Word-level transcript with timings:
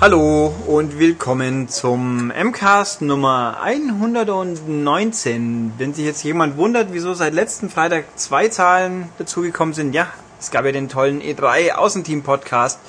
Hallo 0.00 0.54
und 0.66 0.98
willkommen 0.98 1.68
zum 1.68 2.28
MCAST 2.28 3.02
Nummer 3.02 3.58
119. 3.62 5.74
Wenn 5.76 5.92
sich 5.92 6.06
jetzt 6.06 6.24
jemand 6.24 6.56
wundert, 6.56 6.88
wieso 6.92 7.12
seit 7.12 7.34
letzten 7.34 7.68
Freitag 7.68 8.18
zwei 8.18 8.48
Zahlen 8.48 9.10
dazugekommen 9.18 9.74
sind, 9.74 9.92
ja, 9.92 10.06
es 10.40 10.50
gab 10.50 10.64
ja 10.64 10.72
den 10.72 10.88
tollen 10.88 11.20
E3 11.20 11.72
Außenteam 11.72 12.22
Podcast 12.22 12.80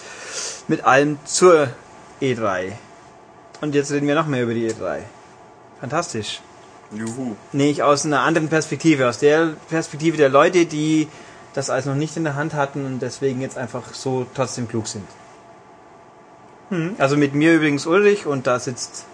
mit 0.69 0.85
allem 0.85 1.19
zur 1.25 1.67
E3. 2.21 2.71
Und 3.59 3.75
jetzt 3.75 3.91
reden 3.91 4.07
wir 4.07 4.15
noch 4.15 4.27
mehr 4.27 4.43
über 4.43 4.53
die 4.53 4.71
E3. 4.71 4.99
Fantastisch. 5.81 6.39
Juhu. 6.93 7.35
Nee, 7.51 7.71
ich 7.71 7.83
aus 7.83 8.05
einer 8.05 8.21
anderen 8.21 8.47
Perspektive, 8.47 9.09
aus 9.09 9.19
der 9.19 9.55
Perspektive 9.67 10.15
der 10.15 10.29
Leute, 10.29 10.65
die 10.65 11.09
das 11.55 11.69
alles 11.69 11.87
noch 11.87 11.95
nicht 11.95 12.15
in 12.15 12.23
der 12.23 12.35
Hand 12.35 12.53
hatten 12.53 12.85
und 12.85 13.01
deswegen 13.01 13.41
jetzt 13.41 13.57
einfach 13.57 13.93
so 13.93 14.25
trotzdem 14.33 14.69
klug 14.69 14.87
sind. 14.87 15.03
Hm. 16.71 16.95
Also 16.97 17.15
mit 17.17 17.35
mir 17.35 17.53
übrigens 17.53 17.85
Ulrich 17.85 18.25
und 18.25 18.47
da 18.47 18.57
sitzt 18.59 19.05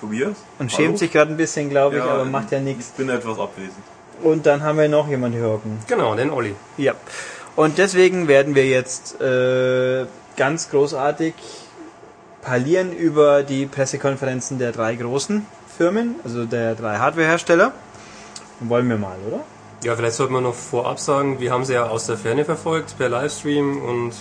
Tobias? 0.00 0.36
und 0.58 0.70
schämt 0.72 0.88
Hallo? 0.88 0.96
sich 0.98 1.12
gerade 1.12 1.30
ein 1.30 1.36
bisschen, 1.36 1.70
glaube 1.70 1.96
ich, 1.98 2.04
Ja, 2.04 2.10
aber 2.10 2.24
macht 2.24 2.50
ja 2.52 2.58
Ich 2.58 2.64
nichts. 2.64 2.88
bin 2.90 3.08
etwas 3.08 3.38
abwesend. 3.38 3.76
Und 4.22 4.44
dann 4.46 4.62
haben 4.62 4.78
wir 4.78 4.88
noch 4.88 5.08
jemanden 5.08 5.38
hören. 5.38 5.78
Genau, 5.88 6.14
den 6.14 6.30
Olli. 6.30 6.54
Ja. 6.76 6.94
Und 7.56 7.78
deswegen 7.78 8.28
werden 8.28 8.54
wir 8.54 8.66
jetzt 8.66 9.20
äh, 9.20 10.06
ganz 10.36 10.70
großartig 10.70 11.34
parlieren 12.42 12.92
über 12.92 13.42
die 13.42 13.66
Pressekonferenzen 13.66 14.58
der 14.58 14.72
drei 14.72 14.94
großen 14.96 15.46
Firmen, 15.76 16.16
also 16.24 16.44
der 16.44 16.74
drei 16.74 16.98
Hardwarehersteller. 16.98 17.72
Wollen 18.60 18.88
wir 18.88 18.96
mal, 18.96 19.16
oder? 19.28 19.40
Ja, 19.84 19.96
vielleicht 19.96 20.14
sollte 20.16 20.32
man 20.32 20.44
noch 20.44 20.54
vorab 20.54 20.98
sagen, 21.00 21.40
wir 21.40 21.50
haben 21.50 21.64
sie 21.64 21.74
ja 21.74 21.86
aus 21.88 22.06
der 22.06 22.16
Ferne 22.16 22.44
verfolgt 22.44 22.96
per 22.98 23.08
Livestream 23.08 23.82
und 23.82 24.12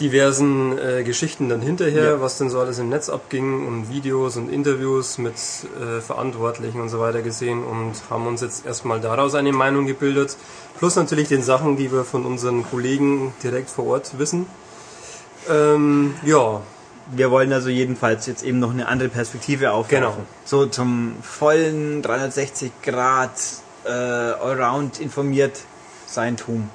diversen 0.00 0.78
äh, 0.78 1.04
Geschichten 1.04 1.48
dann 1.48 1.60
hinterher, 1.60 2.12
Ja. 2.12 2.20
was 2.20 2.38
denn 2.38 2.48
so 2.50 2.58
alles 2.58 2.78
im 2.78 2.88
Netz 2.88 3.08
abging 3.08 3.66
und 3.66 3.90
Videos 3.90 4.36
und 4.36 4.50
Interviews 4.50 5.18
mit 5.18 5.34
äh, 5.34 6.00
Verantwortlichen 6.00 6.80
und 6.80 6.88
so 6.88 6.98
weiter 7.00 7.22
gesehen 7.22 7.62
und 7.62 7.92
haben 8.08 8.26
uns 8.26 8.40
jetzt 8.40 8.64
erstmal 8.66 9.00
daraus 9.00 9.34
eine 9.34 9.52
Meinung 9.52 9.86
gebildet. 9.86 10.36
Plus 10.78 10.96
natürlich 10.96 11.28
den 11.28 11.42
Sachen, 11.42 11.76
die 11.76 11.92
wir 11.92 12.04
von 12.04 12.24
unseren 12.24 12.64
Kollegen 12.68 13.34
direkt 13.42 13.68
vor 13.70 13.86
Ort 13.86 14.18
wissen. 14.18 14.46
Ähm, 15.48 16.14
ja, 16.24 16.60
Wir 17.12 17.30
wollen 17.32 17.52
also 17.52 17.70
jedenfalls 17.70 18.26
jetzt 18.26 18.44
eben 18.44 18.60
noch 18.60 18.70
eine 18.70 18.86
andere 18.86 19.08
Perspektive 19.08 19.72
aufwerfen. 19.72 20.10
Genau. 20.12 20.26
So 20.44 20.66
zum 20.66 21.16
vollen 21.22 22.02
360 22.02 22.70
Grad 22.82 23.32
äh, 23.84 23.90
Allround 23.90 25.00
informiert 25.00 25.60
sein 26.06 26.36
Tum. 26.36 26.70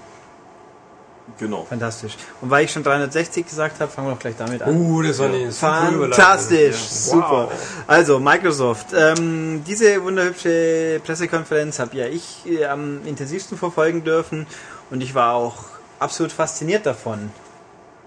Genau. 1.39 1.65
Fantastisch. 1.67 2.15
Und 2.41 2.49
weil 2.49 2.65
ich 2.65 2.71
schon 2.71 2.83
360 2.83 3.45
gesagt 3.47 3.79
habe, 3.79 3.91
fangen 3.91 4.07
wir 4.07 4.13
doch 4.13 4.19
gleich 4.19 4.35
damit 4.37 4.61
an. 4.61 4.75
uh, 4.75 5.01
das 5.01 5.19
war 5.19 5.27
eine. 5.27 5.51
Fantastisch, 5.51 6.77
super. 6.77 7.49
Wow. 7.49 7.83
Also 7.87 8.19
Microsoft, 8.19 8.87
ähm, 8.95 9.63
diese 9.67 10.01
wunderhübsche 10.03 11.01
Pressekonferenz 11.03 11.79
habe 11.79 11.97
ja 11.97 12.05
ich 12.07 12.43
äh, 12.45 12.65
am 12.65 13.05
intensivsten 13.05 13.57
verfolgen 13.57 14.03
dürfen 14.03 14.45
und 14.91 15.01
ich 15.01 15.15
war 15.15 15.33
auch 15.33 15.55
absolut 15.99 16.31
fasziniert 16.31 16.85
davon. 16.85 17.31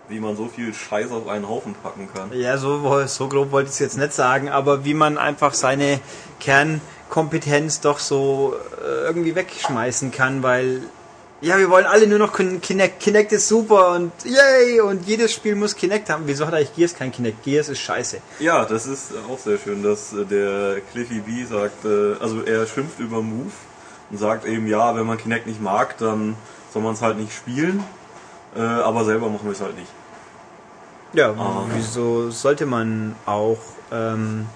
Wie 0.08 0.20
man 0.20 0.36
so 0.36 0.46
viel 0.46 0.72
Scheiß 0.72 1.10
auf 1.10 1.28
einen 1.28 1.46
Haufen 1.46 1.74
packen 1.74 2.08
kann. 2.12 2.32
Ja, 2.32 2.56
so, 2.56 3.06
so 3.06 3.28
grob 3.28 3.50
wollte 3.50 3.68
ich 3.68 3.74
es 3.74 3.78
jetzt 3.78 3.98
nicht 3.98 4.14
sagen, 4.14 4.48
aber 4.48 4.86
wie 4.86 4.94
man 4.94 5.18
einfach 5.18 5.52
seine 5.52 6.00
Kernkompetenz 6.40 7.80
doch 7.80 7.98
so 7.98 8.54
äh, 8.82 9.04
irgendwie 9.04 9.34
wegschmeißen 9.34 10.10
kann, 10.10 10.42
weil 10.42 10.80
ja, 11.40 11.56
wir 11.58 11.70
wollen 11.70 11.86
alle 11.86 12.06
nur 12.06 12.18
noch 12.18 12.34
Kin- 12.36 12.60
Kinect. 12.60 13.00
Kinect 13.00 13.32
ist 13.32 13.46
super 13.48 13.92
und 13.92 14.12
yay 14.24 14.80
und 14.80 15.06
jedes 15.06 15.32
Spiel 15.32 15.54
muss 15.54 15.76
Kinect 15.76 16.10
haben. 16.10 16.24
Wieso 16.26 16.46
hat 16.46 16.54
eigentlich 16.54 16.74
Gears 16.74 16.94
kein 16.94 17.12
Kinect? 17.12 17.44
Gears 17.44 17.68
ist 17.68 17.78
scheiße. 17.80 18.18
Ja, 18.40 18.64
das 18.64 18.86
ist 18.86 19.12
auch 19.30 19.38
sehr 19.38 19.58
schön, 19.58 19.82
dass 19.82 20.12
äh, 20.12 20.24
der 20.24 20.80
Cliffy 20.92 21.20
B 21.20 21.44
sagt, 21.44 21.84
äh, 21.84 22.14
also 22.20 22.42
er 22.42 22.66
schimpft 22.66 22.98
über 22.98 23.22
Move 23.22 23.52
und 24.10 24.18
sagt 24.18 24.46
eben, 24.46 24.66
ja, 24.66 24.96
wenn 24.96 25.06
man 25.06 25.16
Kinect 25.18 25.46
nicht 25.46 25.60
mag, 25.62 25.96
dann 25.98 26.34
soll 26.72 26.82
man 26.82 26.94
es 26.94 27.02
halt 27.02 27.18
nicht 27.18 27.32
spielen, 27.32 27.84
äh, 28.56 28.60
aber 28.60 29.04
selber 29.04 29.28
machen 29.28 29.44
wir 29.44 29.52
es 29.52 29.60
halt 29.60 29.76
nicht. 29.78 29.90
Ja, 31.12 31.30
Ah. 31.30 31.64
wieso 31.74 32.30
sollte 32.30 32.66
man 32.66 33.14
auch. 33.26 33.58
Ähm, 33.90 34.46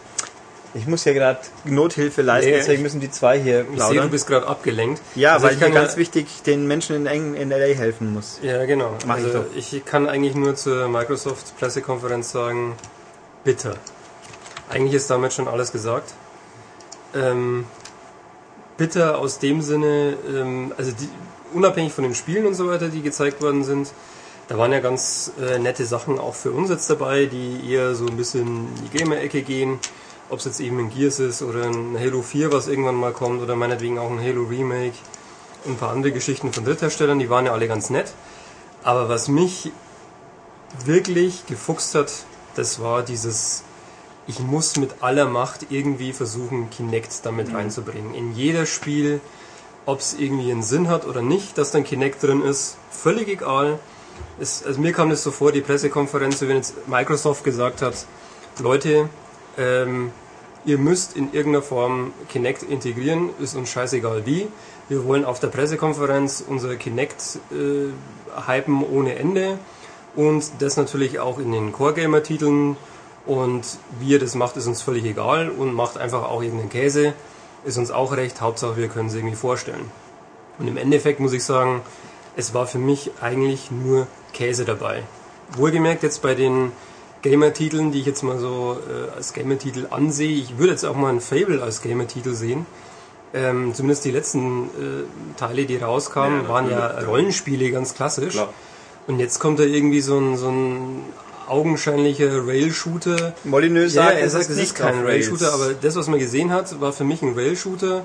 ich 0.74 0.86
muss 0.86 1.04
hier 1.04 1.14
gerade 1.14 1.38
Nothilfe 1.64 2.22
leisten, 2.22 2.50
Nee, 2.50 2.56
deswegen 2.56 2.76
ich- 2.78 2.82
müssen 2.82 3.00
die 3.00 3.10
zwei 3.10 3.38
hier 3.38 3.60
Ich 3.60 3.66
sehe, 3.66 3.70
du 3.70 3.76
plaudern. 3.76 4.10
bist 4.10 4.26
gerade 4.26 4.46
abgelenkt. 4.46 5.00
Ja, 5.14 5.34
Also 5.34 5.46
weil 5.46 5.54
ich 5.56 5.62
ich 5.62 5.72
ganz 5.74 5.96
wichtig 5.96 6.26
den 6.46 6.66
Menschen 6.66 6.96
in, 6.96 7.06
Eng 7.06 7.34
in 7.34 7.50
LA 7.50 7.74
helfen 7.74 8.12
muss. 8.12 8.38
Ja, 8.42 8.64
genau. 8.64 8.96
Mach 9.06 9.18
ich 9.18 9.24
also 9.24 9.38
doch. 9.40 9.44
ich, 9.54 9.84
kann 9.84 10.08
eigentlich 10.08 10.34
nur 10.34 10.54
zur 10.56 10.88
Microsoft 10.88 11.58
Pressekonferenz 11.58 12.32
sagen, 12.32 12.74
bitter. 13.44 13.74
Eigentlich 14.70 14.94
ist 14.94 15.10
damit 15.10 15.32
schon 15.34 15.48
alles 15.48 15.72
gesagt. 15.72 16.14
Ähm, 17.14 17.66
bitter 18.78 19.18
aus 19.18 19.38
dem 19.38 19.60
Sinne, 19.60 20.16
ähm, 20.28 20.72
also 20.78 20.92
die, 20.92 21.08
unabhängig 21.52 21.92
von 21.92 22.04
den 22.04 22.14
Spielen 22.14 22.46
und 22.46 22.54
so 22.54 22.68
weiter, 22.68 22.88
die 22.88 23.02
gezeigt 23.02 23.42
worden 23.42 23.64
sind, 23.64 23.92
da 24.48 24.56
waren 24.58 24.72
ja 24.72 24.80
ganz 24.80 25.32
äh, 25.40 25.58
nette 25.58 25.84
Sachen 25.84 26.18
auch 26.18 26.34
für 26.34 26.50
uns 26.50 26.70
jetzt 26.70 26.88
dabei, 26.88 27.26
die 27.26 27.60
eher 27.70 27.94
so 27.94 28.06
ein 28.06 28.16
bisschen 28.16 28.42
in 28.46 28.68
die 28.90 28.98
Gamer-Ecke 28.98 29.42
gehen. 29.42 29.78
Ob 30.32 30.38
es 30.38 30.46
jetzt 30.46 30.60
eben 30.60 30.78
ein 30.78 30.88
Gears 30.88 31.18
ist 31.18 31.42
oder 31.42 31.64
ein 31.64 31.94
Halo 32.00 32.22
4, 32.22 32.50
was 32.50 32.66
irgendwann 32.66 32.94
mal 32.94 33.12
kommt, 33.12 33.42
oder 33.42 33.54
meinetwegen 33.54 33.98
auch 33.98 34.10
ein 34.10 34.18
Halo 34.18 34.44
Remake 34.44 34.94
und 35.66 35.72
ein 35.72 35.76
paar 35.76 35.90
andere 35.90 36.10
Geschichten 36.10 36.54
von 36.54 36.64
Drittherstellern, 36.64 37.18
die 37.18 37.28
waren 37.28 37.44
ja 37.44 37.52
alle 37.52 37.68
ganz 37.68 37.90
nett. 37.90 38.14
Aber 38.82 39.10
was 39.10 39.28
mich 39.28 39.72
wirklich 40.86 41.44
gefuchst 41.44 41.94
hat, 41.94 42.10
das 42.54 42.80
war 42.80 43.02
dieses, 43.02 43.62
ich 44.26 44.40
muss 44.40 44.78
mit 44.78 45.02
aller 45.02 45.26
Macht 45.26 45.66
irgendwie 45.68 46.14
versuchen, 46.14 46.70
Kinect 46.70 47.26
damit 47.26 47.52
reinzubringen. 47.52 48.14
In 48.14 48.34
jeder 48.34 48.64
Spiel, 48.64 49.20
ob 49.84 50.00
es 50.00 50.14
irgendwie 50.14 50.50
einen 50.50 50.62
Sinn 50.62 50.88
hat 50.88 51.06
oder 51.06 51.20
nicht, 51.20 51.58
dass 51.58 51.72
dann 51.72 51.84
Kinect 51.84 52.22
drin 52.22 52.40
ist, 52.40 52.78
völlig 52.90 53.28
egal. 53.28 53.78
Es, 54.40 54.64
also 54.64 54.80
mir 54.80 54.94
kam 54.94 55.10
das 55.10 55.24
so 55.24 55.30
vor, 55.30 55.52
die 55.52 55.60
Pressekonferenz, 55.60 56.40
wenn 56.40 56.56
jetzt 56.56 56.88
Microsoft 56.88 57.44
gesagt 57.44 57.82
hat, 57.82 58.06
Leute, 58.60 59.10
ähm, 59.58 60.10
ihr 60.64 60.78
müsst 60.78 61.16
in 61.16 61.32
irgendeiner 61.32 61.62
Form 61.62 62.12
Kinect 62.28 62.62
integrieren, 62.62 63.30
ist 63.40 63.54
uns 63.54 63.70
scheißegal 63.70 64.26
wie. 64.26 64.48
Wir 64.88 65.04
wollen 65.04 65.24
auf 65.24 65.40
der 65.40 65.48
Pressekonferenz 65.48 66.44
unser 66.46 66.76
Kinect 66.76 67.38
äh, 67.50 67.92
hypen 68.46 68.84
ohne 68.84 69.16
Ende 69.16 69.58
und 70.14 70.44
das 70.60 70.76
natürlich 70.76 71.18
auch 71.18 71.38
in 71.38 71.52
den 71.52 71.72
Core-Gamer-Titeln 71.72 72.76
und 73.26 73.62
wie 74.00 74.10
ihr 74.10 74.18
das 74.18 74.34
macht, 74.34 74.56
ist 74.56 74.66
uns 74.66 74.82
völlig 74.82 75.04
egal 75.04 75.50
und 75.50 75.74
macht 75.74 75.96
einfach 75.98 76.24
auch 76.24 76.42
irgendeinen 76.42 76.70
Käse, 76.70 77.14
ist 77.64 77.78
uns 77.78 77.90
auch 77.90 78.16
recht, 78.16 78.40
Hauptsache 78.40 78.76
wir 78.76 78.88
können 78.88 79.08
es 79.08 79.14
irgendwie 79.14 79.36
vorstellen. 79.36 79.90
Und 80.58 80.68
im 80.68 80.76
Endeffekt 80.76 81.20
muss 81.20 81.32
ich 81.32 81.44
sagen, 81.44 81.82
es 82.36 82.54
war 82.54 82.66
für 82.66 82.78
mich 82.78 83.10
eigentlich 83.20 83.70
nur 83.70 84.06
Käse 84.32 84.64
dabei. 84.64 85.02
Wohlgemerkt 85.56 86.02
jetzt 86.02 86.22
bei 86.22 86.34
den 86.34 86.72
Gamer-Titeln, 87.22 87.92
die 87.92 88.00
ich 88.00 88.06
jetzt 88.06 88.22
mal 88.22 88.38
so 88.38 88.76
äh, 88.88 89.16
als 89.16 89.32
Gamer-Titel 89.32 89.86
ansehe, 89.90 90.30
ich 90.36 90.58
würde 90.58 90.72
jetzt 90.72 90.84
auch 90.84 90.96
mal 90.96 91.10
ein 91.12 91.20
Fable 91.20 91.62
als 91.62 91.80
Gamer-Titel 91.82 92.34
sehen. 92.34 92.66
Ähm, 93.34 93.72
zumindest 93.74 94.04
die 94.04 94.10
letzten 94.10 94.64
äh, 94.64 95.38
Teile, 95.38 95.64
die 95.64 95.76
rauskamen, 95.76 96.42
Ja, 96.42 96.48
waren 96.48 96.70
ja 96.70 97.00
ja. 97.00 97.06
Rollenspiele, 97.06 97.70
ganz 97.70 97.94
klassisch. 97.94 98.34
Klar. 98.34 98.52
Und 99.06 99.18
jetzt 99.18 99.38
kommt 99.38 99.58
da 99.58 99.62
irgendwie 99.64 100.00
so 100.00 100.18
ein, 100.18 100.36
so 100.36 100.48
ein 100.48 101.04
augenscheinlicher 101.48 102.46
Rail-Shooter. 102.46 103.34
Molyneux 103.44 103.94
Ja, 103.94 104.04
sagt, 104.04 104.18
er 104.18 104.26
es 104.26 104.32
sagt, 104.32 104.44
ist 104.44 104.50
es 104.50 104.56
nicht 104.56 104.66
ist 104.66 104.74
kein 104.74 105.00
Rail-Shooter, 105.04 105.46
Rails. 105.48 105.54
aber 105.62 105.74
das, 105.74 105.96
was 105.96 106.08
man 106.08 106.18
gesehen 106.18 106.52
hat, 106.52 106.80
war 106.80 106.92
für 106.92 107.04
mich 107.04 107.22
ein 107.22 107.34
Rail-Shooter 107.34 108.02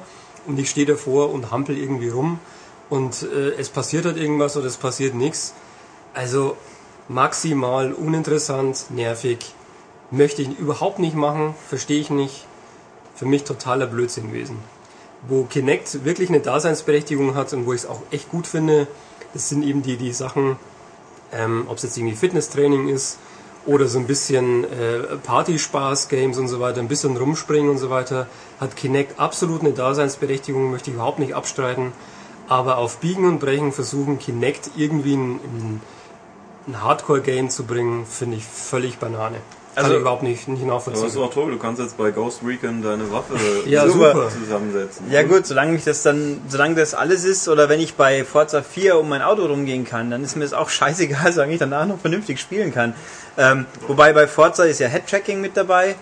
und 0.47 0.57
ich 0.59 0.69
stehe 0.69 0.85
davor 0.87 1.31
und 1.31 1.51
hampel 1.51 1.77
irgendwie 1.77 2.09
rum 2.09 2.39
und 2.89 3.23
äh, 3.23 3.51
es 3.59 3.69
passiert 3.69 4.05
halt 4.05 4.17
irgendwas 4.17 4.55
oder 4.57 4.65
es 4.67 4.77
passiert 4.77 5.13
nichts. 5.13 5.53
Also 6.13 6.55
maximal 7.07 7.93
uninteressant, 7.93 8.87
nervig, 8.89 9.39
möchte 10.11 10.41
ich 10.41 10.59
überhaupt 10.59 10.99
nicht 10.99 11.15
machen, 11.15 11.55
verstehe 11.67 11.99
ich 11.99 12.09
nicht. 12.09 12.45
Für 13.15 13.25
mich 13.25 13.43
totaler 13.43 13.87
Blödsinn 13.87 14.31
gewesen. 14.31 14.59
Wo 15.27 15.43
Kinect 15.45 16.05
wirklich 16.05 16.29
eine 16.29 16.39
Daseinsberechtigung 16.39 17.33
hat 17.33 17.51
und 17.53 17.65
wo 17.65 17.73
ich 17.73 17.81
es 17.81 17.89
auch 17.89 18.01
echt 18.11 18.29
gut 18.29 18.45
finde, 18.45 18.87
das 19.33 19.49
sind 19.49 19.63
eben 19.63 19.81
die, 19.81 19.97
die 19.97 20.13
Sachen, 20.13 20.57
ähm, 21.33 21.65
ob 21.67 21.77
es 21.77 21.83
jetzt 21.83 21.97
irgendwie 21.97 22.15
Fitnesstraining 22.15 22.87
ist 22.89 23.17
oder 23.65 23.87
so 23.87 23.99
ein 23.99 24.07
bisschen 24.07 24.63
äh, 24.65 25.17
Partyspaß-Games 25.23 26.37
und 26.37 26.47
so 26.47 26.59
weiter, 26.59 26.79
ein 26.79 26.87
bisschen 26.87 27.17
rumspringen 27.17 27.71
und 27.71 27.79
so 27.79 27.89
weiter, 27.89 28.27
hat 28.59 28.75
Kinect 28.75 29.19
absolut 29.19 29.61
eine 29.61 29.73
Daseinsberechtigung, 29.73 30.71
möchte 30.71 30.91
ich 30.91 30.95
überhaupt 30.95 31.19
nicht 31.19 31.33
abstreiten. 31.33 31.91
Aber 32.47 32.77
auf 32.77 32.99
Biegen 32.99 33.25
und 33.25 33.39
Brechen 33.39 33.73
versuchen, 33.73 34.19
Kinect 34.19 34.71
irgendwie 34.77 35.13
in, 35.15 35.39
in 35.39 35.81
ein 36.67 36.83
Hardcore-Game 36.83 37.49
zu 37.49 37.63
bringen, 37.63 38.05
finde 38.05 38.37
ich 38.37 38.43
völlig 38.45 38.97
Banane. 38.99 39.37
Kann 39.75 39.85
Also- 39.85 39.95
ich 39.97 40.01
überhaupt 40.01 40.23
nicht, 40.23 40.47
nicht 40.47 40.63
Aber 40.63 40.71
das 40.73 40.87
ist 40.87 40.93
nachvollziehen. 40.95 41.21
auch 41.23 41.33
toll, 41.33 41.51
du 41.51 41.57
kannst 41.59 41.79
jetzt 41.79 41.97
bei 41.97 42.09
Ghost 42.09 42.39
Recon 42.43 42.81
deine 42.81 43.11
Waffe 43.11 43.33
Ja, 43.67 43.87
Super. 43.87 44.27
zusammensetzen. 44.29 45.05
Ja 45.11 45.21
gut, 45.21 45.45
solange 45.45 45.75
ich 45.75 45.83
das 45.83 46.01
dann, 46.01 46.41
solange 46.49 46.73
das 46.75 46.95
alles 46.95 47.23
ist, 47.25 47.47
oder 47.47 47.69
wenn 47.69 47.79
ich 47.79 47.93
bei 47.93 48.25
Forza 48.25 48.63
4 48.63 48.97
um 48.97 49.07
mein 49.07 49.21
Auto 49.21 49.45
rumgehen 49.45 49.85
kann, 49.85 50.09
dann 50.09 50.23
ist 50.23 50.35
mir 50.35 50.43
das 50.45 50.53
auch 50.53 50.69
scheißegal, 50.71 51.31
solange 51.31 51.53
ich 51.53 51.59
danach 51.59 51.85
noch 51.85 51.99
vernünftig 51.99 52.39
spielen 52.39 52.73
kann. 52.73 52.95
Ähm, 53.37 53.65
wobei 53.87 54.13
bei 54.13 54.27
Forza 54.27 54.63
ist 54.63 54.79
ja 54.79 54.87
Head-Tracking 54.87 55.39
mit 55.41 55.55
dabei, 55.55 55.93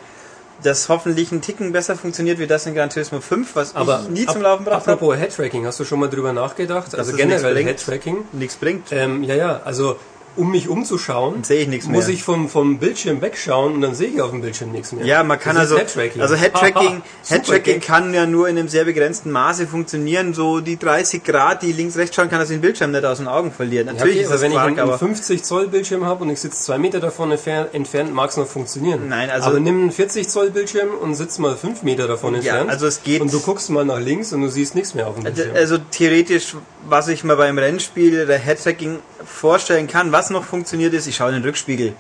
das 0.64 0.88
hoffentlich 0.88 1.34
einen 1.34 1.42
Ticken 1.42 1.74
besser 1.74 1.98
funktioniert 1.98 2.40
wie 2.40 2.48
das 2.48 2.66
in 2.66 2.74
Gran 2.76 2.90
Turismo 2.90 3.20
5, 3.20 3.58
was 3.58 3.76
Aber 3.76 4.00
ich 4.04 4.10
nie 4.10 4.26
ap- 4.26 4.32
zum 4.36 4.42
Laufen 4.42 4.66
habe. 4.68 4.76
Apropos 4.78 5.18
Headtracking, 5.18 5.66
hast 5.66 5.82
du 5.82 5.84
schon 5.84 6.00
mal 6.00 6.10
drüber 6.10 6.32
nachgedacht? 6.32 6.96
also 6.98 7.12
es 7.12 7.18
generell 7.18 7.54
nichts 7.56 7.84
bringt. 7.84 8.06
Headtracking. 8.06 8.18
Nichts 8.32 8.56
bringt. 8.56 8.92
Ähm, 8.94 9.22
ja, 9.24 9.36
ja, 9.36 9.62
also 9.66 9.98
um 10.38 10.52
mich 10.52 10.68
umzuschauen, 10.70 11.44
Sehe 11.44 11.62
ich 11.62 11.68
nichts 11.68 11.88
muss 11.88 12.06
mehr. 12.08 12.14
ich 12.16 12.24
vom, 12.24 12.50
vom 12.50 12.78
Bildschirm 12.80 13.22
wegschauen 13.22 13.74
und 13.76 13.82
dann 13.82 13.96
sehe 13.96 14.10
ich 14.10 14.22
auf 14.22 14.32
dem 14.32 14.42
Bildschirm 14.42 14.72
nichts 14.72 14.92
mehr. 14.92 15.06
Ja, 15.06 15.24
man 15.24 15.40
kann 15.40 15.56
Das 15.56 15.64
also, 15.72 15.78
Headtracking. 15.78 16.22
also 16.22 16.36
Headtracking, 16.36 17.02
Headtracking 17.28 17.80
kann 17.82 18.14
ja 18.14 18.26
nur 18.26 18.48
in 18.50 18.58
einem 18.58 18.68
sehr 18.68 18.86
begrenzten 18.86 19.32
Maße 19.32 19.68
funktionieren. 19.68 20.34
So 20.34 20.60
die 20.60 20.78
30 20.78 21.24
Grad, 21.24 21.62
die 21.64 21.72
links 21.72 21.98
rechts 21.98 22.16
schauen, 22.16 22.30
kann 22.30 22.40
das 22.40 22.50
den 22.50 22.62
Bildschirm 22.62 22.92
nicht 22.92 23.06
aus 23.06 23.18
den 23.20 23.28
Augen 23.28 23.52
verlieren. 23.52 23.88
Ja, 23.88 23.94
Natürlich 23.94 24.16
okay, 24.16 24.22
ist 24.24 24.28
aber 24.28 24.34
das 24.36 24.42
wenn 24.44 24.52
ich 24.52 24.56
Quark, 24.58 24.68
einen, 24.68 24.80
einen 24.80 24.90
aber 24.90 24.98
50 25.00 25.44
Zoll 25.44 25.68
Bildschirm 25.68 26.06
habe 26.06 26.24
und 26.24 26.30
ich 26.30 26.40
sitze 26.40 26.62
zwei 26.64 26.78
Meter 26.78 27.00
davon 27.00 27.32
entfer- 27.32 27.68
entfernt, 27.74 28.14
mag 28.14 28.30
es 28.30 28.38
noch 28.38 28.48
funktionieren. 28.48 29.08
Nein, 29.10 29.30
also- 29.30 29.50
aber 29.50 29.60
nimm 29.60 29.82
einen 29.82 29.92
40 29.92 30.28
Zoll 30.30 30.52
Bildschirm 30.52 30.90
und 31.02 31.16
sitz 31.16 31.38
mal 31.40 31.56
fünf 31.56 31.84
Meter 31.84 32.08
davon 32.08 32.34
Ja, 32.34 32.40
entfernt. 32.40 32.70
also 32.70 32.88
es 32.88 33.04
geht- 33.04 33.22
Und 33.22 33.32
du 33.34 33.40
guckst 33.40 33.70
mal 33.70 33.86
nach 33.86 34.00
links 34.00 34.34
und 34.34 34.42
du 34.42 34.50
siehst 34.50 34.76
nichts 34.76 34.94
mehr 34.96 35.08
auf 35.08 35.16
dem 35.16 35.24
Bildschirm. 35.24 35.56
Also 35.56 35.78
theoretisch, 35.78 36.56
was 36.88 37.08
ich 37.08 37.24
mir 37.24 37.36
beim 37.36 37.58
Rennspiel 37.58 38.26
der 38.26 38.38
Headtracking 38.38 39.00
vorstellen 39.26 39.88
kann, 39.88 40.12
was 40.12 40.25
noch 40.30 40.44
funktioniert 40.44 40.94
ist, 40.94 41.08
ich 41.08 41.16
schaue 41.16 41.30
in 41.30 41.36
den 41.36 41.44
Rückspiegel. 41.44 41.94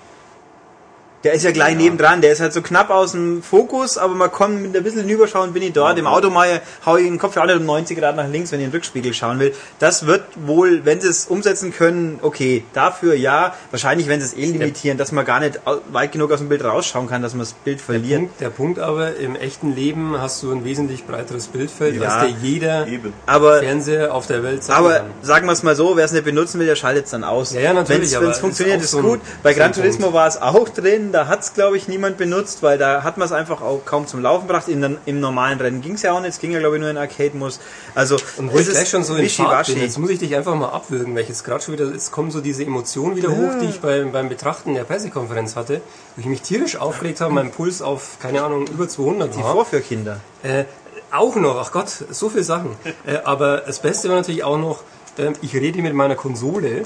Der 1.25 1.33
ist 1.33 1.43
ja 1.43 1.49
gleich 1.51 1.71
Ja. 1.71 1.77
nebendran, 1.79 2.21
der 2.21 2.31
ist 2.31 2.39
halt 2.39 2.53
so 2.53 2.61
knapp 2.61 2.91
aus 2.91 3.13
dem 3.13 3.41
Fokus, 3.41 3.97
aber 3.97 4.13
man 4.13 4.31
kann 4.31 4.61
mit 4.61 4.77
ein 4.77 4.83
bisschen 4.83 5.01
hinüberschauen, 5.01 5.53
bin 5.53 5.63
ich 5.63 5.73
dort. 5.73 5.97
Im 5.97 6.05
Auto 6.05 6.29
mal 6.29 6.61
hau 6.85 6.97
ich 6.97 7.05
den 7.05 7.17
Kopf 7.17 7.35
nicht 7.35 7.55
um 7.55 7.65
90 7.65 7.97
Grad 7.97 8.15
nach 8.15 8.27
links, 8.29 8.51
wenn 8.51 8.59
ich 8.59 8.65
in 8.65 8.71
den 8.71 8.75
Rückspiegel 8.75 9.11
schauen 9.11 9.39
will. 9.39 9.51
Das 9.79 10.05
wird 10.05 10.21
wohl, 10.45 10.85
wenn 10.85 11.01
sie 11.01 11.07
es 11.07 11.25
umsetzen 11.25 11.73
können, 11.73 12.19
okay. 12.21 12.63
Dafür 12.73 13.15
ja, 13.15 13.55
wahrscheinlich 13.71 14.07
wenn 14.07 14.21
sie 14.21 14.27
es 14.27 14.33
eh 14.35 14.45
limitieren, 14.51 14.99
dass 14.99 15.11
man 15.11 15.25
gar 15.25 15.39
nicht 15.39 15.59
weit 15.91 16.11
genug 16.11 16.31
aus 16.31 16.39
dem 16.39 16.47
Bild 16.49 16.63
rausschauen 16.63 17.07
kann, 17.09 17.23
dass 17.23 17.33
man 17.33 17.39
das 17.39 17.53
Bild 17.53 17.81
verliert. 17.81 18.19
Punkt, 18.19 18.41
der 18.41 18.49
Punkt 18.51 18.77
aber, 18.79 19.15
im 19.15 19.35
echten 19.35 19.75
Leben 19.75 20.21
hast 20.21 20.43
du 20.43 20.51
ein 20.51 20.63
wesentlich 20.63 21.05
breiteres 21.07 21.47
Bildfeld, 21.47 21.99
Ja, 21.99 22.19
als 22.19 22.27
dir 22.27 22.35
jeder 22.39 22.85
Eben. 22.87 23.13
Aber 23.25 23.61
Fernseher 23.61 24.13
auf 24.13 24.27
der 24.27 24.43
Welt 24.43 24.63
zeigen 24.63 24.77
Aber 24.77 24.93
kann. 24.97 25.05
sagen 25.23 25.47
wir 25.47 25.53
es 25.53 25.63
mal 25.63 25.75
so, 25.75 25.97
wer 25.97 26.05
es 26.05 26.11
nicht 26.11 26.25
benutzen 26.25 26.59
will, 26.59 26.67
der 26.67 26.75
schaltet 26.75 27.05
es 27.05 27.11
dann 27.11 27.23
aus. 27.23 27.51
Ja, 27.51 27.61
ja, 27.61 27.73
natürlich, 27.73 28.13
Wenn 28.19 28.29
es 28.29 28.37
funktioniert, 28.37 28.79
ist 28.79 28.93
ist, 28.93 29.01
gut. 29.01 29.21
Bei 29.41 29.53
Gran 29.53 29.73
Turismo 29.73 30.13
war 30.13 30.27
es 30.27 30.39
auch 30.39 30.69
drin, 30.69 31.14
da 31.15 31.27
hat 31.27 31.39
es, 31.39 31.53
glaube 31.53 31.77
ich, 31.77 31.87
niemand 31.87 32.17
benutzt, 32.17 32.61
weil 32.61 32.77
da 32.77 33.03
hat 33.03 33.17
man 33.17 33.25
es 33.25 33.31
einfach 33.31 33.61
auch 33.61 33.85
kaum 33.85 34.05
zum 34.05 34.21
Laufen 34.21 34.47
gebracht. 34.47 34.67
In, 34.67 34.97
Im 35.05 35.19
normalen 35.21 35.59
Rennen 35.61 35.81
ging 35.81 35.93
es 35.93 36.01
ja 36.01 36.11
auch 36.11 36.19
nicht, 36.19 36.31
es 36.31 36.39
ging 36.39 36.51
ja, 36.51 36.59
glaube 36.59 36.75
ich, 36.75 36.81
nur 36.81 36.89
in 36.89 36.97
Arcade-Muss. 36.97 37.61
Also, 37.95 38.17
Und 38.37 38.51
wo 38.51 38.57
ich 38.57 38.69
gleich 38.69 38.89
schon 38.89 39.05
so 39.05 39.15
in 39.15 39.29
Fahrt 39.29 39.67
bin, 39.67 39.79
jetzt 39.79 39.97
muss 39.97 40.09
ich 40.09 40.19
dich 40.19 40.35
einfach 40.35 40.55
mal 40.55 40.69
abwürgen, 40.69 41.15
weil 41.15 41.23
ich 41.23 41.29
jetzt 41.29 41.45
gerade 41.45 41.63
schon 41.63 41.73
wieder, 41.73 41.85
es 41.85 42.11
kommen 42.11 42.31
so 42.31 42.41
diese 42.41 42.63
Emotionen 42.63 43.15
wieder 43.15 43.29
hoch, 43.29 43.53
die 43.61 43.67
ich 43.67 43.79
beim, 43.79 44.11
beim 44.11 44.27
Betrachten 44.27 44.73
der 44.73 44.83
Pressekonferenz 44.83 45.55
hatte, 45.55 45.81
wo 46.15 46.19
ich 46.19 46.25
mich 46.27 46.41
tierisch 46.41 46.75
aufgeregt 46.75 47.21
habe, 47.21 47.33
mein 47.33 47.51
Puls 47.51 47.81
auf, 47.81 48.17
keine 48.21 48.43
Ahnung, 48.43 48.67
über 48.67 48.89
200 48.89 49.33
Die 49.33 49.41
war. 49.41 49.53
Vorführkinder. 49.53 50.19
Äh, 50.43 50.65
auch 51.11 51.37
noch, 51.37 51.57
ach 51.57 51.71
Gott, 51.71 51.89
so 51.89 52.29
viele 52.29 52.43
Sachen. 52.43 52.71
Äh, 53.05 53.19
aber 53.23 53.57
das 53.57 53.79
Beste 53.79 54.09
war 54.09 54.17
natürlich 54.17 54.43
auch 54.43 54.57
noch, 54.57 54.81
ähm, 55.17 55.33
ich 55.41 55.53
rede 55.53 55.81
mit 55.81 55.93
meiner 55.93 56.15
Konsole 56.15 56.85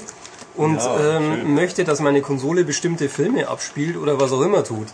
und 0.56 0.76
Ja, 0.76 1.16
ähm, 1.16 1.54
möchte, 1.54 1.84
dass 1.84 2.00
meine 2.00 2.20
Konsole 2.22 2.64
bestimmte 2.64 3.08
Filme 3.08 3.48
abspielt 3.48 3.96
oder 3.96 4.20
was 4.20 4.32
auch 4.32 4.42
immer 4.42 4.64
tut. 4.64 4.88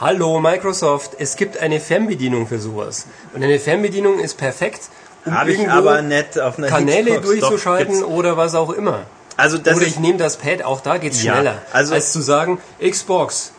Hallo 0.00 0.40
Microsoft, 0.40 1.12
es 1.18 1.36
gibt 1.36 1.58
eine 1.58 1.78
Fernbedienung 1.80 2.46
für 2.46 2.58
sowas. 2.58 3.06
Und 3.34 3.42
eine 3.42 3.58
Fernbedienung 3.58 4.18
ist 4.18 4.36
perfekt, 4.36 4.80
um 5.24 5.32
ich 5.46 5.58
irgendwo 5.58 5.70
aber 5.76 6.02
nicht 6.02 6.38
auf 6.40 6.58
einer 6.58 6.66
Kanäle 6.68 7.10
Xbox. 7.20 7.26
Durchzuschalten 7.26 7.94
gibt's. 7.94 8.08
oder 8.08 8.36
was 8.36 8.54
auch 8.54 8.70
immer. 8.70 9.00
Also, 9.36 9.58
das 9.58 9.76
oder 9.76 9.86
ich 9.86 9.98
nehme 9.98 10.18
das 10.18 10.36
Pad, 10.36 10.62
auch 10.62 10.80
da 10.80 10.98
geht's 10.98 11.22
Ja, 11.22 11.34
schneller. 11.34 11.62
also- 11.72 11.94
als 11.94 12.12
zu 12.12 12.20
sagen, 12.20 12.58
Xbox, 12.80 13.52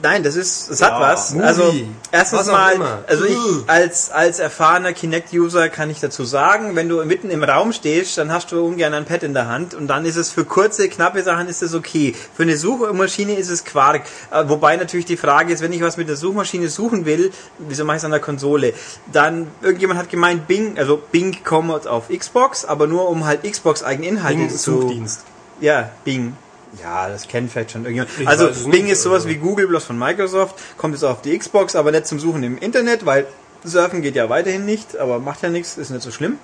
Nein, 0.00 0.22
das 0.22 0.36
ist, 0.36 0.70
es 0.70 0.82
hat 0.82 0.92
Ja, 0.92 1.00
was. 1.00 1.32
Movie, 1.32 1.44
also 1.44 1.72
erstens 2.10 2.46
mal, 2.46 2.74
immer. 2.74 3.04
also 3.06 3.24
ich 3.24 3.36
als 3.66 4.10
als 4.10 4.38
erfahrener 4.38 4.92
Kinect-User 4.92 5.68
kann 5.68 5.90
ich 5.90 6.00
dazu 6.00 6.24
sagen, 6.24 6.74
wenn 6.76 6.88
du 6.88 7.04
mitten 7.04 7.30
im 7.30 7.44
Raum 7.44 7.72
stehst, 7.72 8.16
dann 8.18 8.32
hast 8.32 8.50
du 8.52 8.64
ungern 8.64 8.94
ein 8.94 9.04
Pad 9.04 9.22
in 9.22 9.34
der 9.34 9.48
Hand 9.48 9.74
und 9.74 9.86
dann 9.88 10.04
ist 10.04 10.16
es 10.16 10.30
für 10.30 10.44
kurze, 10.44 10.88
knappe 10.88 11.22
Sachen 11.22 11.48
ist 11.48 11.62
es 11.62 11.74
okay. 11.74 12.14
Für 12.34 12.42
eine 12.44 12.56
Suchmaschine 12.56 13.34
ist 13.34 13.50
es 13.50 13.64
Quark. 13.64 14.02
Äh, 14.30 14.44
Wobei 14.48 14.76
natürlich 14.76 15.06
die 15.06 15.16
Frage 15.16 15.52
ist, 15.52 15.62
wenn 15.62 15.72
ich 15.72 15.82
was 15.82 15.96
mit 15.96 16.08
der 16.08 16.16
Suchmaschine 16.16 16.68
suchen 16.68 17.04
will, 17.04 17.32
wieso 17.58 17.84
mache 17.84 17.96
ich 17.96 18.00
es 18.00 18.04
an 18.04 18.10
der 18.10 18.20
Konsole? 18.20 18.74
Dann 19.12 19.48
irgendjemand 19.60 20.00
hat 20.00 20.10
gemeint, 20.10 20.48
Bing, 20.48 20.78
also 20.78 20.96
Bing 21.10 21.44
kommt 21.44 21.86
auf 21.86 22.08
Xbox, 22.08 22.64
aber 22.64 22.86
nur 22.86 23.08
um 23.08 23.24
halt 23.24 23.42
Xbox 23.44 23.82
eigene 23.82 24.08
Inhalte 24.08 24.38
Bing 24.38 24.50
zu 24.50 24.80
Suchdienst. 24.80 25.20
ja, 25.60 25.90
Bing. 26.04 26.36
Ja, 26.80 27.08
das 27.08 27.28
kennt 27.28 27.50
vielleicht 27.52 27.72
schon 27.72 27.84
irgendjemand. 27.84 28.18
Ich 28.18 28.28
also 28.28 28.48
Bing 28.70 28.88
ist 28.88 29.02
sowas 29.02 29.24
also- 29.24 29.28
wie 29.28 29.36
Google 29.36 29.66
bloß 29.66 29.84
von 29.84 29.98
Microsoft, 29.98 30.56
kommt 30.78 30.94
jetzt 30.94 31.04
auf 31.04 31.20
die 31.20 31.36
Xbox, 31.36 31.76
aber 31.76 31.90
nicht 31.90 32.06
zum 32.06 32.18
Suchen 32.18 32.42
im 32.42 32.58
Internet, 32.58 33.04
weil 33.04 33.26
Surfen 33.64 34.02
geht 34.02 34.16
ja 34.16 34.28
weiterhin 34.28 34.64
nicht, 34.64 34.96
aber 34.96 35.18
macht 35.18 35.42
ja 35.42 35.50
nichts, 35.50 35.76
ist 35.76 35.90
nicht 35.90 36.02
so 36.02 36.10
schlimm. 36.10 36.38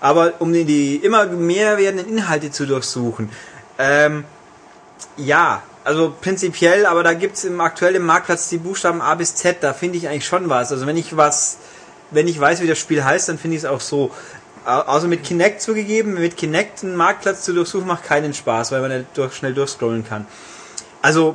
Aber 0.00 0.34
um 0.38 0.52
die, 0.52 0.64
die 0.64 0.96
immer 0.96 1.26
mehr 1.26 1.78
werdenden 1.78 2.08
Inhalte 2.08 2.50
zu 2.50 2.66
durchsuchen, 2.66 3.30
ähm, 3.78 4.24
ja, 5.16 5.62
also 5.84 6.14
prinzipiell, 6.20 6.86
aber 6.86 7.02
da 7.02 7.14
gibt's 7.14 7.44
im 7.44 7.60
aktuellen 7.60 8.04
Marktplatz 8.04 8.48
die 8.48 8.58
Buchstaben 8.58 9.00
A 9.00 9.14
bis 9.14 9.34
Z, 9.34 9.58
da 9.62 9.72
finde 9.72 9.98
ich 9.98 10.08
eigentlich 10.08 10.26
schon 10.26 10.48
was. 10.48 10.72
Also 10.72 10.86
wenn 10.86 10.96
ich 10.96 11.16
was, 11.16 11.58
wenn 12.10 12.28
ich 12.28 12.38
weiß, 12.38 12.60
wie 12.60 12.66
das 12.66 12.78
Spiel 12.78 13.02
heißt, 13.04 13.28
dann 13.28 13.38
finde 13.38 13.56
ich 13.56 13.62
es 13.62 13.68
auch 13.68 13.80
so. 13.80 14.10
Au- 14.64 14.80
Also 14.82 15.08
mit 15.08 15.22
Kinect 15.24 15.62
zugegeben, 15.62 16.14
mit 16.14 16.36
Kinect 16.36 16.82
einen 16.84 16.96
Marktplatz 16.96 17.42
zu 17.44 17.52
durchsuchen 17.52 17.86
macht 17.86 18.04
keinen 18.04 18.34
Spaß, 18.34 18.72
weil 18.72 18.80
man 18.80 18.90
nicht 18.90 19.06
durch, 19.14 19.34
schnell 19.34 19.54
durchscrollen 19.54 20.06
kann. 20.06 20.26
Also 21.02 21.34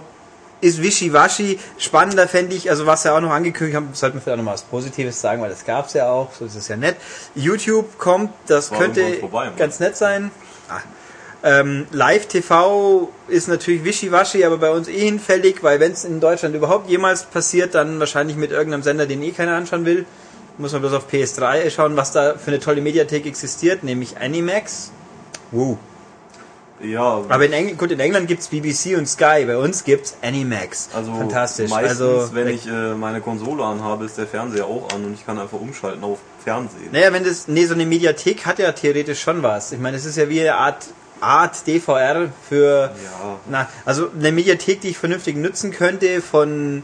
ist 0.62 0.82
wischiwaschi. 0.82 1.60
Spannender 1.78 2.28
fände 2.28 2.56
ich, 2.56 2.70
also 2.70 2.86
was 2.86 3.04
ja 3.04 3.16
auch 3.16 3.22
noch 3.22 3.32
angekündigt 3.32 3.76
haben, 3.76 3.90
sollte 3.94 4.16
man 4.16 4.24
vielleicht 4.24 4.34
auch 4.36 4.38
noch 4.38 4.46
mal 4.46 4.54
was 4.54 4.64
Positives 4.64 5.20
sagen, 5.20 5.42
weil 5.42 5.50
das 5.50 5.66
gab's 5.66 5.94
ja 5.94 6.10
auch, 6.10 6.34
so 6.34 6.46
ist 6.46 6.56
es 6.56 6.68
ja 6.68 6.78
nett. 6.78 6.96
YouTube 7.36 7.98
kommt, 7.98 8.32
das 8.48 8.72
War 8.72 8.80
könnte 8.80 9.14
vorbei, 9.20 9.52
ganz 9.58 9.80
nett 9.80 9.96
sein. 9.98 10.32
Ah. 10.70 10.80
Ähm, 11.44 11.86
Live-TV 11.92 13.12
ist 13.28 13.48
natürlich 13.48 13.84
wischiwaschi, 13.84 14.44
aber 14.46 14.58
bei 14.58 14.72
uns 14.72 14.88
eh 14.88 14.98
hinfällig, 15.06 15.62
weil 15.62 15.80
wenn 15.80 15.92
es 15.92 16.04
in 16.04 16.20
Deutschland 16.20 16.56
überhaupt 16.56 16.90
jemals 16.90 17.24
passiert, 17.26 17.76
dann 17.76 18.00
wahrscheinlich 18.00 18.36
mit 18.36 18.50
irgendeinem 18.52 18.82
Sender, 18.82 19.06
den 19.06 19.22
eh 19.22 19.32
keiner 19.32 19.56
anschauen 19.56 19.86
will. 19.86 20.06
Muss 20.58 20.72
man 20.72 20.82
bloß 20.82 20.94
auf 20.94 21.10
PS3 21.12 21.70
schauen, 21.70 21.98
was 21.98 22.12
da 22.12 22.36
für 22.36 22.48
eine 22.48 22.60
tolle 22.60 22.82
Mediathek 22.82 23.26
existiert, 23.26 23.84
nämlich 23.84 24.18
Animax. 24.18 24.92
Woo. 25.52 25.78
Ja, 26.82 27.24
Aber 27.30 27.46
in 27.46 27.54
England, 27.54 27.78
gut, 27.78 27.92
in 27.92 28.00
England 28.02 28.28
gibt's 28.28 28.50
BBC 28.50 28.98
und 28.98 29.08
Sky, 29.08 29.46
bei 29.46 29.58
uns 29.58 29.86
gibt's 29.86 30.18
Animax. 30.22 30.90
also 30.94 31.14
Fantastisch. 31.14 31.70
meistens, 31.70 32.02
also, 32.02 32.30
wenn 32.34 32.50
ich 32.50 32.68
äh, 32.68 32.94
meine 32.94 33.22
Konsole 33.22 33.64
anhabe, 33.64 34.04
ist 34.06 34.18
der 34.18 34.28
Fernseher 34.28 34.66
auch 34.66 34.90
an 34.94 35.06
und 35.06 35.14
ich 35.14 35.26
kann 35.26 35.40
einfach 35.40 35.60
umschalten 35.60 36.04
auf 36.04 36.20
Fernsehen. 36.44 36.90
Naja, 36.92 37.14
wenn 37.14 37.24
das, 37.24 37.48
nee, 37.48 37.66
so 37.66 37.74
eine 37.74 37.86
Mediathek 37.86 38.46
hat 38.46 38.60
ja 38.60 38.72
theoretisch 38.74 39.22
schon 39.22 39.42
was. 39.42 39.72
Ich 39.72 39.80
meine, 39.80 39.96
es 39.96 40.06
ist 40.06 40.18
ja 40.18 40.28
wie 40.28 40.42
eine 40.42 40.56
Art, 40.56 40.86
Art 41.22 41.66
DVR 41.66 42.28
für, 42.50 42.92
Ja, 43.04 43.40
na, 43.50 43.70
also 43.86 44.10
eine 44.18 44.34
Mediathek, 44.34 44.82
die 44.82 44.90
ich 44.90 44.98
vernünftig 44.98 45.38
nutzen 45.38 45.72
könnte 45.72 46.22
von, 46.22 46.84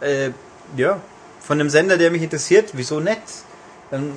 äh, 0.00 0.30
ja, 0.76 1.00
von 1.46 1.60
einem 1.60 1.70
Sender, 1.70 1.98
der 1.98 2.10
mich 2.10 2.22
interessiert, 2.22 2.70
wieso 2.72 3.00
nicht? 3.00 3.20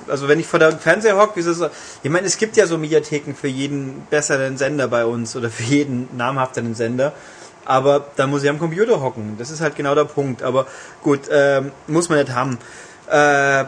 Also 0.07 0.27
wenn 0.27 0.39
ich 0.39 0.47
vor 0.47 0.59
der 0.59 0.71
Fernseher 0.71 1.17
hocke, 1.17 1.33
wieso 1.35 1.53
so, 1.53 1.69
ich 2.01 2.09
meine, 2.09 2.25
es 2.25 2.37
gibt 2.37 2.57
ja 2.57 2.65
so 2.65 2.77
Mediatheken 2.77 3.33
für 3.35 3.47
jeden 3.47 4.07
besseren 4.09 4.57
Sender 4.57 4.87
bei 4.87 5.05
uns 5.05 5.35
oder 5.35 5.49
für 5.49 5.63
jeden 5.63 6.07
namhafteren 6.15 6.73
Sender. 6.73 7.13
Aber 7.65 8.05
da 8.15 8.27
muss 8.27 8.43
ich 8.43 8.49
am 8.49 8.59
Computer 8.59 9.01
hocken. 9.01 9.35
Das 9.37 9.51
ist 9.51 9.59
halt 9.59 9.75
genau 9.75 9.93
der 9.93 10.05
Punkt. 10.05 10.41
Aber 10.41 10.67
gut, 11.03 11.21
ähm, 11.29 11.73
muss 11.85 12.07
man 12.07 12.17
nicht 12.17 12.31
haben. 12.33 12.57
Äh, 13.09 13.65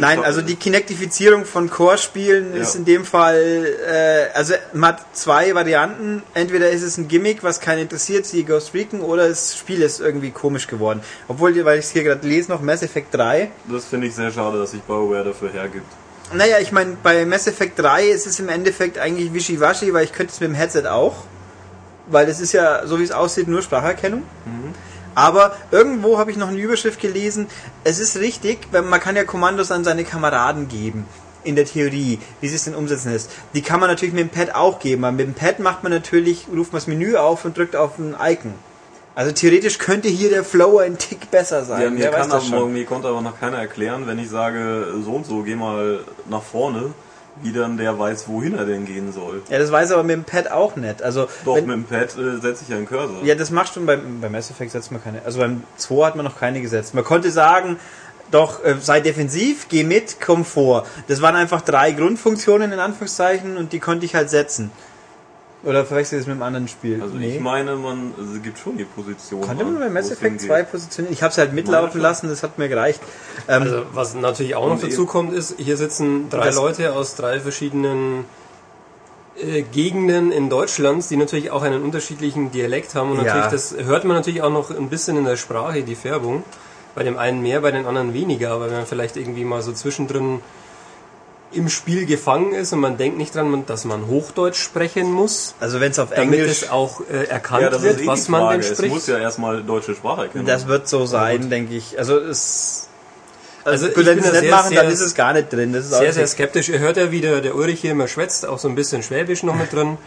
Nein, 0.00 0.18
doch- 0.18 0.24
also 0.24 0.42
die 0.42 0.56
Kinectifizierung 0.56 1.44
von 1.44 1.68
Core-Spielen 1.70 2.54
Ja. 2.54 2.62
ist 2.62 2.74
in 2.76 2.84
dem 2.84 3.04
Fall, 3.04 3.66
äh, 3.86 4.36
also 4.36 4.54
man 4.72 4.90
hat 4.94 5.04
zwei 5.16 5.54
Varianten. 5.54 6.22
Entweder 6.34 6.70
ist 6.70 6.82
es 6.82 6.96
ein 6.98 7.08
Gimmick, 7.08 7.42
was 7.42 7.60
keinen 7.60 7.80
interessiert, 7.80 8.26
siehe 8.26 8.44
Ghost 8.44 8.74
Recon, 8.74 9.00
oder 9.00 9.28
das 9.28 9.56
Spiel 9.56 9.82
ist 9.82 10.00
irgendwie 10.00 10.30
komisch 10.30 10.66
geworden. 10.66 11.00
Obwohl, 11.28 11.64
weil 11.64 11.78
ich 11.78 11.86
es 11.86 11.90
hier 11.92 12.02
gerade 12.04 12.26
lese, 12.26 12.50
noch 12.50 12.60
Mass 12.60 12.82
Effect 12.82 13.14
3. 13.14 13.50
Das 13.66 13.84
finde 13.86 14.06
ich 14.06 14.14
sehr 14.14 14.30
schade, 14.30 14.58
dass 14.58 14.70
sich 14.72 14.80
BioWare 14.82 15.24
dafür 15.24 15.50
hergibt. 15.52 15.86
Naja, 16.32 16.58
ich 16.60 16.72
meine, 16.72 16.96
bei 17.02 17.24
Mass 17.24 17.46
Effect 17.46 17.78
3 17.78 18.04
ist 18.08 18.26
es 18.26 18.38
im 18.38 18.48
Endeffekt 18.50 18.98
eigentlich 18.98 19.32
wischiwaschi, 19.32 19.94
weil 19.94 20.04
ich 20.04 20.12
könnte 20.12 20.32
es 20.32 20.40
mit 20.40 20.50
dem 20.50 20.54
Headset 20.54 20.86
auch. 20.86 21.24
Weil 22.10 22.28
es 22.28 22.40
ist 22.40 22.52
ja, 22.52 22.86
so 22.86 22.98
wie 22.98 23.04
es 23.04 23.12
aussieht, 23.12 23.48
nur 23.48 23.60
Spracherkennung. 23.62 24.22
Aber 25.18 25.56
irgendwo 25.72 26.16
habe 26.16 26.30
ich 26.30 26.36
noch 26.36 26.46
eine 26.46 26.60
Überschrift 26.60 27.00
gelesen. 27.00 27.48
Es 27.82 27.98
ist 27.98 28.18
richtig, 28.18 28.68
man 28.72 29.00
kann 29.00 29.16
ja 29.16 29.24
Kommandos 29.24 29.72
an 29.72 29.82
seine 29.82 30.04
Kameraden 30.04 30.68
geben. 30.68 31.06
In 31.42 31.56
der 31.56 31.64
Theorie, 31.64 32.20
wie 32.40 32.48
sie 32.48 32.54
es 32.54 32.64
denn 32.64 32.76
umsetzen 32.76 33.10
lässt. 33.10 33.30
Die 33.52 33.62
kann 33.62 33.80
man 33.80 33.88
natürlich 33.88 34.14
mit 34.14 34.22
dem 34.22 34.28
Pad 34.28 34.54
auch 34.54 34.78
geben. 34.78 35.04
Aber 35.04 35.16
mit 35.16 35.26
dem 35.26 35.34
Pad 35.34 35.58
macht 35.58 35.82
man 35.82 35.90
natürlich, 35.90 36.46
ruft 36.54 36.72
man 36.72 36.78
das 36.78 36.86
Menü 36.86 37.16
auf 37.16 37.44
und 37.44 37.58
drückt 37.58 37.74
auf 37.74 37.98
ein 37.98 38.14
Icon. 38.20 38.54
Also 39.16 39.32
theoretisch 39.32 39.78
könnte 39.78 40.06
hier 40.06 40.30
der 40.30 40.44
Flow 40.44 40.78
ein 40.78 40.98
Tick 40.98 41.32
besser 41.32 41.64
sein. 41.64 41.82
Ja, 41.82 41.90
mir, 41.90 42.10
kann 42.10 42.30
das 42.30 42.52
aber, 42.52 42.66
mir 42.66 42.84
konnte 42.84 43.08
aber 43.08 43.20
noch 43.20 43.40
keiner 43.40 43.58
erklären, 43.58 44.06
wenn 44.06 44.20
ich 44.20 44.30
sage, 44.30 44.94
so 45.04 45.14
und 45.14 45.26
so, 45.26 45.42
geh 45.42 45.56
mal 45.56 46.04
nach 46.30 46.44
vorne, 46.44 46.94
wie 47.42 47.52
dann 47.52 47.76
der 47.76 47.98
weiß, 47.98 48.28
wohin 48.28 48.56
er 48.56 48.64
denn 48.64 48.84
gehen 48.84 49.12
soll. 49.12 49.42
Ja, 49.48 49.58
das 49.58 49.70
weiß 49.70 49.92
aber 49.92 50.02
mit 50.02 50.16
dem 50.16 50.24
Pad 50.24 50.50
auch 50.50 50.76
nicht. 50.76 51.02
Also 51.02 51.28
Doch, 51.44 51.56
wenn, 51.56 51.66
mit 51.66 51.76
dem 51.76 51.84
Pad 51.84 52.16
äh, 52.16 52.40
setze 52.40 52.64
ich 52.64 52.68
ja 52.68 52.76
einen 52.76 52.86
Cursor. 52.86 53.22
Ja, 53.24 53.34
das 53.34 53.50
machst 53.50 53.76
du 53.76 53.84
beim, 53.84 54.20
beim 54.20 54.32
Mass 54.32 54.50
Effect 54.50 54.72
setzt 54.72 54.92
man 54.92 55.02
keine. 55.02 55.22
Also 55.24 55.38
beim 55.38 55.62
2 55.76 56.06
hat 56.06 56.16
man 56.16 56.24
noch 56.24 56.38
keine 56.38 56.60
gesetzt. 56.60 56.94
Man 56.94 57.04
konnte 57.04 57.30
sagen, 57.30 57.78
doch, 58.30 58.62
äh, 58.64 58.76
sei 58.80 59.00
defensiv, 59.00 59.68
geh 59.68 59.84
mit, 59.84 60.20
komm 60.20 60.44
vor. 60.44 60.86
Das 61.06 61.22
waren 61.22 61.36
einfach 61.36 61.62
drei 61.62 61.92
Grundfunktionen 61.92 62.72
in 62.72 62.78
Anführungszeichen 62.78 63.56
und 63.56 63.72
die 63.72 63.80
konnte 63.80 64.04
ich 64.04 64.14
halt 64.14 64.30
setzen. 64.30 64.70
Oder 65.64 65.84
verwechsel 65.84 66.18
ich 66.18 66.24
das 66.24 66.26
mit 66.28 66.34
einem 66.34 66.42
anderen 66.44 66.68
Spiel? 66.68 67.02
Also 67.02 67.16
ich 67.18 67.40
meine, 67.40 67.74
man 67.74 68.14
also 68.16 68.36
es 68.36 68.42
gibt 68.42 68.58
schon 68.58 68.76
die 68.76 68.84
Position. 68.84 69.40
Konnte 69.40 69.64
an, 69.64 69.72
man 69.72 69.80
bei 69.82 69.88
Mass 69.90 70.06
es 70.06 70.12
Effect 70.12 70.24
hingeht. 70.40 70.46
zwei 70.46 70.62
Positionieren? 70.62 71.12
Ich 71.12 71.22
habe 71.22 71.32
es 71.32 71.38
halt 71.38 71.52
mitlaufen 71.52 72.00
lassen, 72.00 72.28
das 72.28 72.44
hat 72.44 72.58
mir 72.58 72.68
gereicht. 72.68 73.00
Ähm, 73.48 73.62
Also 73.62 73.82
was 73.92 74.14
natürlich 74.14 74.54
auch 74.54 74.68
noch 74.68 74.80
dazu 74.80 75.04
kommt, 75.06 75.32
ist, 75.32 75.56
hier 75.58 75.76
sitzen 75.76 76.30
drei 76.30 76.50
Leute 76.50 76.92
aus 76.92 77.16
drei 77.16 77.40
verschiedenen 77.40 78.24
äh, 79.36 79.62
Gegenden 79.62 80.30
in 80.30 80.48
Deutschland, 80.48 81.08
die 81.10 81.16
natürlich 81.16 81.50
auch 81.50 81.62
einen 81.62 81.82
unterschiedlichen 81.82 82.52
Dialekt 82.52 82.94
haben. 82.94 83.10
Und 83.10 83.18
Ja. 83.18 83.24
natürlich, 83.24 83.46
das 83.48 83.74
hört 83.84 84.04
man 84.04 84.16
natürlich 84.16 84.42
auch 84.42 84.50
noch 84.52 84.70
ein 84.70 84.88
bisschen 84.88 85.16
in 85.16 85.24
der 85.24 85.36
Sprache, 85.36 85.82
die 85.82 85.96
Färbung. 85.96 86.44
Bei 86.94 87.02
dem 87.02 87.16
einen 87.18 87.42
mehr, 87.42 87.60
bei 87.60 87.70
den 87.72 87.84
anderen 87.86 88.14
weniger. 88.14 88.50
Aber 88.52 88.66
wenn 88.66 88.76
man 88.76 88.86
vielleicht 88.86 89.16
irgendwie 89.16 89.44
mal 89.44 89.62
so 89.62 89.72
zwischendrin 89.72 90.40
im 91.52 91.68
Spiel 91.68 92.04
gefangen 92.04 92.54
ist 92.54 92.72
und 92.72 92.80
man 92.80 92.98
denkt 92.98 93.16
nicht 93.16 93.34
dran, 93.34 93.64
dass 93.66 93.84
man 93.84 94.06
Hochdeutsch 94.06 94.60
sprechen 94.62 95.10
muss, 95.10 95.54
also 95.60 95.80
wenn 95.80 95.92
es 95.92 95.98
auf 95.98 96.10
damit 96.10 96.38
Englisch, 96.38 96.62
es 96.62 96.70
auch 96.70 97.00
äh, 97.10 97.24
erkannt 97.24 97.62
Ja, 97.62 97.70
das 97.70 97.82
wird, 97.82 98.00
eh 98.02 98.06
was 98.06 98.28
man 98.28 98.50
denn 98.50 98.60
Es 98.60 98.76
spricht. 98.76 98.94
muss 98.94 99.06
ja 99.06 99.18
erstmal 99.18 99.62
deutsche 99.62 99.94
Sprache 99.94 100.22
erkennen. 100.22 100.46
das 100.46 100.66
wird 100.66 100.88
so 100.88 101.06
sein, 101.06 101.48
denke 101.50 101.74
ich. 101.74 101.98
Also 101.98 102.18
es... 102.18 102.84
Also 103.64 103.88
ich 103.88 103.96
wenn 103.96 104.22
sie 104.22 104.28
es 104.28 104.32
nicht 104.32 104.40
sehr, 104.42 104.50
machen, 104.50 104.74
dann 104.74 104.86
sehr- 104.86 104.94
ist 104.94 105.00
es 105.00 105.14
gar 105.14 105.32
nicht 105.34 105.52
drin. 105.52 105.72
Das 105.74 105.84
ist 105.84 105.90
sehr, 105.90 106.12
sehr 106.12 106.22
nichts. 106.22 106.32
skeptisch. 106.32 106.68
Ihr 106.70 106.78
hört 106.78 106.96
ja 106.96 107.10
wieder, 107.10 107.40
der 107.42 107.54
Ulrich 107.54 107.80
hier 107.80 107.90
immer 107.90 108.08
schwätzt, 108.08 108.46
auch 108.46 108.58
so 108.58 108.68
ein 108.68 108.74
bisschen 108.74 109.02
Schwäbisch 109.02 109.42
noch 109.42 109.54
mit 109.54 109.72
drin. 109.72 109.98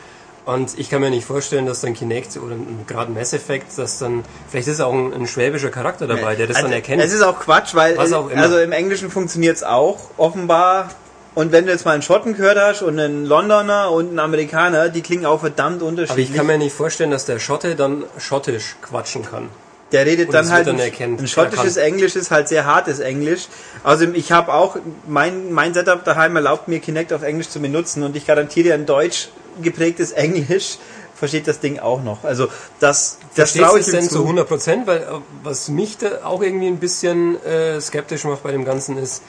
Und 0.45 0.79
ich 0.79 0.89
kann 0.89 1.01
mir 1.01 1.12
nicht 1.12 1.25
vorstellen, 1.25 1.67
dass 1.67 1.81
dann 1.81 1.93
Kinect 1.93 2.38
oder 2.38 2.55
gerade 2.88 3.12
Mass 3.12 3.33
Effect, 3.33 3.77
dass 3.77 4.00
dann, 4.00 4.24
vielleicht 4.50 4.67
ist 4.67 4.79
auch 4.79 4.93
ein, 4.93 5.13
ein 5.13 5.27
schwäbischer 5.27 5.69
Charakter 5.69 6.07
dabei, 6.07 6.36
der 6.36 6.48
das 6.48 6.55
also, 6.55 6.69
dann 6.69 6.75
erkennt. 6.75 7.03
Es 7.03 7.13
ist 7.13 7.21
auch 7.21 7.39
Quatsch, 7.39 7.75
weil 7.75 7.98
auch 8.00 8.31
also 8.36 8.57
im 8.60 8.71
Englischen 8.71 9.12
funktioniert 9.12 9.57
es 9.57 9.63
auch 9.63 10.00
offenbar. 10.17 10.89
Und 11.33 11.51
wenn 11.51 11.65
du 11.65 11.71
jetzt 11.71 11.85
mal 11.85 11.93
einen 11.93 12.01
Schotten 12.01 12.35
gehört 12.35 12.57
hast 12.57 12.81
und 12.81 13.00
einen 13.00 13.25
Londoner 13.25 13.91
und 13.91 14.09
einen 14.09 14.19
Amerikaner, 14.19 14.89
die 14.89 15.01
klingen 15.01 15.25
auch 15.25 15.39
verdammt 15.39 15.81
Aber 15.81 15.89
unterschiedlich. 15.89 16.29
ich 16.29 16.35
kann 16.35 16.45
mir 16.45 16.57
nicht 16.57 16.75
vorstellen, 16.75 17.11
dass 17.11 17.25
der 17.25 17.39
Schotte 17.39 17.75
dann 17.75 18.03
schottisch 18.17 18.75
quatschen 18.81 19.23
kann. 19.23 19.50
Der 19.93 20.05
redet 20.05 20.27
Und 20.27 20.33
dann 20.33 20.50
halt 20.50 20.67
dann 20.67 20.75
ein, 20.75 20.81
erkennt, 20.81 21.19
ein 21.19 21.27
schottisches 21.27 21.75
erkannt. 21.77 21.95
Englisch 21.95 22.15
ist 22.15 22.31
halt 22.31 22.47
sehr 22.47 22.65
hartes 22.65 23.00
Englisch. 23.00 23.47
Also 23.83 24.05
ich 24.05 24.31
habe 24.31 24.53
auch 24.53 24.77
mein 25.05 25.51
mein 25.51 25.73
Setup 25.73 26.03
daheim 26.05 26.35
erlaubt 26.35 26.69
mir 26.69 26.79
Kinect 26.79 27.11
auf 27.11 27.23
Englisch 27.23 27.50
zu 27.50 27.59
benutzen 27.59 28.03
und 28.03 28.15
ich 28.15 28.25
garantiere 28.25 28.69
dir 28.69 28.73
ein 28.73 28.85
deutsch 28.85 29.29
geprägtes 29.61 30.11
Englisch 30.11 30.77
versteht 31.21 31.47
das 31.47 31.59
Ding 31.59 31.77
auch 31.77 32.01
noch. 32.01 32.23
Also 32.23 32.47
das 32.79 33.19
das 33.35 33.53
traue 33.53 33.79
ich 33.79 33.85
es 33.85 33.91
denn 33.91 34.03
zu 34.03 34.15
zu. 34.15 34.21
100 34.21 34.47
Prozent? 34.47 34.88
Weil 34.88 35.01
äh, 35.01 35.05
was 35.43 35.69
mich 35.69 35.97
da 35.97 36.23
auch 36.23 36.41
irgendwie 36.41 36.67
ein 36.67 36.79
bisschen 36.79 37.41
äh, 37.43 37.79
skeptisch 37.79 38.23
macht 38.23 38.43
bei 38.43 38.51
dem 38.51 38.65
Ganzen 38.65 38.97
ist, 38.97 39.21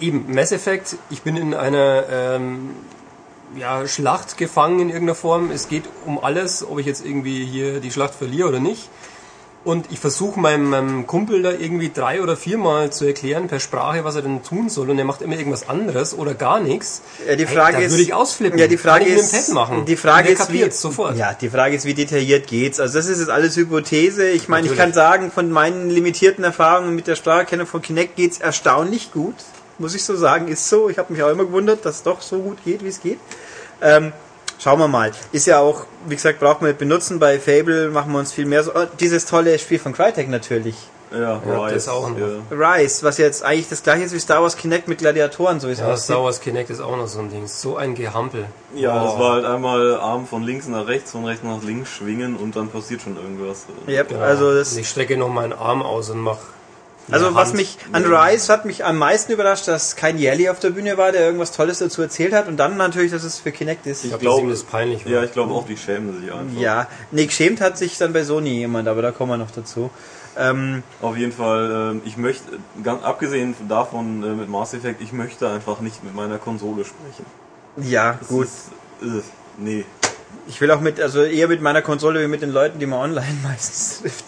eben 0.00 0.32
Mass 0.34 0.52
Effect, 0.52 0.96
ich 1.10 1.22
bin 1.22 1.36
in 1.36 1.54
einer 1.54 2.04
ähm, 2.10 2.70
ja, 3.56 3.86
Schlacht 3.86 4.36
gefangen 4.36 4.80
in 4.80 4.88
irgendeiner 4.88 5.14
Form. 5.14 5.50
Es 5.50 5.68
geht 5.68 5.84
um 6.06 6.22
alles, 6.22 6.66
ob 6.66 6.78
ich 6.78 6.86
jetzt 6.86 7.04
irgendwie 7.04 7.44
hier 7.44 7.80
die 7.80 7.90
Schlacht 7.90 8.14
verliere 8.14 8.48
oder 8.48 8.60
nicht. 8.60 8.88
Und 9.64 9.86
ich 9.90 9.98
versuche 9.98 10.38
meinem, 10.38 10.68
meinem 10.68 11.06
Kumpel 11.06 11.42
da 11.42 11.50
irgendwie 11.50 11.90
drei 11.90 12.20
oder 12.20 12.36
viermal 12.36 12.92
zu 12.92 13.06
erklären 13.06 13.48
per 13.48 13.60
Sprache, 13.60 14.04
was 14.04 14.14
er 14.14 14.20
denn 14.20 14.42
tun 14.42 14.68
soll. 14.68 14.90
Und 14.90 14.98
er 14.98 15.06
macht 15.06 15.22
immer 15.22 15.38
irgendwas 15.38 15.70
anderes 15.70 16.12
oder 16.12 16.34
gar 16.34 16.60
nichts. 16.60 17.00
Ja, 17.26 17.34
die 17.34 17.46
Hey, 17.46 17.56
Frage 17.56 17.78
da 17.78 17.82
ist, 17.82 17.92
würde 17.92 18.02
ich 18.02 18.12
ausflippen. 18.12 18.58
Ja, 18.58 18.66
die 18.66 18.76
Frage 18.76 19.06
ist, 19.06 19.32
mit 19.32 19.40
dem 19.48 19.54
Pad 19.54 19.54
machen. 19.54 19.84
die 19.86 19.96
Frage 19.96 20.28
ist, 20.28 20.52
wie, 20.52 20.70
sofort. 20.70 21.16
ja, 21.16 21.32
die 21.32 21.48
Frage 21.48 21.76
ist, 21.76 21.86
wie 21.86 21.94
detailliert 21.94 22.46
geht's? 22.46 22.78
Also 22.78 22.98
das 22.98 23.06
ist 23.06 23.20
jetzt 23.20 23.30
alles 23.30 23.56
Hypothese. 23.56 24.28
Ich 24.28 24.48
meine, 24.48 24.66
ich 24.66 24.76
kann 24.76 24.92
sagen, 24.92 25.30
von 25.30 25.50
meinen 25.50 25.88
limitierten 25.88 26.44
Erfahrungen 26.44 26.94
mit 26.94 27.06
der 27.06 27.16
Spracherkennung 27.16 27.66
von 27.66 27.80
Kinect 27.80 28.16
geht's 28.16 28.38
erstaunlich 28.40 29.12
gut. 29.12 29.36
Muss 29.78 29.94
ich 29.94 30.04
so 30.04 30.14
sagen, 30.16 30.48
ist 30.48 30.68
so. 30.68 30.88
Ich 30.88 30.98
habe 30.98 31.12
mich 31.12 31.22
auch 31.22 31.30
immer 31.30 31.44
gewundert, 31.44 31.84
dass 31.84 31.96
es 31.96 32.02
doch 32.02 32.20
so 32.22 32.38
gut 32.38 32.58
geht, 32.64 32.82
wie 32.84 32.88
es 32.88 33.00
geht. 33.00 33.18
Ähm, 33.82 34.12
schauen 34.58 34.78
wir 34.78 34.88
mal. 34.88 35.10
Ist 35.32 35.46
ja 35.46 35.58
auch, 35.58 35.84
wie 36.06 36.14
gesagt, 36.14 36.38
braucht 36.40 36.60
man 36.62 36.70
nicht 36.70 36.78
benutzen. 36.78 37.18
Bei 37.18 37.38
Fable 37.40 37.90
machen 37.90 38.12
wir 38.12 38.18
uns 38.20 38.32
viel 38.32 38.46
mehr 38.46 38.62
so. 38.62 38.72
Oh, 38.74 38.86
dieses 39.00 39.26
tolle 39.26 39.58
Spiel 39.58 39.78
von 39.78 39.92
Crytek 39.92 40.28
natürlich. 40.28 40.76
Ja, 41.12 41.40
Ja, 41.46 41.64
Rise, 41.64 41.74
das 41.74 41.88
auch 41.88 42.08
noch. 42.08 42.18
Ja. 42.18 42.26
Rise, 42.50 43.04
was 43.04 43.18
jetzt 43.18 43.44
eigentlich 43.44 43.68
das 43.68 43.82
gleiche 43.84 44.02
ist 44.04 44.12
wie 44.14 44.18
Star 44.18 44.42
Wars 44.42 44.56
Kinect 44.56 44.88
mit 44.88 44.98
Gladiatoren, 44.98 45.60
so 45.60 45.68
wie 45.68 45.72
es 45.72 45.78
Ja. 45.78 45.96
Star 45.96 46.24
Wars 46.24 46.40
Kinect 46.40 46.70
ist 46.70 46.80
auch 46.80 46.96
noch 46.96 47.06
so 47.06 47.20
ein 47.20 47.30
Ding. 47.30 47.46
So 47.46 47.76
ein 47.76 47.94
Gehampel. 47.94 48.46
Ja, 48.74 48.98
Boah. 48.98 49.12
es 49.12 49.20
war 49.20 49.32
halt 49.34 49.44
einmal 49.44 49.94
Arm 50.00 50.26
von 50.26 50.42
links 50.42 50.66
nach 50.66 50.88
rechts, 50.88 51.12
von 51.12 51.24
rechts 51.24 51.44
nach 51.44 51.62
links 51.62 51.90
schwingen 51.90 52.34
und 52.36 52.56
dann 52.56 52.68
passiert 52.68 53.02
schon 53.02 53.16
irgendwas. 53.16 53.66
Yep, 53.86 54.08
Genau. 54.08 54.20
also 54.22 54.54
das 54.54 54.72
Und 54.72 54.78
ich 54.80 54.88
strecke 54.88 55.16
noch 55.16 55.28
meinen 55.28 55.52
Arm 55.52 55.82
aus 55.82 56.10
und 56.10 56.18
mach. 56.18 56.38
Also 57.10 57.26
eine 57.26 57.34
was 57.34 57.52
mich 57.52 57.76
an 57.92 58.04
Rise 58.04 58.52
hat 58.52 58.64
mich 58.64 58.84
am 58.84 58.96
meisten 58.96 59.32
überrascht, 59.32 59.68
dass 59.68 59.94
kein 59.96 60.16
Jelly 60.18 60.48
auf 60.48 60.58
der 60.58 60.70
Bühne 60.70 60.96
war, 60.96 61.12
der 61.12 61.22
irgendwas 61.26 61.52
Tolles 61.52 61.78
dazu 61.78 62.00
erzählt 62.02 62.32
hat 62.32 62.48
und 62.48 62.56
dann 62.56 62.76
natürlich, 62.76 63.12
dass 63.12 63.24
es 63.24 63.38
für 63.38 63.52
Kinect 63.52 63.86
ist. 63.86 64.04
Ich 64.04 64.10
glaube, 64.10 64.24
glaube- 64.24 64.48
das 64.50 64.60
ist 64.60 64.70
peinlich. 64.70 65.04
Ja, 65.04 65.22
ich 65.22 65.32
glaube 65.32 65.52
auch, 65.52 65.66
die 65.66 65.76
schämen 65.76 66.18
sich 66.20 66.32
einfach. 66.32 66.58
Ja, 66.60 66.88
nee, 67.10 67.26
geschämt 67.26 67.60
hat 67.60 67.76
sich 67.76 67.98
dann 67.98 68.12
bei 68.12 68.24
Sony 68.24 68.50
jemand, 68.58 68.88
aber 68.88 69.02
da 69.02 69.10
kommen 69.10 69.32
wir 69.32 69.36
noch 69.36 69.50
dazu. 69.50 69.90
Ähm, 70.36 70.82
Auf 71.00 71.16
jeden 71.16 71.30
Fall, 71.30 71.92
ähm, 71.92 72.02
ich 72.04 72.16
möchte, 72.16 72.44
ganz 72.82 73.04
abgesehen 73.04 73.54
davon 73.68 74.22
äh, 74.24 74.26
mit 74.34 74.48
Mass 74.48 74.74
Effect, 74.74 75.00
ich 75.00 75.12
möchte 75.12 75.48
einfach 75.48 75.80
nicht 75.80 76.02
mit 76.02 76.14
meiner 76.14 76.38
Konsole 76.38 76.84
sprechen. 76.84 77.24
ja, 77.76 78.14
Das 78.18 78.28
gut. 78.28 78.46
Ist, 78.46 78.70
äh, 79.02 79.20
nee. 79.58 79.84
Ich 80.48 80.60
will 80.60 80.70
auch 80.72 80.80
mit, 80.80 81.00
also 81.00 81.22
eher 81.22 81.46
mit 81.48 81.60
meiner 81.62 81.82
Konsole 81.82 82.20
wie 82.20 82.26
mit 82.26 82.42
den 82.42 82.50
Leuten, 82.50 82.78
die 82.80 82.86
man 82.86 82.98
online 82.98 83.36
meistens 83.44 84.00
trifft. 84.00 84.24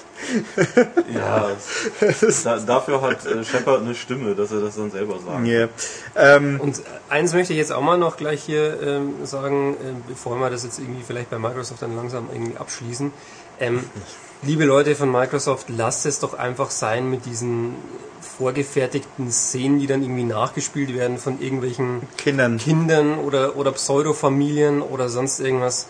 Ja, 1.14 1.50
da, 2.44 2.58
dafür 2.58 3.00
hat 3.02 3.24
äh, 3.26 3.44
Shepard 3.44 3.82
eine 3.82 3.94
Stimme, 3.94 4.34
dass 4.34 4.52
er 4.52 4.60
das 4.60 4.76
dann 4.76 4.90
selber 4.90 5.18
sagt. 5.18 5.46
Yeah. 5.46 5.68
Ähm, 6.16 6.60
Und 6.60 6.82
eins 7.08 7.32
möchte 7.32 7.52
ich 7.52 7.58
jetzt 7.58 7.72
auch 7.72 7.82
mal 7.82 7.98
noch 7.98 8.16
gleich 8.16 8.42
hier 8.42 8.80
ähm, 8.82 9.24
sagen, 9.24 9.74
äh, 9.74 9.76
bevor 10.08 10.36
wir 10.38 10.50
das 10.50 10.64
jetzt 10.64 10.78
irgendwie 10.78 11.02
vielleicht 11.06 11.30
bei 11.30 11.38
Microsoft 11.38 11.82
dann 11.82 11.96
langsam 11.96 12.28
irgendwie 12.32 12.56
abschließen. 12.56 13.12
Ähm, 13.60 13.84
liebe 14.42 14.64
Leute 14.64 14.94
von 14.94 15.10
Microsoft, 15.10 15.68
lasst 15.68 16.06
es 16.06 16.20
doch 16.20 16.34
einfach 16.34 16.70
sein 16.70 17.10
mit 17.10 17.24
diesen 17.26 17.74
vorgefertigten 18.20 19.30
Szenen, 19.30 19.78
die 19.78 19.86
dann 19.86 20.02
irgendwie 20.02 20.24
nachgespielt 20.24 20.94
werden 20.94 21.18
von 21.18 21.40
irgendwelchen 21.40 22.02
Kindern. 22.16 22.58
Kindern 22.58 23.18
oder, 23.18 23.56
oder 23.56 23.72
Pseudofamilien 23.72 24.82
oder 24.82 25.08
sonst 25.08 25.40
irgendwas. 25.40 25.86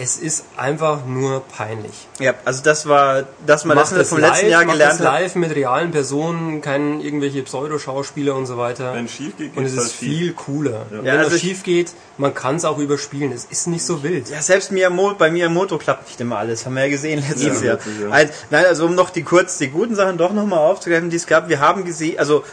Es 0.00 0.16
ist 0.16 0.44
einfach 0.56 1.04
nur 1.06 1.42
peinlich. 1.56 2.06
Ja, 2.20 2.34
also 2.44 2.62
das 2.62 2.86
war, 2.86 3.24
dass 3.44 3.64
man 3.64 3.76
das 3.76 3.90
es 3.90 4.10
vom 4.10 4.20
letzten 4.20 4.42
live, 4.46 4.50
Jahr 4.52 4.64
macht 4.64 4.72
gelernt 4.74 5.00
es 5.00 5.06
hat. 5.06 5.20
live 5.20 5.34
mit 5.34 5.52
realen 5.56 5.90
Personen, 5.90 6.60
keinen 6.60 7.00
irgendwelche 7.00 7.42
Pseudoschauspieler 7.42 8.36
und 8.36 8.46
so 8.46 8.56
weiter. 8.58 8.94
Wenn 8.94 9.06
es 9.06 9.10
schief 9.12 9.36
geht, 9.36 9.56
Und 9.56 9.64
geht 9.64 9.72
es 9.72 9.76
halt 9.76 9.86
ist 9.88 9.94
viel 9.96 10.34
cooler. 10.34 10.86
Ja, 10.92 11.02
Wenn 11.02 11.08
also 11.18 11.24
das 11.30 11.34
ich- 11.34 11.42
schief 11.42 11.64
geht, 11.64 11.90
man 12.16 12.32
kann 12.32 12.54
es 12.56 12.64
auch 12.64 12.78
überspielen. 12.78 13.32
Es 13.32 13.46
ist 13.46 13.66
nicht 13.66 13.84
so 13.84 14.04
wild. 14.04 14.30
Ja, 14.30 14.40
selbst 14.40 14.70
Miyamoto, 14.70 15.16
bei 15.16 15.32
Miyamoto 15.32 15.78
klappt 15.78 16.06
nicht 16.06 16.20
immer 16.20 16.38
alles. 16.38 16.64
Haben 16.64 16.74
wir 16.76 16.84
ja 16.84 16.90
gesehen 16.90 17.18
letztes 17.28 17.60
Ja, 17.60 17.66
Jahr. 17.66 17.78
Jahr. 18.00 18.12
Also, 18.12 18.32
nein, 18.50 18.66
also 18.66 18.86
um 18.86 18.94
noch 18.94 19.10
die 19.10 19.24
kurz, 19.24 19.58
die 19.58 19.66
guten 19.66 19.96
Sachen 19.96 20.16
doch 20.16 20.32
nochmal 20.32 20.60
aufzugreifen, 20.60 21.10
die 21.10 21.16
es 21.16 21.26
gab. 21.26 21.48
Wir 21.48 21.58
haben 21.58 21.84
gesehen, 21.84 22.20
also, 22.20 22.44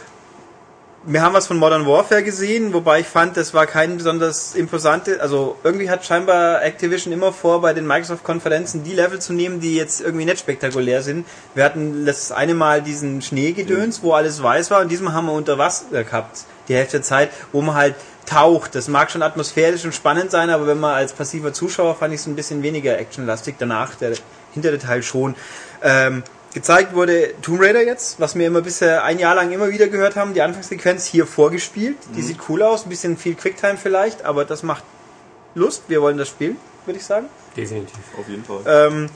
wir 1.06 1.22
haben 1.22 1.34
was 1.34 1.46
von 1.46 1.58
Modern 1.58 1.86
Warfare 1.86 2.22
gesehen, 2.22 2.72
wobei 2.72 3.00
ich 3.00 3.06
fand, 3.06 3.36
das 3.36 3.54
war 3.54 3.66
kein 3.66 3.96
besonders 3.96 4.54
imposante, 4.54 5.20
also 5.20 5.56
irgendwie 5.62 5.88
hat 5.88 6.04
scheinbar 6.04 6.62
Activision 6.62 7.12
immer 7.12 7.32
vor, 7.32 7.60
bei 7.60 7.72
den 7.72 7.86
Microsoft-Konferenzen 7.86 8.82
die 8.82 8.92
Level 8.92 9.20
zu 9.20 9.32
nehmen, 9.32 9.60
die 9.60 9.76
jetzt 9.76 10.00
irgendwie 10.00 10.24
nicht 10.24 10.40
spektakulär 10.40 11.02
sind. 11.02 11.26
Wir 11.54 11.64
hatten 11.64 12.04
das 12.04 12.32
eine 12.32 12.54
Mal 12.54 12.82
diesen 12.82 13.22
Schneegedöns, 13.22 14.02
wo 14.02 14.14
alles 14.14 14.42
weiß 14.42 14.70
war, 14.72 14.80
und 14.80 14.90
diesmal 14.90 15.14
haben 15.14 15.26
wir 15.26 15.32
unter 15.32 15.58
Wasser 15.58 16.02
gehabt, 16.04 16.44
die 16.68 16.74
Hälfte 16.74 16.96
der 16.98 17.02
Zeit, 17.02 17.30
wo 17.52 17.62
man 17.62 17.76
halt 17.76 17.94
taucht. 18.26 18.74
Das 18.74 18.88
mag 18.88 19.10
schon 19.10 19.22
atmosphärisch 19.22 19.84
und 19.84 19.94
spannend 19.94 20.32
sein, 20.32 20.50
aber 20.50 20.66
wenn 20.66 20.80
man 20.80 20.94
als 20.94 21.12
passiver 21.12 21.52
Zuschauer 21.52 21.94
fand 21.94 22.12
ich 22.12 22.20
es 22.20 22.26
ein 22.26 22.34
bisschen 22.34 22.62
weniger 22.62 22.98
actionlastig. 22.98 23.54
Danach 23.58 23.94
der 23.94 24.14
hintere 24.52 24.78
Teil 24.78 25.02
schon. 25.02 25.36
Ähm, 25.82 26.24
gezeigt 26.56 26.94
wurde 26.94 27.34
Tomb 27.42 27.60
Raider 27.60 27.84
jetzt, 27.84 28.18
was 28.18 28.34
wir 28.34 28.46
immer 28.46 28.62
bisher 28.62 29.04
ein 29.04 29.18
Jahr 29.18 29.34
lang 29.34 29.52
immer 29.52 29.68
wieder 29.68 29.88
gehört 29.88 30.16
haben. 30.16 30.32
Die 30.32 30.40
Anfangssequenz 30.40 31.04
hier 31.04 31.26
vorgespielt. 31.26 31.98
Die 32.16 32.22
sieht 32.22 32.38
cool 32.48 32.62
aus, 32.62 32.86
ein 32.86 32.88
bisschen 32.88 33.18
viel 33.18 33.34
Quicktime 33.34 33.76
vielleicht, 33.76 34.24
aber 34.24 34.46
das 34.46 34.62
macht 34.62 34.82
Lust. 35.54 35.82
Wir 35.88 36.00
wollen 36.00 36.16
das 36.16 36.28
spielen, 36.28 36.56
würde 36.86 36.98
ich 36.98 37.04
sagen. 37.04 37.26
Definitiv. 37.58 37.98
Auf 38.18 38.26
jeden 38.26 38.42
Fall. 38.42 38.60
Ähm, 38.66 39.10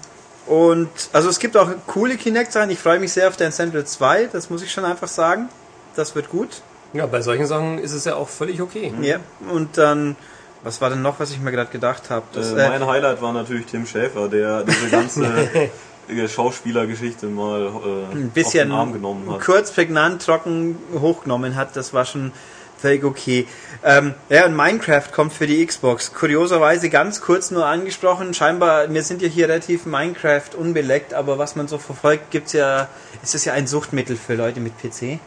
und 0.47 0.91
also 1.15 1.31
es 1.31 1.39
gibt 1.39 1.57
auch 1.57 1.71
coole 1.87 2.19
Kinect-Sachen. 2.19 2.69
Ich 2.69 2.79
freue 2.79 3.01
mich 3.01 3.15
sehr 3.15 3.27
auf 3.29 3.39
Dance 3.39 3.57
Central 3.57 3.87
2, 3.87 4.29
das 4.31 4.51
muss 4.51 4.63
ich 4.63 4.71
schon 4.71 4.85
einfach 4.85 5.09
sagen. 5.09 5.49
Das 5.97 6.15
wird 6.15 6.29
gut. 6.29 6.61
Ja, 6.93 7.07
bei 7.07 7.23
solchen 7.23 7.47
Sachen 7.47 7.79
ist 7.79 7.93
es 7.93 8.05
ja 8.05 8.17
auch 8.17 8.29
völlig 8.29 8.61
okay. 8.61 8.93
Ja, 9.01 9.19
und 9.51 9.79
dann, 9.79 10.15
was 10.63 10.83
war 10.83 10.91
denn 10.91 11.01
noch, 11.01 11.21
was 11.21 11.31
ich 11.31 11.41
mir 11.41 11.53
gerade 11.53 11.71
gedacht 11.71 12.11
habe? 12.11 12.27
Äh, 12.37 12.41
äh, 12.41 12.69
mein 12.69 12.87
Highlight 12.87 13.23
war 13.23 13.33
natürlich 13.33 13.65
Tim 13.65 13.87
Schäfer, 13.87 14.29
der 14.29 14.65
diese 14.65 14.91
ganze 14.91 15.25
äh, 15.25 15.71
Schauspielergeschichte 16.29 17.27
mal 17.27 17.67
äh, 18.13 18.15
ein 18.15 18.31
bisschen 18.31 18.69
den 18.69 18.77
Arm 18.77 18.93
genommen 18.93 19.31
hat. 19.31 19.41
kurz, 19.41 19.73
prägnant, 19.73 20.25
trocken 20.25 20.79
hochgenommen 21.01 21.57
hat. 21.57 21.77
Das 21.77 21.93
war 21.93 22.05
schon 22.05 22.33
völlig 22.81 23.05
okay. 23.05 23.47
Ähm, 23.85 24.15
ja, 24.29 24.47
und 24.47 24.57
Minecraft 24.57 25.13
kommt 25.13 25.33
für 25.33 25.47
die 25.47 25.65
Xbox. 25.65 26.13
Kurioserweise 26.13 26.91
ganz 26.91 27.21
kurz 27.21 27.51
nur 27.51 27.67
angesprochen. 27.67 28.35
Scheinbar, 28.35 28.93
wir 28.93 29.03
sind 29.03 29.23
ja 29.23 29.29
hier 29.29 29.49
relativ 29.49 29.87
Minecraft 29.87 30.55
unbeleckt, 30.57 31.15
aber 31.15 31.39
was 31.39 31.57
man 31.57 31.69
so 31.69 31.79
verfolgt, 31.79 32.31
gibt's 32.31 32.53
ja, 32.53 32.89
ist 33.23 33.35
es 33.35 33.45
ja 33.45 33.53
ein 33.53 33.67
Suchtmittel 33.67 34.17
für 34.17 34.35
Leute 34.35 34.61
mit 34.61 34.79
PC. 34.79 35.21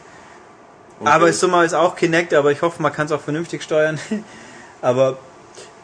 Okay. 1.00 1.10
Aber 1.10 1.28
ist 1.28 1.40
so 1.40 1.48
mal 1.48 1.64
ist 1.64 1.74
auch 1.74 1.96
Kinect, 1.96 2.34
aber 2.34 2.52
ich 2.52 2.62
hoffe, 2.62 2.82
man 2.82 2.92
kann 2.92 3.06
es 3.06 3.12
auch 3.12 3.20
vernünftig 3.20 3.62
steuern. 3.62 3.98
aber 4.82 5.18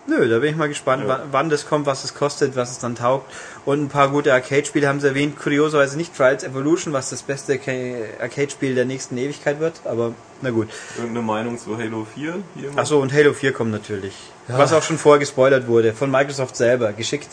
nö, 0.06 0.28
da 0.28 0.38
bin 0.38 0.50
ich 0.50 0.56
mal 0.56 0.68
gespannt, 0.68 1.04
Ja. 1.06 1.22
wann, 1.30 1.50
das 1.50 1.66
kommt, 1.66 1.86
was 1.86 2.04
es 2.04 2.14
kostet, 2.14 2.56
was 2.56 2.70
es 2.72 2.78
dann 2.78 2.94
taugt. 2.96 3.30
Und 3.64 3.82
ein 3.82 3.88
paar 3.88 4.08
gute 4.08 4.32
Arcade-Spiele 4.32 4.88
haben 4.88 5.00
sie 5.00 5.08
erwähnt. 5.08 5.38
Kurioserweise 5.38 5.96
nicht 5.96 6.16
Trials 6.16 6.42
Evolution, 6.44 6.92
was 6.92 7.10
das 7.10 7.22
beste 7.22 7.52
Arca- 7.54 8.20
Arcade-Spiel 8.22 8.74
der 8.74 8.84
nächsten 8.86 9.16
Ewigkeit 9.18 9.60
wird, 9.60 9.80
aber 9.84 10.12
na 10.42 10.50
gut. 10.50 10.68
Irgendeine 10.96 11.24
Meinung 11.26 11.58
zu 11.58 11.76
Halo 11.78 12.06
4 12.14 12.34
hier? 12.56 12.70
Achso, 12.76 12.98
und 13.00 13.12
Halo 13.12 13.32
4 13.32 13.52
kommt 13.52 13.70
natürlich. 13.70 14.14
Ja. 14.48 14.58
Was 14.58 14.72
auch 14.72 14.82
schon 14.82 14.98
vorher 14.98 15.20
gespoilert 15.20 15.66
wurde, 15.68 15.92
von 15.92 16.10
Microsoft 16.10 16.56
selber, 16.56 16.92
geschickt. 16.92 17.28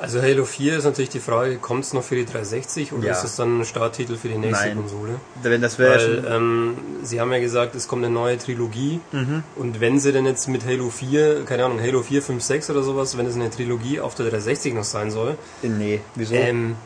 Also 0.00 0.22
Halo 0.22 0.44
4 0.46 0.78
ist 0.78 0.84
natürlich 0.84 1.10
die 1.10 1.20
Frage, 1.20 1.56
kommt 1.58 1.84
es 1.84 1.92
noch 1.92 2.02
für 2.02 2.14
die 2.14 2.24
360 2.24 2.92
oder 2.94 3.06
Ja. 3.08 3.12
ist 3.12 3.22
es 3.24 3.36
dann 3.36 3.60
ein 3.60 3.64
Starttitel 3.66 4.16
für 4.16 4.28
die 4.28 4.38
nächste 4.38 4.68
Nein. 4.68 4.76
Konsole? 4.78 5.16
Wenn 5.42 5.60
das 5.60 5.78
wäre 5.78 6.24
ähm, 6.26 6.78
sie 7.02 7.20
haben 7.20 7.30
ja 7.32 7.38
gesagt, 7.38 7.74
es 7.74 7.86
kommt 7.86 8.04
eine 8.04 8.12
neue 8.14 8.38
Trilogie 8.38 9.00
Mhm. 9.12 9.42
und 9.56 9.80
wenn 9.80 10.00
sie 10.00 10.12
denn 10.12 10.24
jetzt 10.24 10.48
mit 10.48 10.64
Halo 10.64 10.88
4, 10.88 11.44
keine 11.44 11.66
Ahnung, 11.66 11.80
Halo 11.82 12.02
4, 12.02 12.22
5, 12.22 12.42
6 12.42 12.70
oder 12.70 12.82
sowas, 12.82 13.18
wenn 13.18 13.26
es 13.26 13.34
eine 13.34 13.50
Trilogie 13.50 14.00
auf 14.00 14.14
der 14.14 14.26
360 14.30 14.72
noch 14.74 14.84
sein 14.84 15.10
soll, 15.10 15.36
Nee, 15.62 16.00
wieso? 16.14 16.34
ähm, 16.34 16.76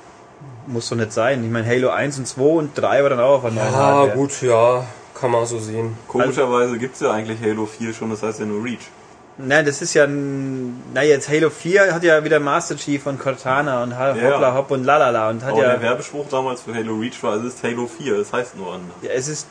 Muss 0.67 0.89
doch 0.89 0.97
nicht 0.97 1.13
sein. 1.13 1.45
Ich 1.45 1.51
meine, 1.51 1.67
Halo 1.69 1.91
1 1.91 2.19
und 2.19 2.27
2 2.27 2.41
und 2.43 2.71
3 2.75 3.03
war 3.03 3.11
dann 3.11 3.21
auch 3.21 3.39
auf 3.39 3.45
einer 3.45 3.71
neuen 3.71 4.09
ja 4.09 4.15
gut, 4.15 4.43
ja, 4.43 4.85
kann 5.15 5.31
man 5.31 5.47
so 5.47 5.59
sehen. 5.61 5.97
Komischerweise 6.09 6.79
gibt's 6.79 6.99
ja 7.01 7.13
eigentlich 7.13 7.39
Halo 7.41 7.67
4 7.67 7.93
schon, 7.95 8.11
das 8.11 8.23
heißt 8.25 8.41
ja 8.41 8.47
nur 8.47 8.65
Reach. 8.65 8.89
Nein, 9.37 9.65
das 9.67 9.83
ist 9.83 9.95
ja 9.95 10.05
ein. 10.05 10.81
Na, 10.95 11.03
jetzt 11.03 11.29
Halo 11.29 11.51
4 11.51 11.93
hat 11.93 12.05
ja 12.05 12.23
wieder 12.23 12.39
Master 12.39 12.77
Chief 12.77 13.05
und 13.07 13.19
Cortana 13.19 13.83
und 13.83 13.91
Ja. 13.91 14.15
Hoppla 14.15 14.55
Hopp 14.55 14.71
und 14.71 14.85
Lalala 14.85 15.31
und 15.31 15.43
hat 15.43 15.53
Aber 15.53 15.63
ja. 15.63 15.71
der 15.71 15.83
Werbespruch 15.83 16.27
damals 16.31 16.63
für 16.63 16.73
Halo 16.75 16.95
Reach 16.95 17.21
war, 17.23 17.37
es 17.37 17.45
ist 17.55 17.63
Halo 17.65 17.87
4, 17.89 18.15
es 18.19 18.33
heißt 18.33 18.57
nur 18.57 18.73
anders. 18.75 18.97
Ja, 19.03 19.11
es 19.11 19.27
ist. 19.29 19.47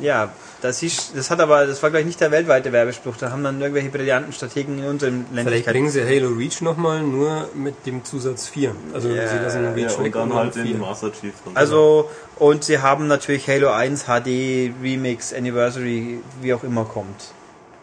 Ja, 0.00 0.28
das 0.60 0.80
ist. 0.82 1.16
Das 1.16 1.28
hat 1.30 1.40
aber. 1.40 1.66
Das 1.66 1.82
war 1.82 1.90
gleich 1.90 2.04
nicht 2.04 2.20
der 2.20 2.30
weltweite 2.30 2.72
Werbespruch. 2.72 3.16
Da 3.16 3.30
haben 3.32 3.42
dann 3.44 3.60
irgendwelche 3.60 3.88
brillanten 3.90 4.32
Strategen 4.32 4.78
in 4.78 4.84
unseren 4.84 5.24
Vielleicht 5.30 5.34
Ländlichkeiten. 5.46 5.72
bringen 5.72 5.90
sie 5.90 6.04
Halo 6.04 6.28
Reach 6.36 6.60
nochmal 6.60 7.00
nur 7.02 7.48
mit 7.54 7.84
dem 7.86 8.04
Zusatz 8.04 8.46
4. 8.48 8.74
Also 8.94 9.08
Ja, 9.08 9.26
sie 9.28 9.36
lassen 9.38 9.62
den 9.62 9.64
Ja, 9.78 9.86
Reach 9.86 9.98
und 9.98 10.04
weg 10.04 10.12
dann 10.14 10.30
und 10.30 10.36
halt 10.36 10.54
den 10.56 10.66
4. 10.66 10.76
Master 10.78 11.12
Chief 11.12 11.32
drin. 11.44 11.52
Also, 11.54 12.08
und 12.36 12.62
sie 12.64 12.78
haben 12.80 13.06
natürlich 13.08 13.48
Halo 13.48 13.70
1 13.70 14.04
HD, 14.04 14.72
Remix, 14.82 15.32
Anniversary, 15.34 16.20
wie 16.42 16.54
auch 16.54 16.62
immer 16.64 16.84
kommt. 16.84 17.32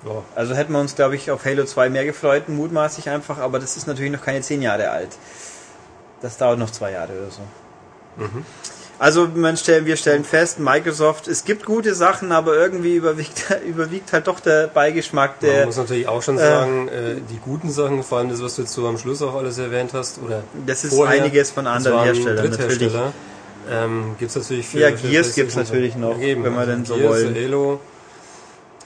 Ja. 0.05 0.23
Also 0.35 0.53
hätten 0.55 0.71
wir 0.73 0.79
uns, 0.79 0.95
glaube 0.95 1.15
ich, 1.15 1.31
auf 1.31 1.45
Halo 1.45 1.65
2 1.65 1.89
mehr 1.89 2.05
gefreut, 2.05 2.47
mutmaßlich 2.47 3.09
einfach, 3.09 3.39
aber 3.39 3.59
das 3.59 3.75
ist 3.75 3.87
natürlich 3.87 4.11
noch 4.11 4.21
keine 4.23 4.41
10 4.41 4.61
Jahre 4.61 4.89
alt. 4.91 5.09
Das 6.21 6.37
dauert 6.37 6.59
noch 6.59 6.71
zwei 6.71 6.91
Jahre 6.91 7.11
oder 7.13 7.29
so. 7.29 7.41
Also 8.97 9.27
man 9.35 9.57
stellen, 9.57 9.85
wir 9.85 9.97
stellen 9.97 10.23
fest, 10.23 10.59
Microsoft, 10.59 11.27
es 11.27 11.43
gibt 11.43 11.65
gute 11.65 11.93
Sachen, 11.93 12.31
aber 12.31 12.55
irgendwie 12.55 12.95
überwiegt, 12.95 13.43
überwiegt 13.67 14.13
halt 14.13 14.27
doch 14.27 14.39
der 14.39 14.67
Beigeschmack 14.67 15.41
Man 15.41 15.51
der. 15.51 15.65
muss 15.65 15.75
natürlich 15.77 16.07
auch 16.07 16.21
schon 16.21 16.37
äh, 16.37 16.41
sagen, 16.41 16.87
äh, 16.87 17.15
die 17.29 17.39
guten 17.43 17.69
Sachen, 17.69 18.03
vor 18.03 18.19
allem 18.19 18.29
das, 18.29 18.41
was 18.41 18.55
du 18.55 18.61
jetzt 18.61 18.73
so 18.73 18.87
am 18.87 18.97
Schluss 18.97 19.21
auch 19.21 19.35
alles 19.35 19.57
erwähnt 19.57 19.91
hast, 19.93 20.19
oder 20.23 20.43
Das 20.65 20.85
ist 20.85 20.93
vorher, 20.95 21.21
einiges 21.21 21.51
von 21.51 21.67
anderen 21.67 22.03
Herstellern 22.03 22.49
natürlich. 22.49 22.93
Ähm, 23.69 24.15
gibt 24.19 24.29
es 24.29 24.35
natürlich 24.37 24.67
für 24.67 24.79
Ja, 24.79 24.89
Gears 24.89 25.01
PlayStation 25.01 25.33
gibt's 25.35 25.55
natürlich 25.55 25.95
noch, 25.95 26.17
Ja, 26.19 26.27
eben. 26.27 26.43
wenn 26.43 26.55
Also 26.55 26.71
denn 26.71 26.85
so 26.85 26.95
Gears, 26.95 27.09
wollen. 27.09 27.35
Halo 27.35 27.79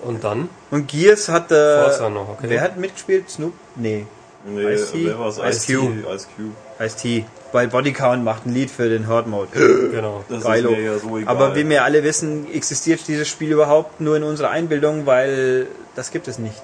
und 0.01 0.23
dann 0.23 0.49
Und 0.71 0.87
Gears 0.87 1.29
hat 1.29 1.51
äh, 1.51 1.83
Forza 1.83 2.09
noch, 2.09 2.29
okay. 2.29 2.45
Wer 2.47 2.61
hat 2.61 2.77
mitgespielt? 2.77 3.29
Snoop? 3.29 3.53
Nee, 3.75 4.05
nee, 4.45 4.73
Ice-T? 4.73 5.05
wer 5.05 5.19
war's? 5.19 5.37
Ice 5.37 5.49
Ice-T, 5.49 5.75
Cube. 5.75 6.15
Ice 6.15 6.27
Cube. 6.35 6.55
Ice-T. 6.79 7.25
Weil 7.51 7.67
Bodycount 7.67 8.23
macht 8.23 8.45
ein 8.45 8.53
Lied 8.53 8.69
für 8.69 8.89
den 8.89 9.07
Horde 9.07 9.27
Mode. 9.27 9.49
Genau. 9.91 10.23
Das 10.29 10.43
Geilo. 10.43 10.69
ist 10.69 10.77
mir 10.77 10.83
ja 10.83 10.99
so 10.99 11.17
egal. 11.17 11.35
Aber 11.35 11.55
wie 11.55 11.67
wir 11.67 11.83
alle 11.83 12.03
wissen, 12.03 12.51
existiert 12.53 13.07
dieses 13.07 13.27
Spiel 13.27 13.51
überhaupt 13.51 13.99
nur 14.01 14.15
in 14.17 14.23
unserer 14.23 14.51
Einbildung, 14.51 15.05
weil 15.05 15.67
das 15.95 16.11
gibt 16.11 16.27
es 16.27 16.37
nicht. 16.37 16.61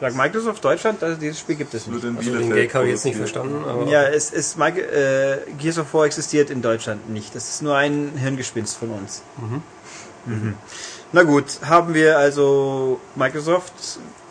Sagt 0.00 0.16
Microsoft 0.16 0.64
Deutschland, 0.64 1.02
also 1.02 1.20
dieses 1.20 1.38
Spiel 1.38 1.54
gibt 1.54 1.72
es 1.72 1.86
nicht. 1.86 2.04
Also 2.04 2.36
den 2.36 2.52
Gag 2.52 2.74
habe 2.74 2.86
ich 2.86 2.92
jetzt 2.92 3.04
nicht 3.04 3.16
verstanden, 3.16 3.64
aber 3.64 3.86
Ja, 3.86 4.02
es 4.02 4.30
ist 4.32 4.58
äh, 4.58 5.38
Gears 5.58 5.78
of 5.78 5.94
War 5.94 6.06
existiert 6.06 6.50
in 6.50 6.62
Deutschland 6.62 7.10
nicht. 7.10 7.34
Das 7.34 7.48
ist 7.48 7.62
nur 7.62 7.76
ein 7.76 8.12
Hirngespinst 8.16 8.76
von 8.76 8.90
uns. 8.90 9.22
Mhm. 10.26 10.54
Na 11.14 11.22
gut, 11.22 11.44
haben 11.64 11.94
wir 11.94 12.18
also 12.18 12.98
Microsoft, 13.14 13.72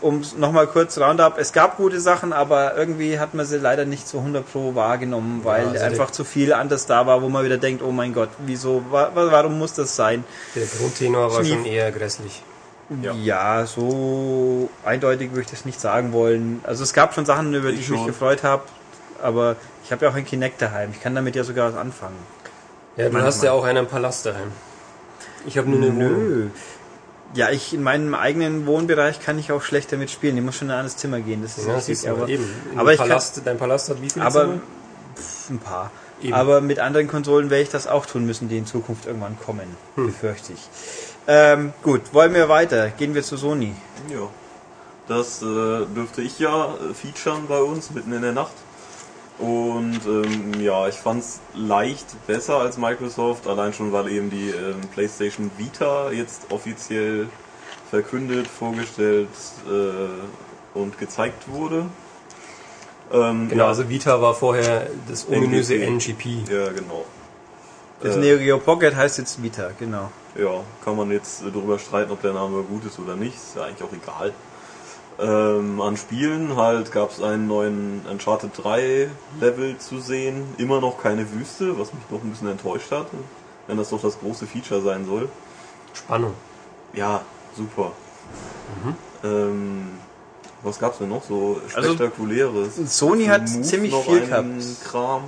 um 0.01 0.21
nochmal 0.37 0.67
kurz 0.67 0.97
Roundup. 0.97 1.37
Es 1.37 1.53
gab 1.53 1.77
gute 1.77 2.01
Sachen, 2.01 2.33
aber 2.33 2.75
irgendwie 2.75 3.19
hat 3.19 3.33
man 3.33 3.45
sie 3.45 3.57
leider 3.57 3.85
nicht 3.85 4.05
so 4.05 4.17
100 4.17 4.51
pro 4.51 4.75
wahrgenommen, 4.75 5.41
weil 5.45 5.65
also 5.69 5.85
einfach 5.85 6.11
zu 6.11 6.25
viel 6.25 6.51
anders 6.51 6.85
da 6.85 7.07
war, 7.07 7.21
wo 7.21 7.29
man 7.29 7.45
wieder 7.45 7.57
denkt, 7.57 7.81
oh 7.83 7.91
mein 7.91 8.13
Gott, 8.13 8.27
wieso, 8.45 8.83
wa 8.91 9.11
wa- 9.13 9.31
warum 9.31 9.57
muss 9.57 9.73
das 9.73 9.95
sein? 9.95 10.25
der 10.55 10.65
Grundtenor 10.65 11.31
war 11.31 11.39
Schnief. 11.39 11.53
schon 11.53 11.65
eher 11.65 11.89
grässlich. 11.93 12.43
Ja. 13.01 13.13
Ja, 13.13 13.65
so 13.65 14.69
eindeutig 14.83 15.29
würde 15.31 15.41
ich 15.43 15.51
das 15.51 15.63
nicht 15.63 15.79
sagen 15.79 16.11
wollen. 16.11 16.59
Also 16.63 16.83
es 16.83 16.91
gab 16.91 17.13
schon 17.13 17.25
Sachen, 17.25 17.53
über 17.53 17.69
die 17.71 17.75
Ich 17.77 17.83
ich 17.85 17.89
mich 17.91 18.05
gefreut 18.05 18.43
habe, 18.43 18.63
aber 19.21 19.55
ich 19.85 19.91
habe 19.93 20.03
ja 20.05 20.11
auch 20.11 20.15
ein 20.15 20.25
Kinect 20.25 20.61
daheim. 20.61 20.89
Ich 20.91 21.01
kann 21.01 21.15
damit 21.15 21.33
ja 21.37 21.45
sogar 21.45 21.71
was 21.71 21.79
anfangen. 21.79 22.17
Ja, 22.97 23.05
du 23.05 23.11
Manchmal. 23.13 23.27
hast 23.31 23.41
ja 23.41 23.53
auch 23.53 23.63
einen 23.63 23.87
Palast 23.87 24.25
daheim. 24.25 24.51
Ich 25.45 25.57
habe 25.57 25.69
nur 25.69 25.81
eine 25.81 25.95
Wohnung. 25.95 26.51
Ja, 27.35 27.49
ich 27.49 27.73
in 27.73 27.81
meinem 27.81 28.13
eigenen 28.13 28.65
Wohnbereich 28.67 29.19
kann 29.19 29.39
ich 29.39 29.51
auch 29.51 29.63
schlecht 29.63 29.91
damit 29.91 30.11
spielen. 30.11 30.37
Ich 30.37 30.43
muss 30.43 30.55
schon 30.55 30.67
in 30.67 30.71
ein 30.73 30.79
anderes 30.79 30.97
Zimmer 30.97 31.19
gehen. 31.19 31.41
Das 31.41 31.57
ist 31.57 31.67
Ja, 31.67 31.75
richtig, 31.75 32.01
du, 32.01 32.09
aber, 32.09 32.29
eben. 32.29 32.47
In 32.71 32.79
aber 32.79 32.93
ich 32.93 32.99
Palast, 32.99 33.41
dein 33.43 33.57
Palast 33.57 33.89
hat 33.89 34.01
wie 34.01 34.09
viele 34.09 34.25
aber 34.25 34.41
Zimmer? 34.41 34.61
pff, 35.15 35.49
ein 35.49 35.59
paar. 35.59 35.91
Eben. 36.21 36.33
Aber 36.33 36.61
mit 36.61 36.79
anderen 36.79 37.07
Konsolen 37.07 37.49
werde 37.49 37.63
ich 37.63 37.69
das 37.69 37.87
auch 37.87 38.05
tun 38.05 38.25
müssen, 38.25 38.49
die 38.49 38.57
in 38.57 38.65
Zukunft 38.65 39.07
irgendwann 39.07 39.37
kommen, 39.43 39.65
Hm. 39.95 40.05
befürchte 40.07 40.53
ich. 40.53 40.59
Ähm, 41.27 41.73
gut, 41.81 42.01
wollen 42.13 42.33
wir 42.33 42.49
weiter? 42.49 42.89
Gehen 42.89 43.15
wir 43.15 43.23
zu 43.23 43.35
Sony. 43.35 43.73
Ja. 44.09 44.29
Das 45.07 45.41
äh, 45.41 45.45
dürfte 45.45 46.21
ich 46.21 46.39
ja 46.39 46.75
äh, 46.75 46.93
featuren 46.93 47.47
bei 47.47 47.59
uns 47.59 47.91
mitten 47.91 48.13
in 48.13 48.21
der 48.21 48.31
Nacht. 48.31 48.53
Und 49.43 49.99
ähm, 50.05 50.61
ja, 50.61 50.87
ich 50.87 50.95
fand's 50.95 51.41
leicht 51.53 52.05
besser 52.27 52.59
als 52.59 52.77
Microsoft, 52.77 53.45
allein 53.45 53.73
schon 53.73 53.91
weil 53.91 54.07
eben 54.09 54.29
die 54.29 54.49
ähm, 54.51 54.79
PlayStation 54.93 55.51
Vita 55.57 56.11
jetzt 56.11 56.43
offiziell 56.49 57.27
verkündet, 57.89 58.47
vorgestellt 58.47 59.27
äh, 59.69 60.77
und 60.77 60.97
gezeigt 60.97 61.49
wurde. 61.51 61.85
Ähm, 63.11 63.49
Genau, 63.49 63.63
ja, 63.63 63.69
also 63.69 63.89
Vita 63.89 64.21
war 64.21 64.33
vorher 64.33 64.87
das 65.09 65.27
ominöse 65.27 65.75
NGP. 65.75 66.25
NGP. 66.45 66.51
ja, 66.51 66.69
genau. 66.71 67.03
Das 68.01 68.15
Äh, 68.15 68.19
Neo 68.19 68.37
Geo 68.37 68.57
Pocket 68.59 68.95
heißt 68.95 69.17
jetzt 69.17 69.43
Vita, 69.43 69.71
genau. 69.77 70.09
Ja, 70.35 70.61
kann 70.83 70.95
man 70.95 71.11
jetzt 71.11 71.41
äh, 71.43 71.51
darüber 71.53 71.77
streiten, 71.79 72.11
ob 72.11 72.21
der 72.21 72.33
Name 72.33 72.63
gut 72.63 72.85
ist 72.85 72.97
oder 72.97 73.15
nicht. 73.15 73.35
Ist 73.35 73.55
ja 73.57 73.63
eigentlich 73.63 73.83
auch 73.83 73.93
egal. 73.93 74.33
Ähm, 75.19 75.79
an 75.81 75.95
Spielen 75.97 76.55
halt 76.55 76.91
gab 76.91 77.11
es 77.11 77.21
einen 77.21 77.47
neuen 77.47 78.01
Uncharted 78.09 78.51
3 78.55 79.09
Level 79.39 79.77
zu 79.77 79.99
sehen. 79.99 80.43
Immer 80.57 80.81
noch 80.81 81.01
keine 81.01 81.31
Wüste, 81.31 81.77
was 81.77 81.93
mich 81.93 82.03
noch 82.09 82.23
ein 82.23 82.29
bisschen 82.29 82.49
enttäuscht 82.49 82.91
hat. 82.91 83.07
Wenn 83.67 83.77
das 83.77 83.89
doch 83.91 84.01
das 84.01 84.19
große 84.19 84.47
Feature 84.47 84.81
sein 84.81 85.05
soll. 85.05 85.29
Spannung. 85.93 86.33
Ja, 86.93 87.21
super. 87.55 87.91
Ähm, 89.23 89.89
was 90.63 90.79
gab's 90.79 90.97
denn 90.97 91.09
noch 91.09 91.23
so 91.23 91.61
Also, 91.75 91.93
spektakuläres? 91.93 92.75
Sony 92.97 93.25
Für 93.25 93.31
hat 93.31 93.49
Move 93.49 93.61
ziemlich 93.61 93.95
viel 93.95 94.21
gehabt. 94.21 94.47
Kram. 94.85 95.23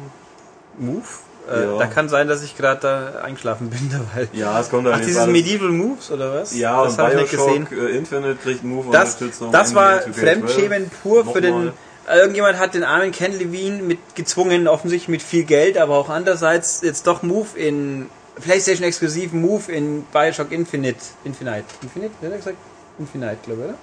Move? 0.78 1.04
Äh, 1.52 1.64
Ja. 1.66 1.78
Da 1.78 1.86
kann 1.88 2.10
sein, 2.10 2.28
dass 2.28 2.42
ich 2.44 2.58
gerade 2.58 2.82
da 2.82 3.22
eingeschlafen 3.24 3.70
bin 3.70 3.90
dabei. 3.92 4.28
Ja, 4.34 4.60
es 4.60 4.70
kommt 4.70 4.88
dann 4.88 4.94
Ach, 4.96 5.00
dieses 5.00 5.18
alles- 5.18 5.32
Medieval 5.32 5.70
Moves 5.70 6.12
oder 6.12 6.34
was? 6.34 6.56
Ja, 6.56 6.84
das 6.84 6.98
habe 6.98 7.14
ich 7.14 7.22
nicht 7.22 7.32
gesehen. 7.32 7.68
Äh, 7.72 7.98
Infinite 7.98 8.36
kriegt 8.42 8.64
Move 8.64 8.92
Das, 8.92 9.16
Unterstützung. 9.16 9.52
das 9.52 9.76
war 9.76 9.96
NBA 9.98 10.10
2K12. 10.10 10.14
Fremdschämen 10.14 10.92
pur 11.04 11.26
für 11.32 11.42
den. 11.42 11.52
Nochmal. 11.56 11.74
Irgendjemand 12.18 12.60
hat 12.60 12.76
den 12.76 12.84
armen 12.84 13.12
Ken 13.12 13.32
Levine 13.38 13.82
mit 13.82 13.98
gezwungen, 14.14 14.68
offensichtlich 14.68 15.08
mit 15.10 15.22
viel 15.24 15.44
Geld, 15.44 15.78
aber 15.80 15.96
auch 15.98 16.10
andererseits 16.10 16.82
jetzt 16.82 17.08
doch 17.08 17.24
Move 17.24 17.48
in 17.58 18.08
PlayStation 18.44 18.86
exklusiv 18.88 19.32
Move 19.34 19.72
in 19.72 20.04
Bioshock 20.14 20.52
Infinite. 20.52 21.00
Infinite. 21.24 21.64
Infinite? 21.82 22.12
Hat 22.22 22.32
er 22.32 22.38
gesagt? 22.38 22.58
Infinite, 23.00 23.38
glaube 23.44 23.62
ich, 23.62 23.68
oder? 23.70 23.78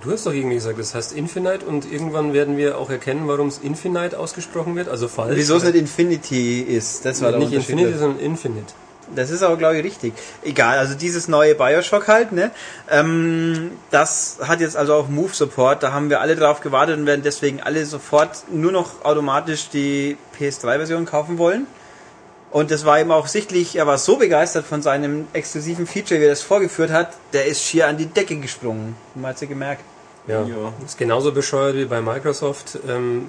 Du 0.00 0.12
hast 0.12 0.26
doch 0.26 0.32
irgendwie 0.32 0.56
gesagt, 0.56 0.78
das 0.78 0.94
heißt 0.94 1.12
Infinite 1.12 1.66
und 1.66 1.90
irgendwann 1.90 2.32
werden 2.32 2.56
wir 2.56 2.78
auch 2.78 2.90
erkennen, 2.90 3.26
warum 3.26 3.48
es 3.48 3.58
Infinite 3.58 4.18
ausgesprochen 4.18 4.74
wird, 4.76 4.88
also 4.88 5.08
falsch. 5.08 5.36
Wieso 5.36 5.56
es 5.56 5.64
nicht 5.64 5.76
Infinity 5.76 6.60
ist, 6.60 7.04
das 7.04 7.20
war 7.20 7.30
der 7.30 7.40
nicht. 7.40 7.52
Infinity, 7.52 7.98
sondern 7.98 8.20
Infinite. 8.20 8.72
Das 9.14 9.30
ist 9.30 9.42
aber, 9.42 9.56
glaube 9.56 9.78
ich, 9.78 9.84
richtig. 9.84 10.14
Egal, 10.42 10.78
also 10.78 10.94
dieses 10.94 11.28
neue 11.28 11.54
Bioshock 11.54 12.08
halt, 12.08 12.32
ne? 12.32 12.50
Ähm, 12.90 13.72
das 13.90 14.38
hat 14.40 14.60
jetzt 14.60 14.76
also 14.76 14.94
auch 14.94 15.08
Move-Support, 15.08 15.82
da 15.82 15.92
haben 15.92 16.08
wir 16.08 16.20
alle 16.20 16.36
drauf 16.36 16.60
gewartet 16.60 16.98
und 16.98 17.06
werden 17.06 17.22
deswegen 17.22 17.60
alle 17.60 17.84
sofort 17.84 18.44
nur 18.50 18.72
noch 18.72 19.04
automatisch 19.04 19.68
die 19.68 20.16
PS3-Version 20.38 21.04
kaufen 21.04 21.38
wollen. 21.38 21.66
Und 22.52 22.70
das 22.70 22.84
war 22.84 23.00
ihm 23.00 23.10
auch 23.10 23.28
sichtlich, 23.28 23.76
er 23.76 23.86
war 23.86 23.96
so 23.98 24.16
begeistert 24.16 24.66
von 24.66 24.82
seinem 24.82 25.26
exklusiven 25.32 25.86
Feature, 25.86 26.20
wie 26.20 26.24
er 26.24 26.30
das 26.30 26.42
vorgeführt 26.42 26.90
hat, 26.90 27.08
der 27.32 27.46
ist 27.46 27.62
schier 27.64 27.88
an 27.88 27.96
die 27.96 28.06
Decke 28.06 28.36
gesprungen. 28.36 28.94
Man 29.14 29.30
hat 29.30 29.38
sie 29.38 29.46
gemerkt. 29.46 29.82
Ja, 30.26 30.42
Ja. 30.42 30.72
ist 30.84 30.98
genauso 30.98 31.32
bescheuert 31.32 31.76
wie 31.76 31.86
bei 31.86 32.00
Microsoft. 32.00 32.78
Ähm, 32.86 33.28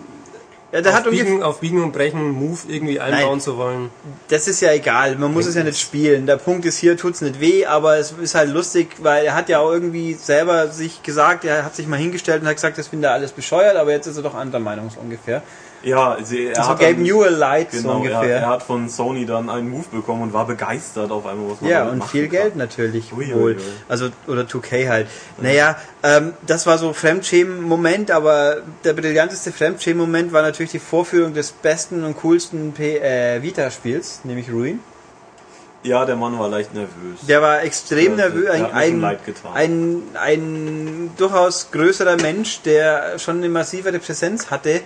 Ja, 0.74 0.82
der 0.82 0.92
auf, 0.92 0.98
hat 0.98 1.10
Biegen, 1.12 1.44
auf 1.44 1.60
Biegen 1.60 1.84
und 1.84 1.92
Brechen 1.92 2.32
Move 2.32 2.60
irgendwie 2.68 3.00
einbauen 3.00 3.34
Nein. 3.34 3.40
zu 3.42 3.58
wollen. 3.58 3.92
das 4.28 4.48
ist 4.48 4.60
ja 4.60 4.72
egal, 4.74 5.16
man 5.18 5.32
muss 5.32 5.46
es 5.46 5.54
ja 5.54 5.64
nicht 5.64 5.80
spielen. 5.80 6.26
Der 6.26 6.38
Punkt 6.38 6.66
ist, 6.66 6.78
hier 6.78 6.98
tut's 6.98 7.22
nicht 7.22 7.40
weh, 7.40 7.66
aber 7.68 7.98
es 7.98 8.12
ist 8.12 8.34
halt 8.34 8.50
lustig, 8.50 8.88
weil 9.04 9.24
er 9.24 9.36
hat 9.36 9.50
ja 9.50 9.60
auch 9.60 9.72
irgendwie 9.72 10.16
selber 10.16 10.70
sich 10.70 11.04
gesagt, 11.04 11.46
er 11.46 11.64
hat 11.64 11.76
sich 11.76 11.86
mal 11.88 11.98
hingestellt 12.00 12.42
und 12.42 12.48
hat 12.48 12.56
gesagt, 12.56 12.78
das 12.80 12.88
finde 12.88 13.08
er 13.08 13.14
alles 13.14 13.32
bescheuert, 13.34 13.78
aber 13.78 13.92
jetzt 13.92 14.08
ist 14.08 14.18
er 14.18 14.24
doch 14.24 14.34
anderer 14.34 14.60
Meinung 14.60 14.90
so 14.90 15.00
ungefähr. 15.00 15.44
Ja, 15.84 16.18
sie, 16.24 16.46
er 16.48 16.58
Also 16.60 16.70
hat 16.72 16.80
Gabe 16.80 17.02
Newell 17.02 17.34
Light 17.34 17.72
so 17.74 17.78
Genau, 17.80 17.90
er, 17.92 17.96
ungefähr. 17.98 18.38
er 18.40 18.48
hat 18.48 18.64
von 18.64 18.88
Sony 18.88 19.26
dann 19.26 19.50
einen 19.50 19.70
Move 19.70 19.86
bekommen 19.92 20.22
und 20.22 20.34
war 20.34 20.48
begeistert 20.48 21.12
auf 21.12 21.26
einmal, 21.26 21.52
was 21.52 21.60
man 21.62 21.70
Ja, 21.70 21.90
und 21.90 22.04
viel 22.06 22.24
kann. 22.30 22.32
Geld 22.32 22.56
natürlich 22.56 23.12
Ui, 23.14 23.26
ui, 23.34 23.40
wohl. 23.40 23.58
Also, 23.90 24.08
oder 24.28 24.44
2K 24.44 24.88
halt. 24.88 25.08
Naja, 25.42 25.76
ähm, 26.02 26.34
das 26.48 26.66
war 26.66 26.78
so 26.78 26.94
Fremdschämen-Moment, 26.94 28.12
aber 28.12 28.58
der 28.86 28.94
brillanteste 28.94 29.52
Fremdschämen-Moment 29.52 30.32
war 30.32 30.42
natürlich 30.42 30.72
die 30.72 30.80
Vorführung 30.80 31.34
des 31.34 31.52
besten 31.52 32.04
und 32.06 32.16
coolsten 32.18 32.72
P 32.74 32.98
äh, 33.00 33.42
Vita-Spiels, 33.42 34.22
nämlich 34.24 34.50
Ruin. 34.52 34.80
Ja, 35.86 36.06
der 36.06 36.16
Mann 36.16 36.40
war 36.40 36.48
leicht 36.48 36.74
nervös. 36.74 37.20
Der 37.28 37.42
war 37.42 37.62
extrem 37.62 38.16
Der- 38.16 38.30
nervös, 38.30 38.46
der 38.46 38.54
ein, 38.54 38.72
ein, 38.74 39.02
leid 39.02 39.26
getan. 39.26 39.52
ein, 39.54 40.02
ein 40.14 41.12
durchaus 41.18 41.72
größerer 41.72 42.16
Mensch, 42.16 42.62
der 42.62 43.20
schon 43.20 43.40
eine 43.40 43.50
massivere 43.50 44.00
Präsenz 44.00 44.50
hatte, 44.50 44.80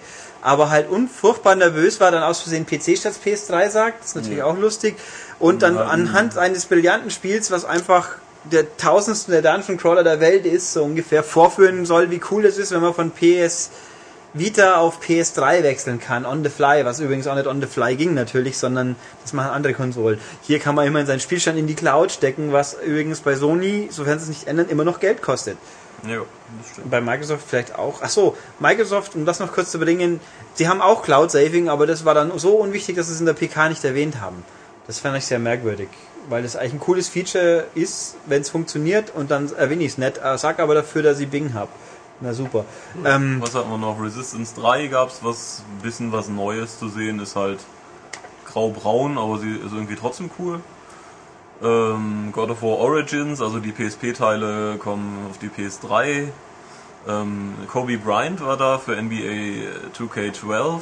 aber 0.48 0.70
halt 0.70 0.90
unfurchtbar 0.90 1.56
nervös 1.56 2.00
war, 2.00 2.10
dann 2.10 2.24
aus 2.24 2.40
Versehen 2.42 2.66
PC 2.66 2.98
statt 2.98 3.16
PS3 3.24 3.70
sagt, 3.70 4.00
das 4.00 4.08
ist 4.10 4.16
natürlich 4.16 4.38
Ja. 4.38 4.46
auch 4.46 4.58
lustig. 4.58 4.96
Und 5.40 5.62
dann 5.62 5.78
anhand 5.78 6.38
eines 6.38 6.66
brillanten 6.66 7.12
Spiels, 7.12 7.52
was 7.52 7.66
einfach 7.66 8.12
der 8.46 8.78
tausendste 8.78 9.32
der 9.32 9.42
Dungeon 9.42 9.78
Crawler 9.78 10.06
der 10.06 10.22
Welt 10.22 10.46
ist, 10.46 10.72
so 10.72 10.86
ungefähr 10.86 11.22
vorführen 11.22 11.86
soll, 11.86 12.12
wie 12.12 12.22
cool 12.32 12.46
es 12.46 12.58
ist, 12.58 12.72
wenn 12.72 12.80
man 12.80 12.94
von 12.94 13.12
PS 13.12 13.72
Vita 14.34 14.78
auf 14.78 15.02
PS3 15.02 15.64
wechseln 15.64 16.00
kann, 16.00 16.26
on 16.26 16.46
the 16.46 16.50
fly, 16.50 16.86
was 16.86 17.02
übrigens 17.02 17.28
auch 17.28 17.36
nicht 17.36 17.48
on 17.48 17.60
the 17.60 17.68
fly 17.68 17.98
ging 17.98 18.14
natürlich, 18.14 18.58
sondern 18.58 18.96
das 19.24 19.34
machen 19.34 19.52
andere 19.52 19.74
Konsolen. 19.74 20.18
Hier 20.44 20.60
kann 20.60 20.76
man 20.76 20.88
immerhin 20.88 21.08
seinen 21.08 21.20
Spielstand 21.20 21.58
in 21.60 21.68
die 21.68 21.76
Cloud 21.76 22.12
stecken, 22.12 22.54
was 22.54 22.78
übrigens 22.86 23.20
bei 23.20 23.36
Sony, 23.36 23.90
sofern 23.92 24.18
sie 24.20 24.24
es 24.24 24.30
nicht 24.30 24.48
ändern, 24.48 24.70
immer 24.70 24.86
noch 24.86 25.02
Geld 25.02 25.22
kostet. 25.22 25.58
Ja, 26.04 26.20
das 26.60 26.72
stimmt. 26.72 26.90
Bei 26.92 27.02
Microsoft 27.02 27.46
vielleicht 27.48 27.76
auch. 27.76 28.02
Ach 28.02 28.10
so, 28.10 28.38
Microsoft, 28.60 29.16
um 29.16 29.26
das 29.26 29.40
noch 29.40 29.52
kurz 29.52 29.72
zu 29.72 29.80
bringen, 29.80 30.20
sie 30.54 30.68
haben 30.68 30.82
auch 30.82 31.02
Cloud 31.04 31.32
Saving, 31.32 31.70
aber 31.70 31.88
das 31.88 32.06
war 32.06 32.14
dann 32.14 32.38
so 32.38 32.56
unwichtig, 32.56 32.96
dass 32.96 33.08
sie 33.08 33.14
es 33.14 33.20
in 33.20 33.26
der 33.26 33.34
PK 33.34 33.70
nicht 33.70 33.84
erwähnt 33.84 34.22
haben. 34.22 34.44
Das 34.86 35.00
fand 35.00 35.18
ich 35.18 35.26
sehr 35.26 35.40
merkwürdig, 35.40 35.90
weil 36.30 36.44
das 36.44 36.56
eigentlich 36.56 36.74
ein 36.74 36.80
cooles 36.80 37.10
Feature 37.10 37.66
ist, 37.76 38.16
wenn 38.26 38.42
es 38.42 38.50
funktioniert 38.50 39.14
und 39.14 39.32
dann 39.32 39.52
erwähne 39.54 39.84
ich 39.84 39.94
es 39.94 39.98
nicht, 39.98 40.20
äh, 40.24 40.38
sag 40.38 40.60
aber 40.60 40.76
dafür, 40.76 41.04
dass 41.04 41.20
ich 41.20 41.30
Bing 41.30 41.54
habe. 41.54 41.70
Na 42.22 42.34
super. 42.34 42.66
Ähm, 43.06 43.42
Was 43.42 43.54
hat 43.54 43.70
man 43.70 43.82
noch? 43.82 44.02
Resistance 44.02 44.56
3 44.60 44.88
gab's 44.88 45.20
was, 45.22 45.64
ein 45.70 45.82
bisschen 45.84 46.12
was 46.12 46.30
Neues 46.30 46.80
zu 46.80 46.90
sehen, 46.90 47.20
ist 47.20 47.36
halt 47.36 47.60
grau-braun, 48.46 49.18
aber 49.18 49.38
sie 49.40 49.52
ist 49.52 49.74
irgendwie 49.74 49.96
trotzdem 49.96 50.32
cool. 50.40 50.62
Ähm, 51.62 52.30
God 52.32 52.52
of 52.52 52.62
War 52.62 52.78
Origins, 52.78 53.42
also 53.42 53.60
die 53.60 53.72
PSP-Teile 53.72 54.78
kommen 54.78 55.28
auf 55.30 55.38
die 55.40 55.50
PS3. 55.50 56.30
Ähm, 57.08 57.54
Kobe 57.68 57.98
Bryant 57.98 58.42
war 58.42 58.58
da 58.58 58.78
für 58.78 58.96
NBA 59.02 59.90
2K12. 59.98 60.82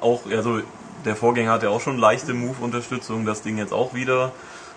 Auch, 0.00 0.20
also 0.30 0.60
der 1.04 1.16
Vorgänger 1.16 1.52
hat 1.52 1.62
ja 1.62 1.70
auch 1.70 1.80
schon 1.80 1.98
leichte 1.98 2.34
Move-Unterstützung, 2.34 3.24
das 3.24 3.42
Ding 3.42 3.58
jetzt 3.58 3.72
auch 3.72 3.94
wieder. 3.94 4.32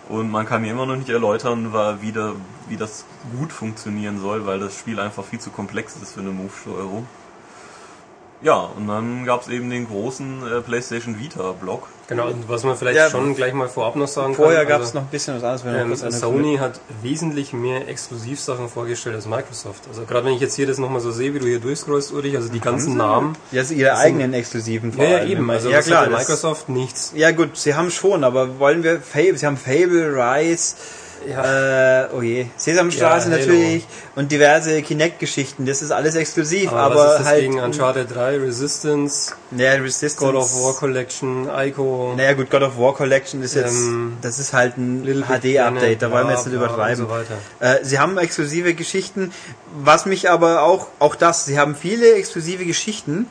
Und 0.10 0.32
man 0.32 0.46
kann 0.46 0.62
mir 0.62 0.72
immer 0.72 0.86
noch 0.86 0.96
nicht 0.96 1.10
erläutern, 1.10 1.74
war 1.74 2.02
wieder, 2.02 2.34
wie 2.70 2.78
das 2.78 3.06
gut 3.38 3.52
funktionieren 3.52 4.20
soll, 4.20 4.46
weil 4.46 4.60
das 4.60 4.78
Spiel 4.78 5.00
einfach 5.00 5.26
viel 5.26 5.40
zu 5.40 5.50
komplex 5.50 5.98
ist 6.02 6.14
für 6.14 6.22
eine 6.22 6.32
Move-Steuerung. 6.32 7.06
Ja, 8.42 8.56
und 8.56 8.88
dann 8.88 9.26
gab's 9.26 9.50
eben 9.50 9.70
den 9.70 9.88
großen 9.88 10.48
äh, 10.48 10.62
PlayStation 10.62 11.20
Vita-Block. 11.20 11.90
Genau, 12.08 12.28
und 12.28 12.48
was 12.48 12.64
man 12.64 12.78
vielleicht 12.78 12.98
Ja, 12.98 13.10
schon 13.10 13.36
gleich 13.36 13.54
mal 13.54 13.68
vorab 13.68 13.98
noch 13.98 14.08
sagen 14.08 14.34
vorher 14.34 14.60
kann. 14.60 14.70
gab 14.70 14.82
es 14.82 14.88
also, 14.88 15.00
noch 15.00 15.06
ein 15.06 15.12
bisschen 15.12 15.36
was 15.36 15.44
anderes. 15.44 16.02
wenn 16.02 16.08
Ähm, 16.08 16.12
Sony 16.12 16.58
hat 16.58 16.80
wesentlich 17.02 17.52
mehr 17.52 17.88
Exklusivsachen 17.90 18.70
vorgestellt 18.70 19.16
als 19.16 19.26
Microsoft. 19.26 19.84
Also 19.90 20.04
gerade 20.06 20.26
wenn 20.26 20.34
ich 20.34 20.40
jetzt 20.40 20.56
hier 20.56 20.68
das 20.68 20.78
nochmal 20.78 21.02
so 21.02 21.12
sehe, 21.12 21.34
wie 21.34 21.40
du 21.40 21.48
hier 21.48 21.60
durchscrollst, 21.60 22.14
Ulrich, 22.14 22.38
also 22.38 22.48
die 22.50 22.62
ganzen 22.62 22.96
Namen. 22.96 23.36
Ja, 23.52 23.62
also 23.62 23.74
ihre 23.74 23.98
eigenen 23.98 24.34
exklusiven 24.34 24.94
vor 24.94 25.04
Ja, 25.04 25.18
ja, 25.20 25.26
eben. 25.26 25.50
Also 25.52 25.70
ja 25.70 25.82
klar, 25.82 26.10
Microsoft 26.10 26.70
nichts. 26.70 27.12
Ja 27.14 27.32
gut, 27.32 27.58
sie 27.58 27.76
haben 27.76 27.92
schon, 27.92 28.24
aber 28.24 28.58
wollen 28.58 28.84
wir 28.84 29.02
Fable, 29.02 29.38
sie 29.38 29.46
haben 29.46 29.58
Fable, 29.58 30.14
Rise, 30.16 30.76
Ja. 31.28 32.04
äh, 32.04 32.08
oh 32.16 32.22
je, 32.22 32.48
Sesamstraße 32.58 33.30
Ja, 33.30 33.38
natürlich 33.38 33.86
und 34.16 34.32
diverse 34.32 34.82
Kinect-Geschichten, 34.82 35.66
das 35.66 35.82
ist 35.82 35.92
alles 35.92 36.16
exklusiv, 36.16 36.72
Aber, 36.72 36.80
aber, 36.80 36.96
was 36.96 37.20
ist 37.22 37.26
halt, 37.26 37.42
gegen 37.42 37.60
Uncharted 37.60 38.14
3, 38.14 38.38
Resistance, 38.40 39.34
ja, 39.56 39.74
Resistance, 39.74 40.18
God 40.18 40.36
of 40.36 40.54
War 40.54 40.74
Collection, 40.74 41.50
Ico, 41.56 42.14
naja 42.16 42.34
gut, 42.34 42.50
God 42.50 42.64
of 42.64 42.78
War 42.78 42.94
Collection 42.94 43.42
ist 43.42 43.56
jetzt, 43.56 43.76
Ähm, 43.76 44.18
das 44.22 44.40
ist 44.40 44.54
halt 44.54 44.78
ein 44.78 45.04
HD-Update, 45.04 46.02
da 46.02 46.12
wollen 46.12 46.28
wir 46.28 46.36
jetzt 46.36 46.46
nicht 46.46 46.56
übertreiben. 46.56 47.06
So 47.06 47.10
weiter. 47.10 47.38
Äh, 47.60 47.84
sie 47.84 48.00
haben 48.00 48.18
exklusive 48.18 48.74
Geschichten, 48.74 49.32
was 49.84 50.06
mich 50.06 50.30
aber 50.30 50.64
auch, 50.64 50.88
auch 51.00 51.16
das, 51.16 51.46
sie 51.46 51.60
haben 51.60 51.76
viele 51.76 52.14
exklusive 52.16 52.66
Geschichten 52.66 53.28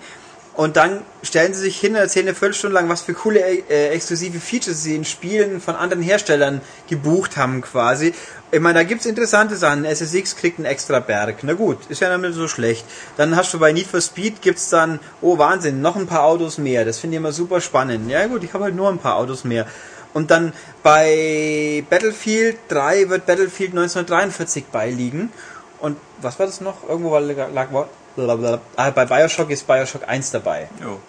und 0.56 0.76
dann 0.76 1.02
stellen 1.22 1.52
sie 1.52 1.60
sich 1.60 1.78
hin 1.78 1.92
und 1.92 1.98
erzählen 1.98 2.28
eine 2.28 2.34
Viertelstunde 2.34 2.74
lang, 2.74 2.88
was 2.88 3.02
für 3.02 3.12
coole 3.12 3.40
äh, 3.40 3.88
exklusive 3.88 4.40
Features 4.40 4.82
sie 4.82 4.96
in 4.96 5.04
Spielen 5.04 5.60
von 5.60 5.76
anderen 5.76 6.02
Herstellern 6.02 6.62
gebucht 6.88 7.36
haben 7.36 7.60
quasi. 7.60 8.14
Ich 8.50 8.60
meine, 8.60 8.78
da 8.78 8.84
gibt's 8.84 9.04
interessante 9.04 9.56
Sachen. 9.56 9.84
SSX 9.84 10.36
kriegt 10.36 10.58
einen 10.58 10.64
extra 10.64 11.00
Berg. 11.00 11.40
Na 11.42 11.52
gut, 11.52 11.78
ist 11.90 12.00
ja 12.00 12.16
nicht 12.16 12.34
so 12.34 12.48
schlecht. 12.48 12.86
Dann 13.18 13.36
hast 13.36 13.52
du 13.52 13.58
bei 13.58 13.72
Need 13.72 13.86
for 13.86 14.00
Speed 14.00 14.40
gibt's 14.40 14.70
dann, 14.70 14.98
oh 15.20 15.36
Wahnsinn, 15.36 15.82
noch 15.82 15.94
ein 15.94 16.06
paar 16.06 16.24
Autos 16.24 16.56
mehr. 16.56 16.86
Das 16.86 17.00
finde 17.00 17.16
ich 17.16 17.18
immer 17.18 17.32
super 17.32 17.60
spannend. 17.60 18.10
Ja 18.10 18.26
gut, 18.26 18.42
ich 18.42 18.54
habe 18.54 18.64
halt 18.64 18.74
nur 18.74 18.88
ein 18.88 18.98
paar 18.98 19.16
Autos 19.16 19.44
mehr. 19.44 19.66
Und 20.14 20.30
dann 20.30 20.54
bei 20.82 21.84
Battlefield 21.90 22.56
3 22.68 23.10
wird 23.10 23.26
Battlefield 23.26 23.72
1943 23.72 24.64
beiliegen. 24.66 25.30
Und 25.80 25.98
was 26.22 26.38
war 26.38 26.46
das 26.46 26.62
noch? 26.62 26.88
Irgendwo 26.88 27.10
war, 27.10 27.20
lag, 27.20 27.68
blablabla. 28.16 28.60
ah, 28.76 28.90
bei 28.90 29.04
Bioshock 29.04 29.50
ist 29.50 29.66
Bioshock 29.66 30.08
1 30.08 30.30
dabei. 30.32 30.68
Jo. 30.82 31.00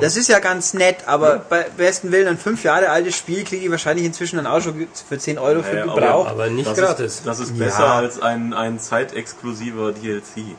Das 0.00 0.16
ist 0.16 0.28
ja 0.28 0.38
ganz 0.38 0.72
nett, 0.74 0.98
aber 1.06 1.38
bei 1.48 1.66
besten 1.76 2.12
Willen 2.12 2.26
ein 2.26 2.38
fünf 2.38 2.64
Jahre 2.64 2.88
altes 2.88 3.14
Spiel 3.16 3.44
kriege 3.44 3.64
ich 3.64 3.70
wahrscheinlich 3.70 4.06
inzwischen 4.06 4.36
dann 4.36 4.46
auch 4.46 4.60
schon 4.62 4.88
für 5.08 5.18
10 5.18 5.38
Euro 5.38 5.62
für 5.62 5.72
Naja, 5.74 5.82
aber- 5.84 5.94
Gebrauch. 6.00 6.26
Aber 6.28 6.46
nicht 6.48 6.68
das 6.70 6.78
gratis. 6.78 7.14
Ist, 7.16 7.26
das 7.26 7.38
ist 7.40 7.56
Ja. 7.56 7.64
besser 7.66 7.86
als 7.92 8.20
ein, 8.20 8.54
ein 8.54 8.78
zeitexklusiver 8.78 9.92
DLC. 9.92 10.56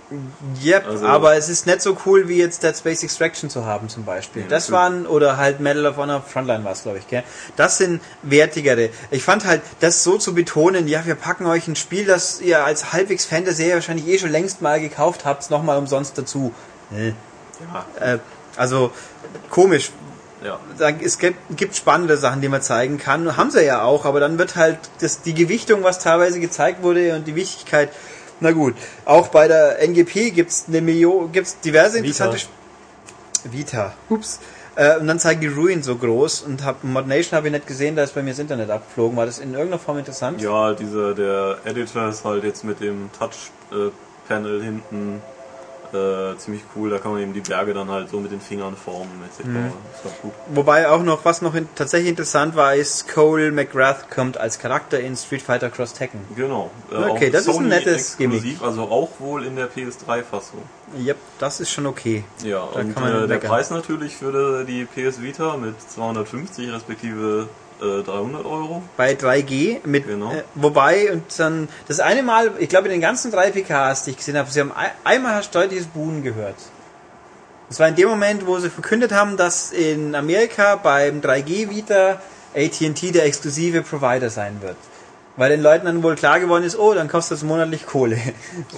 Yep, 0.63 0.87
Also- 0.87 1.05
aber 1.07 1.35
es 1.35 1.49
ist 1.49 1.65
nicht 1.65 1.81
so 1.81 1.97
cool 2.05 2.27
wie 2.27 2.37
jetzt 2.37 2.63
Dead 2.63 2.75
Space 2.77 3.03
Extraction 3.03 3.49
zu 3.49 3.65
haben 3.65 3.89
zum 3.89 4.05
Beispiel. 4.05 4.43
Ja, 4.43 4.47
das 4.49 4.69
natürlich. 4.69 5.03
waren, 5.03 5.07
oder 5.07 5.37
halt 5.37 5.59
Medal 5.59 5.85
of 5.87 5.97
Honor 5.97 6.21
Frontline 6.21 6.63
war 6.63 6.73
es, 6.73 6.83
glaube 6.83 6.99
ich, 6.99 7.07
gell? 7.07 7.23
Das 7.55 7.77
sind 7.77 8.01
wertigere. 8.21 8.89
Ich 9.11 9.23
fand 9.23 9.45
halt, 9.45 9.61
das 9.79 10.03
so 10.03 10.17
zu 10.17 10.33
betonen, 10.33 10.87
ja, 10.87 11.05
wir 11.05 11.15
packen 11.15 11.45
euch 11.47 11.67
ein 11.67 11.75
Spiel, 11.75 12.05
das 12.05 12.39
ihr 12.41 12.63
als 12.63 12.93
halbwegs 12.93 13.25
Fan 13.25 13.45
der 13.45 13.53
Serie 13.53 13.75
wahrscheinlich 13.75 14.07
eh 14.07 14.19
schon 14.19 14.29
längst 14.31 14.61
mal 14.61 14.79
gekauft 14.79 15.25
habt, 15.25 15.49
nochmal 15.49 15.77
umsonst 15.77 16.17
dazu. 16.17 16.53
Ja, 16.91 17.85
äh, 17.99 18.17
also, 18.55 18.91
komisch. 19.49 19.91
ja. 20.43 20.59
Da- 20.77 20.89
Es 20.89 21.17
gibt, 21.19 21.37
gibt 21.57 21.75
spannende 21.75 22.17
Sachen, 22.17 22.41
die 22.41 22.49
man 22.49 22.61
zeigen 22.61 22.97
kann. 22.97 23.37
Haben 23.37 23.51
sie 23.51 23.63
ja 23.63 23.81
auch, 23.83 24.05
aber 24.05 24.19
dann 24.19 24.37
wird 24.37 24.55
halt 24.55 24.77
das, 24.99 25.21
die 25.21 25.33
Gewichtung, 25.33 25.83
was 25.83 25.99
teilweise 25.99 26.39
gezeigt 26.39 26.83
wurde 26.83 27.15
und 27.15 27.25
die 27.27 27.35
Wichtigkeit. 27.35 27.89
Na 28.39 28.51
gut, 28.51 28.75
auch 29.05 29.27
bei 29.29 29.47
der 29.47 29.79
NGP 29.81 30.31
gibt's 30.31 30.65
eine 30.67 30.81
Million, 30.81 31.31
gibt's 31.31 31.59
diverse 31.61 31.99
interessante 31.99 32.37
Vita. 32.37 32.47
Sp- 32.49 33.51
Vita. 33.51 33.93
Ups. 34.09 34.39
Äh, 34.75 34.97
und 34.97 35.05
dann 35.07 35.19
zeigen 35.19 35.39
die 35.41 35.47
Ruin 35.47 35.83
so 35.83 35.95
groß 35.95 36.41
und 36.41 36.65
hab, 36.65 36.83
Mod 36.83 37.05
Nation 37.07 37.37
habe 37.37 37.47
ich 37.47 37.53
nicht 37.53 37.67
gesehen, 37.67 37.95
da 37.95 38.03
ist 38.03 38.15
bei 38.15 38.23
mir 38.23 38.31
das 38.31 38.39
Internet 38.39 38.69
abgeflogen. 38.71 39.15
War 39.15 39.27
das 39.27 39.37
in 39.37 39.53
irgendeiner 39.53 39.77
Form 39.79 39.99
interessant? 39.99 40.41
Ja, 40.41 40.73
dieser, 40.73 41.13
der 41.13 41.57
Editor 41.63 42.09
ist 42.09 42.25
halt 42.25 42.43
jetzt 42.43 42.63
mit 42.63 42.79
dem 42.81 43.09
Touch-Panel 43.19 44.63
hinten 44.63 45.21
äh, 45.93 46.37
ziemlich 46.37 46.63
cool. 46.75 46.89
Da 46.89 46.97
kann 46.99 47.11
man 47.11 47.21
eben 47.21 47.33
die 47.33 47.41
Berge 47.41 47.73
dann 47.73 47.89
halt 47.89 48.09
so 48.09 48.19
mit 48.19 48.31
den 48.31 48.41
Fingern 48.41 48.75
formen 48.75 49.21
etc. 49.25 49.45
Mhm. 49.45 49.71
Ist 49.93 50.03
halt 50.03 50.21
gut. 50.21 50.33
Wobei 50.53 50.89
auch 50.89 51.03
noch, 51.03 51.23
was 51.25 51.41
noch 51.41 51.55
in, 51.55 51.67
tatsächlich 51.75 52.09
interessant 52.09 52.55
war, 52.55 52.75
ist, 52.75 53.07
Cole 53.13 53.51
McGrath 53.51 54.09
kommt 54.09 54.37
als 54.37 54.59
Charakter 54.59 54.99
in 54.99 55.15
Street 55.15 55.41
Fighter 55.41 55.69
Cross 55.69 55.93
Tekken. 55.93 56.21
Genau. 56.35 56.71
Äh, 56.91 56.95
Okay, 57.13 57.29
das 57.29 57.41
ist 57.43 57.49
ein 57.49 57.53
Sony 57.55 57.67
nettes 57.67 58.15
exklusiv, 58.15 58.63
also 58.63 58.83
auch 58.83 59.09
wohl 59.19 59.45
in 59.45 59.55
der 59.55 59.69
PS3-Fassung. 59.69 60.61
Yep, 60.97 61.17
das 61.39 61.59
ist 61.59 61.71
schon 61.71 61.85
okay. 61.85 62.23
Ja, 62.43 62.67
Da 62.73 62.79
und 62.81 62.93
kann 62.93 63.03
man 63.03 63.23
äh, 63.23 63.27
der. 63.27 63.37
Preis 63.37 63.69
natürlich 63.71 64.15
für 64.15 64.63
die 64.63 64.85
PS 64.85 65.21
Vita 65.21 65.57
mit 65.57 65.75
250 65.91 66.71
respektive 66.71 67.47
äh, 67.81 68.03
300 68.03 68.45
Euro. 68.45 68.83
bei 68.97 69.13
3G 69.13 69.79
mit 69.85 70.07
Genau. 70.07 70.31
äh, 70.31 70.43
wobei 70.55 71.11
und 71.11 71.23
dann 71.37 71.67
das 71.87 71.99
eine 71.99 72.23
Mal, 72.23 72.51
ich 72.59 72.69
glaube 72.69 72.87
in 72.87 72.91
den 72.91 73.01
ganzen 73.01 73.31
drei 73.31 73.51
PKs, 73.51 74.03
die 74.05 74.11
ich 74.11 74.17
gesehen 74.17 74.37
habe, 74.37 74.49
sie 74.51 74.59
haben 74.59 74.71
ein, 74.71 74.91
einmal 75.03 75.35
hast 75.35 75.53
du 75.53 75.59
deutliches 75.59 75.87
Buhen 75.87 76.23
gehört. 76.23 76.55
Das 77.69 77.79
war 77.79 77.87
in 77.87 77.95
dem 77.95 78.09
Moment, 78.09 78.45
wo 78.45 78.59
sie 78.59 78.69
verkündet 78.69 79.11
haben, 79.11 79.35
dass 79.37 79.71
in 79.71 80.13
Amerika 80.15 80.75
beim 80.75 81.21
3G 81.21 81.69
Vita 81.69 82.21
AT&T 82.55 83.11
der 83.11 83.25
exklusive 83.25 83.81
Provider 83.81 84.29
sein 84.29 84.61
wird. 84.61 84.77
Weil 85.35 85.49
den 85.49 85.63
Leuten 85.63 85.87
dann 85.87 86.03
wohl 86.03 86.15
klar 86.15 86.39
geworden 86.39 86.63
ist, 86.63 86.77
oh, 86.77 86.93
dann 86.93 87.07
kostet 87.07 87.37
es 87.37 87.43
monatlich 87.43 87.87
Kohle. 87.87 88.17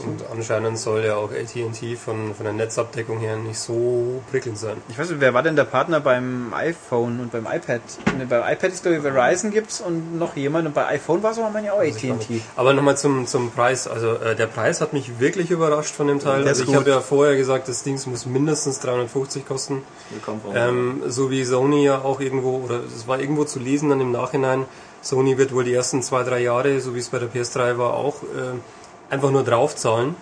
Und 0.06 0.24
anscheinend 0.32 0.80
soll 0.80 1.04
ja 1.04 1.15
auch 1.18 1.30
AT&T 1.32 1.98
von, 1.98 2.34
von 2.34 2.46
der 2.46 2.54
Netzabdeckung 2.54 3.20
her 3.20 3.36
nicht 3.36 3.60
so 3.60 4.22
prickelnd 4.32 4.58
sein. 4.58 4.78
Ich 4.88 4.98
weiß 4.98 5.10
nicht, 5.10 5.20
wer 5.20 5.34
war 5.34 5.44
denn 5.44 5.58
der 5.58 5.65
Partner 5.65 6.00
beim 6.00 6.54
iPhone 6.54 7.20
und 7.20 7.34
beim 7.34 7.46
iPad? 7.46 7.82
Ne, 8.18 8.26
Beim 8.26 8.41
iPad 8.50 8.72
ist 8.72 8.84
glaube 8.84 8.98
ich 8.98 9.04
Verizon 9.04 9.52
gibt's 9.52 9.82
und 9.82 10.18
noch 10.18 10.38
jemand 10.38 10.65
und 10.65 10.74
bei 10.74 10.86
iPhone 10.88 11.22
war 11.24 11.32
es 11.32 11.39
aber 11.39 11.50
manchmal 11.50 11.74
auch 11.74 11.82
AT&T. 11.82 12.41
Aber 12.56 12.74
nochmal 12.74 12.98
zum, 12.98 13.28
zum 13.28 13.52
Preis. 13.52 13.89
Also 13.89 14.13
äh, 14.15 14.36
der 14.36 14.48
Preis 14.48 14.80
hat 14.80 14.94
mich 14.94 15.20
wirklich 15.20 15.52
überrascht 15.52 15.94
von 15.94 16.08
dem 16.08 16.20
Teil. 16.22 16.48
Also 16.48 16.63
ich 16.63 16.74
habe 16.74 16.89
ja 16.89 17.02
vorher 17.02 17.36
gesagt, 17.36 17.68
das 17.68 17.84
Ding 17.84 18.00
muss 18.06 18.26
mindestens 18.26 18.80
350 18.80 19.46
kosten. 19.46 19.82
Willkommen 20.10 20.39
Ähm, 20.54 21.04
so 21.08 21.30
wie 21.30 21.44
Sony 21.44 21.84
ja 21.84 22.00
auch 22.00 22.22
irgendwo, 22.22 22.62
oder 22.63 22.80
es 22.86 23.10
war 23.10 23.20
irgendwo 23.20 23.44
zu 23.44 23.60
lesen 23.60 23.89
dann 23.89 24.00
im 24.00 24.13
Nachhinein, 24.13 24.65
Sony 25.06 25.38
wird 25.38 25.54
wohl 25.54 25.63
die 25.63 25.74
ersten 25.74 26.02
zwei, 26.02 26.24
drei 26.24 26.39
Jahre, 26.39 26.82
so 26.82 26.96
wie 26.96 27.00
es 27.00 27.10
bei 27.10 27.20
der 27.20 27.30
PS3 27.30 27.78
war, 27.78 27.94
auch 27.94 28.24
äh, 28.24 29.13
einfach 29.13 29.30
nur 29.30 29.44
draufzahlen. 29.44 30.15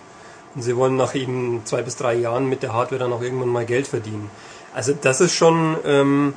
Und 0.54 0.62
sie 0.62 0.76
wollen 0.76 0.96
nach 0.96 1.14
eben 1.14 1.62
zwei 1.64 1.80
bis 1.80 1.96
drei 1.96 2.14
Jahren 2.14 2.50
mit 2.50 2.62
der 2.62 2.74
Hardware 2.74 2.98
dann 2.98 3.10
auch 3.10 3.22
irgendwann 3.22 3.48
mal 3.48 3.64
Geld 3.64 3.86
verdienen. 3.86 4.30
Also 4.74 4.92
das 4.92 5.22
ist 5.22 5.34
schon 5.34 5.78
ähm, 5.86 6.34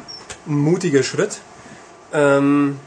ein 0.48 0.58
mutiger 0.58 1.04
Schritt. 1.04 1.42
Ähm, 2.14 2.80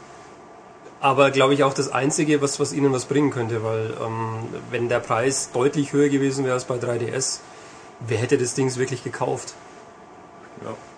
aber 0.99 1.29
glaube 1.29 1.53
ich 1.53 1.63
auch 1.63 1.75
das 1.75 1.91
Einzige, 1.91 2.41
was, 2.41 2.59
was 2.59 2.73
ihnen 2.73 2.91
was 2.91 3.05
bringen 3.05 3.29
könnte, 3.29 3.63
weil 3.63 3.93
ähm, 4.03 4.49
wenn 4.71 4.89
der 4.89 4.99
Preis 4.99 5.51
deutlich 5.53 5.93
höher 5.93 6.09
gewesen 6.09 6.43
wäre 6.43 6.55
als 6.55 6.65
bei 6.65 6.77
3DS, 6.77 7.37
wer 7.99 8.17
hätte 8.17 8.39
das 8.39 8.55
Ding 8.55 8.75
wirklich 8.77 9.03
gekauft? 9.03 9.53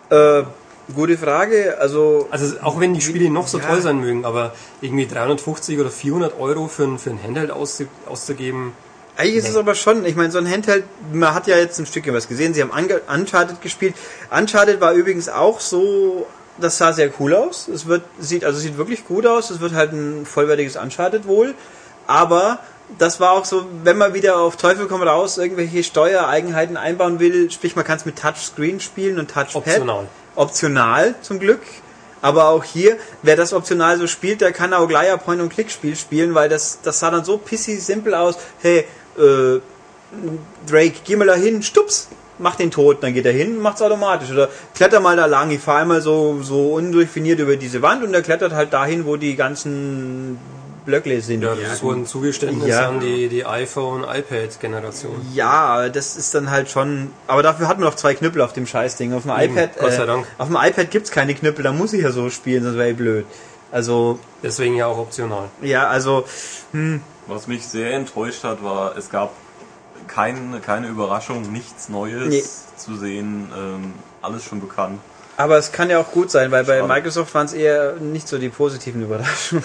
ja. 0.10 0.39
Äh, 0.39 0.45
gute 0.93 1.17
Frage. 1.17 1.78
Also 1.80 2.28
Also 2.32 2.56
auch 2.62 2.80
wenn 2.80 2.93
die 2.93 3.02
Spiele 3.02 3.30
noch 3.30 3.48
so 3.48 3.60
Ja. 3.60 3.65
toll 3.67 3.82
sein 3.82 4.00
mögen, 4.00 4.26
aber 4.26 4.54
irgendwie 4.82 5.08
350 5.08 5.80
oder 5.80 5.89
400 5.89 6.39
Euro 6.39 6.67
für 6.67 6.84
ein, 6.84 7.00
für 7.00 7.10
ein 7.12 7.19
Handheld 7.24 7.52
auszu, 7.52 7.86
auszugeben, 8.08 8.74
eigentlich 9.15 9.36
ist 9.36 9.50
es 9.50 9.56
aber 9.56 9.76
schon, 9.76 10.06
ich 10.06 10.15
meine, 10.15 10.32
so 10.32 10.39
ein 10.39 10.50
Handheld, 10.50 10.86
man 11.12 11.36
hat 11.36 11.46
ja 11.46 11.56
jetzt 11.58 11.78
ein 11.80 11.86
Stückchen 11.86 12.15
was 12.15 12.28
gesehen. 12.28 12.56
Sie 12.56 12.63
haben 12.63 12.72
Uncharted 12.72 13.62
gespielt. 13.62 13.93
Uncharted 14.36 14.82
war 14.82 14.93
übrigens 14.93 15.30
auch 15.30 15.60
so, 15.60 16.26
das 16.60 16.80
sah 16.80 16.93
sehr 16.93 17.12
cool 17.19 17.36
aus. 17.36 17.67
Es 17.67 17.86
wird, 17.86 18.02
sieht, 18.19 18.43
also 18.43 18.60
sieht 18.60 18.78
wirklich 18.78 19.06
gut 19.06 19.28
aus. 19.28 19.52
Es 19.52 19.60
wird 19.60 19.74
halt 19.74 19.91
ein 19.93 20.26
vollwertiges 20.26 20.78
Uncharted 20.78 21.28
wohl. 21.28 21.54
Aber 22.08 22.58
das 22.98 23.19
war 23.19 23.32
auch 23.34 23.46
so, 23.46 23.65
wenn 23.84 24.00
man 24.00 24.15
wieder 24.15 24.38
auf 24.39 24.58
Teufel 24.58 24.88
komm 24.88 25.04
raus 25.04 25.38
irgendwelche 25.38 25.84
Steuereigenheiten 25.84 26.76
einbauen 26.76 27.19
will, 27.19 27.52
sprich 27.52 27.76
man 27.76 27.86
kann 27.86 27.98
es 27.98 28.06
mit 28.06 28.17
Touchscreen 28.19 28.80
spielen 28.80 29.19
und 29.19 29.30
Touchpad. 29.30 29.56
optional. 29.56 30.08
Optional 30.36 31.15
zum 31.22 31.39
Glück. 31.39 31.62
Aber 32.22 32.48
auch 32.48 32.63
hier, 32.63 32.98
wer 33.22 33.36
das 33.36 33.52
optional 33.52 33.98
so 33.98 34.08
spielt, 34.08 34.39
der 34.39 34.54
kann 34.54 34.74
auch 34.74 34.88
gleich 34.88 35.12
ein 35.12 35.19
Point-and-Click-Spiel 35.19 35.98
spielen, 35.98 36.34
weil 36.34 36.48
das, 36.48 36.80
das 36.82 37.00
sah 37.00 37.12
dann 37.12 37.26
so 37.26 37.38
pissy 37.38 37.76
simpel 37.76 38.15
aus. 38.15 38.38
Hey, 38.62 38.86
äh, 39.17 39.60
Drake, 40.65 40.93
geh 41.04 41.15
mal 41.17 41.28
da 41.28 41.34
hin, 41.34 41.62
stups, 41.63 42.08
mach 42.38 42.56
den 42.56 42.72
tot, 42.72 43.04
dann 43.04 43.13
geht 43.13 43.26
er 43.26 43.34
hin, 43.34 43.60
macht's 43.60 43.82
automatisch. 43.82 44.32
Oder 44.32 44.50
kletter 44.74 45.02
mal 45.02 45.17
da 45.17 45.26
lang, 45.26 45.52
ich 45.52 45.60
fahre 45.60 45.82
einmal 45.82 46.02
so, 46.02 46.41
so 46.41 46.74
undurchfiniert 46.76 47.39
über 47.39 47.58
diese 47.58 47.82
Wand 47.82 48.04
und 48.04 48.13
er 48.13 48.22
klettert 48.22 48.54
halt 48.54 48.72
dahin, 48.72 49.06
wo 49.06 49.17
die 49.17 49.36
ganzen 49.36 50.38
Blöckle 50.86 51.22
sind. 51.22 51.41
Ja, 51.43 51.56
das 51.56 51.74
ist 51.74 51.84
wohl 51.84 51.96
ein 51.96 52.06
Zugeständnis 52.06 52.67
Ja. 52.69 52.89
an 52.89 53.00
die, 53.00 53.28
die 53.30 53.46
iPhone-iPad-Generation. 53.46 55.26
Ja, 55.34 55.89
das 55.89 56.15
ist 56.15 56.34
dann 56.36 56.50
halt 56.52 56.69
schon. 56.69 57.12
Aber 57.28 57.43
dafür 57.43 57.67
hat 57.67 57.80
man 57.80 57.88
noch 57.88 57.96
zwei 57.96 58.13
Knüppel 58.13 58.41
auf 58.41 58.54
dem 58.54 58.65
Scheißding. 58.67 59.13
Auf 59.13 59.24
dem 59.24 59.32
iPad. 59.32 59.78
Gott 59.80 59.91
sei 59.93 60.06
Dank. 60.06 60.26
Auf 60.38 60.48
dem 60.48 60.58
iPad 60.60 60.91
gibt's 60.91 61.12
keine 61.12 61.34
Knüppel, 61.36 61.63
da 61.63 61.72
muss 61.72 61.93
ich 61.93 62.02
ja 62.04 62.12
so 62.12 62.30
spielen, 62.30 62.63
das 62.63 62.76
wäre 62.76 62.89
eh 62.89 62.93
blöd. 62.93 63.26
Also, 63.72 64.19
Deswegen 64.43 64.76
ja 64.76 64.86
auch 64.88 64.98
optional. 65.00 65.50
ja, 65.62 65.88
also, 65.88 66.26
Was 67.28 67.48
mich 67.48 67.65
sehr 67.65 67.93
enttäuscht 67.93 68.43
hat, 68.43 68.63
war, 68.63 68.96
es 68.98 69.10
gab 69.10 69.32
kein, 70.08 70.62
keine 70.63 70.88
Überraschung, 70.89 71.52
nichts 71.52 71.89
Neues 71.89 72.28
Nee. 72.28 72.43
zu 72.78 72.96
sehen, 72.98 73.50
ähm, 73.58 73.93
alles 74.22 74.43
schon 74.43 74.60
bekannt. 74.62 75.00
aber 75.38 75.58
es 75.58 75.72
kann 75.72 75.89
ja 75.89 76.00
auch 76.00 76.12
gut 76.12 76.30
sein, 76.30 76.52
weil 76.52 76.65
bei 76.65 76.80
Schade. 76.80 76.88
Microsoft 76.93 77.34
waren 77.34 77.46
es 77.48 77.54
eher 77.54 77.93
nicht 77.96 78.28
so 78.28 78.38
die 78.38 78.50
positiven 78.50 79.02
Überraschungen. 79.02 79.63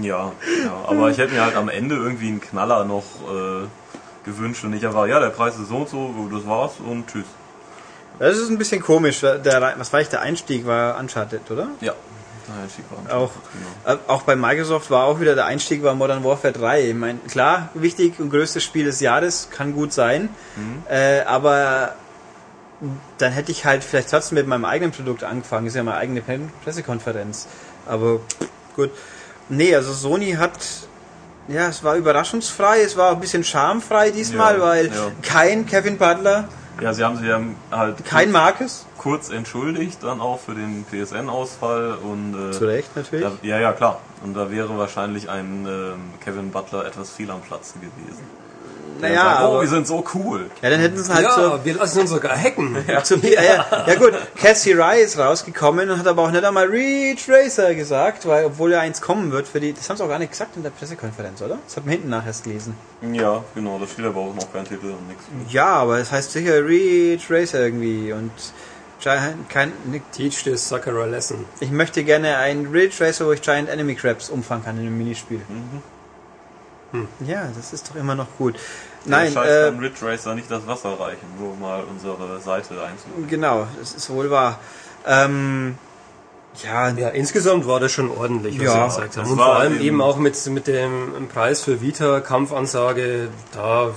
Ja, 0.00 0.32
ja, 0.64 0.74
aber 0.86 1.10
ich 1.10 1.18
hätte 1.18 1.34
mir 1.34 1.44
halt 1.44 1.56
am 1.56 1.68
Ende 1.68 1.94
irgendwie 1.96 2.28
einen 2.28 2.40
Knaller 2.40 2.84
noch 2.84 3.04
äh, 3.30 3.66
gewünscht 4.24 4.64
und 4.64 4.70
nicht 4.70 4.84
einfach, 4.84 5.06
ja, 5.06 5.20
der 5.20 5.30
Preis 5.30 5.58
ist 5.58 5.68
so 5.68 5.76
und 5.76 5.88
so, 5.88 6.28
das 6.32 6.46
war's 6.46 6.72
und 6.84 7.06
tschüss. 7.06 7.26
Das 8.18 8.38
ist 8.38 8.48
ein 8.48 8.58
bisschen 8.58 8.80
komisch. 8.80 9.20
Der, 9.20 9.74
was 9.76 9.92
war 9.92 10.00
ich, 10.00 10.08
der 10.08 10.20
Einstieg 10.22 10.66
war 10.66 10.98
Uncharted, 10.98 11.50
oder? 11.50 11.68
Ja. 11.80 11.92
Nein, 12.46 12.68
schick 12.74 12.84
war 12.90 13.16
Auch, 13.16 13.30
Genau. 13.84 13.94
äh, 13.94 13.98
auch 14.06 14.22
bei 14.22 14.36
Microsoft 14.36 14.90
war 14.90 15.04
auch 15.04 15.18
wieder 15.18 15.34
der 15.34 15.46
Einstieg 15.46 15.82
war 15.82 15.94
Modern 15.94 16.22
Warfare 16.24 16.52
3. 16.52 16.88
Ich 16.90 16.94
meine, 16.94 17.18
klar, 17.20 17.70
wichtig 17.74 18.20
und 18.20 18.30
größtes 18.30 18.62
Spiel 18.62 18.84
des 18.84 19.00
Jahres, 19.00 19.48
kann 19.50 19.72
gut 19.72 19.92
sein. 19.92 20.28
Äh, 20.88 21.22
aber 21.22 21.94
dann 23.18 23.32
hätte 23.32 23.50
ich 23.50 23.64
halt 23.64 23.82
vielleicht 23.82 24.10
trotzdem 24.10 24.36
mit 24.36 24.46
meinem 24.46 24.66
eigenen 24.66 24.92
Produkt 24.92 25.24
angefangen. 25.24 25.66
Ist 25.66 25.74
ja 25.76 25.82
meine 25.82 25.96
eigene 25.96 26.22
Pressekonferenz. 26.62 27.46
Aber 27.86 28.20
gut. 28.76 28.90
Nee, 29.48 29.74
also 29.74 29.92
Sony 29.92 30.32
hat, 30.32 30.52
ja, 31.48 31.68
es 31.68 31.84
war 31.84 31.96
überraschungsfrei, 31.96 32.80
es 32.82 32.96
war 32.96 33.12
ein 33.12 33.20
bisschen 33.20 33.44
schamfrei 33.44 34.10
diesmal, 34.10 34.54
Ja, 34.58 34.60
weil 34.62 34.86
ja. 34.86 35.10
kein 35.22 35.66
Kevin 35.66 35.98
Butler, 35.98 36.48
Ja, 36.80 36.92
sie 36.94 37.04
haben 37.04 37.16
sich 37.16 37.26
ja 37.28 37.40
halt 37.70 38.04
kein 38.04 38.32
Marcus. 38.32 38.86
kurz 38.98 39.28
entschuldigt, 39.30 40.02
dann 40.02 40.20
auch 40.20 40.40
für 40.40 40.54
den 40.54 40.84
PSN-Ausfall 40.90 41.98
und 42.02 42.34
äh, 42.50 42.52
Zu 42.52 42.64
Recht 42.66 42.96
natürlich. 42.96 43.24
da, 43.24 43.32
ja, 43.46 43.58
ja, 43.60 43.72
klar. 43.72 44.00
Und 44.24 44.34
da 44.34 44.50
wäre 44.50 44.76
wahrscheinlich 44.78 45.28
ein 45.28 45.66
ähm, 45.68 46.00
Kevin 46.24 46.50
Butler 46.50 46.86
etwas 46.86 47.10
viel 47.10 47.30
am 47.30 47.42
Platz 47.42 47.74
gewesen. 47.74 48.22
Naja, 49.00 49.14
sagt, 49.24 49.40
oh, 49.42 49.44
aber- 49.46 49.60
wir 49.62 49.68
sind 49.68 49.86
so 49.86 50.04
cool. 50.14 50.50
Ja, 50.62 50.70
dann 50.70 50.80
hätten 50.80 50.96
sie 51.02 51.12
halt 51.12 51.24
ja, 51.24 51.34
so. 51.34 51.60
wir 51.64 51.74
lassen 51.74 52.00
uns 52.00 52.10
sogar 52.10 52.36
hacken. 52.36 52.76
Zu, 53.04 53.16
ja. 53.16 53.42
Ja, 53.42 53.84
ja 53.86 53.94
gut, 53.96 54.12
Cassie 54.36 54.72
Rye 54.72 55.00
ist 55.02 55.18
rausgekommen 55.18 55.90
und 55.90 55.98
hat 55.98 56.06
aber 56.06 56.22
auch 56.22 56.30
nicht 56.30 56.44
einmal 56.44 56.66
Reach 56.66 57.28
Racer 57.28 57.74
gesagt, 57.74 58.26
weil 58.26 58.44
obwohl 58.46 58.72
ja 58.72 58.80
eins 58.80 59.00
kommen 59.00 59.32
wird 59.32 59.48
für 59.48 59.60
die, 59.60 59.72
das 59.72 59.88
haben 59.90 59.96
sie 59.96 60.04
auch 60.04 60.08
gar 60.08 60.18
nicht 60.18 60.30
gesagt 60.32 60.56
in 60.56 60.62
der 60.62 60.70
Pressekonferenz, 60.70 61.42
oder? 61.42 61.58
Das 61.66 61.76
hat 61.76 61.84
man 61.84 61.92
hinten 61.92 62.08
nachher 62.10 62.28
erst 62.28 62.44
gelesen. 62.44 62.76
Ja, 63.12 63.42
genau, 63.54 63.78
da 63.78 63.86
steht 63.86 64.04
aber 64.04 64.20
auch 64.20 64.34
noch 64.34 64.52
kein 64.52 64.64
Titel 64.64 64.86
und 64.86 65.08
nichts. 65.08 65.24
Ja, 65.50 65.66
aber 65.66 65.98
es 65.98 66.10
heißt 66.12 66.32
sicher 66.32 66.64
Reach 66.66 67.26
Racer 67.30 67.60
irgendwie 67.60 68.12
und 68.12 68.30
Giant, 69.00 69.50
kein, 69.50 69.72
Teach 70.12 70.44
the 70.44 70.56
sucker 70.56 70.92
a 70.94 71.04
lesson. 71.04 71.44
ich 71.60 71.70
möchte 71.70 72.04
gerne 72.04 72.38
ein 72.38 72.66
Reach 72.72 73.00
Racer, 73.02 73.26
wo 73.26 73.32
ich 73.32 73.42
Giant 73.42 73.68
Enemy 73.68 73.96
Crabs 73.96 74.30
umfangen 74.30 74.64
kann 74.64 74.76
in 74.78 74.86
einem 74.86 74.96
Minispiel. 74.96 75.40
Ja, 77.26 77.48
das 77.56 77.72
ist 77.72 77.90
doch 77.90 77.96
immer 77.96 78.14
noch 78.14 78.28
gut. 78.38 78.54
Nein, 79.04 79.32
Scheiß 79.32 79.50
äh, 79.50 79.64
kann 79.70 79.78
Ridge 79.80 79.96
Racer 80.06 80.34
nicht 80.34 80.50
das 80.50 80.66
Wasser 80.66 80.98
reichen, 80.98 81.26
nur 81.38 81.54
mal 81.56 81.82
unsere 81.84 82.40
Seite 82.40 82.82
einzubauen. 82.82 83.28
genau, 83.28 83.66
das 83.78 83.94
ist 83.94 84.08
wohl 84.10 84.30
wahr. 84.30 84.58
Ähm, 85.06 85.76
ja, 86.62 86.88
Ja, 86.90 87.08
insgesamt 87.10 87.66
war 87.66 87.80
das 87.80 87.92
schon 87.92 88.10
ordentlich, 88.10 88.58
was 88.58 88.64
Ja, 88.66 88.86
das 88.86 89.16
haben. 89.18 89.30
Und 89.30 89.36
vor 89.36 89.56
allem 89.56 89.80
eben- 89.80 90.00
auch 90.00 90.16
mit, 90.16 90.46
mit 90.46 90.66
dem 90.66 91.28
Preis 91.32 91.62
für 91.62 91.80
Vita, 91.80 92.20
Kampfansage, 92.20 93.28
da, 93.52 93.90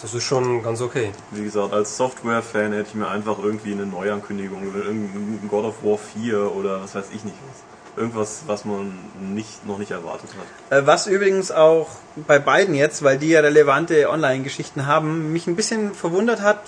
das 0.00 0.14
ist 0.14 0.24
schon 0.24 0.62
ganz 0.62 0.80
okay. 0.80 1.12
Wie 1.30 1.44
gesagt, 1.44 1.72
als 1.72 1.96
Software-Fan 1.96 2.72
hätte 2.72 2.88
ich 2.88 2.94
mir 2.94 3.08
einfach 3.08 3.38
irgendwie 3.42 3.72
eine 3.72 3.86
Neuankündigung 3.86 4.66
oder 4.68 4.84
irgendein 4.86 5.46
God 5.48 5.64
of 5.66 5.74
War 5.84 5.98
4 5.98 6.50
oder 6.54 6.82
was 6.82 6.94
weiß 6.94 7.06
ich 7.14 7.24
nicht 7.24 7.36
was. 7.48 7.62
Irgendwas, 7.96 8.42
was 8.46 8.64
man 8.64 8.98
nicht, 9.20 9.66
noch 9.66 9.78
nicht 9.78 9.92
erwartet 9.92 10.30
hat. 10.30 10.78
Äh, 10.78 10.86
Was 10.86 11.06
übrigens 11.06 11.52
auch 11.52 11.88
bei 12.16 12.38
beiden 12.38 12.74
jetzt, 12.74 13.04
weil 13.04 13.18
die 13.18 13.28
ja 13.28 13.40
relevante 13.40 14.10
Online-Geschichten 14.10 14.86
haben, 14.86 15.32
mich 15.32 15.46
ein 15.46 15.54
bisschen 15.54 15.94
verwundert 15.94 16.40
hat. 16.40 16.58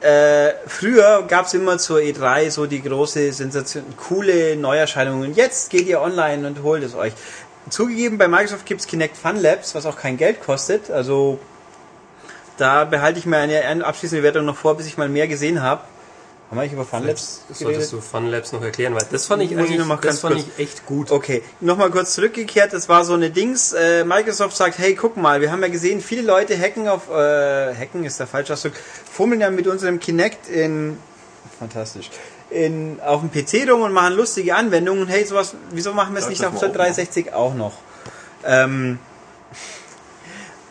Äh, 0.00 0.52
früher 0.66 1.24
gab 1.26 1.46
es 1.46 1.54
immer 1.54 1.78
zur 1.78 2.00
E3 2.00 2.50
so 2.50 2.66
die 2.66 2.82
große 2.82 3.32
Sensation, 3.32 3.84
coole 3.96 4.56
Neuerscheinungen. 4.56 5.34
Jetzt 5.34 5.70
geht 5.70 5.86
ihr 5.86 6.02
online 6.02 6.46
und 6.46 6.62
holt 6.62 6.82
es 6.82 6.94
euch. 6.94 7.14
Zugegeben, 7.70 8.18
bei 8.18 8.28
Microsoft 8.28 8.66
gibt's 8.66 8.86
Kinect 8.86 9.16
Fun 9.16 9.40
Labs, 9.40 9.74
was 9.74 9.86
auch 9.86 9.96
kein 9.96 10.18
Geld 10.18 10.42
kostet. 10.42 10.90
Also 10.90 11.38
da 12.58 12.84
behalte 12.84 13.18
ich 13.18 13.24
mir 13.24 13.38
eine 13.38 13.84
abschließende 13.84 14.22
Wertung 14.22 14.44
noch 14.44 14.56
vor, 14.56 14.76
bis 14.76 14.86
ich 14.86 14.98
mal 14.98 15.08
mehr 15.08 15.26
gesehen 15.26 15.62
habe. 15.62 15.80
Haben 16.54 16.58
wir 16.58 16.62
eigentlich 16.62 16.72
über 16.74 16.84
Fun 16.84 17.04
Labs 17.06 17.42
Das 17.48 17.58
geredet? 17.58 17.74
solltest 17.82 17.92
du 17.92 18.00
Fun 18.00 18.30
Labs 18.30 18.52
noch 18.52 18.62
erklären, 18.62 18.94
weil 18.94 19.04
das 19.10 19.26
fand 19.26 19.42
ich 19.42 19.56
eigentlich, 19.58 19.76
noch 19.78 19.86
mal 19.86 19.96
das 19.96 20.04
ganz 20.04 20.20
fand 20.20 20.34
kurz- 20.36 20.46
ich 20.56 20.62
echt 20.62 20.86
gut. 20.86 21.10
Okay, 21.10 21.42
nochmal 21.60 21.90
kurz 21.90 22.14
zurückgekehrt, 22.14 22.72
das 22.72 22.88
war 22.88 23.04
so 23.04 23.14
eine 23.14 23.30
Dings, 23.30 23.72
äh, 23.72 24.04
Microsoft 24.04 24.56
sagt, 24.56 24.78
hey, 24.78 24.94
guck 24.94 25.16
mal, 25.16 25.40
wir 25.40 25.50
haben 25.50 25.62
ja 25.62 25.68
gesehen, 25.68 26.00
viele 26.00 26.22
Leute 26.22 26.56
hacken 26.56 26.86
auf, 26.86 27.10
äh, 27.10 27.74
hacken 27.74 28.04
ist 28.04 28.20
der 28.20 28.28
falsche 28.28 28.52
Ausdruck, 28.52 28.74
fummeln 29.10 29.40
ja 29.40 29.50
mit 29.50 29.66
unserem 29.66 29.98
Kinect 29.98 30.48
in, 30.48 30.96
fantastisch, 31.58 32.10
in, 32.50 33.00
auf 33.04 33.20
dem 33.22 33.32
PC 33.32 33.68
rum 33.68 33.82
und 33.82 33.92
machen 33.92 34.14
lustige 34.14 34.54
Anwendungen. 34.54 35.08
Hey, 35.08 35.24
sowas, 35.24 35.54
wieso 35.72 35.92
machen 35.92 36.14
wir 36.14 36.20
es 36.22 36.28
nicht 36.28 36.44
auf 36.44 36.52
mal 36.52 36.60
der 36.60 36.68
auch 36.70 36.74
360 36.74 37.32
auch 37.32 37.54
noch? 37.54 37.72
Ähm, 38.44 39.00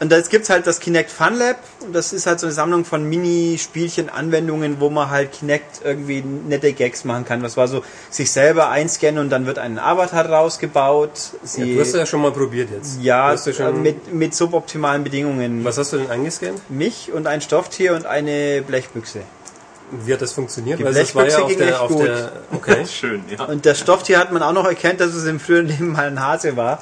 und 0.04 0.12
da 0.12 0.20
gibt's 0.20 0.50
halt 0.50 0.68
das 0.68 0.82
Kinect 0.82 1.10
Fun 1.10 1.38
Lab. 1.38 1.56
Und 1.80 1.96
das 1.96 2.12
ist 2.12 2.28
halt 2.28 2.38
so 2.38 2.46
eine 2.48 2.54
Sammlung 2.54 2.84
von 2.84 3.08
Mini-Spielchen, 3.08 4.10
Anwendungen, 4.10 4.82
wo 4.82 4.90
man 4.90 5.10
halt 5.10 5.32
Kinect 5.32 5.80
irgendwie 5.82 6.22
nette 6.22 6.74
Gags 6.74 7.06
machen 7.06 7.24
kann. 7.24 7.42
Das 7.42 7.56
war 7.56 7.70
so, 7.70 7.84
sich 8.10 8.30
selber 8.30 8.68
einscannen 8.70 9.20
und 9.20 9.30
dann 9.30 9.46
wird 9.46 9.60
ein 9.60 9.80
Avatar 9.80 10.30
rausgebaut. 10.30 11.12
Ja, 11.32 11.40
Sie, 11.44 11.76
du 11.76 11.80
hast 11.80 11.96
ja 11.96 12.06
schon 12.06 12.22
mal 12.22 12.34
probiert 12.34 12.70
jetzt. 12.70 13.02
ja, 13.02 13.28
Du 13.30 13.34
hast 13.38 13.48
ja 13.48 13.54
schon, 13.54 13.76
äh, 13.78 13.80
mit, 13.80 14.14
mit 14.14 14.36
suboptimalen 14.36 15.06
Bedingungen. 15.06 15.64
was 15.64 15.78
hast 15.78 15.94
du 15.94 15.98
denn 15.98 16.10
eingescannt? 16.12 16.70
Mich 16.70 17.14
und 17.14 17.26
ein 17.26 17.40
Stofftier 17.40 17.96
und 17.96 18.06
eine 18.06 18.62
Blechbüchse. 18.62 19.22
Wie 20.06 20.14
hat 20.14 20.22
das 20.22 20.32
funktioniert? 20.34 20.80
Die 20.80 20.84
Weil 20.86 20.94
das 20.94 21.14
war 21.16 21.28
ja 21.28 21.44
Blechbüchse 21.44 21.44
auf 21.44 21.50
ging 21.50 21.58
der, 21.60 21.68
echt 21.70 21.88
gut. 21.88 22.08
der, 22.08 22.32
okay. 22.54 22.86
Schön, 22.92 23.24
ja. 23.30 23.46
Und 23.46 23.66
das 23.66 23.80
Stofftier 23.80 24.18
hat 24.20 24.32
man 24.32 24.42
auch 24.44 24.54
noch 24.54 24.66
erkannt, 24.66 25.00
dass 25.00 25.14
es 25.14 25.26
im 25.26 25.40
früheren 25.40 25.68
Leben 25.68 25.92
mal 25.92 26.08
ein 26.08 26.20
Hase 26.20 26.56
war. 26.58 26.82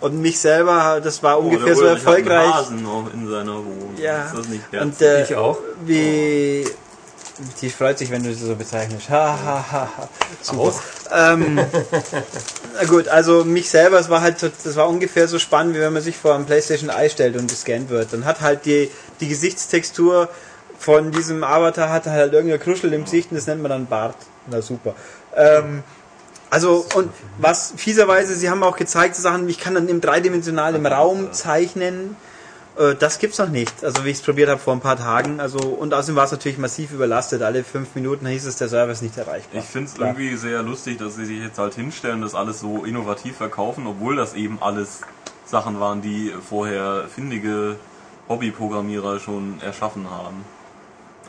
Und 0.00 0.20
mich 0.20 0.38
selber, 0.40 1.00
das 1.02 1.22
war 1.22 1.38
Oh, 1.38 1.42
ungefähr 1.42 1.66
der 1.66 1.76
so 1.76 1.82
Ulrich 1.82 2.06
hat 2.06 2.06
einen 2.16 2.26
erfolgreich. 2.26 2.54
Hasen 2.54 2.86
auch 2.86 3.06
in 3.12 3.28
seiner 3.28 3.56
Wohnung. 3.56 3.94
Ja. 3.96 4.24
Ist 4.26 4.36
das 4.38 4.48
nicht 4.48 4.62
Und 4.72 5.00
herzlich? 5.00 5.08
äh, 5.08 5.22
Ich 5.24 5.34
auch. 5.36 5.58
Wie 5.84 6.64
die 7.60 7.70
freut 7.70 7.98
sich, 7.98 8.10
wenn 8.10 8.22
du 8.22 8.32
sie 8.34 8.46
so 8.46 8.54
bezeichnest. 8.54 9.08
Ha, 9.08 9.38
ha, 9.44 9.64
ha, 9.72 9.88
ha. 9.96 10.08
Super. 10.42 10.60
Auch? 10.60 10.80
Ähm, 11.10 11.58
na 12.74 12.84
gut, 12.86 13.08
also 13.08 13.44
mich 13.44 13.68
selber, 13.70 13.98
es 13.98 14.08
war 14.08 14.20
halt, 14.20 14.38
so- 14.38 14.50
das 14.62 14.76
war 14.76 14.88
ungefähr 14.88 15.26
so 15.26 15.38
spannend, 15.38 15.74
wie 15.74 15.80
wenn 15.80 15.92
man 15.92 16.02
sich 16.02 16.16
vor 16.16 16.34
einem 16.34 16.44
PlayStation 16.46 16.90
Eye 16.90 17.08
stellt 17.10 17.36
und 17.36 17.48
gescannt 17.48 17.88
wird. 17.88 18.12
Dann 18.12 18.24
hat 18.26 18.42
halt 18.42 18.64
die, 18.66 18.90
die 19.20 19.28
Gesichtstextur 19.28 20.28
von 20.82 21.12
diesem 21.12 21.44
Avatar 21.44 21.90
hat 21.90 22.06
halt 22.06 22.32
irgendein 22.32 22.58
Kruschel 22.60 22.92
im 22.92 23.04
Gesicht 23.04 23.30
und 23.30 23.36
das 23.36 23.46
nennt 23.46 23.62
man 23.62 23.70
dann 23.70 23.86
Bart. 23.86 24.16
Na 24.50 24.60
super. 24.60 24.94
Ähm, 25.36 25.84
also, 26.50 26.84
und 26.94 27.10
was 27.38 27.72
fieserweise, 27.76 28.34
sie 28.34 28.50
haben 28.50 28.62
auch 28.64 28.76
gezeigt, 28.76 29.14
so 29.14 29.22
Sachen, 29.22 29.48
ich 29.48 29.58
kann 29.58 29.74
dann 29.74 29.88
im 29.88 30.00
dreidimensionalen 30.00 30.84
Raum 30.84 31.32
zeichnen. 31.32 32.16
Äh, 32.76 32.94
Das 32.96 33.20
gibt's 33.20 33.38
noch 33.38 33.48
nicht. 33.48 33.84
Also 33.84 34.04
wie 34.04 34.10
ich 34.10 34.16
es 34.18 34.22
probiert 34.22 34.50
habe 34.50 34.60
vor 34.60 34.74
ein 34.74 34.80
paar 34.80 34.96
Tagen. 34.98 35.38
Also 35.40 35.58
und 35.60 35.94
außerdem 35.94 36.16
war 36.16 36.24
es 36.24 36.32
natürlich 36.32 36.58
massiv 36.58 36.90
überlastet. 36.92 37.42
Alle 37.42 37.62
fünf 37.64 37.94
Minuten 37.94 38.26
hieß 38.26 38.44
es, 38.46 38.56
der 38.56 38.68
Server 38.68 38.90
ist 38.92 39.02
nicht 39.02 39.16
erreichbar. 39.16 39.60
Ich 39.62 39.66
finde 39.66 39.88
es 39.88 39.94
Klar. 39.94 40.08
irgendwie 40.08 40.36
sehr 40.36 40.62
lustig, 40.62 40.98
dass 40.98 41.14
sie 41.14 41.24
sich 41.26 41.38
jetzt 41.38 41.58
halt 41.58 41.74
hinstellen 41.74 42.16
und 42.16 42.22
das 42.22 42.34
alles 42.34 42.60
so 42.60 42.84
innovativ 42.84 43.36
verkaufen, 43.36 43.86
obwohl 43.86 44.16
das 44.16 44.34
eben 44.34 44.58
alles 44.60 45.00
Sachen 45.46 45.78
waren, 45.80 46.02
die 46.02 46.32
vorher 46.48 47.04
findige 47.14 47.76
Hobbyprogrammierer 48.28 49.20
schon 49.20 49.60
erschaffen 49.60 50.10
haben. 50.10 50.44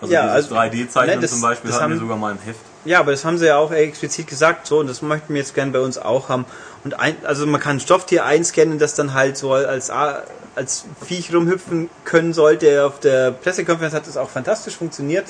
Also 0.02 0.14
Ja, 0.14 0.24
dieses 0.36 0.52
also- 0.52 0.56
3D-Zeichnen 0.56 1.20
ne, 1.22 1.28
zum 1.28 1.42
Beispiel 1.42 1.70
das 1.72 1.80
hatten 1.80 1.92
wir 1.92 1.96
haben- 1.96 2.02
sogar 2.02 2.18
mal 2.18 2.32
im 2.32 2.40
Heft. 2.40 2.60
Ja, 2.86 3.00
aber 3.00 3.12
das 3.12 3.24
haben 3.24 3.38
sie 3.38 3.46
ja 3.48 3.58
auch 3.58 3.72
explizit 3.72 4.28
gesagt, 4.28 4.68
so, 4.68 4.80
und 4.80 4.88
das 4.88 5.02
möchten 5.02 5.34
wir 5.34 5.40
jetzt 5.42 5.56
gern 5.56 5.72
bei 5.72 5.80
uns 5.80 5.98
auch 5.98 6.28
haben. 6.28 6.46
Und 6.84 7.00
ein, 7.00 7.16
also 7.24 7.46
man 7.46 7.62
kann 7.62 7.78
ein 7.78 7.80
Stofftier 7.80 8.26
einscannen, 8.26 8.78
das 8.78 8.94
dann 8.96 9.14
halt 9.14 9.38
so 9.38 9.54
als, 9.54 9.90
als 9.90 10.84
Viech 11.06 11.34
rumhüpfen 11.34 11.90
können 12.04 12.34
sollte. 12.34 12.86
Auf 12.86 13.00
der 13.00 13.32
Pressekonferenz 13.32 13.94
hat 13.94 14.06
das 14.06 14.18
auch 14.18 14.30
fantastisch 14.30 14.76
funktioniert. 14.76 15.26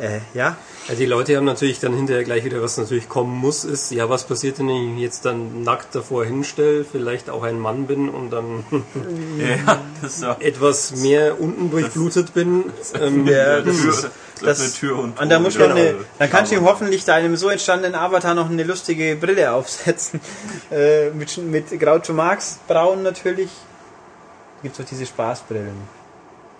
Äh, 0.00 0.20
ja. 0.34 0.56
Ja, 0.88 0.94
die 0.94 1.04
Leute 1.04 1.36
haben 1.36 1.44
natürlich 1.44 1.78
dann 1.78 1.94
hinterher 1.94 2.24
gleich 2.24 2.42
wieder, 2.44 2.62
was 2.62 2.78
natürlich 2.78 3.08
kommen 3.08 3.36
muss, 3.36 3.64
ist, 3.64 3.90
ja, 3.92 4.08
was 4.08 4.24
passiert 4.24 4.58
denn, 4.58 4.68
wenn 4.68 4.94
ich 4.96 5.02
jetzt 5.02 5.24
dann 5.26 5.62
nackt 5.62 5.94
davor 5.94 6.24
hinstelle, 6.24 6.84
vielleicht 6.90 7.28
auch 7.28 7.42
ein 7.42 7.58
Mann 7.58 7.86
bin 7.86 8.08
und 8.08 8.30
dann 8.30 8.64
Ja, 9.38 9.78
das 10.00 10.14
ist 10.14 10.22
ja 10.22 10.36
etwas 10.40 10.96
mehr 10.96 11.40
unten 11.40 11.70
durchblutet 11.70 12.32
bin. 12.34 12.64
Ähm, 13.00 13.26
Ja, 13.26 13.60
das 13.60 13.76
Tür, 13.76 13.90
ist- 13.90 14.02
das, 14.04 14.12
das- 14.42 14.60
eine 14.62 14.72
Tür 14.72 14.98
und, 14.98 15.20
Und 15.20 15.28
da 15.28 15.38
muss 15.38 15.58
man 15.58 15.70
eine, 15.72 15.80
alle 15.80 15.94
dann 16.18 16.30
kannst 16.30 16.50
du 16.52 16.60
hoffentlich 16.62 17.04
deinem 17.04 17.36
so 17.36 17.48
entstandenen 17.50 17.94
Avatar 17.94 18.34
noch 18.34 18.48
eine 18.48 18.62
lustige 18.62 19.16
Brille 19.16 19.52
aufsetzen. 19.52 20.20
Äh, 20.70 21.10
mit, 21.10 21.36
mit 21.36 21.78
Groucho 21.80 22.12
Marx 22.12 22.58
Braun 22.68 23.02
natürlich. 23.02 23.50
Gibt 24.62 24.78
es 24.78 24.84
auch 24.84 24.88
diese 24.88 25.04
Spaßbrillen. 25.04 25.99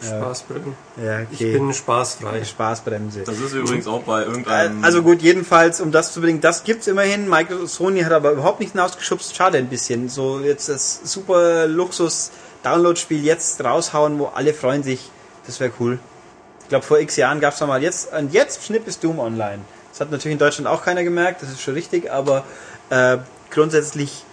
Spaßbrillen. 0.02 0.74
Ja, 0.96 1.20
okay. 1.20 1.26
Ich 1.30 1.38
bin 1.38 1.72
spaßfrei. 1.72 2.44
Spaßbremse. 2.44 3.22
Das 3.24 3.38
ist 3.38 3.52
übrigens 3.52 3.86
auch 3.86 4.02
bei 4.02 4.22
Äh, 4.22 4.26
irgendeinem. 4.26 4.84
Also 4.84 5.02
gut, 5.02 5.22
jedenfalls, 5.22 5.80
um 5.80 5.92
das 5.92 6.12
zu 6.12 6.20
bedingen, 6.20 6.40
das 6.40 6.64
gibt's 6.64 6.86
immerhin. 6.86 7.28
Microsoft 7.28 7.74
Sony 7.74 8.00
hat 8.00 8.12
aber 8.12 8.32
überhaupt 8.32 8.60
nicht 8.60 8.72
hinausgeschubst. 8.72 9.36
Schade 9.36 9.58
ein 9.58 9.68
bisschen. 9.68 10.08
So 10.08 10.40
jetzt 10.40 10.68
das 10.68 11.00
super 11.04 11.66
Luxus-Download-Spiel 11.66 13.24
jetzt 13.24 13.62
raushauen, 13.62 14.18
wo 14.18 14.26
alle 14.26 14.54
freuen 14.54 14.82
sich. 14.82 15.10
Das 15.46 15.60
wäre 15.60 15.72
cool. 15.80 15.98
Ich 16.62 16.68
glaube, 16.68 16.84
vor 16.84 16.98
x 17.00 17.16
Jahren 17.16 17.40
gab's 17.40 17.60
noch 17.60 17.68
mal 17.68 17.82
jetzt, 17.82 18.12
und 18.12 18.32
jetzt 18.32 18.64
Schnipp 18.64 18.86
ist 18.86 19.02
Doom 19.02 19.18
online. 19.18 19.58
Das 19.90 20.00
hat 20.00 20.12
natürlich 20.12 20.34
in 20.34 20.38
Deutschland 20.38 20.68
auch 20.68 20.84
keiner 20.84 21.02
gemerkt, 21.02 21.42
das 21.42 21.50
ist 21.50 21.60
schon 21.60 21.74
richtig, 21.74 22.12
aber 22.12 22.44
äh, 22.90 23.18
grundsätzlich 23.50 24.24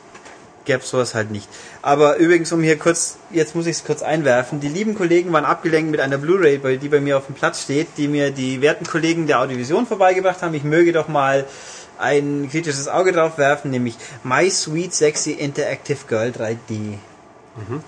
gäb's 0.67 0.91
sowas 0.91 1.15
halt 1.15 1.31
nicht. 1.31 1.49
Aber 1.81 2.17
übrigens, 2.17 2.51
um 2.51 2.61
hier 2.61 2.77
kurz, 2.77 3.17
jetzt 3.31 3.55
muss 3.55 3.65
ich 3.65 3.77
es 3.77 3.83
kurz 3.83 4.03
einwerfen, 4.03 4.59
die 4.59 4.67
lieben 4.67 4.93
Kollegen 4.93 5.33
waren 5.33 5.45
abgelenkt 5.45 5.89
mit 5.89 5.99
einer 5.99 6.19
Blu-ray, 6.19 6.77
die 6.77 6.89
bei 6.89 6.99
mir 6.99 7.17
auf 7.17 7.25
dem 7.25 7.33
Platz 7.33 7.63
steht, 7.63 7.87
die 7.97 8.07
mir 8.07 8.29
die 8.29 8.61
werten 8.61 8.85
Kollegen 8.85 9.25
der 9.25 9.39
Audiovision 9.39 9.87
vorbeigebracht 9.87 10.43
haben. 10.43 10.53
Ich 10.53 10.63
möge 10.63 10.93
doch 10.93 11.07
mal 11.07 11.45
ein 11.97 12.47
kritisches 12.51 12.87
Auge 12.87 13.11
drauf 13.11 13.39
werfen, 13.39 13.71
nämlich 13.71 13.95
My 14.23 14.47
Sweet 14.51 14.93
Sexy 14.93 15.31
Interactive 15.31 16.05
Girl 16.07 16.29
3D. 16.29 16.99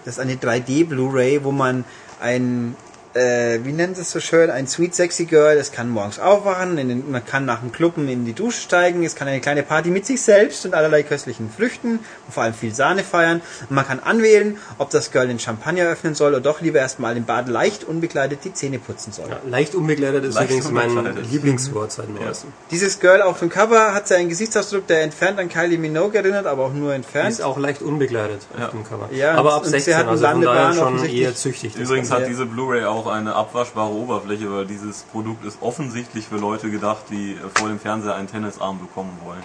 Das 0.03 0.15
ist 0.15 0.19
eine 0.19 0.33
3D 0.33 0.87
Blu-ray, 0.87 1.43
wo 1.43 1.51
man 1.51 1.85
ein, 2.19 2.75
äh, 3.19 3.59
wie 3.65 3.71
nennt 3.73 3.97
es 3.97 4.11
so 4.11 4.19
schön, 4.19 4.49
ein 4.49 4.67
Sweet 4.67 4.95
Sexy 4.95 5.25
Girl, 5.25 5.55
das 5.57 5.71
kann 5.71 5.89
morgens 5.89 6.19
aufwachen, 6.19 6.77
in 6.77 6.87
den, 6.89 7.11
man 7.11 7.25
kann 7.25 7.45
nach 7.45 7.59
dem 7.59 7.71
Kluppen 7.71 8.07
in 8.07 8.25
die 8.25 8.33
Dusche 8.33 8.61
steigen, 8.61 9.03
es 9.03 9.15
kann 9.15 9.27
eine 9.27 9.41
kleine 9.41 9.63
Party 9.63 9.89
mit 9.89 10.05
sich 10.05 10.21
selbst 10.21 10.65
und 10.65 10.73
allerlei 10.73 11.03
köstlichen 11.03 11.49
Früchten 11.49 11.99
und 11.99 12.33
vor 12.33 12.43
allem 12.43 12.53
viel 12.53 12.73
Sahne 12.73 13.03
feiern. 13.03 13.41
Und 13.69 13.75
man 13.75 13.85
kann 13.85 13.99
anwählen, 13.99 14.57
ob 14.77 14.89
das 14.89 15.11
Girl 15.11 15.27
den 15.27 15.39
Champagner 15.39 15.83
öffnen 15.85 16.15
soll 16.15 16.31
oder 16.31 16.41
doch 16.41 16.61
lieber 16.61 16.79
erstmal 16.79 17.17
im 17.17 17.25
Bad 17.25 17.47
leicht 17.49 17.83
unbekleidet 17.83 18.39
die 18.43 18.53
Zähne 18.53 18.79
putzen 18.79 19.11
soll. 19.11 19.27
Ja, 19.29 19.39
leicht 19.47 19.75
unbekleidet 19.75 20.23
ist 20.25 20.35
Leicht 20.35 20.51
übrigens 20.51 20.71
mein. 20.71 20.89
Lieblingswort 21.31 21.91
seit 21.91 22.07
dem 22.07 22.17
ersten. 22.17 22.53
Dieses 22.71 22.99
Girl 22.99 23.21
auf 23.21 23.39
dem 23.39 23.49
Cover 23.49 23.93
hat 23.93 24.07
seinen 24.07 24.29
Gesichtsausdruck, 24.29 24.87
der 24.87 25.01
entfernt 25.03 25.39
an 25.39 25.49
Kylie 25.49 25.77
Minogue 25.77 26.15
erinnert, 26.17 26.45
aber 26.45 26.65
auch 26.65 26.73
nur 26.73 26.91
Die 26.91 26.95
entfernt. 26.97 27.29
ist 27.31 27.41
auch 27.41 27.57
leicht 27.57 27.81
unbekleidet 27.81 28.41
Ja. 28.57 28.65
auf 28.65 28.71
dem 28.71 28.83
Cover. 28.83 29.09
Ja, 29.11 29.33
Aber 29.35 29.53
ab 29.53 29.59
und 29.63 29.65
sie 29.65 29.71
16, 29.71 29.93
hat 29.95 30.01
einen 30.01 30.09
also 30.11 30.25
von 30.27 30.41
daher 30.41 30.73
schon 30.73 31.05
eher 31.05 31.35
züchtig. 31.35 31.75
Übrigens 31.75 32.11
hat 32.11 32.27
diese 32.27 32.45
Blu-ray 32.45 32.85
auch 32.85 33.07
eine 33.09 33.35
abwaschbare 33.35 33.91
Oberfläche, 33.91 34.51
weil 34.51 34.65
dieses 34.65 35.03
Produkt 35.03 35.45
ist 35.45 35.61
offensichtlich 35.61 36.27
für 36.27 36.37
Leute 36.37 36.71
gedacht, 36.71 37.05
die 37.09 37.33
äh, 37.33 37.49
vor 37.55 37.67
dem 37.67 37.79
Fernseher 37.79 38.15
einen 38.15 38.27
Tennisarm 38.27 38.79
bekommen 38.79 39.17
wollen. 39.23 39.43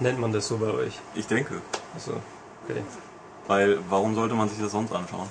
Nennt 0.00 0.18
man 0.18 0.32
das 0.32 0.48
so 0.48 0.58
bei 0.58 0.70
euch? 0.70 0.98
Ich 1.14 1.26
denke. 1.26 1.54
Also, 1.94 2.12
okay. 2.64 2.82
Weil, 3.46 3.78
warum 3.88 4.14
sollte 4.14 4.34
man 4.34 4.48
sich 4.48 4.58
das 4.58 4.72
sonst 4.72 4.92
anschauen? 4.92 5.28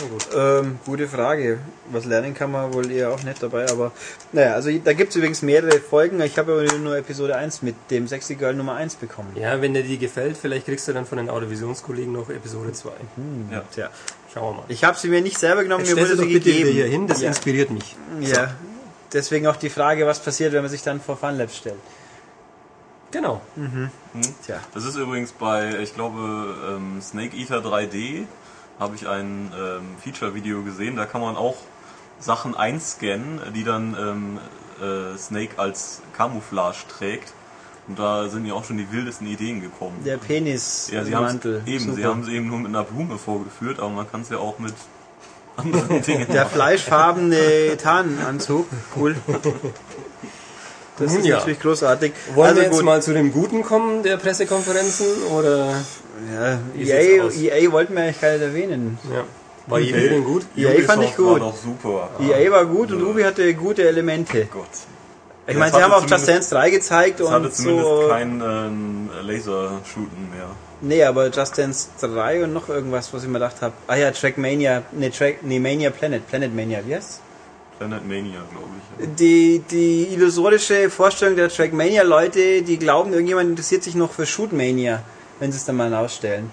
Gut. 0.00 0.28
Ähm, 0.34 0.78
gute 0.86 1.08
Frage. 1.08 1.58
Was 1.90 2.04
lernen 2.04 2.32
kann 2.32 2.52
man 2.52 2.72
wohl 2.72 2.90
eher 2.90 3.10
auch 3.10 3.22
nicht 3.24 3.42
dabei, 3.42 3.68
aber 3.68 3.90
naja, 4.32 4.54
also 4.54 4.70
da 4.70 4.92
gibt 4.92 5.10
es 5.10 5.16
übrigens 5.16 5.42
mehrere 5.42 5.80
Folgen. 5.80 6.20
Ich 6.20 6.38
habe 6.38 6.52
aber 6.52 6.78
nur 6.78 6.96
Episode 6.96 7.36
1 7.36 7.62
mit 7.62 7.74
dem 7.90 8.06
Sexy 8.06 8.36
Girl 8.36 8.54
Nummer 8.54 8.74
1 8.76 8.94
bekommen. 8.96 9.32
Ja, 9.34 9.60
wenn 9.60 9.74
dir 9.74 9.82
die 9.82 9.98
gefällt, 9.98 10.36
vielleicht 10.36 10.66
kriegst 10.66 10.86
du 10.86 10.92
dann 10.92 11.04
von 11.04 11.18
den 11.18 11.28
Audivisionskollegen 11.28 12.12
noch 12.12 12.30
Episode 12.30 12.72
2. 12.72 12.90
Ja. 13.50 13.62
Tja. 13.74 13.90
Schauen 14.32 14.54
wir 14.56 14.60
mal. 14.62 14.64
Ich 14.68 14.84
habe 14.84 14.98
sie 14.98 15.08
mir 15.08 15.20
nicht 15.20 15.38
selber 15.38 15.62
genommen, 15.62 15.84
Jetzt 15.84 15.94
mir 15.94 16.02
wurde 16.02 16.16
sie 16.16 16.22
doch 16.22 16.28
bitte 16.28 16.46
wieder 16.46 16.56
gegeben. 16.56 16.72
hier 16.72 16.86
hin, 16.86 17.06
das 17.06 17.22
ja. 17.22 17.28
inspiriert 17.28 17.70
mich. 17.70 17.96
ja. 18.20 18.54
Deswegen 19.12 19.46
auch 19.46 19.56
die 19.56 19.70
Frage, 19.70 20.06
was 20.06 20.22
passiert, 20.22 20.52
wenn 20.52 20.60
man 20.60 20.70
sich 20.70 20.82
dann 20.82 21.00
vor 21.00 21.16
Funlabs 21.16 21.56
stellt. 21.56 21.78
Genau. 23.10 23.40
Tja. 24.44 24.60
Das 24.74 24.84
ist 24.84 24.96
übrigens 24.96 25.32
bei, 25.32 25.78
ich 25.80 25.94
glaube, 25.94 26.54
ähm, 26.76 27.00
Snake 27.00 27.34
Eater 27.34 27.60
3D 27.60 28.26
habe 28.78 28.96
ich 28.96 29.08
ein 29.08 29.50
ähm, 29.58 29.96
Feature-Video 30.04 30.62
gesehen. 30.62 30.96
Da 30.96 31.06
kann 31.06 31.22
man 31.22 31.36
auch 31.36 31.56
Sachen 32.20 32.54
einscannen, 32.54 33.40
die 33.54 33.64
dann 33.64 33.96
ähm, 33.98 34.38
äh, 34.84 35.16
Snake 35.16 35.58
als 35.58 36.02
Camouflage 36.16 36.86
trägt. 36.88 37.32
Und 37.88 37.98
da 37.98 38.28
sind 38.28 38.42
mir 38.42 38.54
auch 38.54 38.64
schon 38.64 38.76
die 38.76 38.90
wildesten 38.92 39.26
Ideen 39.26 39.62
gekommen. 39.62 39.96
Der 40.04 40.18
Penis 40.18 40.90
ja, 40.92 41.04
sie 41.04 41.14
haben 41.14 41.24
Mantel. 41.24 41.62
eben, 41.66 41.84
sie 41.86 41.90
Super. 42.02 42.08
haben 42.08 42.20
es 42.22 42.28
eben 42.28 42.48
nur 42.48 42.58
mit 42.58 42.68
einer 42.68 42.84
Blume 42.84 43.16
vorgeführt, 43.18 43.80
aber 43.80 43.88
man 43.90 44.10
kann 44.10 44.20
es 44.20 44.28
ja 44.28 44.36
auch 44.38 44.58
mit 44.58 44.74
anderen 45.56 46.02
Dingen 46.06 46.26
Der 46.30 46.44
machen. 46.44 46.54
fleischfarbene 46.54 47.76
Tarnanzug. 47.78 48.66
Cool. 48.94 49.16
Das 50.98 51.14
ist 51.14 51.24
Ja. 51.24 51.36
natürlich 51.36 51.60
großartig. 51.60 52.12
Wollen 52.34 52.48
also 52.48 52.56
wir 52.60 52.64
jetzt 52.66 52.76
gut. 52.76 52.84
mal 52.84 53.00
zu 53.02 53.14
dem 53.14 53.32
Guten 53.32 53.62
kommen 53.62 54.02
der 54.02 54.16
Pressekonferenzen 54.16 55.06
oder 55.36 55.74
Ja, 56.34 56.58
EA, 56.76 57.22
aus? 57.24 57.36
EA 57.36 57.70
wollten 57.72 57.94
wir 57.94 58.02
eigentlich 58.02 58.20
gar 58.20 58.32
nicht 58.32 58.42
erwähnen. 58.42 58.98
ja. 59.12 59.24
war 59.66 59.78
EA 59.80 60.08
denn 60.10 60.24
gut? 60.24 60.44
EA 60.56 60.82
fand 60.84 61.04
ich 61.04 61.16
gut. 61.16 61.26
War 61.26 61.38
doch 61.40 61.56
super. 61.56 62.10
EA 62.20 62.50
war 62.50 62.64
gut 62.66 62.90
und 62.92 63.00
Ja. 63.00 63.06
Ubi 63.06 63.22
hatte 63.22 63.54
gute 63.54 63.86
Elemente. 63.88 64.46
Gott. 64.52 64.66
Ich 65.48 65.54
Ja, 65.54 65.58
meine, 65.60 65.72
sie 65.72 65.82
haben 65.82 65.92
auch 65.92 66.06
Just 66.06 66.28
Dance 66.28 66.50
3 66.54 66.70
gezeigt 66.70 67.20
Es 67.20 67.30
hatte 67.30 67.46
und 67.46 67.54
zumindest 67.54 67.88
so. 67.88 68.08
kein 68.08 68.40
ähm, 68.40 69.10
Laser-Shooten 69.22 70.30
mehr. 70.30 70.50
Nee, 70.82 71.02
aber 71.02 71.28
Just 71.30 71.56
Dance 71.58 71.88
3 72.00 72.44
und 72.44 72.52
noch 72.52 72.68
irgendwas, 72.68 73.12
was 73.12 73.22
ich 73.22 73.28
mir 73.28 73.34
gedacht 73.40 73.56
habe. 73.62 73.72
Ah 73.86 73.96
ja, 73.96 74.10
Trackmania, 74.12 74.82
nee, 74.92 75.10
Track, 75.10 75.38
nee, 75.42 75.58
Mania 75.58 75.90
Planet, 75.90 76.24
Planet 76.28 76.54
Mania, 76.54 76.80
wie 76.86 76.94
heißt's? 76.94 77.20
Planet 77.78 78.06
Mania, 78.06 78.40
glaube 78.52 78.68
ich. 79.00 79.14
Die, 79.16 79.60
die 79.70 80.08
illusorische 80.12 80.90
Vorstellung 80.90 81.34
der 81.36 81.48
Trackmania-Leute, 81.48 82.62
die 82.62 82.78
glauben, 82.78 83.12
irgendjemand 83.12 83.48
interessiert 83.50 83.82
sich 83.84 83.94
noch 83.94 84.12
für 84.12 84.26
Shootmania, 84.26 85.02
wenn 85.40 85.50
sie 85.50 85.56
es 85.58 85.64
dann 85.64 85.76
mal 85.76 85.92
ausstellen. 85.94 86.50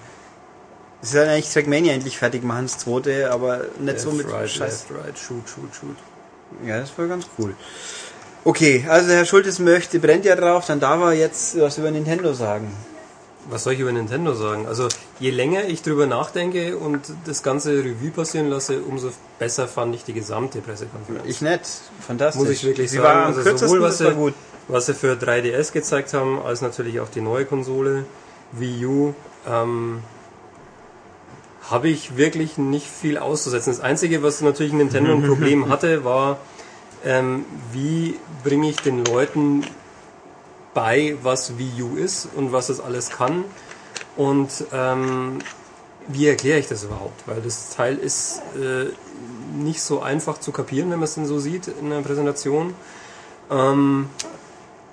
Sie 1.02 1.16
sollen 1.16 1.28
eigentlich 1.28 1.52
Trackmania 1.52 1.92
endlich 1.92 2.16
fertig 2.16 2.42
machen, 2.42 2.62
das 2.64 2.78
zweite, 2.78 3.30
aber 3.30 3.66
nicht 3.78 4.00
so 4.00 4.10
mit 4.10 4.26
right, 4.32 4.48
Scheiß. 4.48 4.86
left, 4.88 5.04
right, 5.04 5.18
shoot, 5.18 5.46
shoot, 5.48 5.74
shoot. 5.78 5.96
Ja, 6.66 6.80
das 6.80 6.96
war 6.96 7.06
ganz 7.06 7.26
cool. 7.38 7.54
Okay, 8.46 8.84
also 8.88 9.10
Herr 9.10 9.24
Schultes 9.24 9.58
möchte, 9.58 9.98
brennt 9.98 10.24
ja 10.24 10.36
drauf, 10.36 10.66
dann 10.66 10.78
darf 10.78 11.00
er 11.00 11.12
jetzt 11.14 11.60
was 11.60 11.78
über 11.78 11.90
Nintendo 11.90 12.32
sagen. 12.32 12.70
Was 13.50 13.64
soll 13.64 13.72
ich 13.72 13.80
über 13.80 13.90
Nintendo 13.90 14.34
sagen? 14.34 14.66
Also 14.66 14.86
je 15.18 15.30
länger 15.30 15.64
ich 15.64 15.82
drüber 15.82 16.06
nachdenke 16.06 16.76
und 16.78 17.00
das 17.26 17.42
ganze 17.42 17.72
Revue 17.72 18.10
passieren 18.10 18.48
lasse, 18.48 18.80
umso 18.82 19.10
besser 19.40 19.66
fand 19.66 19.96
ich 19.96 20.04
die 20.04 20.12
gesamte 20.12 20.60
Pressekonferenz. 20.60 21.24
Ich 21.26 21.40
nicht, 21.40 21.62
fantastisch. 22.06 22.40
Muss 22.40 22.50
ich 22.50 22.62
wirklich 22.64 22.88
Sie 22.90 22.98
sagen. 22.98 23.06
war 23.08 23.26
am 23.26 23.34
Also 23.36 23.56
sowohl 23.66 23.80
was 23.82 24.00
war 24.04 24.10
sie- 24.10 24.16
gut. 24.16 24.34
Was 24.68 24.86
sie 24.86 24.94
für 24.94 25.14
3DS 25.16 25.72
gezeigt 25.72 26.12
haben, 26.14 26.40
als 26.40 26.60
natürlich 26.62 27.00
auch 27.00 27.08
die 27.08 27.20
neue 27.20 27.46
Konsole, 27.46 28.04
Wii 28.52 28.86
U, 28.86 29.14
ähm, 29.48 30.02
habe 31.68 31.88
ich 31.88 32.16
wirklich 32.16 32.58
nicht 32.58 32.86
viel 32.88 33.18
auszusetzen. 33.18 33.72
Das 33.72 33.80
Einzige, 33.80 34.22
was 34.22 34.40
natürlich 34.40 34.72
Nintendo 34.72 35.12
ein 35.14 35.22
Problem 35.26 35.68
hatte, 35.68 36.04
war, 36.04 36.38
ähm, 37.06 37.46
wie 37.72 38.18
bringe 38.44 38.68
ich 38.68 38.76
den 38.76 39.04
Leuten 39.04 39.64
bei, 40.74 41.16
was 41.22 41.56
Wii 41.56 41.82
U 41.82 41.96
ist 41.96 42.28
und 42.34 42.52
was 42.52 42.68
es 42.68 42.80
alles 42.80 43.08
kann 43.08 43.44
und 44.16 44.50
ähm, 44.72 45.38
wie 46.08 46.26
erkläre 46.28 46.58
ich 46.58 46.68
das 46.68 46.84
überhaupt? 46.84 47.26
Weil 47.26 47.40
das 47.40 47.70
Teil 47.70 47.96
ist 47.96 48.42
äh, 48.56 48.90
nicht 49.56 49.80
so 49.80 50.00
einfach 50.00 50.38
zu 50.38 50.52
kapieren, 50.52 50.90
wenn 50.90 50.98
man 50.98 51.04
es 51.04 51.14
denn 51.14 51.26
so 51.26 51.38
sieht 51.38 51.68
in 51.68 51.90
der 51.90 52.00
Präsentation. 52.00 52.74
Ähm, 53.50 54.08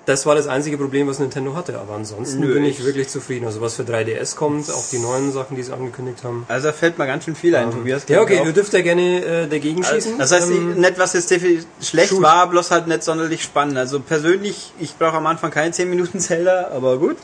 das 0.06 0.26
war 0.26 0.34
das 0.34 0.46
einzige 0.46 0.76
Problem, 0.76 1.08
was 1.08 1.18
Nintendo 1.18 1.54
hatte. 1.56 1.78
Aber 1.78 1.94
ansonsten 1.94 2.40
Nö, 2.40 2.54
bin 2.54 2.64
ich 2.64 2.78
ich- 2.80 2.84
wirklich 2.84 3.08
zufrieden. 3.08 3.46
Also 3.46 3.60
was 3.60 3.74
für 3.76 3.84
3DS 3.84 4.36
kommt, 4.36 4.70
auch 4.70 4.84
die 4.92 4.98
neuen 4.98 5.32
Sachen, 5.32 5.56
die 5.56 5.62
sie 5.62 5.72
angekündigt 5.72 6.24
haben. 6.24 6.44
Also 6.48 6.66
da 6.68 6.72
fällt 6.72 6.98
mir 6.98 7.06
ganz 7.06 7.24
schön 7.24 7.34
viel 7.34 7.54
ein, 7.56 7.70
Tobias. 7.70 8.02
Ja, 8.08 8.20
okay, 8.20 8.40
Auch- 8.40 8.44
du 8.44 8.52
dürft 8.52 8.72
ja 8.72 8.82
gerne 8.82 9.24
äh, 9.24 9.46
dagegen 9.48 9.82
schießen. 9.82 10.18
Das 10.18 10.32
heißt, 10.32 10.48
Ähm, 10.50 10.74
nicht, 10.80 10.98
was 10.98 11.12
jetzt 11.14 11.30
definitiv 11.30 11.66
schlecht 11.80 12.10
Shoot. 12.10 12.22
war, 12.22 12.48
bloß 12.50 12.70
halt 12.70 12.86
nicht 12.86 13.02
sonderlich 13.02 13.42
spannend. 13.42 13.78
Also 13.78 14.00
persönlich, 14.00 14.72
ich 14.78 14.96
brauche 14.98 15.16
am 15.16 15.26
Anfang 15.26 15.50
keine 15.50 15.70
10 15.72 15.88
Minuten 15.88 16.18
Zelda, 16.20 16.70
aber 16.74 16.98
gut. 16.98 17.16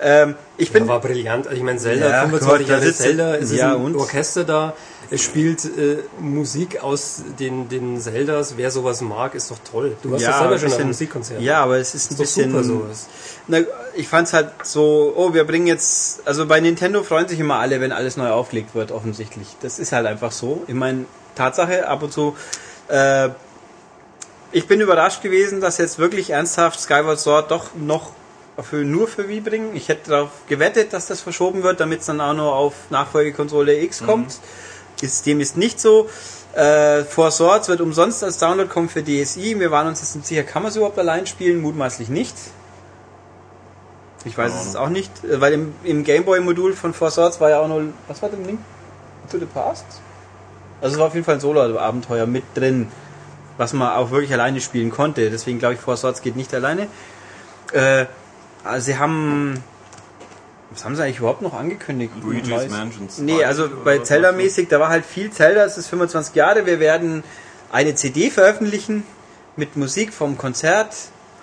Ähm, 0.00 0.34
ich 0.58 0.72
bin, 0.72 0.84
ja, 0.84 0.88
war 0.90 1.00
brillant. 1.00 1.46
Also 1.46 1.56
ich 1.56 1.62
meine, 1.62 1.78
Zelda, 1.78 2.10
Ja, 2.10 2.20
25 2.22 2.58
Gott, 2.66 2.68
da 2.68 2.72
Jahre 2.80 2.92
Zelda, 2.92 3.34
es 3.36 3.50
ist 3.52 3.58
ja, 3.58 3.74
ein 3.74 3.80
und? 3.80 3.96
Orchester 3.96 4.42
da, 4.44 4.74
es 5.10 5.22
spielt 5.22 5.64
äh, 5.64 5.98
Musik 6.20 6.82
aus 6.82 7.22
den, 7.38 7.68
den 7.68 8.00
Zeldas. 8.00 8.56
Wer 8.56 8.70
sowas 8.70 9.00
mag, 9.00 9.34
ist 9.34 9.50
doch 9.50 9.58
toll. 9.70 9.96
Du 10.02 10.10
warst 10.10 10.22
ja, 10.24 10.30
doch 10.30 10.38
selber 10.38 10.54
ein 10.54 10.58
schon 10.58 10.66
auf 10.66 10.70
bisschen- 10.70 10.80
einem 10.80 10.88
Musikkonzert. 10.88 11.40
Ja, 11.40 11.62
aber 11.62 11.78
es 11.78 11.94
ist 11.94 12.10
ein 12.10 12.14
ist 12.14 12.18
doch 12.20 12.24
bisschen, 12.24 12.50
super 12.50 12.64
sowas. 12.64 13.06
Na, 13.46 13.58
ich 13.94 14.08
fand's 14.08 14.32
halt 14.32 14.50
so, 14.62 15.12
oh, 15.16 15.34
wir 15.34 15.44
bringen 15.44 15.66
jetzt, 15.66 16.26
also 16.26 16.46
bei 16.46 16.60
Nintendo 16.60 17.02
freuen 17.02 17.28
sich 17.28 17.38
immer 17.40 17.56
alle, 17.56 17.80
wenn 17.80 17.92
alles 17.92 18.16
neu 18.16 18.30
aufgelegt 18.30 18.74
wird, 18.74 18.92
offensichtlich. 18.92 19.48
Das 19.60 19.78
ist 19.78 19.92
halt 19.92 20.06
einfach 20.06 20.32
so. 20.32 20.62
Ich 20.66 20.74
meine, 20.74 21.04
Tatsache, 21.34 21.86
ab 21.88 22.02
und 22.02 22.12
zu, 22.12 22.36
äh, 22.88 23.28
ich 24.52 24.66
bin 24.68 24.80
überrascht 24.80 25.20
gewesen, 25.22 25.60
dass 25.60 25.78
jetzt 25.78 25.98
wirklich 25.98 26.30
ernsthaft 26.30 26.78
Skyward 26.80 27.18
Sword 27.18 27.50
doch 27.50 27.74
noch 27.74 28.10
für, 28.62 28.84
nur 28.84 29.08
für 29.08 29.28
Wii 29.28 29.40
bringen. 29.40 29.74
Ich 29.74 29.88
hätte 29.88 30.10
darauf 30.10 30.30
gewettet, 30.48 30.92
dass 30.92 31.06
das 31.06 31.20
verschoben 31.20 31.64
wird, 31.64 31.80
damit 31.80 32.00
es 32.00 32.06
dann 32.06 32.20
auch 32.20 32.34
noch 32.34 32.54
auf 32.54 32.74
Nachfolgekonsole 32.90 33.80
X 33.82 34.04
kommt. 34.04 34.36
Ist, 35.00 35.26
dem 35.26 35.40
ist 35.40 35.56
nicht 35.56 35.80
so. 35.80 36.08
Äh, 36.54 37.04
Four 37.04 37.30
Swords 37.30 37.68
wird 37.68 37.80
umsonst 37.80 38.22
als 38.22 38.38
Download 38.38 38.68
kommen 38.68 38.88
für 38.88 39.02
DSi. 39.02 39.58
Wir 39.58 39.70
waren 39.70 39.88
uns 39.88 40.00
jetzt 40.00 40.14
nicht 40.14 40.26
sicher, 40.26 40.44
kann 40.44 40.62
man 40.62 40.70
es 40.70 40.76
überhaupt 40.76 40.98
allein 40.98 41.26
spielen? 41.26 41.60
Mutmaßlich 41.60 42.08
nicht. 42.08 42.34
Ich 44.24 44.38
weiß 44.38 44.52
es 44.66 44.76
auch 44.76 44.88
nicht, 44.88 45.10
äh, 45.24 45.40
weil 45.40 45.52
im, 45.52 45.74
im 45.82 46.04
Gameboy-Modul 46.04 46.74
von 46.74 46.94
Four 46.94 47.10
Swords 47.10 47.40
war 47.40 47.50
ja 47.50 47.60
auch 47.60 47.68
noch, 47.68 47.80
was 48.08 48.22
war 48.22 48.28
denn 48.28 48.44
Link 48.44 48.60
to 49.30 49.38
the 49.38 49.46
Past? 49.46 49.84
Also 50.80 50.94
es 50.94 51.00
war 51.00 51.08
auf 51.08 51.14
jeden 51.14 51.24
Fall 51.24 51.34
ein 51.34 51.40
Solo-Abenteuer 51.40 52.26
mit 52.26 52.44
drin, 52.54 52.88
was 53.56 53.72
man 53.72 53.92
auch 53.96 54.10
wirklich 54.10 54.32
alleine 54.32 54.60
spielen 54.60 54.90
konnte. 54.90 55.30
Deswegen 55.30 55.58
glaube 55.58 55.74
ich, 55.74 55.80
Four 55.80 55.96
Swords 55.96 56.22
geht 56.22 56.36
nicht 56.36 56.54
alleine. 56.54 56.88
Äh, 57.72 58.06
also 58.62 58.86
sie 58.86 58.98
haben, 58.98 59.62
was 60.74 60.84
haben 60.84 60.96
sie 60.96 61.02
eigentlich 61.02 61.18
überhaupt 61.18 61.42
noch 61.42 61.54
angekündigt? 61.54 62.12
Luigi's? 62.22 62.70
Mansion 62.70 63.08
2 63.08 63.22
Nee, 63.22 63.44
also 63.44 63.68
bei 63.84 63.98
Zelda-mäßig, 63.98 64.68
da 64.68 64.80
war 64.80 64.88
halt 64.88 65.04
viel 65.06 65.30
Zelda, 65.30 65.64
es 65.64 65.78
ist 65.78 65.86
25 65.88 66.34
Jahre, 66.34 66.66
wir 66.66 66.80
werden 66.80 67.22
eine 67.72 67.94
CD 67.94 68.30
veröffentlichen 68.30 69.04
mit 69.56 69.76
Musik 69.76 70.12
vom 70.12 70.36
Konzert 70.36 70.94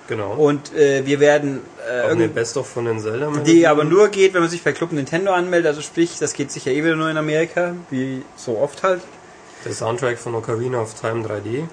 Genau. 0.07 0.34
und 0.34 0.73
äh, 0.75 1.05
wir 1.05 1.21
werden 1.21 1.61
äh, 1.89 2.01
auch 2.01 2.09
eine 2.09 2.27
Best-of 2.27 2.67
von 2.67 2.84
den 2.86 2.99
Zelda. 2.99 3.32
die 3.45 3.65
aber 3.65 3.86
nur 3.86 4.09
geht, 4.09 4.34
wenn 4.34 4.41
man 4.41 4.49
sich 4.49 4.61
bei 4.61 4.73
Club 4.73 4.91
Nintendo 4.91 5.32
anmeldet, 5.32 5.67
also 5.67 5.82
sprich, 5.82 6.17
das 6.19 6.34
geht 6.34 6.51
sicher 6.51 6.71
eh 6.71 6.84
wieder 6.84 6.97
nur 6.97 7.09
in 7.09 7.15
Amerika, 7.17 7.75
wie 7.89 8.23
so 8.36 8.57
oft 8.57 8.84
halt. 8.84 9.01
Der 9.63 9.71
Soundtrack 9.71 10.17
von 10.17 10.36
Ocarina 10.36 10.82
of 10.82 10.95
Time 10.99 11.25
3D. 11.25 11.63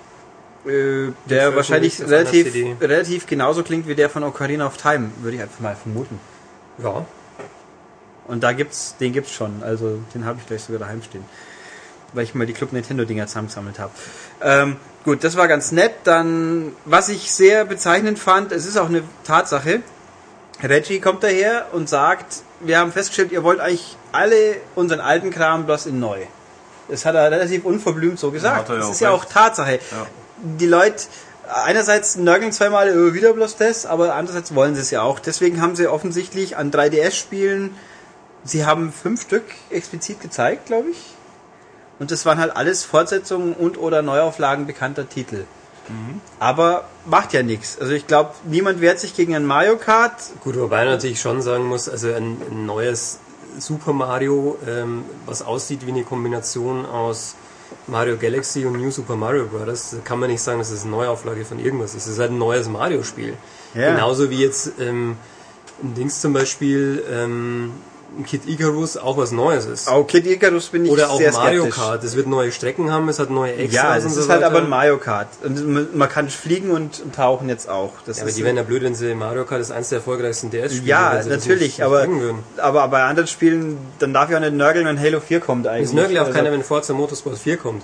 Äh, 0.69 1.13
der 1.25 1.57
wahrscheinlich 1.57 2.01
relativ, 2.01 2.55
relativ 2.81 3.27
genauso 3.27 3.63
klingt 3.65 3.89
wie 3.89 3.95
der 3.95 4.11
von 4.11 4.23
Ocarina 4.23 4.67
of 4.67 4.77
Time, 4.77 5.11
würde 5.21 5.37
ich 5.37 5.43
einfach 5.43 5.61
mal 5.61 5.75
vermuten. 5.75 6.21
Ja, 6.81 7.05
Und 8.29 8.43
da 8.43 8.53
gibt's, 8.53 8.95
den 9.01 9.13
gibt's 9.13 9.33
schon, 9.33 9.63
also 9.63 9.99
den 10.15 10.25
habe 10.25 10.39
ich 10.41 10.47
gleich 10.47 10.63
sogar 10.63 10.79
daheim 10.81 11.03
stehen. 11.03 11.25
Weil 12.13 12.25
ich 12.25 12.35
mal 12.35 12.47
die 12.47 12.53
Club 12.53 12.73
Nintendo 12.73 13.05
Dinger 13.05 13.27
zusammengesammelt 13.27 13.79
habe. 13.79 13.93
Ähm, 14.41 14.77
gut, 15.05 15.25
das 15.25 15.37
war 15.37 15.49
ganz 15.49 15.73
nett. 15.73 15.93
Dann, 16.05 16.73
was 16.85 17.09
ich 17.09 17.33
sehr 17.33 17.65
bezeichnend 17.65 18.19
fand, 18.19 18.53
es 18.53 18.67
ist 18.67 18.77
auch 18.77 18.89
eine 18.89 19.03
Tatsache. 19.25 19.81
Reggie 20.63 21.01
kommt 21.01 21.23
daher 21.23 21.67
und 21.73 21.89
sagt, 21.89 22.43
wir 22.61 22.79
haben 22.79 22.93
festgestellt, 22.93 23.33
ihr 23.33 23.43
wollt 23.43 23.61
eigentlich 23.61 23.97
alle 24.13 24.57
unseren 24.75 25.01
alten 25.01 25.31
Kram 25.31 25.67
bloß 25.67 25.87
in 25.87 26.01
neu. 26.01 26.21
Das 26.89 27.05
hat 27.05 27.15
er 27.15 27.31
relativ 27.31 27.65
unverblümt 27.65 28.19
so 28.19 28.31
gesagt. 28.31 28.69
ja 28.69 28.77
das 28.77 28.91
ist 28.91 29.01
ja 29.01 29.11
auch 29.11 29.25
recht. 29.25 29.33
Tatsache. 29.33 29.73
Ja. 29.73 30.07
Die 30.43 30.67
Leute, 30.67 31.05
einerseits 31.53 32.17
nörgeln 32.17 32.53
zweimal 32.53 33.15
wieder 33.15 33.33
bloß 33.33 33.57
das, 33.57 33.87
aber 33.87 34.15
andererseits 34.15 34.55
wollen 34.55 34.75
sie 34.75 34.81
es 34.81 34.91
ja 34.91 35.03
auch. 35.03 35.19
Deswegen 35.19 35.61
haben 35.61 35.77
sie 35.77 35.87
offensichtlich 35.87 36.57
an 36.57 36.71
3DS-Spielen, 36.71 37.75
sie 38.45 38.65
haben 38.65 38.93
fünf 38.93 39.23
Stück 39.23 39.45
explizit 39.71 40.21
gezeigt, 40.21 40.67
glaube 40.67 40.91
ich. 40.91 40.99
Und 41.99 42.11
das 42.11 42.25
waren 42.27 42.39
halt 42.39 42.57
alles 42.57 42.85
Fortsetzungen 42.85 43.55
und 43.55 43.79
oder 43.79 44.03
Neuauflagen 44.03 44.67
bekannter 44.67 45.09
Titel. 45.09 45.45
Aber 46.39 46.85
macht 47.07 47.33
ja 47.33 47.43
nichts. 47.43 47.79
Also 47.81 47.93
ich 47.93 48.07
glaube, 48.07 48.33
niemand 48.45 48.81
wehrt 48.81 49.01
sich 49.01 49.17
gegen 49.17 49.35
ein 49.35 49.47
Mario 49.47 49.77
Kart. 49.77 50.13
gut, 50.45 50.59
wobei 50.59 50.85
natürlich 50.85 51.21
schon 51.21 51.43
sagen 51.43 51.65
muss, 51.65 51.89
also 51.89 52.13
ein, 52.13 52.37
ein 52.51 52.67
neues 52.67 53.19
Super 53.59 53.93
Mario, 53.93 54.59
ähm, 54.67 55.05
was 55.27 55.43
aussieht 55.43 55.87
wie 55.87 55.91
eine 55.91 56.05
Kombination 56.05 56.85
aus 56.87 57.35
Mario 57.87 58.17
Galaxy 58.17 58.67
und 58.67 58.75
New 58.75 58.91
Super 58.91 59.17
Mario 59.17 59.47
Bros., 59.47 59.91
da 59.91 59.99
kann 60.05 60.19
man 60.19 60.31
nicht 60.31 60.43
sagen, 60.43 60.59
dass 60.59 60.71
es 60.71 60.83
eine 60.83 60.91
Neuauflage 60.91 61.45
von 61.45 61.59
irgendwas 61.59 61.95
ist. 61.95 62.07
Es 62.07 62.13
ist 62.15 62.19
halt 62.19 62.33
ein 62.33 62.39
neues 62.39 62.69
Mario-Spiel. 62.69 63.35
Ja. 63.75 63.95
Genauso 63.95 64.31
wie 64.31 64.43
jetzt 64.43 64.73
ähm, 64.79 65.17
ein 65.83 65.95
Dings 65.95 66.21
zum 66.21 66.33
Beispiel, 66.33 67.03
ähm, 67.11 67.73
Kid 68.27 68.49
Icarus 68.49 68.97
auch 68.97 69.17
was 69.17 69.31
Neues 69.33 69.67
ist. 69.67 69.87
Auch 69.89 70.05
Kid 70.07 70.27
Icarus 70.27 70.67
bin 70.69 70.85
ich 70.87 70.91
Oder 70.91 71.11
auch 71.11 71.19
sehr 71.19 71.31
Mario 71.33 71.63
skeptisch. 71.65 71.83
Kart. 71.83 72.03
Es 72.05 72.17
wird 72.17 72.27
neue 72.27 72.51
Strecken 72.51 72.91
haben, 72.91 73.09
es 73.09 73.19
hat 73.19 73.31
neue 73.31 73.53
Extras 73.55 73.73
Ja, 73.73 73.95
und 73.95 74.01
so 74.13 74.21
ist 74.21 74.29
halt 74.29 74.41
weiter. 74.41 74.47
aber 74.51 74.59
ein 74.63 74.69
Mario 74.69 74.97
Kart. 74.99 75.29
Und 75.45 75.95
man- 75.97 76.09
kann 76.09 76.29
fliegen 76.29 76.71
und 76.71 77.03
tauchen 77.15 77.49
jetzt 77.49 77.69
auch. 77.69 77.93
Das 78.07 78.17
Ja, 78.17 78.23
aber 78.25 78.33
die 78.33 78.43
wären 78.45 78.57
ja 78.57 78.63
blöd, 78.65 78.83
wenn 78.83 78.95
sie 78.95 79.15
Mario 79.15 79.45
Kart 79.45 79.61
ist 79.61 79.71
eins 79.71 79.91
der 79.91 79.99
erfolgreichsten 79.99 80.51
DS-Spiele. 80.51 80.87
ja, 80.87 81.23
natürlich, 81.29 81.85
aber, 81.85 82.07
aber 82.57 82.89
bei 82.89 83.03
anderen 83.05 83.29
Spielen, 83.29 83.79
dann 83.99 84.13
darf 84.13 84.31
ich 84.31 84.37
auch 84.37 84.41
nicht 84.41 84.55
nörgeln, 84.55 84.87
wenn 84.87 84.99
Halo 84.99 85.21
4 85.21 85.41
kommt 85.41 85.67
eigentlich. 85.67 85.89
Es 85.89 85.93
nörgelt 85.93 86.19
auch 86.19 86.27
Also, 86.27 86.37
keiner, 86.37 86.51
wenn 86.51 86.63
Forza 86.65 86.95
Motorsport 86.95 87.39
4 87.39 87.57
kommt. 87.59 87.83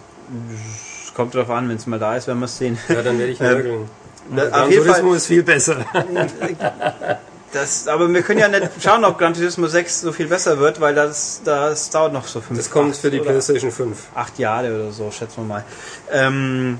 es 1.07 1.14
kommt 1.14 1.35
drauf 1.35 1.51
an, 1.51 1.68
wenn 1.68 1.77
es 1.77 1.87
mal 1.87 1.99
da 1.99 2.16
ist, 2.16 2.27
werden 2.27 2.39
wir 2.41 2.47
es 2.47 2.59
sehen. 2.59 2.77
Ja, 2.89 3.03
dann 3.03 3.18
werde 3.18 3.31
ich 3.33 3.41
Ähm, 3.45 3.47
nörgeln. 3.47 3.89
Gran 4.35 4.53
auf 4.55 4.70
jeden 4.70 4.85
Turismo 4.87 5.09
Fall, 5.11 5.16
ist 5.18 5.27
viel 5.27 5.43
besser. 5.43 5.77
das, 7.55 7.89
aber 7.89 8.13
wir 8.13 8.23
können 8.23 8.41
ja 8.41 8.49
nicht 8.49 8.71
schauen, 8.83 9.05
ob 9.05 9.19
Gran 9.19 9.35
Turismo 9.35 9.67
6 9.67 10.01
so 10.01 10.13
viel 10.13 10.27
besser 10.27 10.59
wird, 10.59 10.81
weil 10.81 10.95
das, 10.95 11.41
das 11.45 11.91
dauert 11.91 12.13
noch 12.13 12.27
so 12.27 12.41
fünf 12.41 12.59
Das 12.59 12.71
kommt 12.71 12.97
für 12.97 13.11
die 13.11 13.21
PlayStation 13.21 13.71
5. 13.71 13.97
acht 14.15 14.39
Jahre 14.39 14.75
oder 14.75 14.91
so, 14.91 15.11
schätzen 15.11 15.43
wir 15.43 15.45
mal. 15.45 15.65
Ähm, 16.11 16.79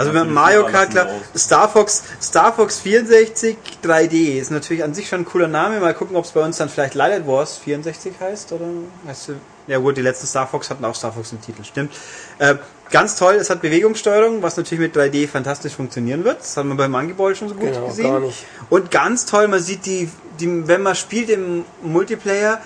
also 0.00 0.12
für 0.12 0.24
Mario 0.24 0.66
Kart, 0.66 0.90
klar, 0.90 1.08
Star 1.36 1.68
Fox, 1.68 2.02
Star 2.22 2.52
Fox 2.52 2.80
64 2.80 3.56
3D 3.84 4.38
ist 4.38 4.50
natürlich 4.50 4.82
an 4.82 4.94
sich 4.94 5.08
schon 5.08 5.20
ein 5.20 5.24
cooler 5.24 5.48
Name. 5.48 5.78
Mal 5.80 5.94
gucken, 5.94 6.16
ob 6.16 6.24
es 6.24 6.30
bei 6.32 6.40
uns 6.42 6.56
dann 6.56 6.68
vielleicht 6.68 6.94
Light 6.94 7.26
Wars 7.26 7.58
64 7.58 8.14
heißt 8.18 8.52
oder 8.52 8.66
heißt 9.06 9.28
du? 9.28 9.32
Ja 9.66 9.78
gut, 9.78 9.96
die 9.96 10.02
letzten 10.02 10.26
Star 10.26 10.46
Fox 10.46 10.70
hatten 10.70 10.84
auch 10.84 10.94
Star 10.94 11.12
Fox 11.12 11.32
im 11.32 11.40
Titel, 11.40 11.64
stimmt. 11.64 11.92
Äh, 12.38 12.56
ganz 12.90 13.16
toll, 13.16 13.34
es 13.34 13.50
hat 13.50 13.60
Bewegungssteuerung, 13.62 14.42
was 14.42 14.56
natürlich 14.56 14.80
mit 14.80 14.96
3D 14.96 15.28
fantastisch 15.28 15.74
funktionieren 15.74 16.24
wird. 16.24 16.40
Das 16.40 16.56
hat 16.56 16.64
man 16.64 16.76
beim 16.76 17.16
Ball 17.16 17.36
schon 17.36 17.48
so 17.48 17.54
gut 17.54 17.72
Genau, 17.72 17.86
gesehen. 17.86 18.10
gar 18.10 18.20
nicht. 18.20 18.44
Und 18.70 18.90
ganz 18.90 19.26
toll, 19.26 19.48
man 19.48 19.60
sieht 19.60 19.86
die, 19.86 20.10
die 20.40 20.66
wenn 20.66 20.82
man 20.82 20.94
spielt 20.94 21.28
im 21.28 21.64
Multiplayer, 21.82 22.60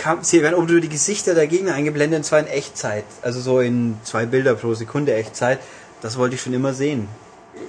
kann, 0.00 0.24
sie 0.24 0.42
werden 0.42 0.54
oben 0.54 0.80
die 0.80 0.88
Gesichter 0.88 1.34
der 1.34 1.46
Gegner 1.46 1.74
eingeblendet 1.74 2.18
und 2.18 2.24
zwar 2.24 2.40
in 2.40 2.46
Echtzeit. 2.46 3.04
Also 3.22 3.40
so 3.40 3.60
in 3.60 3.98
zwei 4.02 4.26
Bilder 4.26 4.54
pro 4.54 4.74
Sekunde 4.74 5.14
Echtzeit. 5.14 5.60
Das 6.00 6.18
wollte 6.18 6.34
ich 6.34 6.42
schon 6.42 6.52
immer 6.54 6.72
sehen. 6.72 7.08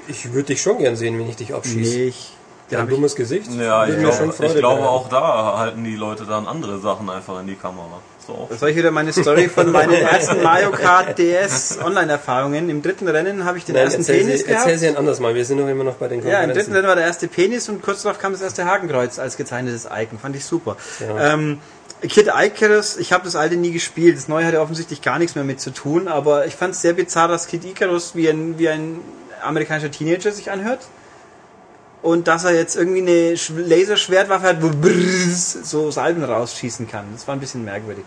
Ich 0.07 0.31
würde 0.33 0.47
dich 0.47 0.61
schon 0.61 0.77
gern 0.77 0.95
sehen, 0.95 1.17
wenn 1.19 1.29
ich 1.29 1.35
dich 1.35 1.53
abschieße. 1.53 1.97
Nee, 1.97 2.03
ich, 2.05 2.33
Der 2.69 2.79
hat 2.79 2.87
ein 2.87 2.89
dummes 2.89 3.15
Gesicht. 3.15 3.49
Ja, 3.59 3.85
ich 3.85 3.95
Freude 3.95 4.53
ich 4.53 4.55
glaube 4.55 4.87
auch 4.87 5.09
da 5.09 5.57
halten 5.57 5.83
die 5.83 5.95
Leute 5.95 6.25
dann 6.25 6.47
andere 6.47 6.79
Sachen 6.79 7.09
einfach 7.09 7.39
in 7.41 7.47
die 7.47 7.55
Kamera. 7.55 7.99
So 8.25 8.33
auch. 8.33 8.49
soll 8.55 8.69
ich 8.69 8.75
wieder 8.75 8.91
meine 8.91 9.11
Story 9.11 9.49
von 9.49 9.71
meinen 9.71 9.93
ersten 9.93 10.43
Mario 10.43 10.69
Kart 10.71 11.17
DS 11.17 11.79
Online-Erfahrungen? 11.83 12.69
Im 12.69 12.81
dritten 12.83 13.07
Rennen 13.07 13.45
habe 13.45 13.57
ich 13.57 13.65
den 13.65 13.73
Nein, 13.73 13.85
ersten 13.85 14.01
erzähl, 14.01 14.19
Penis 14.19 14.41
sie, 14.41 14.45
gehabt. 14.45 14.65
erzähl 14.65 14.77
sie 14.77 14.87
ein 14.89 14.97
anderes 14.97 15.19
Mal. 15.19 15.33
Wir 15.33 15.43
sind 15.43 15.57
doch 15.57 15.67
immer 15.67 15.83
noch 15.83 15.95
bei 15.95 16.07
den 16.07 16.19
Ja, 16.19 16.41
im 16.41 16.49
dritten 16.49 16.71
Konferenzen. 16.71 16.73
Rennen 16.73 16.87
war 16.87 16.95
der 16.95 17.05
erste 17.05 17.27
Penis 17.27 17.67
und 17.67 17.81
kurz 17.81 18.03
darauf 18.03 18.19
kam 18.19 18.31
das 18.33 18.41
erste 18.41 18.65
Hakenkreuz 18.65 19.17
als 19.17 19.37
gezeichnetes 19.37 19.87
Icon. 19.91 20.19
Fand 20.19 20.35
ich 20.35 20.45
super. 20.45 20.77
Ja. 20.99 21.33
Ähm, 21.33 21.57
Kid 22.01 22.29
Icarus, 22.35 22.97
ich 22.97 23.13
habe 23.13 23.23
das 23.25 23.35
alte 23.35 23.55
nie 23.57 23.71
gespielt. 23.71 24.17
Das 24.17 24.27
neue 24.27 24.45
hatte 24.45 24.59
offensichtlich 24.61 25.01
gar 25.01 25.19
nichts 25.19 25.35
mehr 25.35 25.43
mit 25.43 25.59
zu 25.61 25.71
tun, 25.71 26.07
aber 26.07 26.45
ich 26.47 26.55
fand 26.55 26.73
es 26.73 26.81
sehr 26.81 26.93
bizarr, 26.93 27.27
dass 27.27 27.47
Kid 27.47 27.63
Icarus 27.63 28.15
wie 28.15 28.27
ein, 28.27 28.57
wie 28.57 28.69
ein 28.69 28.99
amerikanischer 29.43 29.91
Teenager 29.91 30.31
sich 30.31 30.49
anhört. 30.51 30.81
Und 32.01 32.27
dass 32.27 32.43
er 32.45 32.55
jetzt 32.55 32.75
irgendwie 32.75 33.01
eine 33.01 33.35
Sch- 33.35 33.53
Laserschwertwaffe 33.55 34.47
hat, 34.47 34.63
wo 34.63 34.71
so 35.63 35.91
Salben 35.91 36.23
rausschießen 36.23 36.87
kann. 36.89 37.05
Das 37.13 37.27
war 37.27 37.35
ein 37.35 37.39
bisschen 37.39 37.63
merkwürdig. 37.63 38.05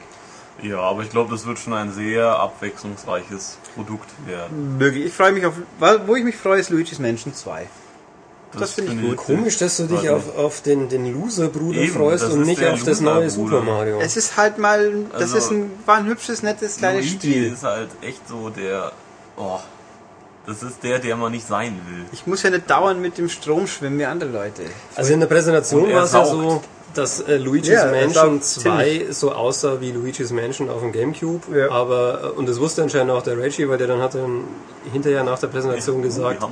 Ja, 0.62 0.78
aber 0.80 1.02
ich 1.02 1.10
glaube, 1.10 1.30
das 1.30 1.46
wird 1.46 1.60
schon 1.60 1.74
ein 1.74 1.92
sehr 1.92 2.26
abwechslungsreiches 2.26 3.58
Produkt 3.76 4.08
werden. 4.26 4.78
Möglich. 4.78 5.06
Ich 5.06 5.12
freue 5.12 5.30
mich 5.30 5.46
auf, 5.46 5.54
wo 6.06 6.16
ich 6.16 6.24
mich 6.24 6.36
freue, 6.36 6.58
ist 6.58 6.70
Luigi's 6.70 6.98
Mansion 6.98 7.34
2. 7.34 7.66
Das 8.58 8.72
finde 8.72 8.92
ich 8.94 9.00
gut. 9.02 9.16
Komisch, 9.16 9.58
dass 9.58 9.76
du 9.78 9.84
dich 9.86 10.08
auf, 10.10 10.36
auf 10.36 10.60
den, 10.62 10.88
den 10.88 11.12
Loser-Bruder 11.12 11.82
freust 11.88 12.24
und 12.30 12.42
nicht 12.42 12.64
auf 12.64 12.82
das 12.82 13.00
neue. 13.00 13.28
Super 13.30 13.62
Mario. 13.62 14.00
Es 14.00 14.16
ist 14.16 14.36
halt 14.36 14.58
mal, 14.58 14.92
das 15.12 15.22
Also- 15.22 15.36
ist 15.38 15.50
ein, 15.50 15.70
war 15.86 15.96
ein 15.96 16.06
hübsches, 16.06 16.42
nettes 16.42 16.76
kleines 16.78 17.06
Luigi 17.06 17.30
Spiel. 17.30 17.52
ist 17.52 17.62
halt 17.64 17.90
echt 18.02 18.28
so 18.28 18.50
der. 18.50 18.92
Oh, 19.36 19.58
das 20.46 20.62
ist 20.62 20.82
der, 20.82 20.98
der 20.98 21.16
man 21.16 21.32
nicht 21.32 21.46
sein 21.46 21.80
will. 21.88 22.04
Ich 22.12 22.26
muss 22.26 22.42
ja 22.42 22.50
nicht 22.50 22.68
dauernd 22.68 23.00
mit 23.00 23.16
dem 23.18 23.28
Strom 23.28 23.66
schwimmen 23.66 23.98
wie 23.98 24.04
andere 24.04 24.30
Leute. 24.30 24.62
Also 24.94 25.12
in 25.14 25.20
der 25.20 25.26
Präsentation 25.26 25.92
war 25.92 26.04
es 26.04 26.12
ja 26.12 26.24
so, 26.24 26.62
dass 26.94 27.20
äh, 27.20 27.36
Luigi's 27.36 27.68
Ja, 27.68 27.90
Mansion 27.90 28.40
saugt 28.40 28.44
2 28.44 29.06
so 29.10 29.32
aussah 29.32 29.80
wie 29.80 29.92
Luigi's 29.92 30.30
Mansion 30.30 30.70
auf 30.70 30.80
dem 30.80 30.92
Gamecube. 30.92 31.42
Ja. 31.56 31.70
Aber, 31.70 32.20
äh, 32.24 32.38
und 32.38 32.48
das 32.48 32.60
wusste 32.60 32.82
anscheinend 32.82 33.12
auch 33.12 33.22
der 33.22 33.38
Reggie, 33.38 33.68
weil 33.68 33.78
der 33.78 33.86
dann 33.86 34.00
hat 34.00 34.14
dann 34.14 34.44
hinterher 34.92 35.24
nach 35.24 35.38
der 35.38 35.48
Präsentation 35.48 36.02
gesagt, 36.02 36.42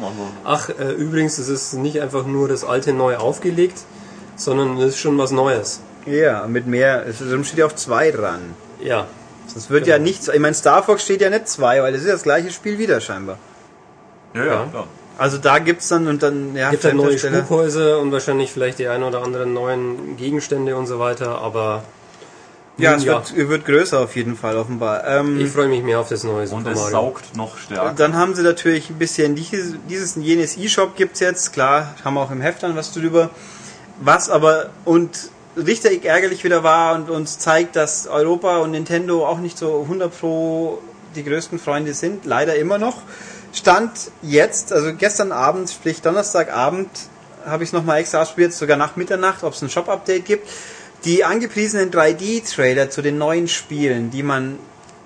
ach, 0.44 0.68
äh, 0.68 0.92
übrigens, 0.92 1.38
es 1.38 1.48
ist 1.48 1.74
nicht 1.74 2.00
einfach 2.00 2.26
nur 2.26 2.48
das 2.48 2.64
alte 2.64 2.92
neu 2.92 3.16
aufgelegt, 3.16 3.78
sondern 4.36 4.78
es 4.78 4.90
ist 4.94 4.98
schon 4.98 5.16
was 5.18 5.30
Neues. 5.30 5.80
Ja, 6.06 6.46
mit 6.46 6.66
mehr, 6.66 7.06
es 7.06 7.16
steht 7.16 7.58
ja 7.58 7.66
auch 7.66 7.72
2 7.72 8.10
dran. 8.10 8.40
Ja, 8.82 9.06
Das 9.54 9.70
wird 9.70 9.86
ja 9.86 9.98
nicht, 9.98 10.28
ich 10.28 10.40
meine, 10.40 10.54
Star 10.54 10.82
Fox 10.82 11.04
steht 11.04 11.20
ja 11.20 11.30
nicht 11.30 11.48
2, 11.48 11.82
weil 11.82 11.92
das 11.92 12.02
ist 12.02 12.06
ja 12.08 12.14
das 12.14 12.22
gleiche 12.22 12.50
Spiel 12.50 12.78
wieder 12.78 13.00
scheinbar. 13.00 13.38
Ja, 14.34 14.44
ja, 14.44 14.66
klar. 14.70 14.86
Also 15.22 15.38
da 15.38 15.60
gibt's 15.60 15.86
dann 15.86 16.08
und 16.08 16.20
dann, 16.24 16.56
ja, 16.56 16.70
gibt 16.72 16.82
halt 16.84 16.96
neue. 16.96 17.16
Spukhäuser 17.16 18.00
und 18.00 18.10
wahrscheinlich 18.10 18.50
vielleicht 18.50 18.80
die 18.80 18.88
ein 18.88 19.04
oder 19.04 19.22
anderen 19.22 19.54
neuen 19.54 20.16
Gegenstände 20.16 20.74
und 20.74 20.88
so 20.88 20.98
weiter, 20.98 21.38
aber 21.38 21.84
Ja, 22.76 22.96
es 22.96 23.04
Ja. 23.04 23.22
Wird, 23.36 23.48
wird 23.48 23.64
größer 23.64 24.00
auf 24.00 24.16
jeden 24.16 24.34
Fall, 24.36 24.56
offenbar. 24.56 25.06
Ähm, 25.06 25.38
ich 25.40 25.48
freue 25.52 25.68
mich 25.68 25.84
mehr 25.84 26.00
auf 26.00 26.08
das 26.08 26.24
neue 26.24 26.40
Und 26.40 26.48
Super 26.48 26.70
es 26.72 26.76
Mario. 26.76 26.90
saugt 26.90 27.36
noch 27.36 27.56
stärker. 27.56 27.94
Dann 27.96 28.16
haben 28.16 28.34
sie 28.34 28.42
natürlich 28.42 28.90
ein 28.90 28.98
bisschen 28.98 29.36
dieses, 29.36 29.76
dieses 29.88 30.16
und 30.16 30.22
jenes 30.22 30.56
E-Shop 30.56 30.96
gibt's 30.96 31.20
jetzt, 31.20 31.52
klar, 31.52 31.94
haben 32.04 32.14
wir 32.14 32.22
auch 32.22 32.32
im 32.32 32.40
Heft 32.40 32.64
dann 32.64 32.74
was 32.74 32.92
drüber. 32.92 33.30
Was 34.00 34.28
aber 34.28 34.70
und 34.84 35.30
richtig 35.56 36.04
ärgerlich 36.04 36.42
wieder 36.42 36.64
war 36.64 36.96
und 36.96 37.10
uns 37.10 37.38
zeigt, 37.38 37.76
dass 37.76 38.08
Europa 38.08 38.56
und 38.58 38.72
Nintendo 38.72 39.24
auch 39.24 39.38
nicht 39.38 39.56
so 39.56 39.82
100 39.82 40.18
pro 40.18 40.78
die 41.14 41.22
größten 41.22 41.60
Freunde 41.60 41.94
sind, 41.94 42.24
leider 42.24 42.56
immer 42.56 42.78
noch. 42.78 42.96
Stand 43.52 43.90
jetzt, 44.22 44.72
also 44.72 44.94
gestern 44.94 45.30
Abend, 45.30 45.70
sprich 45.70 46.00
Donnerstagabend, 46.00 46.88
habe 47.44 47.64
ich 47.64 47.70
es 47.70 47.72
nochmal 47.72 48.00
extra 48.00 48.22
ausprobiert, 48.22 48.52
sogar 48.52 48.76
nach 48.76 48.96
Mitternacht, 48.96 49.44
ob 49.44 49.52
es 49.52 49.62
ein 49.62 49.70
Shop-Update 49.70 50.24
gibt. 50.24 50.48
Die 51.04 51.24
angepriesenen 51.24 51.90
3D-Trailer 51.90 52.88
zu 52.88 53.02
den 53.02 53.18
neuen 53.18 53.48
Spielen, 53.48 54.10
die 54.10 54.22
man 54.22 54.58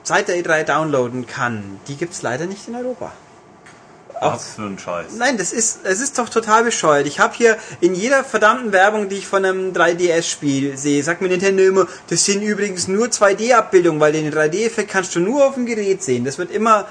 seit 0.03 0.29
der 0.29 0.37
E3 0.37 0.65
downloaden 0.65 1.27
kann, 1.27 1.81
die 1.89 1.97
gibt's 1.97 2.23
leider 2.23 2.47
nicht 2.47 2.69
in 2.69 2.77
Europa. 2.77 3.13
Was 4.21 4.55
für 4.55 4.63
ein 4.63 4.79
Scheiß. 4.79 5.13
Nein, 5.19 5.37
das 5.37 5.53
ist, 5.53 5.81
es 5.85 6.01
ist 6.01 6.19
doch 6.19 6.29
total 6.29 6.65
bescheuert. 6.65 7.07
Ich 7.07 7.21
habe 7.21 7.35
hier 7.35 7.59
in 7.81 7.95
jeder 7.95 8.25
verdammten 8.25 8.73
Werbung, 8.73 9.09
die 9.09 9.17
ich 9.17 9.27
von 9.27 9.45
einem 9.45 9.73
3DS-Spiel 9.73 10.79
sehe, 10.79 11.03
sagt 11.03 11.21
mir 11.21 11.29
Nintendo 11.29 11.63
immer, 11.63 11.87
das 12.09 12.25
sind 12.25 12.43
übrigens 12.43 12.89
nur 12.89 13.09
2D-Abbildungen, 13.09 14.01
weil 14.01 14.13
den 14.13 14.33
3D-Effekt 14.33 14.91
kannst 14.91 15.15
du 15.17 15.21
nur 15.21 15.47
auf 15.47 15.55
dem 15.55 15.67
Gerät 15.67 16.03
sehen. 16.03 16.25
Das 16.25 16.39
wird 16.39 16.51
immer 16.51 16.87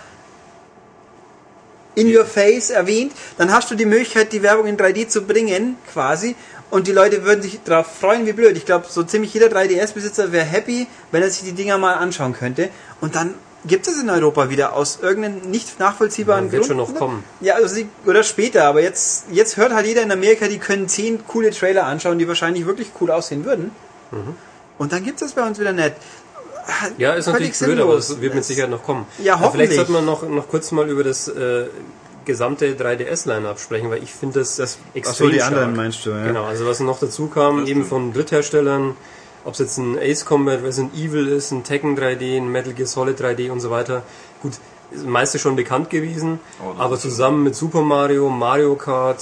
in 1.95 2.15
your 2.15 2.25
face 2.25 2.69
erwähnt. 2.69 3.13
Dann 3.37 3.51
hast 3.51 3.71
du 3.71 3.75
die 3.75 3.85
Möglichkeit, 3.85 4.31
die 4.33 4.43
Werbung 4.43 4.67
in 4.67 4.77
3D 4.77 5.07
zu 5.07 5.23
bringen, 5.23 5.77
quasi. 5.91 6.35
Und 6.71 6.87
die 6.87 6.91
Leute 6.91 7.23
würden 7.23 7.41
sich 7.41 7.59
darauf 7.63 7.87
freuen, 7.87 8.25
wie 8.25 8.33
blöd. 8.33 8.57
Ich 8.57 8.65
glaube, 8.65 8.85
so 8.89 9.03
ziemlich 9.03 9.33
jeder 9.33 9.47
3DS-Besitzer 9.47 10.31
wäre 10.31 10.45
happy, 10.45 10.87
wenn 11.11 11.21
er 11.21 11.29
sich 11.29 11.43
die 11.43 11.53
Dinger 11.53 11.77
mal 11.77 11.93
anschauen 11.93 12.33
könnte. 12.33 12.69
Und 13.01 13.15
dann 13.15 13.35
gibt 13.65 13.87
es 13.87 13.99
in 13.99 14.09
Europa 14.09 14.49
wieder 14.49 14.73
aus 14.73 14.99
irgendeinem 15.01 15.49
nicht 15.49 15.79
nachvollziehbaren 15.79 16.47
Ja, 16.47 16.51
wird 16.51 16.61
Grund. 16.63 16.67
schon 16.67 16.77
noch 16.77 16.95
kommen. 16.95 17.23
Ja, 17.41 17.55
also 17.55 17.67
sie, 17.73 17.87
oder 18.05 18.23
später, 18.23 18.65
aber 18.65 18.81
jetzt, 18.81 19.25
jetzt 19.31 19.57
hört 19.57 19.73
halt 19.73 19.85
jeder 19.87 20.01
in 20.03 20.11
Amerika, 20.11 20.47
die 20.47 20.59
können 20.59 20.87
zehn 20.87 21.25
coole 21.27 21.51
Trailer 21.51 21.85
anschauen, 21.85 22.19
die 22.19 22.27
wahrscheinlich 22.27 22.65
wirklich 22.65 22.91
cool 23.01 23.09
aussehen 23.11 23.45
würden. 23.45 23.71
Und 24.77 24.91
dann 24.91 25.03
gibt 25.03 25.21
es 25.21 25.33
bei 25.33 25.45
uns 25.45 25.59
wieder 25.59 25.73
nicht. 25.73 25.93
Ja, 26.97 27.13
ist 27.13 27.27
natürlich 27.27 27.57
blöd, 27.57 27.79
aber 27.79 27.99
sinnlos. 28.01 28.09
es 28.09 28.21
wird 28.21 28.35
mit 28.35 28.43
Sicherheit 28.45 28.69
noch 28.71 28.83
kommen. 28.83 29.05
Ja, 29.19 29.35
Aber 29.35 29.51
Vielleicht 29.51 29.71
hoffentlich. 29.71 29.75
sollte 29.75 29.91
man 29.91 30.05
noch, 30.05 30.27
noch 30.27 30.47
kurz 30.47 30.71
mal 30.71 30.89
über 30.89 31.03
das 31.03 31.27
äh, 31.27 31.65
gesamte 32.25 32.73
3DS-Line-Up 32.73 33.59
sprechen, 33.59 33.89
weil 33.91 34.01
ich 34.03 34.11
finde 34.11 34.39
das, 34.39 34.55
Das- 34.55 34.77
extrem 34.93 35.11
ach 35.13 35.17
so, 35.17 35.29
die 35.29 35.35
stark. 35.35 35.51
anderen 35.51 35.75
meinst 35.75 36.05
du, 36.05 36.09
ja. 36.11 36.25
Genau, 36.25 36.43
also 36.45 36.65
was 36.65 36.79
noch 36.79 36.99
dazu 36.99 37.27
kam, 37.27 37.59
Das 37.61 37.69
eben 37.69 37.81
stimmt. 37.81 37.87
von 37.89 38.13
Drittherstellern, 38.13 38.95
ob 39.43 39.53
es 39.53 39.59
jetzt 39.59 39.77
ein 39.77 39.97
Ace 39.99 40.25
Combat, 40.25 40.63
Resident 40.63 40.95
Evil 40.95 41.27
ist, 41.27 41.51
ein 41.51 41.63
Tekken 41.63 41.95
3D, 41.97 42.37
ein 42.37 42.51
Metal 42.51 42.73
Gear 42.73 42.87
Solid 42.87 43.19
3D 43.21 43.51
und 43.51 43.59
so 43.59 43.69
weiter. 43.69 44.01
Gut, 44.41 44.53
ist 44.91 45.05
meiste 45.05 45.37
schon 45.37 45.55
bekannt 45.55 45.89
gewesen, 45.91 46.39
Oh, 46.63 46.73
aber 46.79 46.97
zusammen 46.97 47.43
mit 47.43 47.55
Super 47.55 47.81
Mario, 47.81 48.29
Mario 48.29 48.75
Kart, 48.75 49.21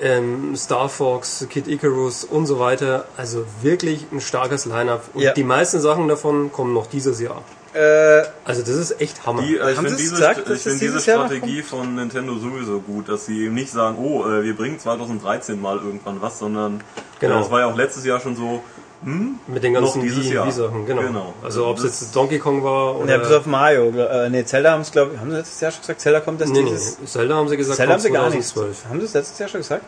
ähm, 0.00 0.56
Star 0.56 0.88
Fox, 0.88 1.46
Kid 1.48 1.68
Icarus 1.68 2.24
und 2.24 2.46
so 2.46 2.58
weiter, 2.58 3.06
also 3.16 3.44
wirklich 3.62 4.06
ein 4.12 4.20
starkes 4.20 4.64
Line-Up. 4.66 5.04
Und 5.14 5.22
Ja. 5.22 5.32
die 5.32 5.44
meisten 5.44 5.80
Sachen 5.80 6.08
davon 6.08 6.50
kommen 6.52 6.72
noch 6.74 6.86
dieses 6.86 7.20
Jahr. 7.20 7.42
Äh, 7.74 8.22
Also 8.44 8.60
das 8.62 8.70
ist 8.76 9.00
echt 9.00 9.26
Hammer. 9.26 9.42
Die, 9.42 9.56
äh, 9.56 9.72
ich 9.72 9.76
finde 9.78 9.96
diese, 9.96 10.14
gesagt, 10.14 10.38
ich 10.40 10.44
find 10.62 10.74
es 10.74 10.78
diese 10.78 11.00
Strategie 11.00 11.62
von 11.62 11.94
Nintendo 11.96 12.36
sowieso 12.36 12.80
gut, 12.80 13.08
dass 13.08 13.26
sie 13.26 13.44
eben 13.46 13.54
nicht 13.54 13.70
sagen, 13.72 13.96
oh, 13.98 14.24
äh, 14.28 14.44
wir 14.44 14.54
bringen 14.56 14.78
2013 14.78 15.60
mal 15.60 15.78
irgendwann 15.78 16.20
was, 16.22 16.38
sondern 16.38 16.82
Genau. 17.20 17.36
äh, 17.36 17.38
das 17.40 17.50
war 17.50 17.60
ja 17.60 17.66
auch 17.66 17.76
letztes 17.76 18.04
Jahr 18.04 18.20
schon 18.20 18.36
so, 18.36 18.62
mit 19.04 19.62
den 19.62 19.74
ganzen. 19.74 20.02
Wii-Sachen, 20.02 20.86
genau. 20.86 21.02
Genau. 21.02 21.34
Also 21.42 21.66
ob 21.66 21.76
es 21.76 21.82
Das- 21.82 22.00
jetzt 22.00 22.16
Donkey 22.16 22.38
Kong 22.38 22.62
war 22.64 22.96
oder... 22.98 23.12
ja, 23.12 23.18
bis 23.18 23.30
auf 23.32 23.44
Mario. 23.46 23.90
Äh, 23.90 24.30
nee, 24.30 24.44
Zelda 24.44 24.72
haben 24.72 24.80
es, 24.80 24.90
glaube 24.90 25.12
ich, 25.14 25.20
haben 25.20 25.30
sie 25.30 25.36
letztes 25.36 25.60
Jahr 25.60 25.70
schon 25.72 25.80
gesagt, 25.82 26.00
Zelda 26.00 26.20
kommt 26.20 26.40
erst 26.40 26.52
nee, 26.52 26.62
nee, 26.62 26.70
dieses... 26.70 26.98
Zelda 27.04 27.34
haben 27.34 27.48
sie 27.48 27.56
gesagt, 27.58 27.76
Zelda 27.76 27.92
haben 27.92 28.00
sie 28.00 28.08
kommt 28.08 28.20
gar 28.20 28.30
nicht. 28.30 28.48
2012. 28.48 28.88
Haben 28.88 29.00
sie 29.00 29.06
es 29.06 29.14
letztes 29.14 29.38
Jahr 29.38 29.48
schon 29.48 29.60
gesagt? 29.60 29.84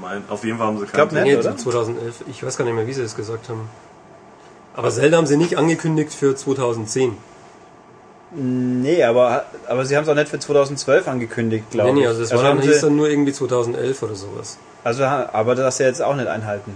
mein, 0.00 0.22
auf 0.28 0.44
jeden 0.44 0.58
Fall 0.58 0.66
haben 0.68 0.78
sie 0.78 0.86
keinen 0.86 1.08
nicht. 1.12 1.22
Nee, 1.24 1.36
oder? 1.36 1.56
2011. 1.56 2.24
Ich 2.30 2.44
weiß 2.44 2.56
gar 2.56 2.64
nicht 2.64 2.74
mehr, 2.74 2.86
wie 2.86 2.92
sie 2.92 3.02
es 3.02 3.16
gesagt 3.16 3.48
haben. 3.48 3.68
Aber 4.74 4.90
Zelda 4.90 5.16
haben 5.16 5.26
sie 5.26 5.36
nicht 5.36 5.58
angekündigt 5.58 6.12
für 6.14 6.34
2010. 6.36 7.16
Nee, 8.34 9.02
aber, 9.04 9.44
aber 9.68 9.84
sie 9.84 9.96
haben 9.96 10.04
es 10.04 10.08
auch 10.08 10.14
nicht 10.14 10.28
für 10.28 10.38
2012 10.38 11.06
angekündigt, 11.06 11.70
glaube 11.70 11.92
Nee, 11.92 11.98
ich. 12.00 12.02
nee, 12.04 12.06
also 12.06 12.22
es 12.22 12.30
war 12.32 12.42
haben 12.44 12.58
dann, 12.60 12.66
hieß 12.66 12.76
sie, 12.76 12.86
dann 12.86 12.96
nur 12.96 13.08
irgendwie 13.10 13.32
2011 13.32 14.02
oder 14.02 14.14
sowas. 14.14 14.56
also, 14.84 15.04
aber 15.04 15.54
das 15.54 15.76
sie 15.76 15.84
jetzt 15.84 16.00
auch 16.00 16.14
nicht 16.16 16.28
einhalten 16.28 16.74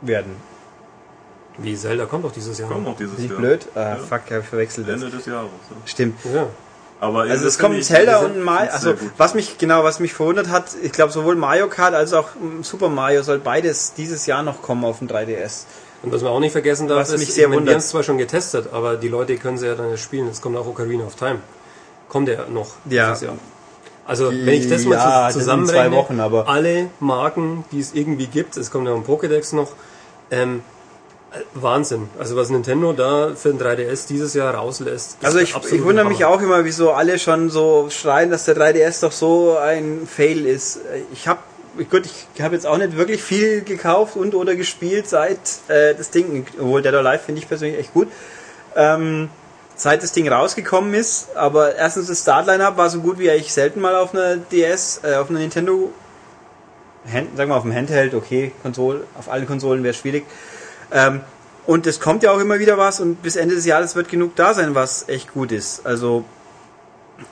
werden. 0.00 0.34
Wie, 1.58 1.76
Zelda 1.76 2.06
kommt 2.06 2.24
doch 2.24 2.32
dieses 2.32 2.58
Jahr. 2.58 2.68
Kommt 2.70 2.84
noch 2.84 2.96
dieses 2.96 3.16
Bin 3.16 3.24
ich 3.26 3.30
Jahr. 3.30 3.40
blöd? 3.40 3.66
Ah, 3.74 3.80
Ja. 3.80 3.96
fuck, 3.96 4.22
ich 4.30 4.44
verwechselt 4.46 4.88
das. 4.88 4.94
Ende 5.02 5.10
des 5.16 5.26
Jahres. 5.26 5.50
Ja. 5.70 5.76
Stimmt. 5.84 6.18
Ja. 6.34 6.46
Aber 7.00 7.22
Also 7.22 7.46
es 7.48 7.58
kommt 7.58 7.82
Zelda 7.84 8.18
und 8.20 8.40
Mario, 8.42 8.70
also 8.70 8.94
was 9.18 9.34
mich 9.34 9.58
genau, 9.58 9.82
was 9.82 9.98
mich 9.98 10.14
verwundert 10.14 10.48
hat, 10.50 10.66
ich 10.82 10.92
glaube 10.92 11.12
sowohl 11.12 11.34
Mario 11.34 11.66
Kart 11.68 11.94
als 11.94 12.12
auch 12.12 12.28
Super 12.62 12.88
Mario 12.88 13.22
soll 13.24 13.40
beides 13.40 13.94
dieses 13.94 14.24
Jahr 14.26 14.44
noch 14.44 14.62
kommen 14.62 14.84
auf 14.84 15.00
dem 15.00 15.08
3DS. 15.08 15.64
Und 16.04 16.12
was 16.12 16.22
man 16.22 16.30
auch 16.30 16.38
nicht 16.40 16.52
vergessen 16.52 16.86
darf, 16.88 17.00
Was 17.00 17.10
ist, 17.10 17.18
mich 17.20 17.34
sehr 17.34 17.48
meine, 17.48 17.56
wir 17.56 17.60
wundert. 17.62 17.74
haben 17.74 17.78
es 17.80 17.88
zwar 17.88 18.02
schon 18.04 18.18
getestet, 18.18 18.68
aber 18.72 18.96
die 18.96 19.08
Leute 19.08 19.36
können 19.36 19.58
sie 19.58 19.66
ja 19.66 19.74
dann 19.74 19.90
jetzt 19.90 20.02
spielen. 20.02 20.28
Es 20.28 20.40
kommt 20.40 20.56
auch 20.56 20.66
Ocarina 20.66 21.04
of 21.04 21.16
Time. 21.16 21.40
Kommt 22.08 22.28
ja 22.28 22.46
noch 22.48 22.68
Ja. 22.88 23.08
dieses 23.08 23.22
Jahr. 23.22 23.34
Also 24.06 24.30
wenn 24.30 24.48
ich 24.48 24.68
das 24.68 24.84
mal 24.84 24.94
Ja, 24.96 25.30
zusammenrechne, 25.32 25.96
Wochen, 25.96 26.20
alle 26.20 26.88
Marken, 27.00 27.64
die 27.72 27.80
es 27.80 27.94
irgendwie 27.94 28.26
gibt, 28.26 28.56
es 28.56 28.70
kommt 28.70 28.86
ja 28.86 28.94
ein 28.94 29.04
Pokédex 29.04 29.54
noch, 29.56 29.72
ähm, 30.30 30.58
äh, 30.58 30.71
Wahnsinn. 31.54 32.08
Also 32.18 32.36
was 32.36 32.50
Nintendo 32.50 32.92
da 32.92 33.32
für 33.34 33.50
ein 33.50 33.58
3DS 33.58 34.06
dieses 34.08 34.34
Jahr 34.34 34.54
rauslässt. 34.54 35.18
Also 35.22 35.38
ich, 35.38 35.54
ich 35.54 35.84
wundere 35.84 36.06
mich 36.06 36.24
auch 36.24 36.40
immer, 36.40 36.64
wieso 36.64 36.92
alle 36.92 37.18
schon 37.18 37.50
so 37.50 37.88
schreien, 37.90 38.30
dass 38.30 38.44
der 38.44 38.56
3DS 38.56 39.00
doch 39.00 39.12
so 39.12 39.56
ein 39.56 40.06
Fail 40.06 40.46
ist. 40.46 40.80
Ich 41.12 41.28
habe 41.28 41.40
gut, 41.90 42.08
ich 42.34 42.42
habe 42.42 42.54
jetzt 42.54 42.66
auch 42.66 42.76
nicht 42.76 42.96
wirklich 42.96 43.22
viel 43.22 43.62
gekauft 43.62 44.16
und 44.16 44.34
oder 44.34 44.56
gespielt 44.56 45.08
seit 45.08 45.38
äh, 45.68 45.94
das 45.94 46.10
Ding, 46.10 46.46
obwohl 46.58 46.82
Dead 46.82 46.92
or 46.92 47.00
Alive 47.00 47.22
finde 47.24 47.40
ich 47.40 47.48
persönlich 47.48 47.78
echt 47.78 47.94
gut. 47.94 48.08
Ähm, 48.76 49.30
seit 49.74 50.02
das 50.02 50.12
Ding 50.12 50.28
rausgekommen 50.28 50.94
ist. 50.94 51.34
Aber 51.36 51.76
erstens 51.76 52.08
das 52.08 52.20
Start-Line-Up 52.20 52.76
war 52.76 52.90
so 52.90 53.00
gut 53.00 53.18
wie 53.18 53.30
eigentlich 53.30 53.52
selten 53.52 53.80
mal 53.80 53.96
auf 53.96 54.14
einer 54.14 54.36
DS, 54.36 55.00
äh, 55.02 55.16
auf 55.16 55.30
einer 55.30 55.38
Nintendo, 55.38 55.92
Hand, 57.10 57.36
sagen 57.36 57.50
wir 57.50 57.56
auf 57.56 57.62
dem 57.62 57.74
Handheld, 57.74 58.14
okay, 58.14 58.52
Konsole, 58.62 59.04
auf 59.18 59.28
allen 59.28 59.46
Konsolen 59.46 59.82
wäre 59.82 59.94
schwierig. 59.94 60.24
Ähm, 60.92 61.20
und 61.66 61.86
es 61.86 62.00
kommt 62.00 62.22
ja 62.22 62.32
auch 62.32 62.40
immer 62.40 62.58
wieder 62.58 62.76
was 62.76 63.00
und 63.00 63.22
bis 63.22 63.36
Ende 63.36 63.54
des 63.54 63.66
Jahres 63.66 63.94
wird 63.94 64.08
genug 64.08 64.34
da 64.36 64.52
sein, 64.52 64.74
was 64.74 65.08
echt 65.08 65.32
gut 65.32 65.52
ist. 65.52 65.86
Also 65.86 66.24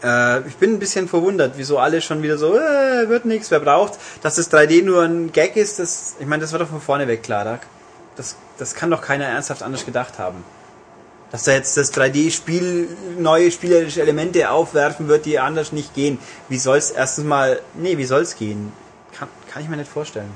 äh, 0.02 0.46
ich 0.46 0.56
bin 0.56 0.74
ein 0.74 0.78
bisschen 0.78 1.08
verwundert, 1.08 1.54
wieso 1.56 1.78
alle 1.78 2.00
schon 2.00 2.22
wieder 2.22 2.38
so, 2.38 2.56
äh, 2.56 3.08
wird 3.08 3.24
nichts, 3.24 3.50
wer 3.50 3.60
braucht, 3.60 3.94
dass 4.22 4.36
das 4.36 4.50
3D 4.52 4.84
nur 4.84 5.02
ein 5.02 5.32
Gag 5.32 5.56
ist, 5.56 5.78
das, 5.78 6.14
ich 6.20 6.26
meine, 6.26 6.42
das 6.42 6.52
war 6.52 6.60
doch 6.60 6.68
von 6.68 6.80
vorne 6.80 7.08
weg 7.08 7.22
klar. 7.22 7.44
Da, 7.44 7.60
das, 8.16 8.36
das 8.58 8.74
kann 8.74 8.90
doch 8.90 9.02
keiner 9.02 9.24
ernsthaft 9.24 9.62
anders 9.62 9.84
gedacht 9.84 10.18
haben. 10.18 10.44
Dass 11.32 11.44
da 11.44 11.52
jetzt 11.52 11.76
das 11.76 11.92
3D-Spiel 11.94 12.88
neue 13.18 13.50
spielerische 13.52 14.02
Elemente 14.02 14.50
aufwerfen 14.50 15.06
wird, 15.08 15.26
die 15.26 15.38
anders 15.38 15.70
nicht 15.70 15.94
gehen. 15.94 16.18
Wie 16.48 16.58
soll's 16.58 16.90
erstens 16.90 17.24
mal, 17.24 17.60
nee, 17.74 17.98
wie 17.98 18.04
soll's 18.04 18.36
gehen? 18.36 18.72
Kann, 19.16 19.28
kann 19.50 19.62
ich 19.62 19.68
mir 19.68 19.76
nicht 19.76 19.90
vorstellen. 19.90 20.30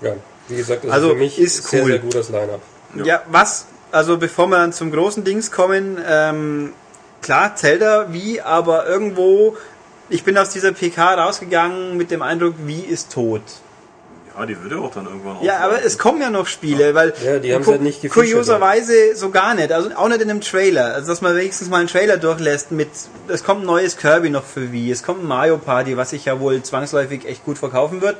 Ja, 0.00 0.14
wie 0.48 0.56
gesagt, 0.56 0.84
das 0.84 0.90
Also, 0.92 1.08
ist 1.08 1.12
für 1.12 1.18
mich 1.18 1.38
ist 1.38 1.64
sehr, 1.68 1.82
cool. 1.82 1.90
sehr 1.90 1.98
gutes 2.00 2.28
Line-Up. 2.30 2.60
Ja. 3.04 3.22
was, 3.28 3.66
also 3.90 4.18
bevor 4.18 4.46
wir 4.48 4.58
dann 4.58 4.72
zum 4.72 4.92
großen 4.92 5.24
Dings 5.24 5.50
kommen, 5.50 5.98
ähm, 6.08 6.72
klar, 7.22 7.56
Zelda, 7.56 8.12
wie, 8.12 8.40
aber 8.40 8.86
irgendwo, 8.86 9.56
ich 10.08 10.22
bin 10.24 10.38
aus 10.38 10.50
dieser 10.50 10.72
PK 10.72 11.14
rausgegangen 11.14 11.96
mit 11.96 12.10
dem 12.10 12.22
Eindruck, 12.22 12.54
wie 12.66 12.80
ist 12.80 13.12
tot. 13.12 13.42
Ja, 14.36 14.46
die 14.46 14.60
würde 14.60 14.78
auch 14.78 14.90
dann 14.92 15.06
irgendwann 15.06 15.36
Ja, 15.42 15.58
aber 15.58 15.84
es 15.84 15.96
kommen 15.96 16.20
ja 16.20 16.28
noch 16.28 16.48
Spiele, 16.48 16.94
weil 16.94 17.14
Ja, 17.24 17.38
die 17.38 17.54
haben 17.54 17.64
halt 17.66 17.82
nicht 17.82 18.08
kurioserweise 18.10 19.14
so 19.14 19.30
gar 19.30 19.54
nicht, 19.54 19.70
also 19.70 19.90
auch 19.94 20.08
nicht 20.08 20.20
in 20.20 20.30
einem 20.30 20.40
Trailer, 20.40 20.94
also 20.94 21.06
dass 21.08 21.20
man 21.20 21.36
wenigstens 21.36 21.68
mal 21.68 21.78
einen 21.78 21.88
Trailer 21.88 22.16
durchlässt 22.16 22.72
mit, 22.72 22.88
es 23.28 23.44
kommt 23.44 23.62
ein 23.62 23.66
neues 23.66 23.96
Kirby 23.96 24.30
noch 24.30 24.44
für 24.44 24.72
Wii, 24.72 24.90
es 24.90 25.04
kommt 25.04 25.22
ein 25.22 25.28
Mario 25.28 25.56
Party, 25.58 25.96
was 25.96 26.10
sich 26.10 26.24
ja 26.24 26.40
wohl 26.40 26.62
zwangsläufig 26.62 27.26
echt 27.26 27.44
gut 27.44 27.58
verkaufen 27.58 28.00
wird. 28.02 28.16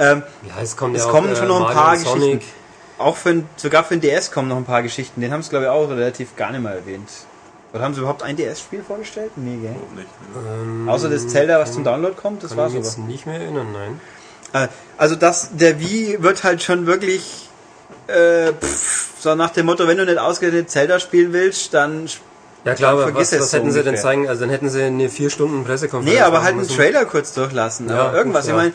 Ähm, 0.00 0.22
Ja, 0.48 0.54
es 0.62 0.76
kommt 0.76 0.96
es 0.96 1.02
ja 1.02 1.08
auch, 1.08 1.12
kommen 1.12 1.32
äh, 1.32 1.36
schon 1.36 1.46
noch 1.48 1.56
ein 1.58 1.62
Mario 1.62 1.76
paar 1.78 1.96
Sonic. 1.96 2.40
Geschichten. 2.40 2.60
Auch 2.98 3.16
für, 3.16 3.28
ein- 3.30 3.48
sogar 3.56 3.84
für 3.84 3.96
den 3.96 4.00
DS 4.02 4.30
kommen 4.32 4.48
noch 4.48 4.56
ein 4.56 4.64
paar 4.64 4.82
Geschichten, 4.82 5.20
den 5.20 5.32
haben 5.32 5.42
sie 5.42 5.50
glaube 5.50 5.66
ich 5.66 5.70
auch 5.70 5.88
relativ 5.88 6.34
gar 6.36 6.50
nicht 6.50 6.62
mal 6.62 6.74
erwähnt. 6.74 7.08
Oder 7.72 7.84
haben 7.84 7.94
sie 7.94 8.00
überhaupt 8.00 8.22
ein 8.24 8.36
DS-Spiel 8.36 8.82
vorgestellt? 8.82 9.30
Nee, 9.36 9.58
gell? 9.62 9.70
Nicht. 9.94 10.08
ne? 10.34 10.40
Ähm, 10.62 10.88
Außer 10.88 11.08
das 11.08 11.28
Zelda, 11.28 11.60
was 11.60 11.72
zum 11.72 11.84
Download 11.84 12.14
kommt, 12.20 12.42
das 12.42 12.50
kann 12.50 12.58
war's 12.58 12.72
ich 12.72 12.78
aber. 12.78 12.84
mich 12.86 12.96
jetzt 12.96 12.98
nicht 13.06 13.26
mehr 13.26 13.40
erinnern, 13.40 13.68
nein. 13.72 14.00
Äh, 14.64 14.68
Also 14.98 15.14
das, 15.14 15.50
der 15.52 15.78
Wii 15.78 16.16
wird 16.20 16.42
halt 16.44 16.62
schon 16.62 16.86
wirklich 16.86 17.48
äh, 18.08 18.52
pff, 18.52 19.10
so 19.20 19.34
nach 19.36 19.50
dem 19.50 19.66
Motto, 19.66 19.86
wenn 19.86 19.96
du 19.98 20.04
nicht 20.04 20.18
ausgerechnet 20.18 20.68
Zelda 20.70 20.98
spielen 20.98 21.32
willst, 21.32 21.72
dann 21.72 22.08
Ja 22.64 22.74
klar, 22.74 22.92
aber 22.92 23.02
Vergiss 23.04 23.28
was, 23.28 23.32
es 23.32 23.40
was 23.42 23.50
so 23.52 23.56
hätten 23.58 23.70
sie 23.70 23.78
denn 23.78 23.88
ungefähr. 23.90 24.02
zeigen? 24.02 24.28
Also 24.28 24.40
dann 24.40 24.50
hätten 24.50 24.68
sie 24.68 24.82
eine 24.82 25.08
vier 25.08 25.30
Stunden 25.30 25.64
Pressekonferenz 25.64 26.18
nee, 26.18 26.22
aber 26.24 26.38
halt 26.42 26.48
einen 26.50 26.58
müssen. 26.62 26.76
Trailer 26.76 27.04
kurz 27.04 27.32
durchlassen, 27.34 27.88
Ja, 27.88 28.06
aber 28.08 28.18
irgendwas. 28.18 28.42
gut, 28.46 28.48
Ich 28.50 28.56
ja. 28.56 28.62
meine, 28.62 28.72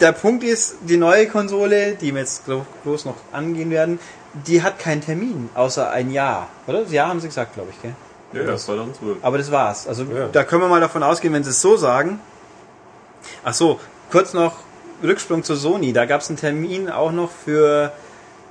der 0.00 0.12
Punkt 0.12 0.44
ist, 0.44 0.76
die 0.82 0.96
neue 0.96 1.26
Konsole, 1.28 1.94
die 1.94 2.12
wir 2.12 2.20
jetzt 2.20 2.42
groß 2.84 3.04
noch 3.04 3.16
angehen 3.32 3.70
werden, 3.70 3.98
die 4.46 4.62
hat 4.62 4.78
keinen 4.78 5.00
Termin, 5.00 5.48
außer 5.54 5.90
ein 5.90 6.10
Jahr, 6.10 6.48
oder? 6.66 6.82
Das 6.82 6.92
Jahr 6.92 7.08
haben 7.08 7.20
sie 7.20 7.28
gesagt, 7.28 7.54
glaube 7.54 7.70
ich, 7.70 7.80
gell? 7.80 7.94
Ja, 8.32 8.42
ja, 8.50 8.56
2012. 8.56 9.18
Aber 9.22 9.38
das 9.38 9.50
war's. 9.50 9.86
Also 9.86 10.04
Ja. 10.04 10.28
da 10.30 10.44
können 10.44 10.62
wir 10.62 10.68
mal 10.68 10.80
davon 10.80 11.02
ausgehen, 11.02 11.32
wenn 11.32 11.44
sie 11.44 11.50
es 11.50 11.60
so 11.60 11.76
sagen. 11.76 12.20
Ach 13.44 13.54
so, 13.54 13.80
kurz 14.10 14.34
noch 14.34 14.54
Rücksprung 15.02 15.42
zu 15.42 15.54
Sony. 15.54 15.92
Da 15.92 16.04
gab 16.06 16.20
es 16.20 16.28
einen 16.28 16.36
Termin 16.38 16.90
auch 16.90 17.12
noch 17.12 17.30
für 17.30 17.92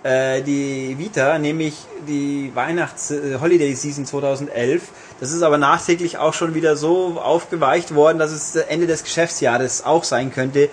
äh, 0.03 0.41
die 0.41 0.95
Vita, 0.97 1.37
nämlich 1.39 1.85
die 2.07 2.51
Weihnachts 2.55 3.11
äh, 3.11 3.37
Holiday 3.39 3.73
Season 3.75 4.05
2011. 4.05 4.83
Das 5.19 5.31
ist 5.31 5.41
aber 5.43 5.57
nachträglich 5.57 6.17
auch 6.17 6.33
schon 6.33 6.53
wieder 6.55 6.75
so 6.77 7.19
aufgeweicht 7.21 7.93
worden, 7.93 8.17
dass 8.17 8.31
es 8.31 8.55
Ende 8.55 8.87
des 8.87 9.03
Geschäftsjahres 9.03 9.83
auch 9.85 10.03
sein 10.03 10.31
könnte. 10.33 10.69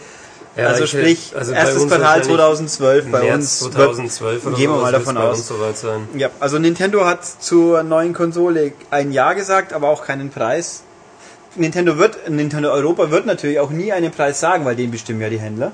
Ja, 0.57 0.67
also 0.69 0.85
ich- 0.85 0.91
sprich, 0.91 1.33
also 1.37 1.53
erstes 1.53 1.87
Quartal 1.89 2.01
wahrscheinlich 2.01 2.27
2012 2.29 3.11
bei 3.11 3.21
März 3.23 3.35
uns. 3.37 3.63
wird- 3.65 3.73
2012 3.75 4.47
oder 4.47 4.57
gehen 4.57 4.71
wir 4.71 4.77
mal 4.83 4.93
davon 4.93 5.17
aus. 5.17 5.51
Ja, 6.15 6.29
also 6.41 6.59
Nintendo 6.59 7.07
hat 7.07 7.21
zur 7.25 7.83
neuen 7.83 8.13
Konsole 8.13 8.73
ein 8.91 9.13
Ja 9.13 9.33
gesagt, 9.33 9.73
aber 9.73 9.89
auch 9.89 10.05
keinen 10.05 10.31
Preis. 10.31 10.83
Nintendo 11.55 11.99
wird, 11.99 12.29
Nintendo 12.31 12.71
Europa 12.71 13.11
wird 13.11 13.27
natürlich 13.27 13.61
auch 13.61 13.71
nie 13.71 13.93
einen 13.93 14.11
Preis 14.11 14.41
sagen, 14.41 14.65
weil 14.65 14.77
den 14.77 14.91
bestimmen 14.91 15.21
ja 15.21 15.29
die 15.31 15.41
Händler. 15.41 15.73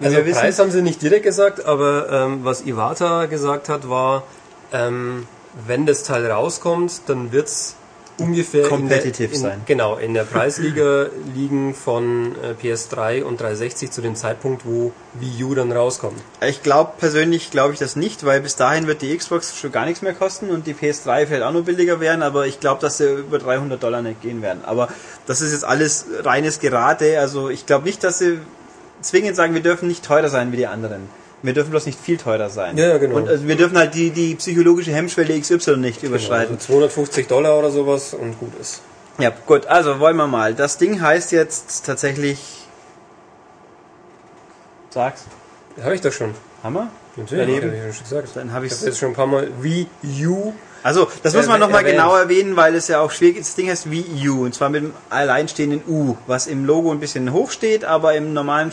Also 0.00 0.16
wir 0.16 0.26
wissen. 0.26 0.40
Preis 0.40 0.58
haben 0.58 0.70
sie 0.70 0.82
nicht 0.82 1.00
direkt 1.02 1.22
gesagt, 1.24 1.64
aber 1.64 2.08
ähm, 2.10 2.40
was 2.42 2.62
Iwata 2.66 3.26
gesagt 3.26 3.68
hat, 3.68 3.88
war, 3.88 4.24
ähm, 4.72 5.26
wenn 5.66 5.86
das 5.86 6.02
Teil 6.02 6.30
rauskommt, 6.30 6.92
dann 7.06 7.32
wird's 7.32 7.76
ungefähr 8.18 8.68
Competitive 8.68 9.34
in 9.34 9.40
sein. 9.40 9.60
Genau, 9.66 9.96
in 9.96 10.14
der 10.14 10.24
Preisliga 10.24 11.06
liegen 11.34 11.74
von 11.74 12.34
äh, 12.42 12.54
PS3 12.60 13.22
und 13.22 13.40
360 13.40 13.90
zu 13.90 14.00
dem 14.00 14.16
Zeitpunkt, 14.16 14.64
wo 14.64 14.92
Wii 15.14 15.44
U 15.44 15.54
dann 15.54 15.72
rauskommt. 15.72 16.20
Ich 16.46 16.62
glaube 16.62 16.92
persönlich 16.98 17.50
glaube 17.50 17.74
ich 17.74 17.78
das 17.78 17.96
nicht, 17.96 18.24
weil 18.24 18.40
bis 18.40 18.56
dahin 18.56 18.86
wird 18.86 19.02
die 19.02 19.16
Xbox 19.16 19.58
schon 19.58 19.72
gar 19.72 19.84
nichts 19.84 20.02
mehr 20.02 20.14
kosten 20.14 20.50
und 20.50 20.66
die 20.66 20.74
PS3 20.74 21.26
vielleicht 21.26 21.42
auch 21.42 21.52
noch 21.52 21.64
billiger 21.64 22.00
werden, 22.00 22.22
aber 22.22 22.46
ich 22.46 22.60
glaube, 22.60 22.80
dass 22.80 22.98
sie 22.98 23.12
über 23.12 23.38
300 23.38 23.82
Dollar 23.82 24.02
nicht 24.02 24.22
gehen 24.22 24.42
werden. 24.42 24.64
Aber 24.64 24.88
das 25.26 25.40
ist 25.40 25.52
jetzt 25.52 25.64
alles 25.64 26.06
reines 26.22 26.60
Gerate, 26.60 27.20
also 27.20 27.50
ich 27.50 27.66
glaube 27.66 27.84
nicht, 27.84 28.02
dass 28.04 28.18
sie 28.18 28.38
zwingend 29.00 29.36
sagen, 29.36 29.54
wir 29.54 29.62
dürfen 29.62 29.88
nicht 29.88 30.04
teurer 30.04 30.28
sein 30.28 30.52
wie 30.52 30.56
die 30.56 30.66
anderen. 30.66 31.08
Wir 31.46 31.54
dürfen 31.54 31.70
bloß 31.70 31.86
nicht 31.86 31.98
viel 31.98 32.16
teurer 32.16 32.50
sein. 32.50 32.76
Ja, 32.76 32.88
ja, 32.88 32.98
genau. 32.98 33.16
Und 33.16 33.28
also 33.28 33.46
wir 33.46 33.56
dürfen 33.56 33.78
halt 33.78 33.94
die, 33.94 34.10
die 34.10 34.34
psychologische 34.34 34.92
Hemmschwelle 34.92 35.38
XY 35.40 35.76
nicht 35.76 36.02
überschreiten. 36.02 36.56
Also 36.56 36.66
250 36.66 37.28
Dollar 37.28 37.58
oder 37.58 37.70
sowas 37.70 38.14
und 38.14 38.38
gut 38.40 38.52
ist. 38.60 38.82
Ja, 39.18 39.32
gut, 39.46 39.66
also 39.66 39.98
wollen 40.00 40.16
wir 40.16 40.26
mal. 40.26 40.54
Das 40.54 40.76
Ding 40.76 41.00
heißt 41.00 41.32
jetzt 41.32 41.86
tatsächlich. 41.86 42.66
Sag's. 44.90 45.22
Habe 45.82 45.94
ich 45.94 46.00
doch 46.00 46.12
schon. 46.12 46.34
Hammer? 46.62 46.88
Natürlich, 47.16 47.40
Erleben. 47.46 47.66
habe 47.68 47.76
ich 47.76 47.84
ja 47.84 47.92
schon 47.92 48.02
gesagt. 48.04 48.28
Dann 48.34 48.52
habe 48.52 48.66
Ich 48.66 48.72
ich's. 48.72 48.80
habe 48.80 48.90
jetzt 48.90 48.98
schon 48.98 49.10
ein 49.10 49.14
paar 49.14 49.26
Mal 49.26 49.48
Wii 49.60 49.86
U. 50.26 50.52
Also, 50.82 51.08
das 51.22 51.34
muss 51.34 51.46
man 51.46 51.58
nochmal 51.60 51.82
genau 51.84 52.14
erwähnen, 52.16 52.56
weil 52.56 52.74
es 52.74 52.88
ja 52.88 53.00
auch 53.00 53.10
schwierig 53.10 53.38
ist. 53.38 53.48
Das 53.50 53.54
Ding 53.56 53.68
heißt 53.70 53.90
Wii 53.90 54.28
U 54.28 54.44
und 54.44 54.54
zwar 54.54 54.68
mit 54.68 54.82
dem 54.82 54.94
alleinstehenden 55.10 55.82
U, 55.88 56.16
was 56.26 56.46
im 56.46 56.64
Logo 56.64 56.92
ein 56.92 57.00
bisschen 57.00 57.32
hoch 57.32 57.50
steht, 57.50 57.84
aber 57.84 58.14
im 58.14 58.32
normalen 58.32 58.72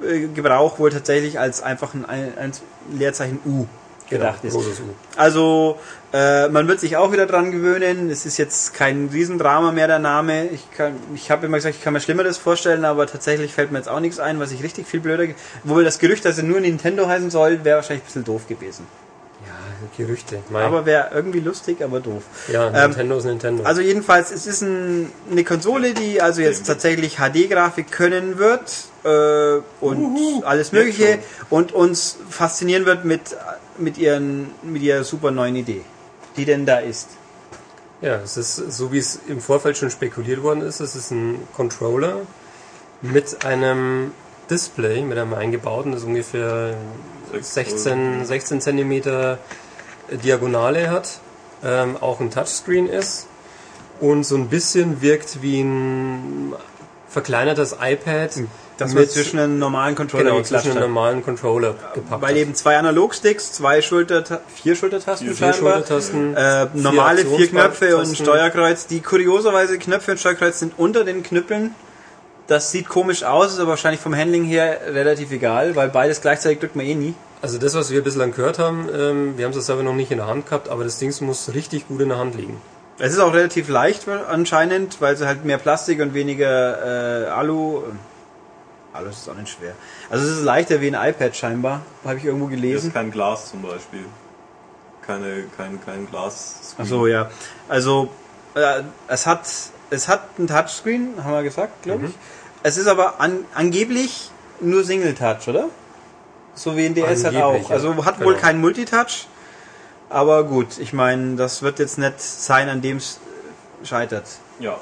Schriftgebrauch 0.00 0.78
wohl 0.78 0.90
tatsächlich 0.90 1.38
als 1.38 1.62
einfach 1.62 1.94
ein, 1.94 2.04
ein 2.06 2.52
Leerzeichen 2.92 3.38
U 3.44 3.66
gedacht 4.08 4.42
ist. 4.44 4.54
großes 4.54 4.80
U. 4.80 4.84
Also, 5.16 5.78
äh, 6.12 6.48
man 6.48 6.66
wird 6.66 6.80
sich 6.80 6.96
auch 6.96 7.12
wieder 7.12 7.26
dran 7.26 7.52
gewöhnen. 7.52 8.10
Es 8.10 8.26
ist 8.26 8.38
jetzt 8.38 8.74
kein 8.74 9.08
Riesendrama 9.12 9.70
mehr, 9.70 9.86
der 9.86 10.00
Name. 10.00 10.48
Ich, 10.48 10.68
kann- 10.72 10.96
ich 11.14 11.30
habe 11.30 11.46
immer 11.46 11.58
gesagt, 11.58 11.76
ich 11.76 11.82
kann 11.82 11.92
mir 11.92 12.00
Schlimmeres 12.00 12.36
vorstellen, 12.36 12.84
aber 12.84 13.06
tatsächlich 13.06 13.52
fällt 13.54 13.70
mir 13.70 13.78
jetzt 13.78 13.88
auch 13.88 14.00
nichts 14.00 14.18
ein, 14.18 14.40
was 14.40 14.50
ich 14.50 14.64
richtig 14.64 14.88
viel 14.88 14.98
blöder... 15.00 15.32
Wobei 15.62 15.84
das 15.84 16.00
Gerücht, 16.00 16.24
dass 16.24 16.38
er 16.38 16.44
nur 16.44 16.58
Nintendo 16.60 17.06
heißen 17.06 17.30
soll, 17.30 17.64
wäre 17.64 17.76
wahrscheinlich 17.76 18.02
ein 18.02 18.06
bisschen 18.06 18.24
doof 18.24 18.48
gewesen. 18.48 18.84
Gerüchte. 19.96 20.42
Mein, 20.50 20.64
Aber 20.64 20.86
wäre 20.86 21.10
irgendwie 21.14 21.40
lustig, 21.40 21.82
aber 21.82 22.00
doof. 22.00 22.22
ja, 22.52 22.68
ähm, 22.68 22.90
Nintendo 22.90 23.18
ist 23.18 23.24
Nintendo. 23.24 23.64
Also 23.64 23.80
jedenfalls, 23.80 24.30
es 24.30 24.46
ist 24.46 24.62
ein, 24.62 25.10
eine 25.30 25.44
Konsole, 25.44 25.94
die 25.94 26.20
also 26.20 26.40
jetzt 26.42 26.66
tatsächlich 26.66 27.16
HD-Grafik 27.16 27.90
können 27.90 28.38
wird 28.38 28.72
äh, 29.04 29.60
und 29.80 30.44
alles 30.44 30.72
Mögliche 30.72 31.18
und 31.48 31.72
uns 31.72 32.16
faszinieren 32.28 32.86
wird 32.86 33.04
mit, 33.04 33.36
mit, 33.78 33.98
ihren, 33.98 34.50
mit 34.62 34.82
ihrer 34.82 35.04
super 35.04 35.30
neuen 35.30 35.56
Idee, 35.56 35.82
die 36.36 36.44
denn 36.44 36.66
da 36.66 36.78
ist. 36.78 37.08
Ja, 38.00 38.16
es 38.24 38.36
ist 38.36 38.56
so 38.56 38.92
wie 38.92 38.98
es 38.98 39.20
im 39.28 39.40
Vorfeld 39.40 39.76
schon 39.76 39.90
spekuliert 39.90 40.42
worden 40.42 40.62
ist, 40.62 40.80
es 40.80 40.96
ist 40.96 41.10
ein 41.10 41.38
Controller 41.54 42.22
mit 43.02 43.44
einem 43.44 44.12
Display, 44.50 45.02
mit 45.02 45.18
einem 45.18 45.34
eingebauten, 45.34 45.92
das 45.92 46.04
ungefähr 46.04 46.74
16, 47.38 48.24
16 48.24 48.60
Zentimeter 48.60 49.38
Diagonale 50.24 50.90
hat, 50.90 51.20
ähm, 51.64 51.96
auch 52.00 52.20
ein 52.20 52.30
Touchscreen 52.30 52.88
ist 52.88 53.26
und 54.00 54.24
so 54.24 54.36
ein 54.36 54.48
bisschen 54.48 55.02
wirkt 55.02 55.42
wie 55.42 55.60
ein 55.62 56.54
verkleinertes 57.08 57.76
iPad, 57.80 58.30
Das 58.78 58.94
man 58.94 59.02
mit 59.02 59.10
zwischen 59.10 59.38
einem 59.38 59.58
normalen 59.58 59.94
Controller 59.94 60.24
genau, 60.30 60.42
zwischen 60.42 60.70
einem 60.70 60.80
normalen 60.80 61.24
Controller 61.24 61.74
gepackt 61.92 62.22
Weil 62.22 62.30
hat. 62.30 62.36
eben 62.36 62.54
zwei 62.54 62.78
Analogsticks, 62.78 63.52
zwei 63.52 63.82
Schulter, 63.82 64.40
vier 64.54 64.76
Schultertasten 64.76 65.26
Vier 65.34 65.52
scheinbar. 65.52 65.72
Schultertasten, 65.74 66.36
Äh, 66.36 66.66
normale 66.74 67.24
vier 67.26 67.48
Knöpfe 67.48 67.96
und 67.96 68.08
ein. 68.08 68.14
Steuerkreuz. 68.14 68.86
Die 68.86 69.00
kurioserweise 69.00 69.78
Knöpfe 69.78 70.12
und 70.12 70.18
Steuerkreuz 70.18 70.60
sind 70.60 70.74
unter 70.78 71.04
den 71.04 71.22
Knüppeln. 71.22 71.74
Das 72.46 72.70
sieht 72.72 72.88
komisch 72.88 73.22
aus, 73.22 73.52
ist 73.52 73.58
aber 73.60 73.70
wahrscheinlich 73.70 74.00
vom 74.00 74.16
Handling 74.16 74.44
her 74.44 74.80
relativ 74.92 75.30
egal, 75.30 75.76
weil 75.76 75.88
beides 75.88 76.20
gleichzeitig 76.20 76.58
drückt 76.60 76.74
man 76.76 76.86
eh 76.86 76.94
nie. 76.94 77.14
Also 77.42 77.58
das, 77.58 77.74
was 77.74 77.90
wir 77.90 78.02
bislang 78.04 78.32
gehört 78.32 78.58
haben, 78.58 78.88
ähm, 78.94 79.38
wir 79.38 79.46
haben 79.46 79.56
es 79.56 79.66
selber 79.66 79.82
noch 79.82 79.94
nicht 79.94 80.10
in 80.10 80.18
der 80.18 80.26
Hand 80.26 80.46
gehabt, 80.46 80.68
aber 80.68 80.84
das 80.84 80.98
Ding 80.98 81.14
muss 81.20 81.54
richtig 81.54 81.88
gut 81.88 82.00
in 82.00 82.10
der 82.10 82.18
Hand 82.18 82.34
liegen. 82.34 82.60
Es 82.98 83.14
ist 83.14 83.18
auch 83.18 83.32
relativ 83.32 83.68
leicht 83.68 84.06
anscheinend, 84.08 85.00
weil 85.00 85.14
es 85.14 85.22
halt 85.22 85.44
mehr 85.46 85.56
Plastik 85.56 86.00
und 86.00 86.12
weniger 86.12 87.24
äh, 87.24 87.30
Alu. 87.30 87.82
Alu 88.92 89.08
ist 89.08 89.26
auch 89.28 89.34
nicht 89.34 89.48
schwer. 89.52 89.72
Also 90.10 90.26
es 90.26 90.38
ist 90.38 90.44
leichter 90.44 90.82
wie 90.82 90.94
ein 90.94 91.10
iPad 91.10 91.34
scheinbar, 91.34 91.80
habe 92.04 92.18
ich 92.18 92.24
irgendwo 92.26 92.46
gelesen. 92.46 92.88
ist 92.88 92.92
kein 92.94 93.10
Glas 93.10 93.50
zum 93.50 93.62
Beispiel. 93.62 94.04
keine, 95.06 95.44
kein, 95.56 95.80
kein 95.84 96.10
Glas. 96.10 96.74
Ach 96.76 96.84
so, 96.84 97.06
ja. 97.06 97.30
Also, 97.68 98.10
äh, 98.54 98.82
es 99.08 99.26
hat, 99.26 99.48
es 99.88 100.08
hat 100.08 100.38
ein 100.38 100.46
Touchscreen, 100.46 101.24
haben 101.24 101.32
wir 101.32 101.42
gesagt, 101.42 101.82
glaube 101.82 102.06
ich. 102.06 102.12
Es 102.62 102.76
ist 102.76 102.86
aber 102.86 103.20
an, 103.20 103.46
angeblich 103.54 104.30
nur 104.60 104.84
Single 104.84 105.14
Touch, 105.14 105.48
oder? 105.48 105.70
So 106.62 106.76
wie 106.76 106.84
in 106.84 106.94
DS 106.94 107.24
halt 107.24 107.36
auch. 107.36 107.70
Also 107.70 108.04
hat 108.04 108.20
wohl 108.20 108.34
Genau. 108.34 108.44
kein 108.46 108.60
Multitouch. 108.60 109.26
Aber 110.10 110.44
gut, 110.44 110.78
ich 110.78 110.92
meine, 110.92 111.36
das 111.36 111.62
wird 111.62 111.78
jetzt 111.78 111.96
nicht 111.96 112.20
sein, 112.20 112.68
an 112.68 112.82
dem 112.82 112.98
es 112.98 113.18
scheitert. 113.84 114.24
Ja. 114.58 114.76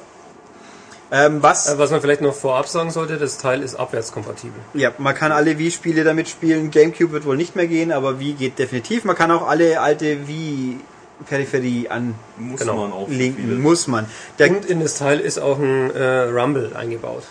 Ähm, 1.12 1.41
was, 1.43 1.68
Äh, 1.72 1.79
Was 1.79 1.91
man 1.93 2.01
vielleicht 2.01 2.20
noch 2.20 2.35
vorab 2.35 2.66
sagen 2.66 2.91
sollte, 2.91 3.16
das 3.16 3.39
Teil 3.39 3.62
ist 3.62 3.76
abwärtskompatibel. 3.76 4.61
ja, 4.74 4.91
man 4.99 5.14
kann 5.14 5.31
alle 5.31 5.57
Wii-Spiele 5.59 6.03
damit 6.03 6.29
spielen. 6.29 6.70
Gamecube 6.72 7.12
wird 7.12 7.24
wohl 7.26 7.37
nicht 7.37 7.55
mehr 7.57 7.66
gehen, 7.68 7.93
aber 7.93 8.18
Wii 8.18 8.33
geht 8.33 8.59
definitiv. 8.59 9.05
Man 9.05 9.14
kann 9.16 9.31
auch 9.31 9.47
alle 9.47 9.81
alte 9.81 10.26
Wii-Peripherie 10.26 11.89
Muss 12.39 12.61
Genau. 12.61 12.76
man 12.76 12.93
auch 12.93 13.07
anlinken. 13.09 13.62
Muss 13.62 13.87
man. 13.87 14.07
Der, 14.39 14.51
Und 14.51 14.64
in 14.66 14.81
das 14.83 14.99
Teil 14.99 15.20
ist 15.20 15.39
auch 15.39 15.59
ein 15.59 15.91
äh, 15.95 16.22
Rumble 16.24 16.72
eingebaut. 16.76 17.22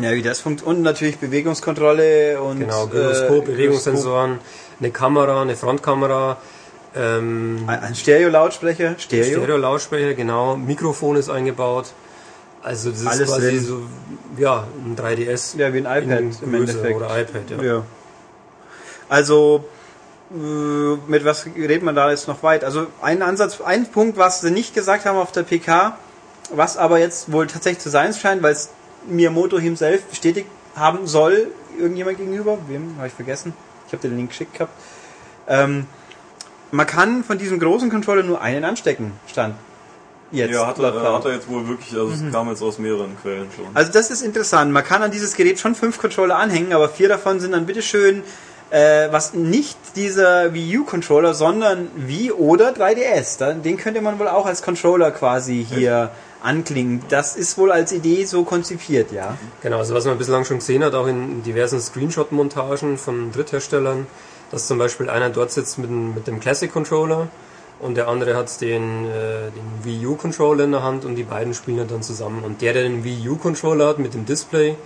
Ja, 0.00 0.12
wie 0.12 0.22
das 0.22 0.40
funktioniert. 0.40 0.76
Und 0.78 0.82
natürlich 0.82 1.18
Bewegungskontrolle 1.18 2.40
und 2.40 2.60
Genau, 2.60 2.86
äh, 2.86 2.88
Gyroskop, 2.88 3.44
Bewegungssensoren, 3.46 4.38
eine 4.80 4.90
Kamera, 4.90 5.42
eine 5.42 5.56
Frontkamera, 5.56 6.38
ähm, 6.96 7.64
Ein 7.66 7.80
ein 7.80 7.94
Stereo-Lautsprecher. 7.94 8.94
Stereo. 8.98 9.42
Stereo-Lautsprecher, 9.42 10.14
genau, 10.14 10.56
Mikrofon 10.56 11.16
ist 11.16 11.28
eingebaut. 11.28 11.86
Also 12.62 12.90
das 12.90 13.06
Alles 13.06 13.20
ist 13.28 13.34
quasi 13.34 13.50
drin. 13.50 13.64
so, 13.64 13.82
ja, 14.38 14.66
ein 14.84 14.96
3DS. 14.96 15.58
Ja, 15.58 15.72
wie 15.74 15.84
ein 15.86 16.02
iPad 16.02 16.20
im 16.20 16.30
Größe 16.30 16.44
Endeffekt. 16.44 16.96
Oder 16.96 17.20
iPad, 17.20 17.50
ja. 17.50 17.62
Ja. 17.62 17.82
Also, 19.08 19.64
äh, 20.30 20.36
mit 21.06 21.24
was 21.24 21.46
redet 21.46 21.82
man 21.82 21.94
da 21.94 22.10
jetzt 22.10 22.26
noch 22.26 22.42
weit? 22.42 22.64
Also, 22.64 22.86
ein 23.02 23.22
Ansatz, 23.22 23.60
ein 23.60 23.86
Punkt, 23.90 24.16
was 24.16 24.40
sie 24.40 24.50
nicht 24.50 24.74
gesagt 24.74 25.04
haben 25.04 25.18
auf 25.18 25.32
der 25.32 25.42
PK, 25.42 25.98
was 26.50 26.76
aber 26.76 26.98
jetzt 26.98 27.30
wohl 27.32 27.46
tatsächlich 27.46 27.82
zu 27.82 27.90
sein 27.90 28.14
scheint, 28.14 28.42
weil 28.42 28.52
es 28.52 28.70
Miyamoto 29.08 29.58
himself 29.58 30.04
bestätigt 30.04 30.48
haben 30.74 31.06
soll, 31.06 31.48
irgendjemand 31.78 32.18
gegenüber, 32.18 32.58
wem, 32.68 32.96
habe 32.96 33.08
ich 33.08 33.12
vergessen, 33.12 33.52
ich 33.86 33.92
habe 33.92 34.02
den 34.06 34.16
Link 34.16 34.30
geschickt 34.30 34.54
gehabt, 34.54 34.72
ähm, 35.48 35.86
man 36.70 36.86
kann 36.86 37.22
von 37.22 37.38
diesem 37.38 37.60
großen 37.60 37.90
Controller 37.90 38.22
nur 38.22 38.40
einen 38.40 38.64
anstecken, 38.64 39.12
stand 39.26 39.54
jetzt. 40.34 40.52
Ja, 40.52 40.66
hat 40.66 40.78
er, 40.78 41.14
hat 41.14 41.24
er 41.24 41.34
jetzt 41.34 41.48
wohl 41.48 41.66
wirklich, 41.68 41.92
also 41.92 42.12
es 42.12 42.32
kam 42.32 42.48
jetzt 42.48 42.62
aus 42.62 42.78
mehreren 42.78 43.16
Quellen 43.20 43.48
schon. 43.54 43.66
Also 43.74 43.92
das 43.92 44.10
ist 44.10 44.22
interessant. 44.22 44.72
Man 44.72 44.84
kann 44.84 45.02
an 45.02 45.10
dieses 45.10 45.34
Gerät 45.34 45.58
schon 45.58 45.74
fünf 45.74 45.98
Controller 45.98 46.36
anhängen, 46.36 46.72
aber 46.72 46.88
vier 46.88 47.08
davon 47.08 47.40
sind 47.40 47.52
dann 47.52 47.66
bitteschön 47.66 48.22
äh, 48.70 49.08
was 49.10 49.34
nicht 49.34 49.76
dieser 49.96 50.52
Wii 50.54 50.78
U 50.78 50.84
Controller, 50.84 51.34
sondern 51.34 51.88
Wii 51.96 52.32
oder 52.32 52.70
3DS. 52.72 53.38
Da- 53.38 53.52
Den 53.52 53.76
könnte 53.76 54.00
man 54.00 54.18
wohl 54.18 54.28
auch 54.28 54.46
als 54.46 54.62
Controller 54.62 55.10
quasi 55.10 55.64
hier 55.68 56.10
anklingen. 56.42 57.02
Das 57.08 57.36
ist 57.36 57.56
wohl 57.56 57.72
als 57.72 57.92
Idee 57.92 58.24
so 58.24 58.44
konzipiert, 58.44 59.12
ja. 59.12 59.36
Genau, 59.62 59.78
also 59.78 59.94
was 59.94 60.04
man 60.04 60.18
bislang 60.18 60.44
schon 60.44 60.58
gesehen 60.58 60.82
hat, 60.84 60.94
auch 60.94 61.06
in 61.06 61.42
diversen 61.42 61.80
Screenshot-Montagen 61.80 62.98
von 62.98 63.32
Drittherstellern, 63.32 64.06
dass 64.50 64.66
zum 64.66 64.78
Beispiel 64.78 65.08
einer 65.08 65.30
dort 65.30 65.52
sitzt 65.52 65.78
mit, 65.78 65.88
dem- 65.88 66.14
mit 66.14 66.26
dem 66.26 66.40
Classic-Controller 66.40 67.28
und 67.80 67.96
der 67.96 68.08
andere 68.08 68.36
hat 68.36 68.60
den, 68.60 69.06
äh, 69.06 69.50
den 69.50 69.84
Wii 69.84 70.06
U-Controller 70.06 70.64
in 70.64 70.72
der 70.72 70.82
Hand 70.82 71.04
und 71.04 71.14
die 71.16 71.22
beiden 71.24 71.54
spielen 71.54 71.86
dann 71.88 72.02
zusammen. 72.02 72.42
Und 72.44 72.60
der, 72.60 72.72
der 72.72 72.82
den 72.84 73.04
Wii 73.04 73.28
U-Controller 73.28 73.86
hat 73.88 73.98
mit 73.98 74.12
dem 74.14 74.26
Display, 74.26 74.76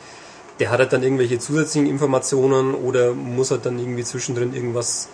der 0.61 0.71
hat 0.71 0.81
halt 0.81 0.93
dann 0.93 1.03
irgendwelche 1.03 1.39
zusätzlichen 1.39 1.89
Informationen 1.89 2.75
oder 2.75 3.15
muss 3.15 3.51
halt 3.51 3.67
dann 3.67 3.79
irgendwie 3.79 4.05
zwischendrin 4.05 4.55
irgendwas 4.55 5.09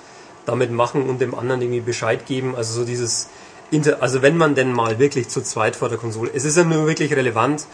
damit 0.46 0.70
machen 0.70 1.08
und 1.08 1.20
dem 1.20 1.34
anderen 1.34 1.62
irgendwie 1.62 1.80
Bescheid 1.80 2.26
geben. 2.26 2.54
Also 2.56 2.80
so 2.80 2.84
dieses 2.86 3.28
Inter 3.70 4.02
also 4.02 4.22
wenn 4.22 4.36
man 4.36 4.54
denn 4.54 4.72
mal 4.72 4.98
wirklich 4.98 5.28
zu 5.28 5.42
zweit 5.42 5.76
vor 5.76 5.88
der 5.88 5.98
Konsole, 5.98 6.30
es 6.32 6.44
ist 6.44 6.56
ja 6.56 6.64
nur 6.64 6.86
wirklich 6.86 7.14
relevant, 7.14 7.66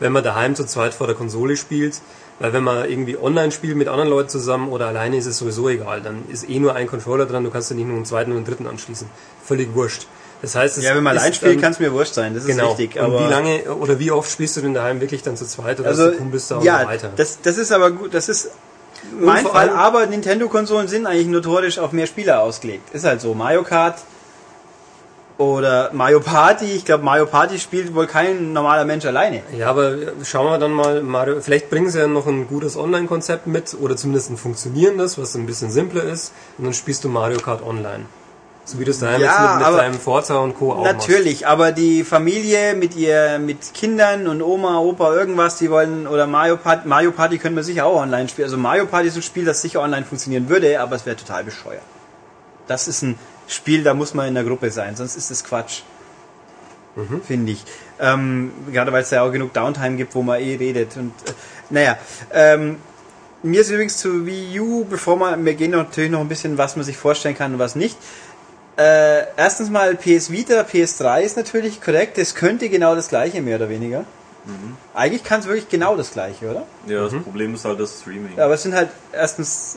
wenn 0.00 0.12
man 0.12 0.22
daheim 0.22 0.54
zu 0.54 0.64
zweit 0.64 0.94
vor 0.94 1.06
der 1.06 1.16
Konsole 1.16 1.56
spielt, 1.56 2.00
weil 2.38 2.52
wenn 2.52 2.62
man 2.62 2.88
irgendwie 2.88 3.18
online 3.18 3.50
spielt 3.50 3.76
mit 3.76 3.88
anderen 3.88 4.10
Leuten 4.10 4.28
zusammen 4.28 4.68
oder 4.68 4.86
alleine 4.86 5.16
ist 5.16 5.26
es 5.26 5.38
sowieso 5.38 5.68
egal, 5.68 6.00
dann 6.02 6.22
ist 6.28 6.48
eh 6.48 6.58
nur 6.58 6.74
ein 6.74 6.86
Controller 6.86 7.26
dran, 7.26 7.44
du 7.44 7.50
kannst 7.50 7.70
ja 7.70 7.76
nicht 7.76 7.88
nur 7.88 7.96
einen 7.96 8.04
zweiten 8.04 8.30
und 8.30 8.36
einen 8.36 8.46
dritten 8.46 8.66
anschließen. 8.66 9.08
Völlig 9.42 9.74
wurscht. 9.74 10.06
Das 10.42 10.54
heißt, 10.54 10.78
es 10.78 10.84
Ja, 10.84 10.94
wenn 10.94 11.02
man 11.02 11.16
ist 11.16 11.22
allein 11.22 11.34
spielt, 11.34 11.54
dann- 11.56 11.62
kann 11.62 11.72
es 11.72 11.80
mir 11.80 11.92
wurscht 11.92 12.14
sein. 12.14 12.32
Das 12.34 12.44
ist 12.44 12.48
Genau. 12.50 12.68
richtig. 12.72 12.96
und 12.96 13.02
Aber 13.06 13.20
wie 13.26 13.30
lange 13.30 13.62
oder 13.74 13.98
wie 13.98 14.10
oft 14.12 14.30
spielst 14.30 14.56
du 14.56 14.60
denn 14.60 14.74
daheim 14.74 15.00
wirklich 15.00 15.22
dann 15.22 15.36
zu 15.36 15.46
zweit 15.46 15.80
oder 15.80 15.88
also, 15.88 16.04
hast 16.04 16.12
du 16.12 16.18
Kumpels 16.18 16.48
da 16.48 16.56
und 16.58 16.64
ja, 16.64 16.80
so 16.82 16.86
weiter? 16.86 17.10
das, 17.16 17.38
das 17.42 17.58
ist 17.58 17.72
aber 17.72 17.90
gut. 17.90 18.14
Das 18.14 18.28
ist 18.28 18.50
mein 19.20 19.44
Fall. 19.46 19.70
Aber 19.70 20.06
Nintendo-Konsolen 20.06 20.86
sind 20.88 21.06
eigentlich 21.06 21.26
notorisch 21.28 21.78
auf 21.78 21.92
mehr 21.92 22.06
Spieler 22.06 22.40
ausgelegt. 22.42 22.94
Ist 22.94 23.04
halt 23.04 23.20
so. 23.20 23.34
Mario 23.34 23.62
Kart 23.64 23.98
oder 25.38 25.90
Mario 25.92 26.20
Party. 26.20 26.66
Ich 26.66 26.84
glaube, 26.84 27.04
Mario 27.04 27.26
Party 27.26 27.58
spielt 27.60 27.94
wohl 27.94 28.06
kein 28.06 28.52
normaler 28.52 28.84
Mensch 28.84 29.04
alleine. 29.06 29.42
Ja, 29.56 29.68
aber 29.70 29.94
schauen 30.24 30.46
wir 30.46 30.58
dann 30.58 30.72
mal, 30.72 31.02
Mario, 31.02 31.40
vielleicht 31.40 31.70
bringen 31.70 31.90
sie 31.90 31.98
ja 32.00 32.06
noch 32.08 32.26
ein 32.26 32.48
gutes 32.48 32.76
Online-Konzept 32.76 33.46
mit 33.46 33.76
oder 33.80 33.96
zumindest 33.96 34.30
ein 34.30 34.36
funktionierendes, 34.36 35.16
was 35.18 35.34
ein 35.36 35.46
bisschen 35.46 35.70
simpler 35.70 36.02
ist 36.04 36.32
und 36.58 36.64
dann 36.64 36.74
spielst 36.74 37.04
du 37.04 37.08
Mario 37.08 37.38
Kart 37.38 37.62
online. 37.64 38.06
So 38.68 38.78
wie 38.78 38.84
du 38.84 38.90
es 38.90 38.98
daheim 38.98 39.22
Ja, 39.22 39.54
mit, 39.56 39.64
aber- 39.66 39.76
mit 39.76 39.84
deinem 39.86 39.98
Forza 39.98 40.36
und 40.36 40.54
Co. 40.58 40.74
auch 40.74 40.84
Natürlich, 40.84 41.46
aber 41.46 41.72
die 41.72 42.04
Familie 42.04 42.74
mit 42.74 42.94
ihr, 42.96 43.38
mit 43.38 43.72
Kindern 43.72 44.26
und 44.28 44.42
Oma, 44.42 44.78
Opa, 44.80 45.14
irgendwas, 45.14 45.56
die 45.56 45.70
wollen, 45.70 46.06
oder 46.06 46.26
Mario 46.26 46.58
Party, 46.58 46.86
Mario 46.86 47.12
Party 47.12 47.38
können 47.38 47.56
wir 47.56 47.64
sicher 47.64 47.86
auch 47.86 47.96
online 48.02 48.28
spielen. 48.28 48.44
Also 48.44 48.58
Mario 48.58 48.84
Party 48.84 49.08
ist 49.08 49.16
ein 49.16 49.22
Spiel, 49.22 49.46
das 49.46 49.62
sicher 49.62 49.80
online 49.80 50.04
funktionieren 50.04 50.50
würde, 50.50 50.78
aber 50.80 50.96
es 50.96 51.06
wäre 51.06 51.16
total 51.16 51.44
bescheuert. 51.44 51.80
Das 52.66 52.88
ist 52.88 53.00
ein 53.00 53.18
Spiel, 53.46 53.82
da 53.82 53.94
muss 53.94 54.12
man 54.12 54.28
in 54.28 54.34
der 54.34 54.44
Gruppe 54.44 54.70
sein, 54.70 54.96
sonst 54.96 55.16
ist 55.16 55.30
es 55.30 55.44
Quatsch. 55.44 55.80
Finde 57.26 57.52
ich. 57.52 57.64
Ähm, 58.00 58.52
gerade 58.72 58.92
weil 58.92 59.02
es 59.02 59.10
ja 59.10 59.22
auch 59.22 59.30
genug 59.32 59.54
Downtime 59.54 59.96
gibt, 59.96 60.14
wo 60.14 60.22
man 60.22 60.40
eh 60.40 60.56
redet. 60.56 60.96
Und 60.96 61.12
äh, 61.26 61.32
naja, 61.70 61.96
ähm, 62.34 62.76
mir 63.44 63.60
ist 63.60 63.70
übrigens 63.70 63.98
zu 63.98 64.26
Wii 64.26 64.58
U, 64.60 64.84
bevor 64.84 65.16
man, 65.16 65.44
wir 65.44 65.54
gehen 65.54 65.70
natürlich 65.70 66.10
noch 66.10 66.18
ein 66.20 66.28
bisschen, 66.28 66.58
was 66.58 66.74
man 66.74 66.84
sich 66.84 66.96
vorstellen 66.96 67.36
kann 67.36 67.52
und 67.52 67.60
was 67.60 67.76
nicht. 67.76 67.96
Äh, 68.78 69.24
erstens 69.36 69.70
mal 69.70 69.96
PS 69.96 70.30
Vita, 70.30 70.60
PS3 70.62 71.22
ist 71.22 71.36
natürlich 71.36 71.80
korrekt. 71.82 72.16
Es 72.16 72.34
könnte 72.34 72.68
genau 72.68 72.94
das 72.94 73.08
gleiche, 73.08 73.42
mehr 73.42 73.56
oder 73.56 73.68
weniger. 73.68 74.04
Eigentlich 74.94 75.24
kann 75.24 75.40
es 75.40 75.46
wirklich 75.46 75.68
genau 75.68 75.94
das 75.96 76.12
gleiche, 76.12 76.48
oder? 76.50 76.62
Ja, 76.86 77.04
das 77.04 77.12
Problem 77.22 77.54
ist 77.54 77.66
halt 77.66 77.78
das 77.80 78.00
Streaming. 78.00 78.38
Aber 78.40 78.54
es 78.54 78.62
sind 78.62 78.74
halt 78.74 78.88
erstens. 79.12 79.76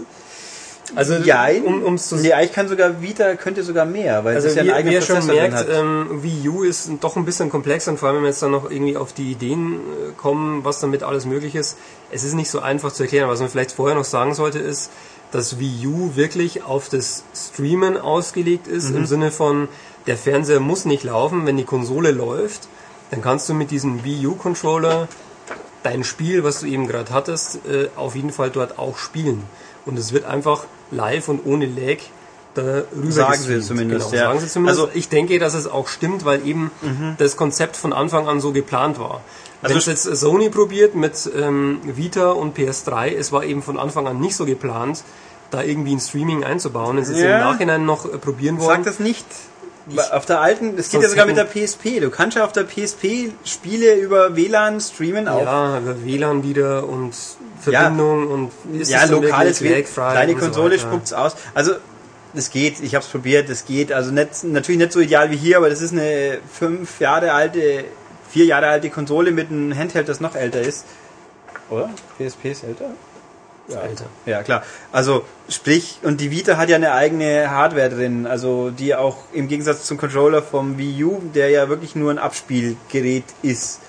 Also, 0.96 1.16
ja, 1.16 1.48
um- 1.66 1.84
um's 1.84 2.08
zu- 2.10 2.16
nee, 2.18 2.34
eigentlich 2.34 2.52
kann 2.54 2.68
sogar 2.68 3.02
Vita 3.02 3.36
könnte 3.36 3.64
sogar 3.64 3.86
mehr, 3.86 4.24
weil 4.26 4.36
Also 4.36 4.48
es 4.50 4.56
ja 4.56 4.64
wie, 4.64 4.70
ein 4.72 4.76
eigener 4.78 4.92
wie 4.92 4.96
ihr 4.96 5.02
schon 5.02 5.26
merkt, 5.26 5.56
hat. 5.56 5.68
ähm, 5.70 6.22
Wii 6.24 6.50
U 6.50 6.64
ist 6.64 6.90
doch 7.00 7.16
ein 7.16 7.24
bisschen 7.24 7.50
komplex 7.50 7.88
und 7.88 7.98
vor 7.98 8.10
allem, 8.10 8.18
wenn 8.18 8.24
wir 8.24 8.30
jetzt 8.30 8.42
dann 8.42 8.52
noch 8.52 8.70
irgendwie 8.70 8.98
auf 8.98 9.14
die 9.14 9.32
Ideen 9.32 9.76
äh, 9.76 10.12
kommen, 10.18 10.66
was 10.66 10.80
damit 10.80 11.04
alles 11.04 11.26
möglich 11.26 11.56
ist, 11.56 11.78
es 12.12 12.24
ist 12.24 12.34
nicht 12.34 12.50
so 12.50 12.60
einfach 12.60 12.92
zu 12.92 13.04
erklären. 13.04 13.30
Was 13.30 13.40
man 13.40 13.50
vielleicht 13.50 13.72
vorher 13.72 13.96
noch 13.96 14.04
sagen 14.06 14.34
sollte, 14.34 14.60
ist, 14.60 14.90
dass 15.32 15.60
Wii 15.60 15.88
U 15.88 16.16
wirklich 16.16 16.64
auf 16.64 16.90
das 16.90 17.24
Streamen 17.36 17.98
ausgelegt 17.98 18.68
ist, 18.68 18.90
Mhm. 18.90 18.98
im 18.98 19.06
Sinne 19.06 19.32
von, 19.32 19.68
der 20.08 20.18
Fernseher 20.18 20.60
muss 20.60 20.86
nicht 20.86 21.04
laufen, 21.04 21.46
wenn 21.46 21.58
die 21.58 21.64
Konsole 21.64 22.12
läuft, 22.12 22.68
dann 23.12 23.22
kannst 23.22 23.48
du 23.50 23.54
mit 23.54 23.72
diesem 23.72 24.04
Wii 24.04 24.28
U-Controller 24.28 25.08
dein 25.84 26.04
Spiel, 26.04 26.44
was 26.44 26.60
du 26.62 26.68
eben 26.68 26.88
gerade 26.88 27.12
hattest, 27.12 27.60
äh, 27.68 27.88
auf 27.96 28.16
jeden 28.16 28.32
Fall 28.32 28.50
dort 28.52 28.78
auch 28.80 28.98
spielen. 28.98 29.44
Und 29.86 29.98
es 29.98 30.12
wird 30.14 30.26
einfach 30.26 30.66
live 30.92 31.28
und 31.28 31.46
ohne 31.46 31.66
Lag 31.66 31.98
darüber 32.54 33.12
Sagen 33.12 33.34
sie 33.34 33.38
gestreamt. 33.40 33.64
zumindest, 33.66 34.12
genau, 34.12 34.22
ja. 34.24 34.28
Sagen 34.30 34.40
sie 34.42 34.48
zumindest. 34.48 34.80
Also- 34.82 34.92
ich 34.94 35.10
denke, 35.10 35.40
dass 35.40 35.54
es 35.54 35.68
auch 35.68 35.88
stimmt, 35.88 36.26
weil 36.26 36.46
eben 36.46 36.72
das 37.18 37.38
Konzept 37.38 37.78
von 37.78 37.94
Anfang 37.94 38.28
an 38.28 38.42
so 38.42 38.52
geplant 38.52 39.00
war. 39.00 39.22
Also 39.62 39.74
Wenn 39.76 39.78
es 39.80 39.86
jetzt 39.86 40.04
Sony 40.20 40.50
probiert 40.50 40.96
mit 40.96 41.30
ähm, 41.36 41.80
Vita 41.84 42.32
und 42.32 42.58
PS3, 42.58 43.16
es 43.16 43.32
war 43.32 43.44
eben 43.44 43.62
von 43.62 43.78
Anfang 43.78 44.08
an 44.08 44.20
nicht 44.20 44.36
so 44.36 44.46
geplant, 44.46 45.04
da 45.52 45.62
irgendwie 45.62 45.94
ein 45.94 46.00
Streaming 46.00 46.44
einzubauen. 46.44 46.98
Es 46.98 47.10
ist 47.10 47.20
Ja. 47.20 47.36
im 47.36 47.40
Nachhinein 47.42 47.86
noch 47.86 48.06
äh, 48.06 48.18
probieren 48.18 48.58
Sag 48.60 48.68
worden. 48.68 48.84
das 48.86 49.00
nicht. 49.00 49.26
auf 50.12 50.26
der 50.26 50.40
alten, 50.42 50.78
das 50.78 50.90
geht 50.90 51.02
ja 51.02 51.10
sogar 51.10 51.26
mit 51.26 51.38
der 51.38 51.46
PSP. 51.46 52.00
Du 52.00 52.10
kannst 52.10 52.38
ja 52.38 52.46
auf 52.46 52.54
der 52.54 52.64
PSP 52.64 53.32
Spiele 53.44 53.96
über 53.96 54.36
WLAN 54.36 54.80
streamen 54.80 55.28
auch. 55.28 55.44
Ja, 55.44 55.80
über 55.80 56.04
WLAN 56.06 56.44
wieder 56.44 56.88
und 56.88 57.14
Verbindung 57.60 58.28
und 58.30 58.52
ist 58.80 58.90
ja, 58.92 59.04
es 59.04 59.10
lokales 59.12 59.60
kleine 59.60 60.34
so 60.34 60.38
Konsole 60.40 60.76
weiter. 60.76 60.82
spuckt's 60.88 61.14
aus. 61.14 61.36
Also 61.54 61.74
das 62.34 62.50
geht, 62.50 62.80
ich 62.80 62.96
habe 62.96 63.04
es 63.04 63.10
probiert, 63.12 63.50
das 63.50 63.66
geht. 63.66 63.92
Also 63.92 64.12
nicht, 64.12 64.44
natürlich 64.44 64.80
nicht 64.80 64.94
so 64.94 65.00
ideal 65.00 65.30
wie 65.32 65.36
hier, 65.38 65.58
aber 65.58 65.70
das 65.70 65.82
ist 65.82 65.92
eine 65.92 66.38
fünf 66.52 67.00
Jahre 67.02 67.34
alte, 67.34 67.84
vier 68.32 68.46
Jahre 68.46 68.68
alte 68.68 68.90
Konsole 68.90 69.32
mit 69.32 69.50
einem 69.50 69.78
Handheld, 69.78 70.08
das 70.10 70.20
noch 70.20 70.36
älter 70.36 70.62
ist. 70.62 70.86
Oder? 71.70 71.90
PSP 72.18 72.52
ist 72.52 72.64
älter? 72.64 72.92
Alter. 73.70 74.06
Ja, 74.26 74.44
klar. 74.44 74.64
Also, 74.92 75.24
sprich, 75.48 76.00
und 76.04 76.20
die 76.20 76.32
Vita 76.32 76.58
hat 76.58 76.70
ja 76.70 76.76
eine 76.76 76.94
eigene 76.94 77.52
Hardware 77.52 77.90
drin, 77.90 78.28
also 78.28 78.70
die 78.70 78.96
auch 78.96 79.18
im 79.32 79.48
Gegensatz 79.48 79.86
zum 79.86 79.98
Controller 79.98 80.42
vom 80.42 80.78
Wii 80.78 81.04
U, 81.06 81.22
der 81.34 81.50
ja 81.50 81.70
wirklich 81.70 81.96
nur 81.96 82.12
ein 82.12 82.18
Abspielgerät 82.18 83.24
ist. 83.42 83.80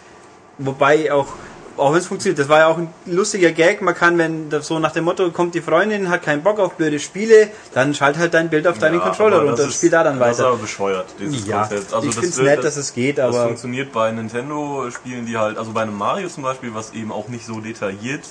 Wobei 0.59 1.13
auch 1.13 1.29
auch 1.77 1.93
wenn 1.93 1.99
es 2.01 2.07
funktioniert, 2.07 2.39
das 2.39 2.49
war 2.49 2.59
ja 2.61 2.67
auch 2.69 2.79
ein 2.79 2.89
lustiger 3.07 3.51
Gag. 3.53 3.83
Man 3.83 3.95
kann, 3.95 4.19
wenn 4.19 4.51
das 4.51 4.67
so 4.67 4.79
nach 4.79 4.93
dem 4.93 5.05
Motto 5.05 5.31
kommt, 5.31 5.55
die 5.55 5.61
Freundin 5.61 6.09
hat 6.11 6.23
keinen 6.23 6.43
Bock 6.43 6.59
auf 6.59 6.75
blöde 6.75 6.99
Spiele, 6.99 7.49
dann 7.75 7.95
schalt 7.95 8.19
halt 8.19 8.35
dein 8.35 8.51
Bild 8.51 8.67
auf 8.67 8.79
deinen 8.79 8.95
Ja, 8.99 9.01
Controller 9.01 9.41
das 9.41 9.49
runter 9.51 9.65
und 9.65 9.73
spiel 9.73 9.91
da 9.91 10.05
dann 10.05 10.19
Das 10.19 10.33
ist 10.33 10.39
weiter. 10.39 10.49
aber 10.49 10.59
bescheuert, 10.59 11.07
dieses 11.19 11.47
Ja, 11.47 11.61
Konzept. 11.61 11.93
Also 11.95 12.09
ich 12.09 12.15
das 12.15 12.21
find's 12.25 12.37
wird- 12.39 12.47
nett, 12.49 12.65
dass 12.65 12.77
es 12.77 12.93
geht, 12.95 13.19
Das 13.19 13.35
aber 13.35 13.45
funktioniert 13.47 13.93
bei 13.93 14.11
Nintendo-Spielen, 14.13 15.27
die 15.27 15.37
halt, 15.37 15.59
also 15.59 15.73
bei 15.73 15.83
einem 15.83 15.97
Mario 15.97 16.29
zum 16.29 16.43
Beispiel, 16.43 16.75
was 16.75 16.93
eben 16.93 17.13
auch 17.13 17.29
nicht 17.29 17.47
so 17.47 17.61
detailliert 17.61 18.25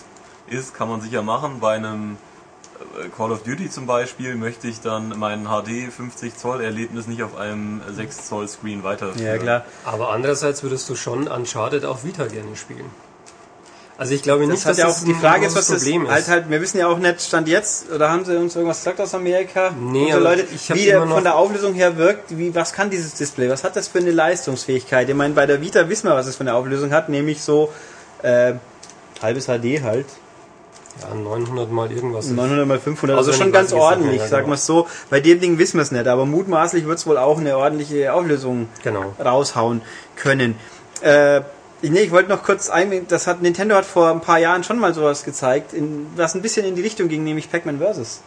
ist, 0.48 0.74
kann 0.74 0.90
man 0.90 1.02
sicher 1.02 1.22
machen. 1.22 1.60
Bei 1.60 1.76
einem 1.76 2.18
äh, 3.00 3.08
Call 3.16 3.32
of 3.32 3.44
Duty 3.44 3.70
zum 3.70 3.86
Beispiel 3.86 4.36
möchte 4.36 4.68
ich 4.68 4.82
dann 4.82 5.14
mein 5.18 5.46
HD 5.46 5.92
50 5.92 6.36
Zoll 6.36 6.62
Erlebnis 6.62 7.08
nicht 7.08 7.24
auf 7.24 7.38
einem 7.38 7.80
6 7.96 8.28
Zoll 8.28 8.48
Screen 8.48 8.84
weiterführen. 8.84 9.26
ja 9.26 9.38
klar. 9.38 9.66
Aber 9.86 10.10
andererseits 10.12 10.64
würdest 10.64 10.90
du 10.90 10.96
schon 10.96 11.28
Uncharted 11.28 11.86
auf 11.86 12.04
Vita 12.04 12.26
gerne 12.26 12.56
spielen. 12.56 12.86
Also 14.02 14.16
ich 14.16 14.24
glaube 14.24 14.48
Das 14.48 14.50
nicht, 14.50 14.66
hat 14.66 14.72
dass 14.72 14.78
ja 14.80 14.86
das 14.88 15.02
auch 15.02 15.06
die 15.06 15.14
Frage 15.14 15.46
ist, 15.46 15.56
was 15.56 15.68
das 15.68 15.84
Problem 15.84 16.10
halt 16.10 16.22
ist. 16.22 16.28
halt, 16.28 16.50
wir 16.50 16.60
wissen 16.60 16.80
ja 16.80 16.88
auch 16.88 16.98
nicht, 16.98 17.22
stand 17.22 17.48
jetzt, 17.48 17.92
oder 17.92 18.10
haben 18.10 18.26
sie 18.26 18.36
uns 18.36 18.56
irgendwas 18.56 18.80
gesagt 18.80 19.00
aus 19.00 19.14
Amerika? 19.14 19.76
Nee, 19.80 20.06
Unsere 20.06 20.18
aber 20.18 20.30
Leute, 20.38 20.48
ich 20.56 20.74
wie 20.74 20.86
der 20.86 21.06
von 21.06 21.24
der 21.24 21.36
Auflösung 21.36 21.76
her 21.76 21.98
wirkt, 21.98 22.36
wie, 22.36 22.56
was 22.56 22.74
kann 22.74 22.90
dieses 22.90 23.14
Display, 23.14 23.48
was 23.48 23.64
hat 23.64 23.76
das 23.76 23.90
für 23.90 24.00
eine 24.00 24.10
Leistungsfähigkeit? 24.10 25.08
Ich 25.08 25.14
meine, 25.14 25.36
bei 25.36 25.46
der 25.46 25.62
Vita 25.62 25.88
wissen 25.88 26.08
wir, 26.08 26.16
was 26.16 26.26
es 26.26 26.36
für 26.36 26.42
eine 26.42 26.56
Auflösung 26.56 26.92
hat, 26.92 27.10
nämlich 27.10 27.44
so, 27.44 27.72
äh, 28.24 28.54
halbes 29.22 29.46
HD 29.46 29.84
halt. 29.84 30.08
Ja, 31.00 31.14
900 31.14 31.72
mal 31.72 31.92
irgendwas. 31.92 32.26
900 32.26 32.68
mal 32.68 32.80
500, 32.80 33.16
also 33.16 33.30
Auswendig 33.30 33.44
schon 33.46 33.54
ganz 33.54 33.72
ordentlich, 33.72 34.20
ja, 34.22 34.28
sagen 34.28 34.46
genau. 34.46 34.54
wir 34.54 34.56
es 34.56 34.66
so. 34.66 34.88
Bei 35.12 35.20
dem 35.20 35.40
Ding 35.40 35.60
wissen 35.60 35.78
wir 35.78 35.84
es 35.84 35.92
nicht, 35.92 36.08
aber 36.08 36.26
mutmaßlich 36.26 36.88
wird 36.88 36.98
es 36.98 37.06
wohl 37.06 37.20
auch 37.20 37.38
eine 37.38 37.56
ordentliche 37.56 38.12
Auflösung 38.14 38.68
Genau. 38.84 39.14
raushauen 39.24 39.84
können. 40.16 40.56
Äh, 41.02 41.42
nee, 41.82 42.02
ich 42.02 42.12
wollte 42.12 42.30
noch 42.30 42.44
kurz 42.44 42.70
ein, 42.70 43.08
das 43.08 43.28
hat 43.28 43.42
Nintendo 43.42 43.76
hat 43.76 43.86
vor 43.86 44.12
ein 44.12 44.22
paar 44.22 44.40
Jahren 44.40 44.64
schon 44.64 44.80
mal 44.80 44.94
sowas 44.94 45.24
gezeigt, 45.24 45.74
in, 45.74 46.08
was 46.16 46.36
ein 46.36 46.42
bisschen 46.42 46.66
in 46.66 46.76
die 46.76 46.82
Richtung 46.82 47.08
ging, 47.08 47.24
nämlich 47.24 47.52
Pac-Man 47.52 47.80
Versus. 47.80 48.22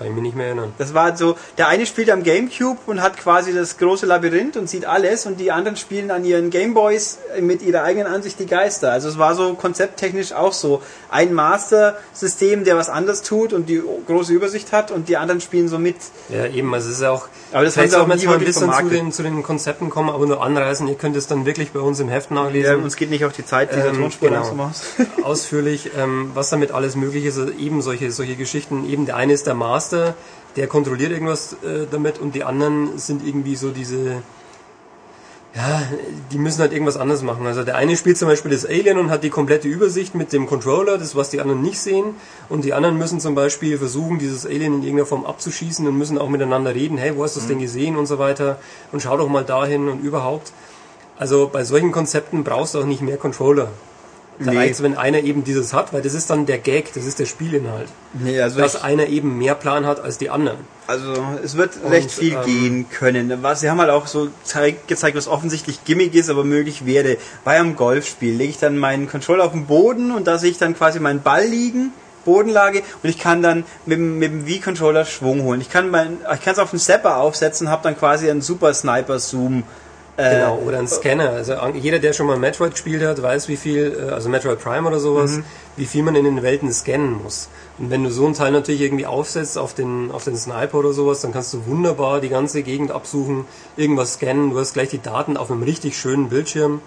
Kann 0.00 0.08
ich 0.08 0.14
mich 0.14 0.22
nicht 0.22 0.34
mehr 0.34 0.46
erinnern. 0.46 0.72
Das 0.78 0.94
war 0.94 1.14
so, 1.14 1.36
der 1.58 1.68
eine 1.68 1.84
spielt 1.84 2.08
am 2.08 2.22
Gamecube 2.22 2.78
und 2.86 3.02
hat 3.02 3.18
quasi 3.18 3.52
das 3.52 3.76
große 3.76 4.06
Labyrinth 4.06 4.56
und 4.56 4.66
sieht 4.66 4.86
alles 4.86 5.26
und 5.26 5.38
die 5.38 5.52
anderen 5.52 5.76
spielen 5.76 6.10
an 6.10 6.24
ihren 6.24 6.48
Gameboys 6.48 7.18
mit 7.38 7.60
ihrer 7.60 7.82
eigenen 7.82 8.10
Ansicht 8.10 8.38
die 8.38 8.46
Geister. 8.46 8.92
Also 8.92 9.10
es 9.10 9.18
war 9.18 9.34
so 9.34 9.52
konzepttechnisch 9.52 10.32
auch 10.32 10.54
so 10.54 10.80
ein 11.10 11.34
Master-System, 11.34 12.64
der 12.64 12.78
was 12.78 12.88
anders 12.88 13.20
tut 13.20 13.52
und 13.52 13.68
die 13.68 13.82
große 14.06 14.32
Übersicht 14.32 14.72
hat 14.72 14.90
und 14.90 15.10
die 15.10 15.18
anderen 15.18 15.42
spielen 15.42 15.68
so 15.68 15.78
mit. 15.78 15.96
Ja, 16.30 16.46
eben, 16.46 16.72
also 16.72 16.88
es 16.88 16.94
ist 16.94 17.02
ja 17.02 17.10
auch, 17.10 17.28
Aber 17.52 17.64
das 17.64 17.74
sie 17.74 17.80
auch 17.96 18.02
auch 18.02 18.06
nie 18.06 18.08
manchmal 18.08 18.36
ein 18.38 18.44
bisschen 18.44 18.72
zu 18.72 18.88
den, 18.88 19.12
zu 19.12 19.22
den 19.22 19.42
Konzepten 19.42 19.90
kommen, 19.90 20.10
aber 20.10 20.26
nur 20.26 20.42
anreißen. 20.42 20.86
Ihr 20.88 20.94
könnt 20.94 21.16
es 21.16 21.26
dann 21.26 21.46
wirklich 21.46 21.72
bei 21.72 21.80
uns 21.80 21.98
im 22.00 22.08
Heft 22.08 22.30
Ja, 22.30 22.36
nachlesen. 22.36 22.82
uns 22.82 22.96
geht 22.96 23.10
nicht 23.10 23.24
auf 23.24 23.32
die 23.32 23.44
Zeit, 23.44 23.74
diese 23.74 23.88
Ähm, 23.88 23.96
Tonspur 23.96 24.28
genau. 24.28 24.70
ausführlich, 25.22 25.90
ähm, 25.98 26.30
was 26.34 26.50
damit 26.50 26.72
alles 26.72 26.96
möglich 26.96 27.24
ist. 27.24 27.38
Also 27.38 27.52
eben 27.52 27.82
solche, 27.82 28.10
solche 28.12 28.36
Geschichten. 28.36 28.88
Eben 28.88 29.06
der 29.06 29.16
eine 29.16 29.32
ist 29.32 29.46
der 29.46 29.54
Master, 29.54 30.14
der 30.56 30.66
kontrolliert 30.66 31.12
irgendwas 31.12 31.54
äh, 31.64 31.86
damit 31.90 32.18
und 32.18 32.34
die 32.34 32.44
anderen 32.44 32.98
sind 32.98 33.26
irgendwie 33.26 33.56
so 33.56 33.70
diese, 33.70 34.22
ja, 35.54 35.82
die 36.30 36.38
müssen 36.38 36.60
halt 36.60 36.72
irgendwas 36.72 36.96
anderes 36.96 37.22
machen. 37.22 37.44
Also 37.46 37.64
der 37.64 37.76
eine 37.76 37.96
spielt 37.96 38.16
zum 38.16 38.28
Beispiel 38.28 38.52
das 38.52 38.64
Alien 38.64 38.98
und 38.98 39.10
hat 39.10 39.24
die 39.24 39.30
komplette 39.30 39.66
Übersicht 39.66 40.14
mit 40.14 40.32
dem 40.32 40.46
Controller, 40.46 40.96
das 40.96 41.16
was 41.16 41.30
die 41.30 41.40
anderen 41.40 41.60
nicht 41.60 41.80
sehen. 41.80 42.14
Und 42.48 42.64
die 42.64 42.72
anderen 42.72 42.96
müssen 42.98 43.18
zum 43.18 43.34
Beispiel 43.34 43.76
versuchen, 43.76 44.20
dieses 44.20 44.46
Alien 44.46 44.74
in 44.74 44.82
irgendeiner 44.82 45.06
Form 45.06 45.24
abzuschießen 45.24 45.86
und 45.88 45.98
müssen 45.98 46.18
auch 46.18 46.28
miteinander 46.28 46.74
reden. 46.74 46.98
Hey, 46.98 47.16
wo 47.16 47.24
hast 47.24 47.34
du 47.34 47.40
das 47.40 47.48
denn 47.48 47.58
gesehen 47.58 47.96
und 47.96 48.06
so 48.06 48.20
weiter? 48.20 48.58
Und 48.92 49.02
schau 49.02 49.16
doch 49.16 49.28
mal 49.28 49.44
dahin 49.44 49.88
und 49.88 50.00
überhaupt. 50.04 50.52
Also 51.18 51.50
bei 51.52 51.64
solchen 51.64 51.90
Konzepten 51.90 52.44
brauchst 52.44 52.74
du 52.74 52.80
auch 52.80 52.86
nicht 52.86 53.02
mehr 53.02 53.16
Controller. 53.16 53.68
Da 54.42 54.52
Nee. 54.52 54.56
reicht's, 54.56 54.82
wenn 54.82 54.96
einer 54.96 55.18
eben 55.18 55.44
dieses 55.44 55.74
hat, 55.74 55.92
weil 55.92 56.00
das 56.00 56.14
ist 56.14 56.30
dann 56.30 56.46
der 56.46 56.56
Gag, 56.58 56.94
das 56.94 57.04
ist 57.04 57.18
der 57.18 57.26
Spielinhalt. 57.26 57.88
Nee, 58.14 58.40
also, 58.40 58.58
Dass 58.58 58.82
einer 58.82 59.06
eben 59.06 59.36
mehr 59.36 59.54
Plan 59.54 59.84
hat 59.84 60.00
als 60.02 60.16
die 60.16 60.30
anderen. 60.30 60.56
also 60.86 61.12
es 61.44 61.56
wird 61.58 61.72
Und, 61.84 61.92
recht 61.92 62.10
viel 62.10 62.32
ähm, 62.32 62.44
gehen 62.46 62.86
können. 62.90 63.42
Was, 63.42 63.60
sie 63.60 63.68
haben 63.68 63.78
halt 63.80 63.90
auch 63.90 64.06
so 64.06 64.28
zeig, 64.42 64.88
gezeigt, 64.88 65.14
was 65.16 65.28
offensichtlich 65.28 65.84
Gimmick 65.84 66.14
ist, 66.14 66.30
aber 66.30 66.44
möglich 66.44 66.86
wäre. 66.86 67.18
Bei 67.44 67.60
einem 67.60 67.76
Golfspiel 67.76 68.34
lege 68.34 68.50
ich 68.50 68.58
dann 68.58 68.78
meinen 68.78 69.08
Controller 69.10 69.44
auf 69.44 69.52
den 69.52 69.66
Boden 69.66 70.10
und 70.10 70.26
da 70.26 70.38
sehe 70.38 70.50
ich 70.50 70.58
dann 70.58 70.74
quasi 70.74 71.00
meinen 71.00 71.20
Ball 71.22 71.44
liegen. 71.46 71.92
Bodenlage 72.24 72.82
und 73.02 73.08
ich 73.10 73.18
kann 73.18 73.42
dann 73.42 73.64
mit, 73.86 73.98
dem- 73.98 74.18
mit 74.18 74.30
dem 74.30 74.46
Wii-Controller 74.46 75.04
Schwung 75.06 75.42
holen. 75.42 75.60
Ich 75.60 75.70
kann 75.70 75.90
mein, 75.90 76.18
ich 76.34 76.40
kann 76.42 76.52
es 76.54 76.58
auf 76.58 76.70
den 76.70 76.78
Zapper 76.78 77.16
aufsetzen, 77.18 77.68
habe 77.70 77.82
dann 77.82 77.96
quasi 77.98 78.30
einen 78.30 78.42
Super 78.42 78.72
Sniper 78.74 79.18
Zoom. 79.18 79.58
Äh, 79.58 79.62
Genau, 80.28 80.58
oder 80.66 80.78
ein 80.78 80.88
Scanner. 80.88 81.30
Also 81.30 81.54
jeder, 81.74 81.98
der 81.98 82.12
schon 82.12 82.26
mal 82.26 82.36
Metroid 82.36 82.72
gespielt 82.72 83.02
hat, 83.02 83.22
weiß, 83.22 83.48
wie 83.48 83.56
viel, 83.56 84.06
äh, 84.08 84.12
also 84.12 84.28
Metroid 84.28 84.60
Prime 84.60 84.86
oder 84.86 84.98
sowas, 85.00 85.32
Mhm. 85.32 85.44
wie 85.76 85.86
viel 85.86 86.02
man 86.02 86.14
in 86.16 86.24
den 86.24 86.42
Welten 86.42 86.72
scannen 86.72 87.22
muss. 87.22 87.48
Und 87.78 87.90
wenn 87.90 88.04
du 88.04 88.10
so 88.10 88.26
ein 88.26 88.34
Teil 88.34 88.52
natürlich 88.52 88.80
irgendwie 88.82 89.06
aufsetzt 89.06 89.56
auf 89.56 89.72
den, 89.74 90.10
auf 90.10 90.24
den 90.24 90.36
Sniper 90.36 90.78
oder 90.78 90.92
sowas, 90.92 91.20
dann 91.20 91.32
kannst 91.32 91.54
du 91.54 91.66
wunderbar 91.66 92.20
die 92.20 92.28
ganze 92.28 92.62
Gegend 92.62 92.90
absuchen, 92.90 93.44
irgendwas 93.76 94.14
scannen, 94.14 94.50
du 94.50 94.58
hast 94.58 94.74
gleich 94.74 94.90
die 94.90 95.00
Daten 95.00 95.36
auf 95.36 95.50
einem 95.50 95.62
richtig 95.62 95.96
schönen 95.96 96.28
Bildschirm. 96.28 96.80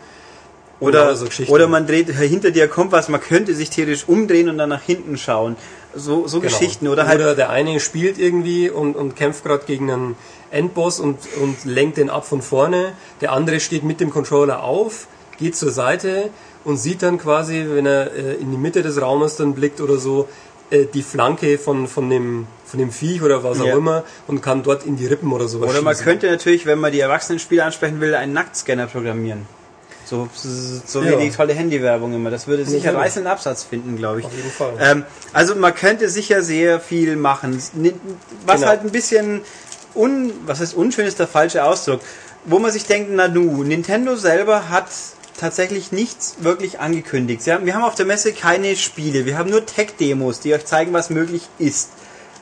Oder, 0.80 1.16
so 1.16 1.28
oder 1.48 1.68
man 1.68 1.88
dreht, 1.88 2.10
hinter 2.10 2.52
dir 2.52 2.68
kommt 2.68 2.92
was, 2.92 3.08
man 3.08 3.22
könnte 3.22 3.54
sich 3.56 3.70
theoretisch 3.70 4.04
umdrehen 4.08 4.50
und 4.50 4.58
dann 4.58 4.68
nach 4.70 4.82
hinten 4.82 5.18
schauen. 5.18 5.56
So, 5.96 6.28
so 6.28 6.40
Genau. 6.42 6.52
Geschichten. 6.52 6.88
Oder 6.90 7.08
halt, 7.08 7.22
der 7.38 7.50
eine 7.52 7.80
spielt 7.80 8.18
irgendwie 8.18 8.70
und, 8.70 8.96
und 8.96 9.16
kämpft 9.16 9.46
gerade 9.46 9.64
gegen 9.66 9.90
einen 9.90 10.16
Endboss 10.54 11.00
und, 11.00 11.18
und 11.42 11.66
lenkt 11.66 11.98
den 11.98 12.10
ab 12.10 12.26
von 12.26 12.42
vorne. 12.42 12.94
Der 13.22 13.32
andere 13.32 13.60
steht 13.60 13.84
mit 13.84 14.00
dem 14.00 14.10
Controller 14.12 14.64
auf, 14.64 15.08
geht 15.40 15.56
zur 15.56 15.72
Seite 15.72 16.30
und 16.64 16.78
sieht 16.78 17.02
dann 17.04 17.18
quasi, 17.18 17.66
wenn 17.70 17.86
er 17.86 18.14
äh, 18.14 18.34
in 18.36 18.52
die 18.52 18.58
Mitte 18.58 18.82
des 18.84 19.02
Raumes 19.02 19.36
dann 19.36 19.54
blickt 19.54 19.82
oder 19.82 19.98
so, 19.98 20.30
äh, 20.70 20.86
die 20.94 21.04
Flanke 21.04 21.58
von, 21.58 21.88
von, 21.88 22.10
dem, 22.10 22.48
von 22.66 22.80
dem 22.80 22.92
Viech 22.92 23.22
oder 23.22 23.44
was 23.44 23.60
auch 23.60 23.66
Ja. 23.66 23.76
immer 23.76 24.04
und 24.28 24.42
kann 24.42 24.64
dort 24.64 24.86
in 24.86 24.96
die 24.96 25.08
Rippen 25.08 25.32
oder 25.34 25.48
sowas 25.48 25.70
oder 25.72 25.82
man 25.82 25.94
schießen. 25.94 26.06
könnte 26.06 26.30
natürlich, 26.32 26.66
wenn 26.66 26.80
man 26.80 26.92
die 26.92 27.00
Erwachsenenspieler 27.02 27.66
ansprechen 27.66 28.00
will, 28.00 28.16
einen 28.16 28.34
Nacktscanner 28.34 28.88
programmieren. 28.88 29.46
So, 30.06 30.28
so 30.34 31.02
Ja. 31.02 31.18
wie 31.18 31.24
die 31.26 31.32
tolle 31.32 31.54
Handywerbung 31.54 32.14
immer. 32.14 32.30
Das 32.30 32.46
würde 32.48 32.66
sicher 32.66 32.94
reißenden 32.94 33.32
Absatz 33.32 33.64
finden, 33.64 33.96
glaube 33.96 34.20
ich. 34.20 34.26
Auf 34.26 34.36
jeden 34.36 34.52
Fall. 34.52 34.74
Ähm, 34.80 35.06
also 35.32 35.56
man 35.56 35.74
könnte 35.74 36.10
sicher 36.10 36.42
sehr 36.44 36.80
viel 36.82 37.16
machen. 37.16 37.62
Was 38.46 38.58
Genau. 38.60 38.68
halt 38.68 38.82
ein 38.82 38.92
bisschen 38.92 39.42
un, 39.96 40.32
was 40.46 40.60
heißt 40.60 40.74
unschön 40.76 41.06
ist 41.06 41.20
der 41.20 41.28
falsche 41.28 41.64
Ausdruck. 41.64 42.02
Wo 42.46 42.60
man 42.60 42.72
sich 42.72 42.86
denkt, 42.86 43.10
na 43.14 43.28
nu, 43.28 43.64
Nintendo 43.64 44.16
selber 44.16 44.70
hat 44.70 44.88
tatsächlich 45.40 45.92
nichts 45.92 46.36
wirklich 46.40 46.80
angekündigt. 46.80 47.46
Haben, 47.48 47.66
wir 47.66 47.74
haben 47.76 47.84
auf 47.84 47.96
der 47.96 48.06
Messe 48.06 48.34
keine 48.34 48.76
Spiele, 48.76 49.26
wir 49.26 49.38
haben 49.38 49.50
nur 49.50 49.66
Tech-Demos, 49.66 50.40
die 50.42 50.54
euch 50.54 50.66
zeigen, 50.66 50.94
was 50.94 51.10
möglich 51.10 51.44
ist. 51.58 51.90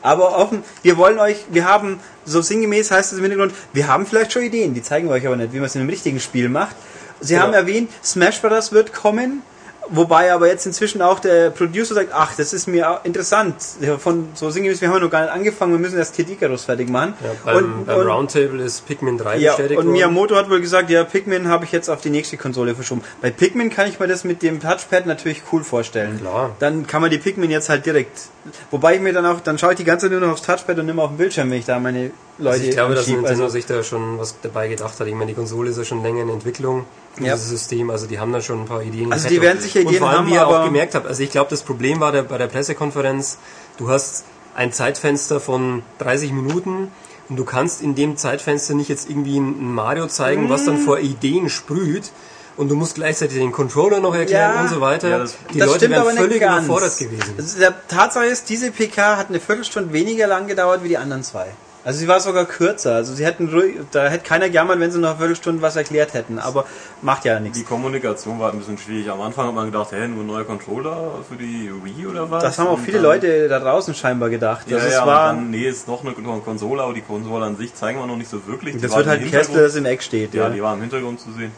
Aber 0.02 0.36
offen, 0.38 0.64
wir 0.82 0.98
wollen 0.98 1.20
euch, 1.20 1.38
wir 1.52 1.66
haben, 1.66 2.00
so 2.26 2.42
sinngemäß 2.42 2.90
heißt 2.90 3.12
es 3.14 3.20
im 3.20 3.24
Hintergrund, 3.24 3.54
wir 3.74 3.88
haben 3.88 4.06
vielleicht 4.08 4.32
schon 4.34 4.42
Ideen, 4.42 4.74
die 4.74 4.82
zeigen 4.82 5.08
wir 5.08 5.14
euch 5.14 5.28
aber 5.28 5.36
nicht, 5.36 5.54
wie 5.54 5.58
man 5.58 5.68
es 5.68 5.76
in 5.76 5.82
einem 5.82 5.90
richtigen 5.92 6.20
Spiel 6.20 6.50
macht. 6.50 6.76
Sie 7.20 7.36
Genau. 7.36 7.46
haben 7.46 7.54
erwähnt, 7.54 7.92
Smash 8.04 8.42
Bros. 8.42 8.72
wird 8.72 8.94
kommen. 8.94 9.44
Wobei 9.92 10.34
aber 10.34 10.48
jetzt 10.48 10.66
inzwischen 10.66 11.02
auch 11.02 11.20
der 11.20 11.50
Producer 11.50 11.94
sagt, 11.94 12.12
ach, 12.14 12.34
das 12.36 12.54
ist 12.54 12.68
mir 12.68 13.02
interessant. 13.04 13.56
Von 14.00 14.30
so 14.34 14.50
sinngemäß, 14.50 14.80
wir 14.80 14.88
haben 14.88 14.96
ja 14.96 15.02
noch 15.02 15.12
gar 15.12 15.22
nicht 15.24 15.34
angefangen, 15.34 15.74
wir 15.74 15.80
müssen 15.80 15.98
erst 15.98 16.16
Kid 16.16 16.30
Icarus 16.30 16.64
fertig 16.64 16.90
machen. 16.90 17.14
ja, 17.22 17.32
beim, 17.44 17.56
und, 17.58 17.86
beim 17.86 18.00
und, 18.00 18.08
Roundtable 18.08 18.64
ist 18.64 18.88
Pikmin 18.88 19.18
3 19.18 19.38
ja, 19.38 19.52
bestätigt 19.52 19.78
und 19.78 19.86
worden. 19.86 19.94
Miyamoto 19.94 20.36
hat 20.36 20.50
wohl 20.50 20.62
gesagt, 20.62 20.90
ja, 20.90 21.04
Pikmin 21.04 21.50
habe 21.50 21.66
ich 21.66 21.74
jetzt 21.74 21.90
auf 21.90 22.00
die 22.00 22.10
nächste 22.10 22.38
Konsole 22.38 22.74
verschoben. 22.74 23.02
Bei 23.22 23.32
Pikmin 23.32 23.70
kann 23.70 23.90
ich 23.90 24.00
mir 24.00 24.08
das 24.08 24.24
mit 24.24 24.42
dem 24.42 24.62
Touchpad 24.62 25.06
natürlich 25.06 25.44
cool 25.52 25.64
vorstellen. 25.64 26.20
Klar. 26.20 26.56
Dann 26.60 26.88
kann 26.88 27.02
man 27.02 27.12
die 27.12 27.18
Pikmin 27.18 27.52
jetzt 27.52 27.70
halt 27.70 27.86
direkt. 27.86 28.30
Wobei 28.72 28.96
ich 28.96 29.02
mir 29.02 29.14
dann 29.14 29.26
auch, 29.26 29.42
dann 29.42 29.58
schaue 29.58 29.72
ich 29.72 29.78
die 29.78 29.84
ganze 29.84 30.06
Zeit 30.06 30.12
nur 30.12 30.22
noch 30.22 30.34
aufs 30.34 30.42
Touchpad 30.42 30.80
und 30.80 30.88
immer 30.88 31.04
auf 31.04 31.12
den 31.12 31.18
Bildschirm, 31.18 31.52
wenn 31.52 31.60
ich 31.60 31.66
da 31.66 31.80
meine 31.80 32.12
Leute 32.38 32.54
Also 32.56 32.64
ich 32.66 32.72
glaube, 32.72 32.96
dass. 32.96 33.08
Nintendo 33.08 33.30
Also, 33.44 33.48
sich 33.50 33.66
da 33.66 33.84
schon 33.84 34.18
was 34.18 34.36
dabei 34.42 34.68
gedacht 34.68 35.00
hat. 35.00 35.08
Ich 35.08 35.14
meine, 35.14 35.28
die 35.28 35.34
Konsole 35.36 35.70
ist 35.70 35.78
ja 35.78 35.84
schon 35.84 36.02
länger 36.02 36.22
in 36.24 36.30
Entwicklung, 36.30 36.86
Ja. 37.20 37.34
dieses 37.36 37.50
System. 37.50 37.90
Also 37.90 38.08
die 38.08 38.20
haben 38.20 38.32
da 38.34 38.42
schon 38.42 38.62
ein 38.62 38.66
paar 38.66 38.82
Ideen. 38.82 39.12
Also 39.14 39.28
die 39.30 39.42
werden 39.42 39.62
sicher 39.62 39.80
Und 39.82 39.88
Ideen 39.88 40.00
vor 40.00 40.10
allem, 40.10 40.20
haben, 40.20 40.28
wie 40.28 40.34
ihr 40.34 40.48
auch 40.48 40.64
gemerkt 40.66 40.96
habt, 40.96 41.06
also 41.08 41.22
ich 41.22 41.30
glaube, 41.32 41.50
das 41.50 41.62
Problem 41.64 42.00
war 42.00 42.12
der, 42.12 42.24
bei 42.24 42.38
der 42.38 42.48
Pressekonferenz, 42.48 43.38
du 43.78 43.90
hast 43.90 44.24
ein 44.56 44.72
Zeitfenster 44.74 45.40
von 45.40 45.84
30 46.00 46.32
Minuten 46.32 46.92
und 47.30 47.36
du 47.38 47.46
kannst 47.46 47.82
in 47.82 47.96
dem 47.96 48.18
Zeitfenster 48.18 48.74
nicht 48.74 48.90
jetzt 48.90 49.10
irgendwie 49.10 49.38
ein 49.40 49.74
Mario 49.74 50.08
zeigen, 50.08 50.50
was 50.50 50.64
Mm. 50.64 50.66
dann 50.68 50.78
vor 50.80 51.00
Ideen 51.00 51.50
sprüht. 51.50 52.12
Und 52.58 52.68
du 52.68 52.76
musst 52.76 52.96
gleichzeitig 52.96 53.38
den 53.38 53.54
Controller 53.54 54.02
noch 54.02 54.14
erklären 54.14 54.56
Ja. 54.56 54.62
und 54.62 54.68
so 54.70 54.82
weiter. 54.82 55.08
Ja, 55.08 55.20
das- 55.20 55.36
die 55.54 55.58
das 55.60 55.68
Leute 55.68 55.80
stimmt 55.80 55.92
wären 55.94 56.02
aber 56.02 56.12
nicht 56.12 56.22
völlig 56.22 56.40
ganz. 56.42 56.66
überfordert 56.66 56.98
gewesen. 56.98 57.34
Also 57.38 57.60
der 57.60 57.88
Tatsache 57.88 58.26
ist, 58.26 58.50
diese 58.50 58.72
PK 58.72 59.16
hat 59.16 59.30
eine 59.30 59.40
Viertelstunde 59.40 59.94
weniger 59.94 60.28
lang 60.28 60.48
gedauert 60.48 60.84
wie 60.84 60.90
die 60.90 60.98
anderen 60.98 61.24
zwei. 61.24 61.48
Also 61.84 62.00
sie 62.00 62.08
war 62.08 62.20
sogar 62.20 62.46
kürzer. 62.46 62.96
Also 62.96 63.14
sie 63.14 63.26
hätten 63.26 63.50
ruhig, 63.50 63.76
da 63.92 64.08
hätte 64.08 64.24
keiner 64.24 64.50
gejammert, 64.50 64.80
wenn 64.80 64.92
sie 64.92 65.00
noch 65.00 65.10
eine 65.10 65.18
Viertelstunde 65.18 65.62
was 65.62 65.76
erklärt 65.76 66.14
hätten. 66.14 66.38
Aber 66.38 66.66
macht 67.02 67.26
ja 67.26 67.40
nichts. 67.40 67.58
Die 67.58 67.64
Kommunikation 67.64 68.40
war 68.40 68.52
ein 68.52 68.60
bisschen 68.60 68.78
schwierig. 68.78 69.10
Am 69.10 69.22
Anfang 69.22 69.48
hat 69.48 69.56
man 69.56 69.66
gedacht, 69.66 69.92
hä, 69.92 70.08
nur 70.08 70.24
ein 70.24 70.28
neuer 70.28 70.44
Controller 70.44 71.20
für 71.28 71.36
die 71.36 71.72
Wii 71.84 72.08
oder 72.08 72.30
was? 72.30 72.44
Das 72.44 72.60
haben 72.60 72.68
auch 72.68 72.78
Und 72.78 72.86
viele 72.86 73.00
Leute 73.00 73.48
da 73.48 73.60
draußen 73.60 73.96
scheinbar 73.96 74.30
gedacht. 74.30 74.70
Ja, 74.70 74.78
Also 74.78 74.88
es 74.88 74.94
ja, 74.94 75.08
war, 75.08 75.34
dann, 75.34 75.50
nee, 75.50 75.68
ist 75.68 75.88
doch 75.88 76.04
eine, 76.04 76.14
Konsole, 76.14 76.84
aber 76.84 76.94
die 76.94 77.02
Konsole 77.02 77.46
an 77.46 77.58
sich 77.58 77.74
zeigen 77.74 78.00
wir 78.00 78.06
noch 78.06 78.18
nicht 78.18 78.30
so 78.30 78.46
wirklich. 78.46 78.76
Die 78.76 78.82
das 78.82 78.96
wird 78.96 79.08
halt 79.08 79.30
Kästler, 79.30 79.64
das 79.64 79.76
im 79.76 79.86
Eck 79.86 80.04
steht. 80.04 80.34
Ja, 80.34 80.44
Ja, 80.44 80.50
die 80.50 80.62
war 80.62 80.74
im 80.76 80.82
Hintergrund 80.82 81.20
zu 81.20 81.32
sehen. 81.32 81.52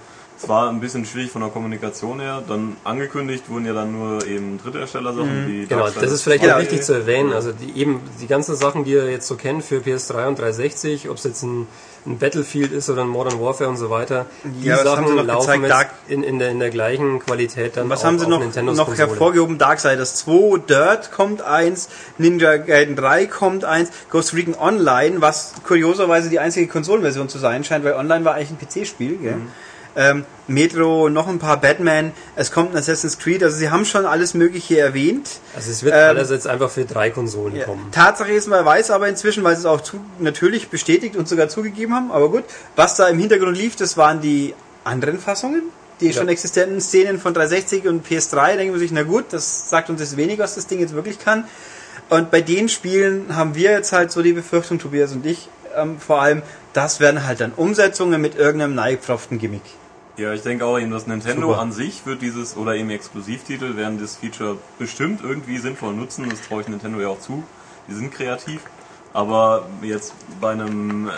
Es 0.43 0.49
war 0.49 0.69
ein 0.69 0.81
bisschen 0.81 1.05
schwierig 1.05 1.31
von 1.31 1.41
der 1.41 1.51
Kommunikation 1.51 2.19
her. 2.19 2.43
Dann 2.45 2.75
angekündigt 2.83 3.49
wurden 3.49 3.65
ja 3.65 3.71
dann 3.73 3.93
nur 3.93 4.27
eben 4.27 4.59
Dritthersteller-Sachen 4.61 5.47
wie 5.47 5.65
Genau, 5.67 5.87
das 5.89 6.11
ist 6.11 6.21
vielleicht 6.23 6.43
2. 6.43 6.49
noch 6.51 6.59
wichtig 6.59 6.81
zu 6.83 6.91
erwähnen. 6.93 7.31
Also 7.31 7.53
die, 7.53 7.79
eben 7.79 8.01
die 8.21 8.27
ganzen 8.27 8.55
Sachen, 8.57 8.83
die 8.83 8.91
ihr 8.91 9.09
jetzt 9.09 9.25
so 9.27 9.35
kennt 9.37 9.63
für 9.63 9.77
PS3 9.77 10.27
und 10.27 10.39
360, 10.39 11.09
ob 11.09 11.15
es 11.15 11.23
jetzt 11.23 11.43
ein, 11.43 11.65
ein 12.05 12.17
Battlefield 12.17 12.73
ist 12.73 12.89
oder 12.89 13.03
ein 13.03 13.07
Modern 13.07 13.39
Warfare 13.39 13.69
und 13.69 13.77
so 13.77 13.89
weiter, 13.89 14.25
die 14.43 14.65
Ja, 14.67 14.83
Sachen 14.83 15.07
sie 15.07 15.13
noch 15.13 15.23
laufen 15.23 15.45
gezeigt? 15.45 15.61
jetzt 15.63 15.71
Dark- 15.71 15.91
in, 16.09 16.23
in, 16.23 16.39
der, 16.39 16.49
in 16.49 16.59
der 16.59 16.71
gleichen 16.71 17.19
Qualität 17.19 17.77
dann 17.77 17.87
Was 17.89 18.01
auch 18.01 18.07
haben 18.07 18.19
sie 18.19 18.27
noch, 18.27 18.39
Nintendos 18.41 18.75
noch 18.75 18.87
Konsole. 18.87 19.07
hervorgehoben? 19.07 19.57
Darksiders 19.57 20.15
2, 20.15 20.57
Dirt 20.67 21.11
kommt 21.13 21.41
eins, 21.41 21.87
Ninja 22.17 22.57
Gaiden 22.57 22.97
3 22.97 23.27
kommt 23.27 23.63
eins, 23.63 23.91
Ghost 24.11 24.33
Recon 24.33 24.55
Online, 24.55 25.21
was 25.21 25.53
kurioserweise 25.65 26.29
die 26.29 26.39
einzige 26.39 26.67
Konsolenversion 26.67 27.29
zu 27.29 27.37
sein 27.37 27.63
scheint, 27.63 27.85
weil 27.85 27.93
Online 27.93 28.25
war 28.25 28.33
eigentlich 28.33 28.49
ein 28.51 28.57
PC-Spiel. 28.57 29.17
gell? 29.19 29.35
Mhm. 29.35 29.47
Ähm, 29.95 30.25
Metro, 30.47 31.07
noch 31.09 31.27
ein 31.27 31.37
paar 31.37 31.61
Batman, 31.61 32.13
es 32.35 32.51
kommt 32.51 32.71
ein 32.71 32.77
Assassin's 32.77 33.19
Creed, 33.19 33.43
also 33.43 33.55
sie 33.55 33.69
haben 33.69 33.85
schon 33.85 34.05
alles 34.07 34.33
Mögliche 34.33 34.79
erwähnt. 34.79 35.29
Also 35.55 35.69
es 35.69 35.83
wird 35.83 35.93
Ähm, 35.95 36.01
alles 36.17 36.31
jetzt 36.31 36.47
einfach 36.47 36.71
für 36.71 36.83
drei 36.85 37.11
Konsolen 37.11 37.55
Ja. 37.55 37.65
kommen. 37.65 37.89
Tatsache 37.91 38.31
ist, 38.31 38.47
man 38.47 38.65
weiß 38.65 38.89
aber 38.89 39.07
inzwischen, 39.07 39.43
weil 39.43 39.55
sie 39.55 39.61
es 39.61 39.65
auch 39.67 39.81
zu, 39.81 39.99
natürlich 40.19 40.69
bestätigt 40.69 41.15
und 41.15 41.27
sogar 41.27 41.47
zugegeben 41.47 41.93
haben, 41.93 42.11
aber 42.11 42.29
gut, 42.29 42.43
was 42.75 42.95
da 42.95 43.07
im 43.07 43.19
Hintergrund 43.19 43.55
lief, 43.55 43.75
das 43.75 43.95
waren 43.95 44.19
die 44.19 44.55
anderen 44.83 45.19
Fassungen, 45.19 45.61
die 46.01 46.07
Ja. 46.07 46.13
schon 46.13 46.27
existenten 46.27 46.81
Szenen 46.81 47.19
von 47.19 47.35
360 47.35 47.87
und 47.87 48.03
PS3, 48.05 48.57
denken 48.57 48.73
wir 48.73 48.79
sich, 48.79 48.91
na 48.91 49.03
gut, 49.03 49.25
das 49.29 49.69
sagt 49.69 49.91
uns 49.91 50.01
jetzt 50.01 50.17
wenig, 50.17 50.39
was 50.39 50.55
das 50.55 50.65
Ding 50.65 50.79
jetzt 50.79 50.95
wirklich 50.95 51.19
kann. 51.19 51.43
Und 52.09 52.31
bei 52.31 52.41
den 52.41 52.67
Spielen 52.67 53.35
haben 53.35 53.53
wir 53.53 53.71
jetzt 53.71 53.93
halt 53.93 54.11
so 54.11 54.23
die 54.23 54.33
Befürchtung, 54.33 54.79
Tobias 54.79 55.11
und 55.13 55.23
ich, 55.25 55.49
ähm, 55.77 55.99
vor 55.99 56.19
allem, 56.21 56.41
das 56.73 56.99
werden 56.99 57.25
halt 57.25 57.39
dann 57.39 57.51
Umsetzungen 57.55 58.19
mit 58.19 58.35
irgendeinem 58.35 58.73
neigepfropften 58.75 59.37
Gimmick. 59.37 59.61
Ja, 60.15 60.31
ich 60.31 60.43
denke 60.43 60.65
auch 60.65 60.77
eben, 60.77 60.91
dass 60.91 61.07
Nintendo 61.07 61.47
Super. 61.47 61.59
an 61.59 61.71
sich 61.71 62.05
wird 62.05 62.21
dieses, 62.21 62.55
oder 62.55 62.75
eben 62.75 62.91
Exklusivtitel, 62.91 63.75
werden 63.75 63.99
das 63.99 64.17
Feature 64.17 64.57
bestimmt 64.77 65.21
irgendwie 65.23 65.57
sinnvoll 65.57 65.93
nutzen. 65.93 66.29
Das 66.29 66.41
traue 66.41 66.61
ich 66.61 66.67
Nintendo 66.67 66.99
ja 66.99 67.07
auch 67.07 67.19
zu. 67.19 67.43
Die 67.87 67.93
sind 67.93 68.13
kreativ. 68.13 68.61
Aber 69.13 69.67
jetzt 69.81 70.13
bei 70.41 70.51
einem 70.51 71.07
äh, 71.07 71.11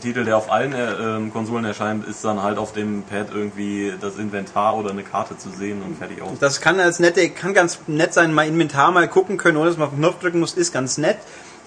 Titel, 0.00 0.24
der 0.24 0.38
auf 0.38 0.50
allen 0.50 0.72
äh, 0.72 0.92
ähm, 0.92 1.32
Konsolen 1.32 1.64
erscheint, 1.64 2.06
ist 2.06 2.24
dann 2.24 2.42
halt 2.42 2.56
auf 2.56 2.72
dem 2.72 3.02
Pad 3.02 3.28
irgendwie 3.34 3.92
das 4.00 4.16
Inventar 4.16 4.76
oder 4.76 4.90
eine 4.90 5.02
Karte 5.02 5.36
zu 5.36 5.50
sehen 5.50 5.82
und 5.82 5.98
fertig 5.98 6.22
aus. 6.22 6.38
Das 6.38 6.60
kann 6.62 6.80
als 6.80 7.00
nette, 7.00 7.28
kann 7.28 7.52
ganz 7.52 7.80
nett 7.86 8.14
sein, 8.14 8.32
mal 8.32 8.46
Inventar 8.46 8.92
mal 8.92 9.08
gucken 9.08 9.36
können, 9.36 9.58
ohne 9.58 9.68
dass 9.68 9.76
man 9.76 9.88
auf 9.88 9.94
den 9.94 10.00
Knopf 10.00 10.20
drücken 10.20 10.40
muss, 10.40 10.54
ist 10.54 10.72
ganz 10.72 10.96
nett. 10.96 11.18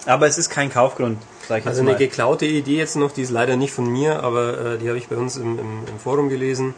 Aber 0.04 0.26
es 0.26 0.36
ist 0.36 0.50
kein 0.50 0.68
Kaufgrund, 0.68 1.18
sag 1.52 1.58
ich 1.58 1.64
jetzt 1.66 1.70
Also 1.72 1.82
mal. 1.82 1.90
eine 1.90 1.98
geklaute 1.98 2.46
Idee 2.46 2.78
jetzt 2.78 2.96
noch, 2.96 3.12
die 3.12 3.22
ist 3.22 3.30
leider 3.30 3.56
nicht 3.56 3.72
von 3.72 3.86
mir, 3.86 4.22
aber 4.22 4.74
äh, 4.74 4.78
die 4.78 4.88
habe 4.88 4.96
ich 4.96 5.08
bei 5.08 5.16
uns 5.16 5.36
im, 5.36 5.58
im, 5.58 5.86
im 5.86 5.98
Forum 6.02 6.28
gelesen. 6.30 6.74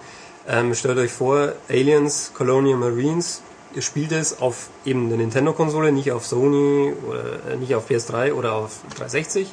Ähm, 0.49 0.75
stellt 0.75 0.99
euch 0.99 1.13
vor, 1.13 1.53
Aliens, 1.69 2.33
Colonial 2.35 2.77
Marines, 2.77 3.41
ihr 3.75 3.83
spielt 3.83 4.13
es 4.13 4.41
auf 4.41 4.69
eben 4.85 5.09
der 5.09 5.19
Nintendo-Konsole, 5.19 5.93
nicht 5.93 6.11
auf 6.13 6.27
Sony 6.27 6.93
oder 7.09 7.53
äh, 7.53 7.57
nicht 7.57 7.75
auf 7.75 7.89
PS3 7.89 8.33
oder 8.33 8.55
auf 8.55 8.81
360. 8.97 9.53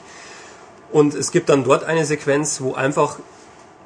Und 0.91 1.13
es 1.13 1.31
gibt 1.31 1.49
dann 1.49 1.63
dort 1.63 1.83
eine 1.83 2.03
Sequenz, 2.05 2.59
wo 2.61 2.73
einfach 2.73 3.19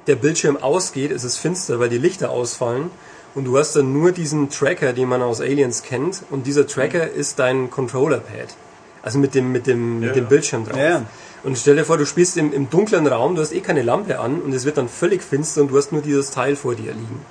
der 0.08 0.16
Bildschirm 0.16 0.58
ausgeht, 0.58 1.12
es 1.12 1.24
ist 1.24 1.38
finster, 1.38 1.80
weil 1.80 1.90
die 1.90 1.98
Lichter 1.98 2.30
ausfallen. 2.30 2.92
Und 3.36 3.44
du 3.46 3.58
hast 3.58 3.76
dann 3.76 3.92
nur 3.92 4.14
diesen 4.14 4.50
Tracker, 4.50 4.94
den 4.94 5.10
man 5.10 5.22
aus 5.22 5.42
Aliens 5.42 5.84
kennt. 5.84 6.24
Und 6.32 6.48
dieser 6.48 6.66
Tracker 6.66 7.10
ist 7.10 7.38
dein 7.40 7.70
Controller-Pad. 7.70 8.56
Also 9.04 9.20
mit 9.20 9.36
dem, 9.36 9.52
mit 9.52 9.68
dem, 9.68 10.02
Ja, 10.02 10.08
mit 10.08 10.16
dem 10.16 10.24
ja. 10.24 10.30
Bildschirm 10.30 10.66
drauf. 10.66 10.78
Ja, 10.78 10.90
ja. 10.90 11.06
Und 11.46 11.58
stell 11.58 11.76
dir 11.76 11.86
vor, 11.86 11.98
du 11.98 12.06
spielst 12.06 12.36
im, 12.38 12.52
im 12.52 12.70
dunklen 12.70 13.06
Raum, 13.08 13.36
du 13.36 13.42
hast 13.42 13.54
eh 13.54 13.62
keine 13.62 13.84
Lampe 13.84 14.20
an 14.20 14.42
und 14.42 14.52
es 14.54 14.66
wird 14.66 14.78
dann 14.78 14.90
völlig 14.90 15.22
finster 15.24 15.62
und 15.62 15.70
du 15.70 15.78
hast 15.78 15.92
nur 15.92 16.02
dieses 16.02 16.32
Teil 16.32 16.56
vor 16.56 16.76
dir 16.76 16.92
liegen. 16.94 17.22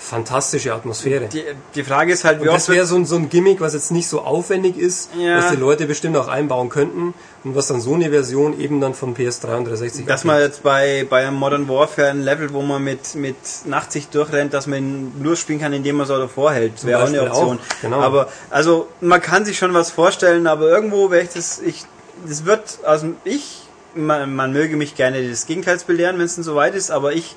Fantastische 0.00 0.72
Atmosphäre. 0.72 1.26
Die, 1.26 1.44
die 1.74 1.84
Frage 1.84 2.14
ist 2.14 2.24
halt, 2.24 2.38
wie 2.38 2.44
Und 2.44 2.48
oft 2.48 2.56
das 2.60 2.68
wäre 2.70 2.86
so, 2.86 2.96
ein- 2.96 3.04
so 3.04 3.16
ein 3.16 3.28
Gimmick, 3.28 3.60
was 3.60 3.74
jetzt 3.74 3.90
nicht 3.92 4.08
so 4.08 4.22
aufwendig 4.22 4.78
ist, 4.78 5.10
Ja. 5.18 5.36
was 5.36 5.50
die 5.50 5.56
Leute 5.56 5.84
bestimmt 5.86 6.16
auch 6.16 6.28
einbauen 6.28 6.70
könnten 6.70 7.12
und 7.44 7.54
was 7.54 7.66
dann 7.66 7.80
so 7.82 7.92
eine 7.94 8.08
Version 8.08 8.58
eben 8.58 8.80
dann 8.80 8.94
von 8.94 9.14
PS3 9.14 9.58
und 9.58 9.64
360 9.66 10.06
dass 10.06 10.24
man 10.24 10.40
jetzt 10.40 10.62
bei, 10.62 11.06
bei 11.10 11.26
einem 11.26 11.36
Modern 11.36 11.68
Warfare 11.68 12.08
ein 12.08 12.22
Level, 12.22 12.54
wo 12.54 12.62
man 12.62 12.82
mit, 12.82 13.14
mit 13.16 13.36
Nachtsicht 13.66 14.14
durchrennt, 14.14 14.54
dass 14.54 14.66
man 14.66 15.12
nur 15.22 15.36
spielen 15.36 15.60
kann, 15.60 15.74
indem 15.74 15.96
man 15.96 16.04
es 16.06 16.10
auch 16.10 16.18
davor 16.18 16.52
hält. 16.52 16.72
Das 16.76 16.86
wäre 16.86 17.02
auch 17.02 17.08
eine 17.08 17.22
Option. 17.30 17.58
auch, 17.58 17.82
genau. 17.82 18.00
Aber, 18.00 18.28
also, 18.48 18.88
man 19.02 19.20
kann 19.20 19.44
sich 19.44 19.58
schon 19.58 19.74
was 19.74 19.90
vorstellen, 19.90 20.46
aber 20.46 20.70
irgendwo 20.70 21.10
wäre 21.10 21.22
ich 21.24 21.30
das, 21.30 21.60
ich, 21.60 21.84
das 22.26 22.44
wird, 22.44 22.78
also 22.84 23.14
ich, 23.24 23.62
man, 23.94 24.34
man 24.34 24.52
möge 24.52 24.76
mich 24.76 24.94
gerne 24.94 25.22
des 25.22 25.46
Gegenteils 25.46 25.84
belehren, 25.84 26.18
wenn 26.18 26.26
es 26.26 26.34
denn 26.34 26.44
soweit 26.44 26.74
ist, 26.74 26.90
aber 26.90 27.12
ich 27.12 27.34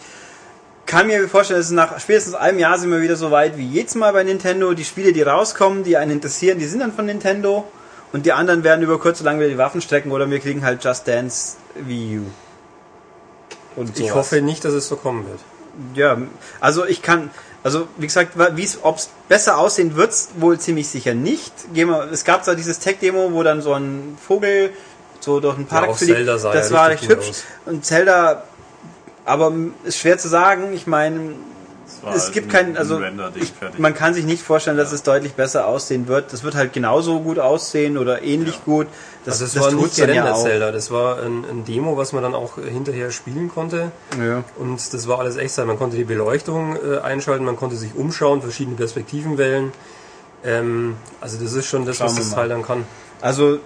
kann 0.86 1.08
mir 1.08 1.28
vorstellen, 1.28 1.60
dass 1.60 1.68
es 1.68 1.72
nach 1.72 2.00
spätestens 2.00 2.36
einem 2.36 2.60
Jahr 2.60 2.78
sind 2.78 2.92
wir 2.92 3.02
wieder 3.02 3.16
so 3.16 3.32
weit 3.32 3.58
wie 3.58 3.66
jedes 3.66 3.96
Mal 3.96 4.14
bei 4.14 4.24
Nintendo. 4.24 4.74
Die 4.74 4.86
Spiele, 4.86 5.14
die 5.14 5.22
rauskommen, 5.22 5.84
die 5.84 5.98
einen 5.98 6.12
interessieren, 6.12 6.60
die 6.60 6.66
sind 6.66 6.80
dann 6.80 6.94
von 6.94 7.06
Nintendo. 7.06 7.66
Und 8.14 8.26
die 8.26 8.32
anderen 8.32 8.64
werden 8.64 8.84
über 8.84 9.00
kurz 9.00 9.20
oder 9.20 9.32
lang 9.32 9.40
wieder 9.40 9.50
die 9.50 9.58
Waffen 9.58 9.82
strecken 9.82 10.12
oder 10.12 10.30
wir 10.30 10.40
kriegen 10.40 10.64
halt 10.64 10.84
Just 10.84 11.08
Dance 11.08 11.58
Wii 11.76 12.20
U. 12.20 12.22
Und 13.76 14.00
Ich 14.00 14.14
hoffe 14.14 14.42
nicht, 14.42 14.64
dass 14.64 14.74
es 14.74 14.88
so 14.88 14.96
kommen 14.96 15.26
wird. 15.28 15.40
Ja, 15.96 16.18
also 16.62 16.86
ich 16.86 17.02
kann, 17.02 17.30
also 17.66 17.88
wie 17.98 18.06
gesagt, 18.06 18.34
ob 18.84 18.98
es 18.98 19.10
besser 19.28 19.58
aussehen 19.58 19.96
wird, 19.96 20.14
wohl 20.38 20.60
ziemlich 20.60 20.88
sicher 20.88 21.16
nicht. 21.16 21.52
Gehen 21.74 21.90
wir, 21.90 22.12
es 22.12 22.24
gab 22.24 22.46
zwar 22.46 22.54
dieses 22.54 22.78
Tech-Demo, 22.78 23.32
wo 23.34 23.42
dann 23.42 23.64
so 23.64 23.74
ein 23.74 24.20
Vogel 24.24 24.70
so 25.20 25.40
durch 25.40 25.56
den 25.56 25.66
Park 25.66 25.98
Zelda 25.98 26.38
sah 26.38 26.54
Das 26.54 26.70
ja 26.70 26.76
war 26.76 26.90
recht 26.90 27.10
hübsch. 27.10 27.28
aus. 27.28 27.44
Und 27.66 27.84
Zelda, 27.84 28.44
aber 29.26 29.52
ist 29.84 29.98
schwer 29.98 30.20
zu 30.20 30.28
sagen. 30.28 30.74
Ich 30.76 30.86
meine, 30.86 31.32
es 32.16 32.32
gibt 32.32 32.48
ein- 32.48 32.52
keinen, 32.52 32.70
ein 32.72 32.78
also 32.78 33.02
ich, 33.36 33.54
man 33.78 33.94
kann 33.94 34.14
sich 34.14 34.26
nicht 34.26 34.42
vorstellen, 34.44 34.78
dass 34.78 34.92
es 34.92 35.04
deutlich 35.04 35.34
besser 35.34 35.68
aussehen 35.68 36.08
wird. 36.08 36.32
Das 36.34 36.44
wird 36.44 36.56
halt 36.56 36.74
genauso 36.74 37.20
gut 37.22 37.40
aussehen 37.40 37.98
oder 37.98 38.22
ähnlich 38.24 38.64
gut. 38.66 38.88
Das, 39.26 39.36
Also 39.42 39.46
es 39.46 39.54
das 39.54 39.64
war 39.64 39.72
nicht 39.72 39.98
ja 39.98 40.06
gerendert 40.06 40.34
auch. 40.36 40.44
Zelda, 40.44 40.72
das 40.72 40.92
war 40.92 41.18
ein, 41.22 41.46
ein 41.50 41.66
Demo, 41.66 41.98
was 41.98 42.14
man 42.14 42.22
dann 42.24 42.36
auch 42.36 42.58
hinterher 42.58 43.12
spielen 43.12 43.50
konnte. 43.50 43.92
Ja. 44.24 44.44
Und 44.58 44.94
das 44.94 45.08
war 45.08 45.20
alles 45.20 45.38
echt 45.38 45.54
sein. 45.54 45.66
Man 45.68 45.78
konnte 45.80 45.98
die 45.98 46.04
Beleuchtung 46.04 46.76
äh, 46.78 47.00
einschalten, 47.00 47.44
man 47.46 47.56
konnte 47.58 47.76
sich 47.76 47.96
umschauen, 47.96 48.42
verschiedene 48.42 48.78
Perspektiven 48.78 49.38
wählen. 49.38 49.72
Ähm, 50.44 50.96
also 51.22 51.38
das 51.42 51.54
ist 51.54 51.66
schon 51.66 51.86
das, 51.86 51.98
Schauen 51.98 52.08
was 52.08 52.16
das. 52.16 52.32
Teil 52.34 52.50
dann 52.50 52.62
kann. 52.62 52.86
Also 53.22 53.60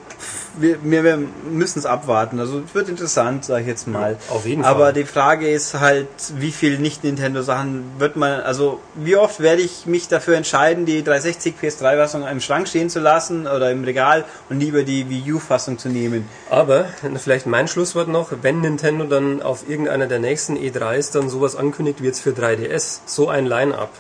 wir, 0.60 0.84
wir, 0.84 1.03
wir 1.03 1.20
müssen 1.49 1.80
es 1.80 1.86
abwarten. 1.86 2.39
Also 2.39 2.62
es 2.66 2.76
wird 2.76 2.89
interessant, 2.89 3.45
sage 3.45 3.62
ich 3.62 3.68
jetzt 3.68 3.88
mal. 3.88 4.18
Auf 4.30 4.45
jeden 4.45 4.64
Aber 4.64 4.86
Fall. 4.86 4.93
die 4.93 5.05
Frage 5.05 5.49
ist 5.49 5.80
halt, 5.80 6.07
wie 6.36 6.51
viel 6.51 6.80
Nicht-Nintendo-Sachen 6.80 7.84
wird 7.97 8.16
man, 8.16 8.41
also 8.41 8.80
wie 8.95 9.16
oft 9.16 9.39
werde 9.39 9.62
ich 9.62 9.86
mich 9.86 10.07
dafür 10.07 10.36
entscheiden, 10.36 10.86
die 10.86 11.03
360 11.03 11.55
PS3-Fassung 11.62 12.28
im 12.28 12.41
Schrank 12.41 12.68
stehen 12.68 12.89
zu 12.89 12.99
lassen 12.99 13.47
oder 13.47 13.72
im 13.72 13.84
Regal 13.84 14.26
und 14.49 14.60
lieber 14.60 14.84
die 14.84 15.10
Wii 15.10 15.34
U-Fassung 15.34 15.78
zu 15.78 15.89
nehmen. 15.89 16.28
Aber 16.49 16.86
vielleicht 17.18 17.45
mein 17.45 17.68
Schlusswort 17.68 18.07
noch, 18.07 18.32
wenn 18.41 18.62
Nintendo 18.62 19.05
dann 19.05 19.41
auf 19.41 19.70
irgendeiner 19.70 20.07
der 20.07 20.20
nächsten 20.20 20.57
E3s 20.57 21.14
dann 21.14 21.30
sowas 21.30 21.55
ankündigt 21.55 22.01
wie 22.01 22.07
jetzt 22.07 22.22
für 22.22 22.32
3DS, 22.32 23.01
so 23.05 23.30
ein 23.30 23.45
Line-Up 23.45 23.91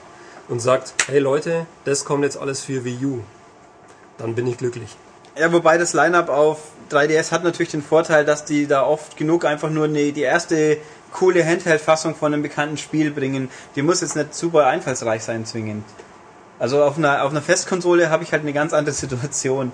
und 0.49 0.59
sagt, 0.59 0.93
hey 1.07 1.19
Leute, 1.19 1.65
das 1.85 2.05
kommt 2.05 2.23
jetzt 2.23 2.37
alles 2.37 2.61
für 2.61 2.83
Wii 2.83 3.05
U, 3.05 3.19
dann 4.17 4.35
bin 4.35 4.47
ich 4.47 4.57
glücklich. 4.57 4.97
Ja, 5.39 5.51
wobei 5.53 5.77
das 5.77 5.93
Line-Up 5.93 6.29
auf 6.29 6.59
3DS 6.91 7.31
hat 7.31 7.43
natürlich 7.43 7.71
den 7.71 7.81
Vorteil, 7.83 8.25
dass 8.25 8.45
die 8.45 8.67
da 8.67 8.83
oft 8.85 9.15
genug 9.15 9.45
einfach 9.45 9.69
nur 9.69 9.85
eine, 9.85 10.11
die 10.11 10.21
erste 10.21 10.77
coole 11.13 11.45
Handheld-Fassung 11.45 12.15
von 12.15 12.33
einem 12.33 12.43
bekannten 12.43 12.77
Spiel 12.77 13.11
bringen. 13.11 13.49
Die 13.75 13.81
muss 13.81 14.01
jetzt 14.01 14.15
nicht 14.15 14.33
super 14.35 14.67
einfallsreich 14.67 15.23
sein 15.23 15.45
zwingend. 15.45 15.85
Also 16.59 16.83
auf 16.83 16.97
einer, 16.97 17.23
auf 17.23 17.31
einer 17.31 17.41
Festkonsole 17.41 18.09
habe 18.09 18.23
ich 18.23 18.31
halt 18.33 18.41
eine 18.41 18.53
ganz 18.53 18.73
andere 18.73 18.93
Situation, 18.93 19.71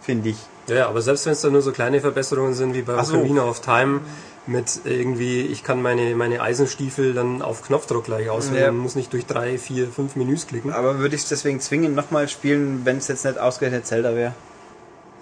finde 0.00 0.30
ich. 0.30 0.36
Ja, 0.68 0.76
ja, 0.76 0.88
aber 0.88 1.02
selbst 1.02 1.26
wenn 1.26 1.32
es 1.32 1.40
dann 1.40 1.52
nur 1.52 1.62
so 1.62 1.72
kleine 1.72 2.00
Verbesserungen 2.00 2.54
sind 2.54 2.74
wie 2.74 2.82
bei 2.82 2.94
Ach 2.96 3.04
so. 3.04 3.16
Ocarina 3.16 3.42
of 3.42 3.60
Time 3.60 4.00
mit 4.46 4.80
irgendwie, 4.84 5.40
ich 5.42 5.64
kann 5.64 5.82
meine, 5.82 6.14
meine 6.14 6.40
Eisenstiefel 6.40 7.14
dann 7.14 7.42
auf 7.42 7.62
Knopfdruck 7.62 8.04
gleich 8.04 8.28
auswählen 8.30 8.62
Ja. 8.64 8.68
und 8.70 8.78
muss 8.78 8.94
nicht 8.94 9.12
durch 9.12 9.26
drei, 9.26 9.58
vier, 9.58 9.88
fünf 9.88 10.14
Menüs 10.16 10.46
klicken. 10.46 10.72
Aber 10.72 10.98
würde 10.98 11.14
ich 11.16 11.22
es 11.22 11.28
deswegen 11.28 11.60
zwingend 11.60 11.96
nochmal 11.96 12.28
spielen, 12.28 12.82
wenn 12.84 12.98
es 12.98 13.08
jetzt 13.08 13.24
nicht 13.24 13.38
ausgerechnet 13.38 13.86
Zelda 13.86 14.14
wäre? 14.14 14.32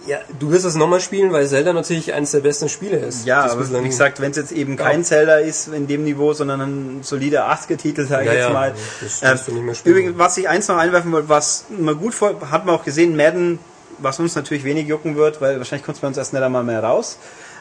Ja, 0.07 0.19
du 0.39 0.51
wirst 0.51 0.65
es 0.65 0.75
nochmal 0.77 1.01
spielen, 1.01 1.31
weil 1.33 1.47
Zelda 1.47 1.73
natürlich 1.75 2.13
eines 2.15 2.31
der 2.31 2.41
besten 2.41 2.69
Spiele 2.71 2.97
ist. 2.97 3.27
Ja, 3.27 3.43
aber 3.51 3.69
wie 3.83 3.87
gesagt, 3.89 4.21
wenn 4.21 4.31
es 4.31 4.39
jetzt 4.39 4.53
eben 4.53 4.77
Ja. 4.79 4.85
kein 4.85 5.05
Zelda 5.05 5.37
ist 5.37 5.69
in 5.69 5.87
dem 5.87 6.05
Niveau, 6.05 6.33
sondern 6.33 6.61
ein 6.63 7.03
solider 7.03 7.49
80er-Titel, 7.51 8.07
sage 8.07 8.23
ich 8.23 8.27
Ja, 8.29 8.33
jetzt 8.35 8.47
ja, 8.47 8.53
mal. 8.53 8.75
das 9.03 9.21
kannst 9.21 9.49
du 9.49 9.53
nicht 9.53 9.63
mehr 9.65 9.75
spielen. 9.75 9.95
übrigens, 9.97 10.19
was 10.19 10.37
ich 10.39 10.49
eins 10.49 10.69
noch 10.69 10.79
einwerfen 10.79 11.13
wollte, 11.13 11.29
was 11.29 11.67
man 11.69 11.99
gut 11.99 12.15
vor, 12.15 12.35
hat 12.51 12.65
man 12.65 12.75
auch 12.75 12.85
gesehen, 12.85 13.15
Madden, 13.15 13.59
was 13.99 14.19
uns 14.19 14.35
natürlich 14.35 14.65
wenig 14.65 14.87
jucken 14.89 15.17
wird, 15.17 15.43
weil 15.43 15.59
wahrscheinlich 15.59 15.85
kommt 15.85 15.97
es 15.97 16.01
bei 16.01 16.09
uns 16.09 16.17
erst 16.17 16.33
nicht 16.33 16.43
einmal 16.43 16.65
mehr 16.65 16.83
raus. 16.83 17.19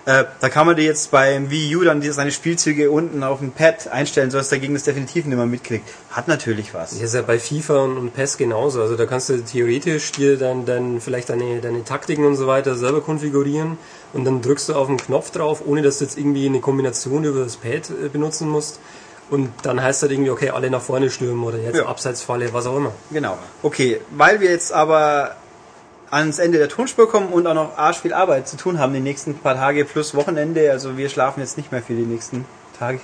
Äh, 0.09 0.25
da 0.39 0.49
kann 0.49 0.65
man 0.65 0.75
dir 0.75 0.85
jetzt 0.85 1.11
beim 1.11 1.51
Wii 1.51 1.75
U 1.75 1.83
dann 1.83 2.01
seine 2.01 2.31
Spielzüge 2.31 2.89
unten 2.89 3.21
auf 3.21 3.41
dem 3.41 3.51
Pad 3.51 3.89
einstellen, 3.89 4.31
sodass 4.31 4.49
dagegen 4.49 4.73
das 4.73 4.81
definitiv 4.81 5.27
nicht 5.27 5.37
mehr 5.37 5.45
mitkriegt. 5.45 5.87
Hat 6.09 6.27
natürlich 6.27 6.73
was. 6.73 6.91
Das 6.91 7.01
ist 7.01 7.13
ja 7.13 7.21
bei 7.21 7.37
FIFA 7.37 7.83
und, 7.83 7.97
und 7.99 8.15
PES 8.15 8.37
genauso. 8.37 8.81
Also 8.81 8.95
da 8.95 9.05
kannst 9.05 9.29
du 9.29 9.37
theoretisch 9.43 10.11
dir 10.13 10.39
dann, 10.39 10.65
dann 10.65 10.99
vielleicht 10.99 11.29
deine, 11.29 11.61
deine 11.61 11.83
Taktiken 11.83 12.25
und 12.25 12.37
so 12.37 12.47
weiter 12.47 12.73
selber 12.73 13.01
konfigurieren 13.01 13.77
und 14.13 14.25
dann 14.25 14.41
drückst 14.41 14.69
du 14.69 14.73
auf 14.73 14.87
den 14.87 14.97
Knopf 14.97 15.29
drauf, 15.29 15.61
ohne 15.63 15.83
dass 15.83 15.99
du 15.99 16.05
jetzt 16.05 16.17
irgendwie 16.17 16.47
eine 16.47 16.59
Kombination 16.59 17.23
über 17.23 17.43
das 17.43 17.57
Pad 17.57 17.91
äh, 17.91 18.09
benutzen 18.09 18.49
musst. 18.49 18.79
Und 19.29 19.51
dann 19.61 19.79
heißt 19.79 20.01
das 20.01 20.09
irgendwie, 20.09 20.31
okay, 20.31 20.49
alle 20.49 20.71
nach 20.71 20.81
vorne 20.81 21.11
stürmen 21.11 21.43
oder 21.43 21.59
jetzt 21.59 21.77
Ja. 21.77 21.85
Abseitsfalle, 21.85 22.51
was 22.51 22.65
auch 22.65 22.77
immer. 22.77 22.93
Genau. 23.11 23.37
Okay, 23.61 24.01
weil 24.09 24.39
wir 24.39 24.49
jetzt 24.49 24.73
aber 24.73 25.35
ans 26.11 26.39
Ende 26.39 26.57
der 26.57 26.69
Tonspur 26.69 27.09
kommen 27.09 27.29
und 27.29 27.45
auch 27.47 27.53
noch 27.53 27.77
arsch 27.77 27.99
viel 27.99 28.13
Arbeit 28.13 28.47
zu 28.47 28.57
tun 28.57 28.79
haben 28.79 28.93
die 28.93 28.99
nächsten 28.99 29.35
paar 29.35 29.55
Tage 29.55 29.85
plus 29.85 30.15
Wochenende, 30.15 30.71
also 30.71 30.97
wir 30.97 31.09
schlafen 31.09 31.41
jetzt 31.41 31.57
nicht 31.57 31.71
mehr 31.71 31.81
für 31.81 31.93
die 31.93 32.03
nächsten 32.03 32.45
Tage. 32.77 32.99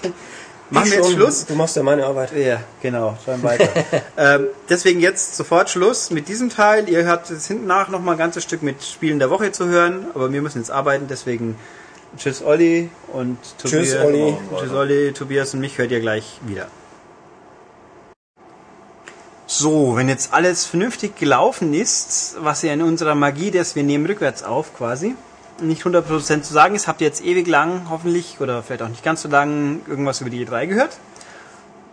Machen 0.72 0.90
wir 0.90 0.98
jetzt 0.98 1.12
Schluss? 1.12 1.46
Du 1.46 1.54
machst 1.54 1.76
ja 1.76 1.84
meine 1.84 2.06
Arbeit. 2.06 2.36
Ja, 2.36 2.60
genau, 2.82 3.16
schreiben 3.24 3.44
weiter. 3.44 3.70
ähm, 4.18 4.48
deswegen 4.68 5.00
jetzt 5.00 5.36
sofort 5.38 5.70
Schluss 5.70 6.10
mit 6.10 6.28
diesem 6.28 6.50
Teil. 6.50 6.90
Ihr 6.90 7.08
habt 7.08 7.30
jetzt 7.30 7.48
hinten 7.48 7.68
nach 7.68 7.90
noch 7.90 8.02
mal 8.02 8.14
ein 8.14 8.18
ganzes 8.18 8.44
Stück 8.44 8.64
mit 8.64 8.84
Spielen 8.84 9.20
der 9.20 9.30
Woche 9.30 9.52
zu 9.52 9.68
hören, 9.68 10.08
aber 10.16 10.34
wir 10.34 10.42
müssen 10.42 10.58
jetzt 10.58 10.72
arbeiten, 10.72 11.06
deswegen 11.08 11.56
tschüss 12.18 12.44
Olli 12.44 12.90
und 13.14 13.38
Tschüss, 13.64 13.92
Tobias. 13.92 14.06
Olli. 14.06 14.38
Tschüss 14.58 14.72
Olli, 14.72 15.14
Tobias 15.14 15.54
und 15.54 15.60
mich 15.60 15.78
hört 15.78 15.92
ihr 15.92 16.00
gleich 16.00 16.40
wieder. 16.46 16.68
So, 19.48 19.96
wenn 19.96 20.10
jetzt 20.10 20.34
alles 20.34 20.66
vernünftig 20.66 21.16
gelaufen 21.18 21.74
ist, 21.74 22.36
was 22.40 22.64
ja 22.64 22.74
in 22.74 22.82
unserer 22.82 23.14
Magie 23.14 23.52
des 23.52 23.76
wir 23.76 23.84
nehmen 23.84 24.06
rückwärts 24.08 24.44
auf 24.44 24.76
quasi, 24.76 25.16
nicht 25.62 25.84
100% 25.84 26.42
zu 26.42 26.52
sagen 26.54 26.76
ist, 26.76 26.88
habt 26.88 27.02
ihr 27.02 27.08
jetzt 27.08 27.24
ewig 27.24 27.48
lang 27.48 27.88
hoffentlich 27.90 28.38
oder 28.40 28.64
vielleicht 28.64 28.82
auch 28.82 28.90
nicht 28.90 29.04
ganz 29.04 29.22
so 29.22 29.30
lang 29.30 29.82
irgendwas 29.88 30.22
über 30.22 30.30
die 30.32 30.46
E3 30.46 30.68
gehört? 30.68 30.98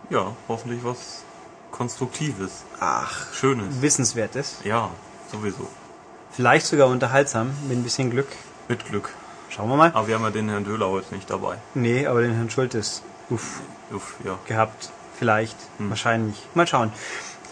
Ja, 0.09 0.35
hoffentlich 0.47 0.83
was 0.83 1.23
Konstruktives, 1.71 2.63
Ach, 2.79 3.33
Schönes. 3.33 3.81
Wissenswertes. 3.81 4.57
Ja, 4.63 4.89
sowieso. 5.31 5.67
Vielleicht 6.31 6.65
sogar 6.65 6.87
unterhaltsam, 6.87 7.51
mit 7.67 7.77
ein 7.77 7.83
bisschen 7.83 8.09
Glück. 8.09 8.27
Mit 8.67 8.85
Glück. 8.87 9.09
Schauen 9.49 9.69
wir 9.69 9.75
mal. 9.75 9.91
Aber 9.93 10.07
wir 10.07 10.15
haben 10.15 10.23
ja 10.23 10.31
den 10.31 10.49
Herrn 10.49 10.65
Döhler 10.65 10.89
heute 10.89 11.13
nicht 11.13 11.29
dabei. 11.29 11.57
Nee, 11.75 12.07
aber 12.07 12.21
den 12.21 12.33
Herrn 12.33 12.49
Schultes 12.49 13.03
uff, 13.29 13.61
Uff, 13.91 14.15
ja. 14.23 14.37
gehabt. 14.47 14.89
Vielleicht. 15.17 15.55
Wahrscheinlich. 15.77 16.35
Mal 16.55 16.65
schauen. 16.67 16.91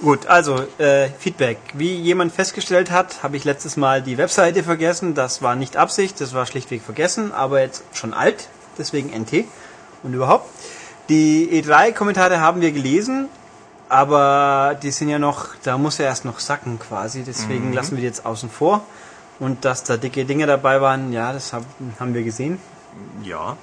Gut, 0.02 0.26
also 0.26 0.66
äh, 0.80 1.10
Feedback. 1.20 1.60
Wie 1.76 1.96
jemand 1.96 2.34
festgestellt 2.34 2.90
hat, 2.90 3.22
habe 3.22 3.38
ich 3.38 3.44
letztes 3.44 3.78
Mal 3.78 4.02
die 4.02 4.18
Webseite 4.18 4.64
vergessen. 4.64 5.14
Das 5.14 5.44
war 5.44 5.56
nicht 5.56 5.78
Absicht, 5.78 6.20
das 6.20 6.34
war 6.34 6.48
schlichtweg 6.48 6.82
vergessen, 6.82 7.32
aber 7.32 7.62
jetzt 7.62 7.84
schon 7.94 8.16
alt, 8.16 8.50
deswegen 8.80 9.10
NT 9.10 9.46
und 10.02 10.14
überhaupt. 10.16 10.50
Die 11.08 11.50
E3-Kommentare 11.52 12.40
haben 12.40 12.62
wir 12.62 12.72
gelesen, 12.72 13.30
aber 13.90 14.76
die 14.82 14.90
sind 14.90 15.10
ja 15.10 15.20
noch, 15.20 15.50
da 15.62 15.78
muss 15.78 16.00
ja 16.00 16.06
erst 16.06 16.26
noch 16.26 16.40
sacken 16.40 16.80
quasi, 16.80 17.24
deswegen 17.24 17.72
lassen 17.74 17.92
wir 17.92 18.02
die 18.02 18.08
jetzt 18.08 18.26
außen 18.26 18.50
vor. 18.50 18.84
Und 19.40 19.66
dass 19.66 19.84
da 19.84 19.98
dicke 19.98 20.26
Dinge 20.26 20.48
dabei 20.48 20.82
waren, 20.82 21.14
ja, 21.14 21.32
das 21.32 21.54
hab, 21.54 21.64
haben 22.00 22.16
wir 22.16 22.24
gesehen. 22.24 22.60
Ja. 23.24 23.56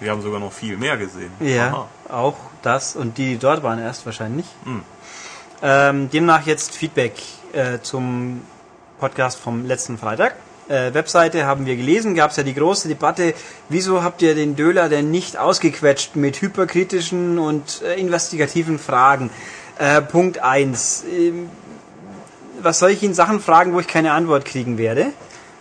Wir 0.00 0.10
haben 0.10 0.22
sogar 0.22 0.40
noch 0.40 0.52
viel 0.52 0.76
mehr 0.76 0.96
gesehen. 0.96 1.32
Ja, 1.40 1.68
Aha. 1.68 1.88
auch 2.08 2.36
das 2.62 2.94
und 2.94 3.18
die, 3.18 3.32
die 3.32 3.38
dort 3.38 3.62
waren 3.62 3.78
erst 3.78 4.06
wahrscheinlich. 4.06 4.46
Hm. 4.64 4.82
Ähm, 5.60 6.08
demnach 6.10 6.46
jetzt 6.46 6.76
Feedback 6.76 7.14
äh, 7.52 7.78
zum 7.82 8.42
Podcast 9.00 9.38
vom 9.38 9.66
letzten 9.66 9.98
Freitag. 9.98 10.36
Äh, 10.68 10.94
Webseite 10.94 11.46
haben 11.46 11.66
wir 11.66 11.76
gelesen, 11.76 12.14
gab 12.14 12.30
es 12.30 12.36
ja 12.36 12.42
die 12.42 12.54
große 12.54 12.88
Debatte, 12.88 13.34
wieso 13.68 14.02
habt 14.02 14.22
ihr 14.22 14.34
den 14.34 14.54
Döler 14.54 14.88
denn 14.88 15.10
nicht 15.10 15.36
ausgequetscht 15.36 16.14
mit 16.14 16.40
hyperkritischen 16.42 17.38
und 17.38 17.82
äh, 17.82 17.94
investigativen 17.94 18.78
Fragen? 18.78 19.30
Äh, 19.78 20.02
Punkt 20.02 20.40
eins: 20.40 21.04
Ähm, 21.10 21.48
was 22.60 22.78
soll 22.78 22.90
ich 22.90 23.02
ihn 23.02 23.14
Sachen 23.14 23.40
fragen, 23.40 23.72
wo 23.72 23.80
ich 23.80 23.86
keine 23.88 24.12
Antwort 24.12 24.44
kriegen 24.44 24.78
werde? 24.78 25.06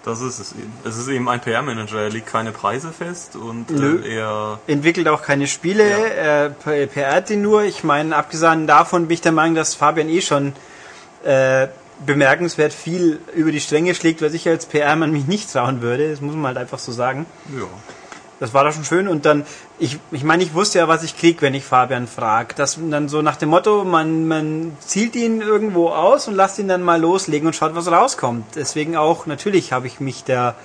Das 0.07 0.21
ist 0.21 0.39
es 0.39 0.53
eben. 0.53 0.71
Es 0.85 0.97
ist 0.97 1.09
eben 1.09 1.27
ein 1.27 1.41
PR-Manager, 1.41 2.03
er 2.03 2.09
legt 2.09 2.27
keine 2.27 2.53
Preise 2.53 2.93
fest 2.93 3.35
und 3.35 3.69
äh, 3.69 4.15
er. 4.15 4.57
entwickelt 4.65 5.09
auch 5.09 5.21
keine 5.21 5.47
Spiele, 5.47 5.83
äh, 6.63 6.87
PR 6.87 7.19
die 7.19 7.35
nur. 7.35 7.63
Ich 7.63 7.83
meine, 7.83 8.15
abgesehen 8.15 8.67
davon 8.67 9.07
bin 9.07 9.15
ich 9.15 9.21
der 9.21 9.33
Meinung, 9.33 9.55
dass 9.55 9.75
Fabian 9.75 10.07
eh 10.07 10.21
schon 10.21 10.53
äh, 11.25 11.67
bemerkenswert 12.05 12.71
viel 12.71 13.19
über 13.35 13.51
die 13.51 13.59
Stränge 13.59 13.95
schlägt, 13.95 14.21
was 14.21 14.33
ich 14.33 14.47
als 14.47 14.65
PR-Mann 14.67 15.11
mich 15.11 15.27
nicht 15.27 15.51
trauen 15.51 15.81
würde. 15.81 16.09
Das 16.09 16.21
muss 16.21 16.35
man 16.35 16.45
halt 16.45 16.57
einfach 16.57 16.79
so 16.79 16.93
sagen. 16.93 17.25
Ja. 17.53 17.67
Das 18.39 18.53
war 18.53 18.63
doch 18.63 18.71
schon 18.71 18.83
schön. 18.83 19.07
Und 19.07 19.25
dann, 19.25 19.45
ich, 19.79 19.99
ich 20.11 20.23
meine, 20.23 20.43
ich 20.43 20.53
wusste 20.53 20.79
ja, 20.79 20.87
was 20.87 21.03
ich 21.03 21.17
krieg, 21.17 21.41
wenn 21.41 21.53
ich 21.53 21.63
Fabian 21.63 22.07
frage. 22.07 22.53
Das 22.55 22.77
dann 22.89 23.09
so 23.09 23.21
nach 23.21 23.35
dem 23.35 23.49
Motto, 23.49 23.83
man, 23.83 24.27
man 24.27 24.77
zielt 24.79 25.15
ihn 25.15 25.41
irgendwo 25.41 25.89
aus 25.89 26.27
und 26.27 26.35
lasst 26.35 26.59
ihn 26.59 26.67
dann 26.67 26.83
mal 26.83 27.01
loslegen 27.01 27.47
und 27.47 27.53
schaut, 27.53 27.75
was 27.75 27.91
rauskommt. 27.91 28.45
Deswegen 28.55 28.95
auch, 28.95 29.25
natürlich 29.25 29.73
habe 29.73 29.87
ich 29.87 29.99
mich 29.99 30.23
da 30.23 30.55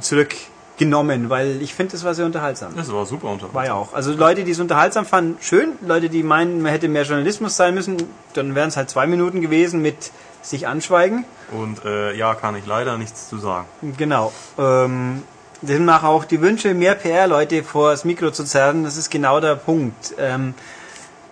zurückgenommen, 0.00 1.30
weil 1.30 1.62
ich 1.62 1.74
finde, 1.74 1.92
das 1.92 2.04
war 2.04 2.14
sehr 2.14 2.26
unterhaltsam. 2.26 2.74
Das 2.76 2.92
war 2.92 3.06
super 3.06 3.28
unterhaltsam. 3.28 3.54
War 3.54 3.66
ja 3.66 3.74
auch. 3.74 3.92
Also 3.92 4.12
Leute, 4.12 4.44
die 4.44 4.52
es 4.52 4.60
unterhaltsam 4.60 5.04
fanden, 5.04 5.36
schön. 5.40 5.72
Leute, 5.80 6.08
die 6.08 6.22
meinen, 6.22 6.62
man 6.62 6.70
hätte 6.70 6.88
mehr 6.88 7.02
Journalismus 7.02 7.56
sein 7.56 7.74
müssen, 7.74 7.96
dann 8.34 8.54
wären 8.54 8.68
es 8.68 8.76
halt 8.76 8.90
zwei 8.90 9.06
Minuten 9.06 9.40
gewesen 9.40 9.82
mit 9.82 10.12
sich 10.42 10.68
anschweigen. 10.68 11.24
Und 11.52 11.84
äh, 11.84 12.14
ja, 12.14 12.34
kann 12.34 12.54
ich 12.56 12.66
leider 12.66 12.98
nichts 12.98 13.28
zu 13.28 13.38
sagen. 13.38 13.66
Genau. 13.96 14.32
Ähm, 14.58 15.22
demnach 15.66 16.02
auch 16.02 16.24
die 16.24 16.40
Wünsche, 16.40 16.74
mehr 16.74 16.94
PR-Leute 16.94 17.62
vor 17.62 17.90
das 17.90 18.04
Mikro 18.04 18.30
zu 18.30 18.44
zerren, 18.44 18.84
das 18.84 18.96
ist 18.96 19.10
genau 19.10 19.40
der 19.40 19.56
Punkt. 19.56 20.14
Ähm, 20.18 20.54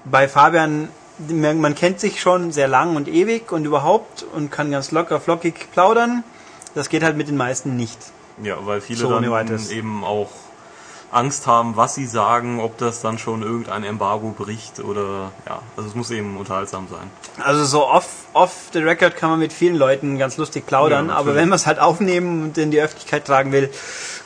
bei 0.04 0.28
Fabian, 0.28 0.88
man, 1.18 1.74
kennt 1.74 2.00
sich 2.00 2.20
schon 2.20 2.52
sehr 2.52 2.68
lang 2.68 2.96
und 2.96 3.08
ewig 3.08 3.52
und 3.52 3.64
überhaupt 3.64 4.24
und 4.34 4.50
kann 4.50 4.70
ganz 4.70 4.90
locker, 4.90 5.20
flockig 5.20 5.70
plaudern. 5.72 6.24
Das 6.74 6.88
geht 6.88 7.02
halt 7.02 7.16
mit 7.16 7.28
den 7.28 7.36
meisten 7.36 7.76
nicht. 7.76 7.98
Ja, 8.42 8.56
weil 8.62 8.80
viele 8.80 8.98
So, 8.98 9.20
dann 9.20 9.70
eben 9.70 10.04
auch 10.04 10.30
Angst 11.12 11.46
haben, 11.46 11.76
was 11.76 11.94
sie 11.94 12.06
sagen, 12.06 12.58
ob 12.58 12.78
das 12.78 13.02
dann 13.02 13.18
schon 13.18 13.42
irgendein 13.42 13.84
Embargo 13.84 14.34
bricht 14.36 14.80
oder 14.80 15.30
ja, 15.46 15.60
also 15.76 15.88
es 15.88 15.94
muss 15.94 16.10
eben 16.10 16.38
unterhaltsam 16.38 16.88
sein. 16.90 17.10
Also 17.44 17.64
so 17.64 17.86
off, 17.86 18.06
off 18.32 18.70
the 18.72 18.78
record 18.78 19.16
kann 19.16 19.30
man 19.30 19.38
mit 19.38 19.52
vielen 19.52 19.76
Leuten 19.76 20.18
ganz 20.18 20.38
lustig 20.38 20.66
plaudern, 20.66 21.08
Ja, 21.08 21.16
aber 21.16 21.34
wenn 21.34 21.50
man 21.50 21.56
es 21.56 21.66
halt 21.66 21.78
aufnehmen 21.78 22.44
und 22.44 22.58
in 22.58 22.70
die 22.70 22.80
Öffentlichkeit 22.80 23.26
tragen 23.26 23.52
will, 23.52 23.70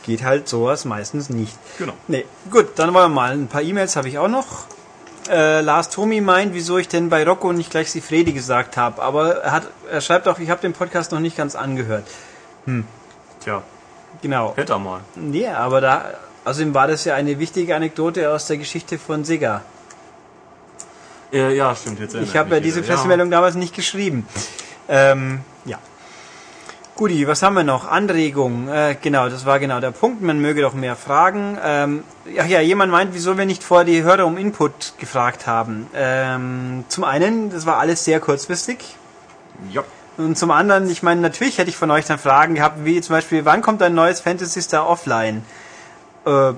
geht 0.06 0.24
halt 0.24 0.48
sowas 0.48 0.84
meistens 0.84 1.28
nicht. 1.28 1.56
Genau. 1.78 1.92
Nee, 2.08 2.24
gut, 2.50 2.70
dann 2.78 2.94
wollen 2.94 3.04
wir 3.04 3.14
mal. 3.14 3.32
Ein 3.32 3.48
paar 3.48 3.62
E-Mails 3.62 3.96
habe 3.96 4.08
ich 4.08 4.18
auch 4.18 4.28
noch. 4.28 4.64
Äh, 5.28 5.60
Lars 5.60 5.90
Tomi 5.90 6.20
meint, 6.20 6.54
wieso 6.54 6.78
ich 6.78 6.88
denn 6.88 7.10
bei 7.10 7.24
Rocco 7.26 7.52
nicht 7.52 7.70
gleich 7.70 7.90
Sifredi 7.90 8.32
gesagt 8.32 8.76
habe. 8.76 9.02
Aber 9.02 9.36
er, 9.42 9.52
hat, 9.52 9.64
er 9.90 10.00
schreibt 10.00 10.28
auch, 10.28 10.38
ich 10.38 10.48
habe 10.50 10.60
den 10.60 10.72
Podcast 10.72 11.10
noch 11.12 11.18
nicht 11.20 11.36
ganz 11.36 11.54
angehört. 11.56 12.04
Tja, 13.40 13.62
Genau. 14.22 14.54
hätte 14.56 14.72
er 14.74 14.78
mal. 14.78 15.00
Nee, 15.16 15.48
aber 15.48 15.80
da, 15.80 16.04
außerdem 16.44 16.72
war 16.74 16.86
das 16.86 17.04
ja 17.04 17.14
eine 17.14 17.38
wichtige 17.40 17.74
Anekdote 17.74 18.30
aus 18.30 18.46
der 18.46 18.56
Geschichte 18.56 18.98
von 18.98 19.24
Sega. 19.24 19.62
Äh, 21.32 21.56
ja, 21.56 21.74
stimmt, 21.74 21.98
jetzt 22.00 22.14
Ich 22.14 22.36
habe 22.36 22.54
ja 22.54 22.60
diese. 22.60 22.82
Pressemeldung 22.82 23.30
damals 23.30 23.56
nicht 23.56 23.74
geschrieben. 23.74 24.26
Ähm, 24.88 25.40
ja. 25.64 25.78
Guti, 26.96 27.28
was 27.28 27.42
haben 27.42 27.54
wir 27.56 27.62
noch? 27.62 27.86
Anregungen. 27.86 28.68
Äh, 28.68 28.96
genau, 28.98 29.28
das 29.28 29.44
war 29.44 29.58
genau 29.58 29.80
der 29.80 29.90
Punkt. 29.90 30.22
Man 30.22 30.40
möge 30.40 30.62
doch 30.62 30.72
mehr 30.72 30.96
fragen. 30.96 31.58
Ähm, 31.62 32.04
ach 32.38 32.46
ja, 32.46 32.62
jemand 32.62 32.90
meint, 32.90 33.12
wieso 33.12 33.36
wir 33.36 33.44
nicht 33.44 33.62
vor 33.62 33.84
die 33.84 34.02
Hörer 34.02 34.24
um 34.24 34.38
Input 34.38 34.94
gefragt 34.96 35.46
haben. 35.46 35.88
Ähm, 35.94 36.84
zum 36.88 37.04
einen, 37.04 37.50
das 37.50 37.66
war 37.66 37.76
alles 37.76 38.02
sehr 38.06 38.18
kurzfristig. 38.18 38.78
Ja. 39.70 39.84
Und 40.16 40.38
zum 40.38 40.50
anderen, 40.50 40.88
ich 40.88 41.02
meine, 41.02 41.20
natürlich 41.20 41.58
hätte 41.58 41.68
ich 41.68 41.76
von 41.76 41.90
euch 41.90 42.06
dann 42.06 42.18
Fragen 42.18 42.54
gehabt, 42.54 42.86
wie 42.86 42.98
zum 43.02 43.14
Beispiel, 43.14 43.44
wann 43.44 43.60
kommt 43.60 43.82
ein 43.82 43.92
neues 43.92 44.20
Fantasy 44.20 44.62
Star 44.62 44.88
offline? 44.88 45.44
Äh, 46.24 46.54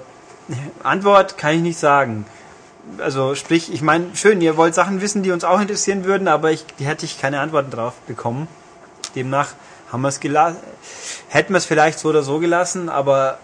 Antwort 0.84 1.36
kann 1.36 1.54
ich 1.54 1.62
nicht 1.62 1.80
sagen. 1.80 2.26
Also 2.98 3.34
sprich, 3.34 3.72
ich 3.72 3.82
meine, 3.82 4.14
schön, 4.14 4.40
ihr 4.40 4.56
wollt 4.56 4.76
Sachen 4.76 5.00
wissen, 5.00 5.24
die 5.24 5.32
uns 5.32 5.42
auch 5.42 5.60
interessieren 5.60 6.04
würden, 6.04 6.28
aber 6.28 6.52
ich, 6.52 6.64
die 6.78 6.86
hätte 6.86 7.06
ich 7.06 7.20
keine 7.20 7.40
Antworten 7.40 7.72
drauf 7.72 7.94
bekommen. 8.06 8.46
Demnach 9.16 9.48
haben 9.90 10.02
wir 10.02 10.08
es 10.08 10.20
gelassen, 10.20 10.58
hätten 11.28 11.52
wir 11.52 11.58
es 11.58 11.66
vielleicht 11.66 11.98
so 11.98 12.08
oder 12.08 12.22
so 12.22 12.38
gelassen, 12.38 12.88
aber 12.88 13.38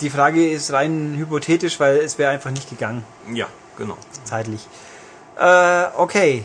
die 0.00 0.10
Frage 0.10 0.48
ist 0.48 0.72
rein 0.72 1.14
hypothetisch, 1.16 1.80
weil 1.80 1.96
es 1.98 2.18
wäre 2.18 2.30
einfach 2.30 2.50
nicht 2.50 2.70
gegangen, 2.70 3.04
Ja, 3.32 3.46
genau. 3.76 3.96
zeitlich. 4.24 4.66
Äh, 5.38 5.84
okay. 5.96 6.44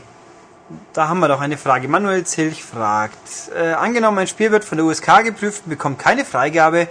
Da 0.94 1.08
haben 1.08 1.20
wir 1.20 1.28
doch 1.28 1.42
eine 1.42 1.58
Frage. 1.58 1.88
Manuel 1.88 2.24
Zilch 2.26 2.64
fragt, 2.64 3.52
äh, 3.56 3.74
angenommen 3.74 4.20
ein 4.20 4.28
Spiel 4.28 4.52
wird 4.52 4.64
von 4.64 4.78
der 4.78 4.86
USK 4.86 5.24
geprüft 5.24 5.64
und 5.66 5.70
bekommt 5.70 6.00
keine 6.00 6.26
Freigabe, 6.26 6.88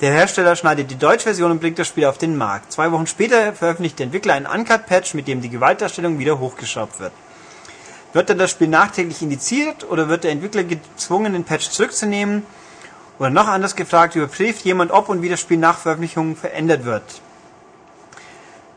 der 0.00 0.12
Hersteller 0.12 0.56
schneidet 0.56 0.90
die 0.90 0.96
Deutschversion 0.96 1.50
und 1.50 1.60
bringt 1.60 1.78
das 1.78 1.88
Spiel 1.88 2.04
auf 2.04 2.18
den 2.18 2.36
Markt. 2.36 2.72
Zwei 2.72 2.92
Wochen 2.92 3.06
später 3.06 3.52
veröffentlicht 3.54 3.98
der 3.98 4.04
Entwickler 4.04 4.34
einen 4.34 4.46
Uncut-Patch, 4.46 5.14
mit 5.14 5.26
dem 5.26 5.40
die 5.40 5.48
Gewaltdarstellung 5.48 6.18
wieder 6.18 6.38
hochgeschraubt 6.38 7.00
wird. 7.00 7.12
Wird 8.16 8.30
dann 8.30 8.38
das 8.38 8.50
Spiel 8.50 8.68
nachträglich 8.68 9.20
indiziert 9.20 9.84
oder 9.90 10.08
wird 10.08 10.24
der 10.24 10.30
Entwickler 10.30 10.64
gezwungen, 10.64 11.34
den 11.34 11.44
Patch 11.44 11.68
zurückzunehmen? 11.68 12.44
Oder 13.18 13.28
noch 13.28 13.46
anders 13.46 13.76
gefragt, 13.76 14.16
überprüft 14.16 14.64
jemand, 14.64 14.90
ob 14.90 15.10
und 15.10 15.20
wie 15.20 15.28
das 15.28 15.38
Spiel 15.38 15.58
nach 15.58 15.76
Veröffentlichung 15.76 16.34
verändert 16.34 16.86
wird? 16.86 17.02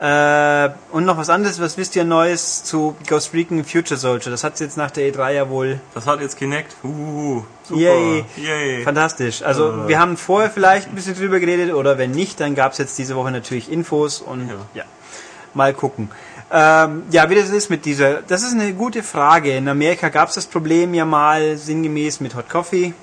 Äh, 0.01 0.71
und 0.91 1.05
noch 1.05 1.17
was 1.17 1.29
anderes, 1.29 1.61
was 1.61 1.77
wisst 1.77 1.95
ihr 1.95 2.03
Neues 2.03 2.65
zu 2.65 2.97
Ghost 3.07 3.33
Recon 3.33 3.63
Future 3.63 3.97
Soldier? 3.97 4.29
Das 4.29 4.43
hat 4.43 4.59
jetzt 4.59 4.75
nach 4.75 4.91
der 4.91 5.09
E3 5.09 5.31
ja 5.31 5.49
wohl 5.49 5.79
Das 5.93 6.05
hat 6.05 6.19
jetzt 6.19 6.37
Kinect. 6.37 6.75
Uhuhu. 6.83 7.43
Super. 7.63 7.79
Yay. 7.79 8.25
Yay. 8.35 8.83
fantastisch. 8.83 9.41
Also 9.41 9.71
Äh. 9.71 9.87
wir 9.87 9.99
haben 9.99 10.17
vorher 10.17 10.49
vielleicht 10.49 10.89
ein 10.89 10.95
bisschen 10.95 11.15
drüber 11.15 11.39
geredet 11.39 11.73
oder 11.73 11.97
wenn 11.97 12.11
nicht, 12.11 12.41
dann 12.41 12.55
gab 12.55 12.73
es 12.73 12.77
jetzt 12.77 12.97
diese 12.97 13.15
Woche 13.15 13.31
natürlich 13.31 13.71
Infos 13.71 14.19
und 14.19 14.51
ja. 14.73 14.83
mal 15.53 15.73
gucken. 15.73 16.09
Ähm, 16.51 17.03
ja, 17.11 17.29
wie 17.29 17.35
das 17.35 17.49
ist 17.49 17.69
mit 17.69 17.85
dieser, 17.85 18.21
das 18.23 18.43
ist 18.43 18.53
eine 18.53 18.73
gute 18.73 19.03
Frage. 19.03 19.55
In 19.55 19.67
Amerika 19.69 20.09
gab 20.09 20.29
es 20.29 20.35
das 20.35 20.47
Problem 20.47 20.93
ja 20.93 21.05
mal 21.05 21.57
sinngemäß 21.57 22.19
mit 22.21 22.35
Hot 22.35 22.49
Coffee, 22.49 22.93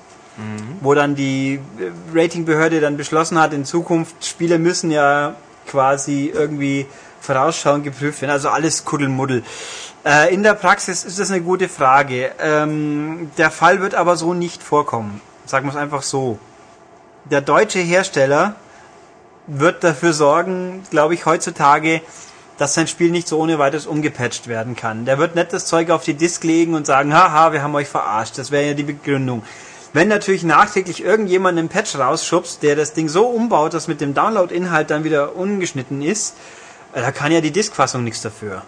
wo 0.81 0.93
dann 0.93 1.15
die 1.15 1.59
äh, 1.79 1.91
Ratingbehörde 2.13 2.79
dann 2.79 2.97
beschlossen 2.97 3.39
hat, 3.39 3.53
in 3.53 3.65
Zukunft 3.65 4.25
Spiele 4.25 4.59
müssen 4.59 4.91
ja 4.91 5.35
quasi 5.65 6.31
irgendwie 6.33 6.85
vorausschauend 7.21 7.83
geprüft 7.83 8.21
werden. 8.21 8.31
Also 8.31 8.49
alles 8.49 8.85
Kuddelmuddel. 8.85 9.43
Äh, 10.05 10.33
in 10.33 10.43
der 10.43 10.53
Praxis 10.53 11.03
ist 11.03 11.19
das 11.19 11.31
eine 11.31 11.41
gute 11.41 11.67
Frage. 11.67 12.31
Ähm, 12.39 13.31
der 13.37 13.51
Fall 13.51 13.81
wird 13.81 13.95
aber 13.95 14.15
so 14.15 14.33
nicht 14.33 14.61
vorkommen. 14.61 15.21
Sagen 15.45 15.65
wir 15.65 15.71
es 15.71 15.77
einfach 15.77 16.03
so. 16.03 16.39
Der 17.25 17.41
deutsche 17.41 17.79
Hersteller 17.79 18.55
wird 19.47 19.83
dafür 19.83 20.13
sorgen, 20.13 20.83
glaube 20.91 21.13
ich, 21.13 21.25
heutzutage, 21.25 22.01
dass 22.57 22.73
sein 22.73 22.87
Spiel 22.87 23.11
nicht 23.11 23.27
so 23.27 23.39
ohne 23.39 23.59
weiteres 23.59 23.85
umgepatcht 23.85 24.47
werden 24.47 24.75
kann. 24.75 25.05
Der 25.05 25.17
wird 25.17 25.35
nicht 25.35 25.53
das 25.53 25.65
Zeug 25.65 25.89
auf 25.91 26.03
die 26.03 26.15
Disk 26.15 26.43
legen 26.43 26.73
und 26.73 26.85
sagen, 26.85 27.13
haha, 27.13 27.51
wir 27.53 27.61
haben 27.61 27.75
euch 27.75 27.87
verarscht. 27.87 28.37
Das 28.37 28.51
wäre 28.51 28.67
ja 28.67 28.73
die 28.73 28.83
Begründung. 28.83 29.43
Wenn 29.93 30.07
natürlich 30.07 30.43
nachträglich 30.43 31.03
irgendjemand 31.03 31.57
einen 31.57 31.69
Patch 31.69 31.97
rausschubst, 31.97 32.61
der 32.61 32.75
das 32.75 32.93
Ding 32.93 33.09
so 33.09 33.27
umbaut, 33.27 33.73
dass 33.73 33.87
mit 33.87 34.01
dem 34.01 34.13
Download-Inhalt 34.13 34.89
dann 34.89 35.03
wieder 35.03 35.35
ungeschnitten 35.35 36.01
ist, 36.01 36.35
äh, 36.93 37.01
da 37.01 37.11
kann 37.11 37.31
ja 37.31 37.41
die 37.41 37.51
Diskfassung 37.51 38.03
nichts 38.03 38.21
dafür. 38.21 38.63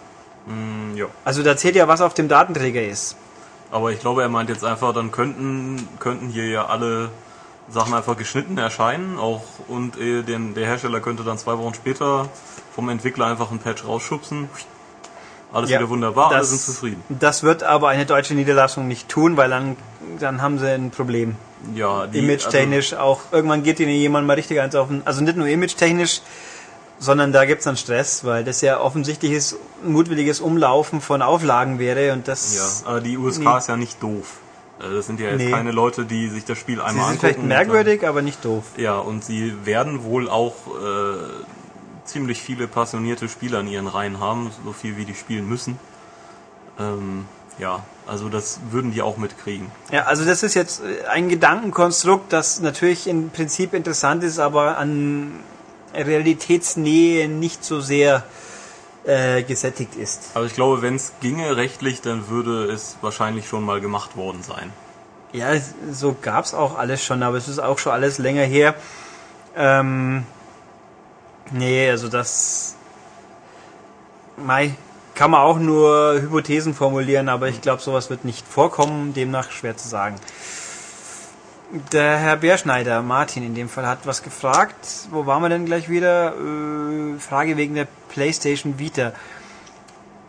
Mm, 0.46 0.96
ja. 0.96 1.06
Also 1.24 1.42
da 1.42 1.56
zählt 1.56 1.76
ja, 1.76 1.88
was 1.88 2.00
auf 2.00 2.14
dem 2.14 2.28
Datenträger 2.28 2.82
ist. 2.82 3.16
Aber 3.70 3.92
ich 3.92 4.00
glaube, 4.00 4.22
er 4.22 4.28
meint 4.28 4.48
jetzt 4.50 4.64
einfach, 4.64 4.92
dann 4.92 5.12
könnten, 5.12 5.88
könnten 5.98 6.28
hier 6.28 6.48
ja 6.48 6.66
alle 6.66 7.10
Sachen 7.72 7.94
einfach 7.94 8.16
geschnitten 8.16 8.58
erscheinen, 8.58 9.18
auch 9.18 9.42
und 9.68 9.96
äh, 9.98 10.22
den, 10.22 10.54
der 10.54 10.66
Hersteller 10.66 11.00
könnte 11.00 11.22
dann 11.22 11.38
zwei 11.38 11.56
Wochen 11.58 11.74
später 11.74 12.28
vom 12.74 12.88
Entwickler 12.88 13.26
einfach 13.26 13.50
einen 13.50 13.60
Patch 13.60 13.84
rausschubsen. 13.86 14.48
Alles 15.52 15.70
Ja, 15.70 15.78
wieder 15.78 15.88
wunderbar, 15.88 16.28
alle 16.30 16.38
das- 16.38 16.50
sind 16.50 16.60
zufrieden. 16.60 17.02
Das 17.08 17.42
wird 17.42 17.62
aber 17.64 17.88
eine 17.88 18.06
deutsche 18.06 18.34
Niederlassung 18.34 18.86
nicht 18.88 19.08
tun, 19.08 19.36
weil 19.36 19.50
dann, 19.50 19.76
dann 20.20 20.42
haben 20.42 20.58
sie 20.58 20.68
ein 20.68 20.90
Problem. 20.90 21.36
Ja, 21.74 22.06
die, 22.06 22.20
Image-technisch 22.20 22.94
auch. 22.94 23.20
Irgendwann 23.32 23.62
geht 23.62 23.80
ihnen 23.80 23.90
jemand 23.90 24.26
mal 24.26 24.34
richtig 24.34 24.60
eins 24.60 24.74
auf 24.74 24.88
den, 24.88 25.02
also 25.04 25.22
nicht 25.22 25.36
nur 25.36 25.46
image-technisch, 25.48 26.22
sondern 27.00 27.32
da 27.32 27.44
gibt's 27.46 27.64
dann 27.64 27.76
Stress, 27.76 28.24
weil 28.24 28.44
das 28.44 28.60
ja 28.60 28.78
offensichtliches, 28.80 29.56
mutwilliges 29.84 30.40
Umlaufen 30.40 31.00
von 31.00 31.20
Auflagen 31.22 31.78
wäre 31.78 32.12
und 32.12 32.28
das... 32.28 32.52
Also, 32.60 32.84
ja, 32.84 32.90
aber 32.90 33.00
die 33.00 33.18
USK 33.18 33.40
Nee. 33.42 33.58
ist 33.58 33.68
ja 33.68 33.76
nicht 33.76 34.02
doof. 34.02 34.38
Äh, 34.80 34.94
Das 34.94 35.06
sind 35.06 35.20
ja 35.20 35.28
jetzt 35.30 35.38
Nee. 35.38 35.50
keine 35.50 35.70
Leute, 35.72 36.04
die 36.04 36.28
sich 36.28 36.44
das 36.44 36.58
Spiel 36.58 36.76
Sie 36.76 36.82
einmal 36.82 37.10
sind 37.12 37.24
angucken. 37.24 37.42
vielleicht 37.46 37.66
merkwürdig, 37.68 38.06
aber 38.06 38.22
nicht 38.22 38.44
doof. 38.44 38.64
Ja, 38.76 38.98
und 38.98 39.24
sie 39.24 39.54
werden 39.64 40.04
wohl 40.04 40.28
auch 40.28 40.54
äh, 40.68 41.18
ziemlich 42.04 42.40
viele 42.42 42.66
passionierte 42.66 43.28
Spieler 43.28 43.60
in 43.60 43.68
ihren 43.68 43.86
Reihen 43.86 44.18
haben, 44.20 44.50
so 44.64 44.72
viel 44.72 44.96
wie 44.96 45.04
die 45.04 45.14
spielen 45.14 45.48
müssen. 45.48 45.78
Ähm, 46.78 47.26
ja, 47.58 47.84
also 48.06 48.28
das 48.28 48.58
würden 48.70 48.90
die 48.92 49.02
auch 49.02 49.16
mitkriegen. 49.18 49.70
Ja, 49.92 50.04
also 50.04 50.24
das 50.24 50.42
ist 50.42 50.54
jetzt 50.54 50.82
äh, 50.82 51.06
ein 51.08 51.28
Gedankenkonstrukt, 51.28 52.32
das 52.32 52.60
natürlich 52.60 53.06
im 53.06 53.30
Prinzip 53.30 53.74
interessant 53.74 54.24
ist, 54.24 54.38
aber 54.38 54.78
an 54.78 55.40
Realitätsnähe 55.94 57.28
nicht 57.28 57.64
so 57.64 57.80
sehr 57.80 58.22
äh, 59.10 59.42
gesättigt 59.42 59.96
ist. 59.96 60.30
Aber 60.34 60.46
ich 60.46 60.54
glaube, 60.54 60.82
wenn 60.82 60.94
es 60.94 61.12
ginge 61.20 61.56
rechtlich, 61.56 62.00
dann 62.00 62.28
würde 62.28 62.70
es 62.70 62.96
wahrscheinlich 63.00 63.48
schon 63.48 63.64
mal 63.64 63.80
gemacht 63.80 64.16
worden 64.16 64.42
sein. 64.42 64.72
Ja, 65.32 65.52
es- 65.52 65.74
so 65.90 66.16
gab's 66.20 66.54
auch 66.54 66.78
alles 66.78 67.04
schon, 67.04 67.22
aber 67.22 67.36
es 67.36 67.48
ist 67.48 67.58
auch 67.58 67.78
schon 67.78 67.92
alles 67.92 68.18
länger 68.18 68.42
her. 68.44 68.74
Ähm, 69.56 70.24
nee, 71.50 71.90
also 71.90 72.08
das 72.08 72.76
Mai 74.36 74.74
kann 75.14 75.32
man 75.32 75.40
auch 75.40 75.58
nur 75.58 76.14
Hypothesen 76.20 76.72
formulieren, 76.74 77.28
aber 77.28 77.48
ich 77.48 77.60
glaube, 77.60 77.82
sowas 77.82 78.10
wird 78.10 78.24
nicht 78.24 78.46
vorkommen, 78.46 79.12
demnach 79.12 79.50
schwer 79.50 79.76
zu 79.76 79.88
sagen. 79.88 80.16
Der 81.92 82.16
Herr 82.18 82.36
Bärschneider, 82.36 83.00
Martin 83.02 83.44
in 83.44 83.54
dem 83.54 83.68
Fall, 83.68 83.86
hat 83.86 84.00
was 84.04 84.22
gefragt. 84.24 84.74
Wo 85.10 85.26
waren 85.26 85.40
wir 85.42 85.48
denn 85.48 85.66
gleich 85.66 85.88
wieder? 85.88 86.34
Äh, 86.34 87.18
Frage 87.20 87.56
wegen 87.56 87.74
der 87.76 87.86
PlayStation 88.08 88.78
Vita. 88.78 89.12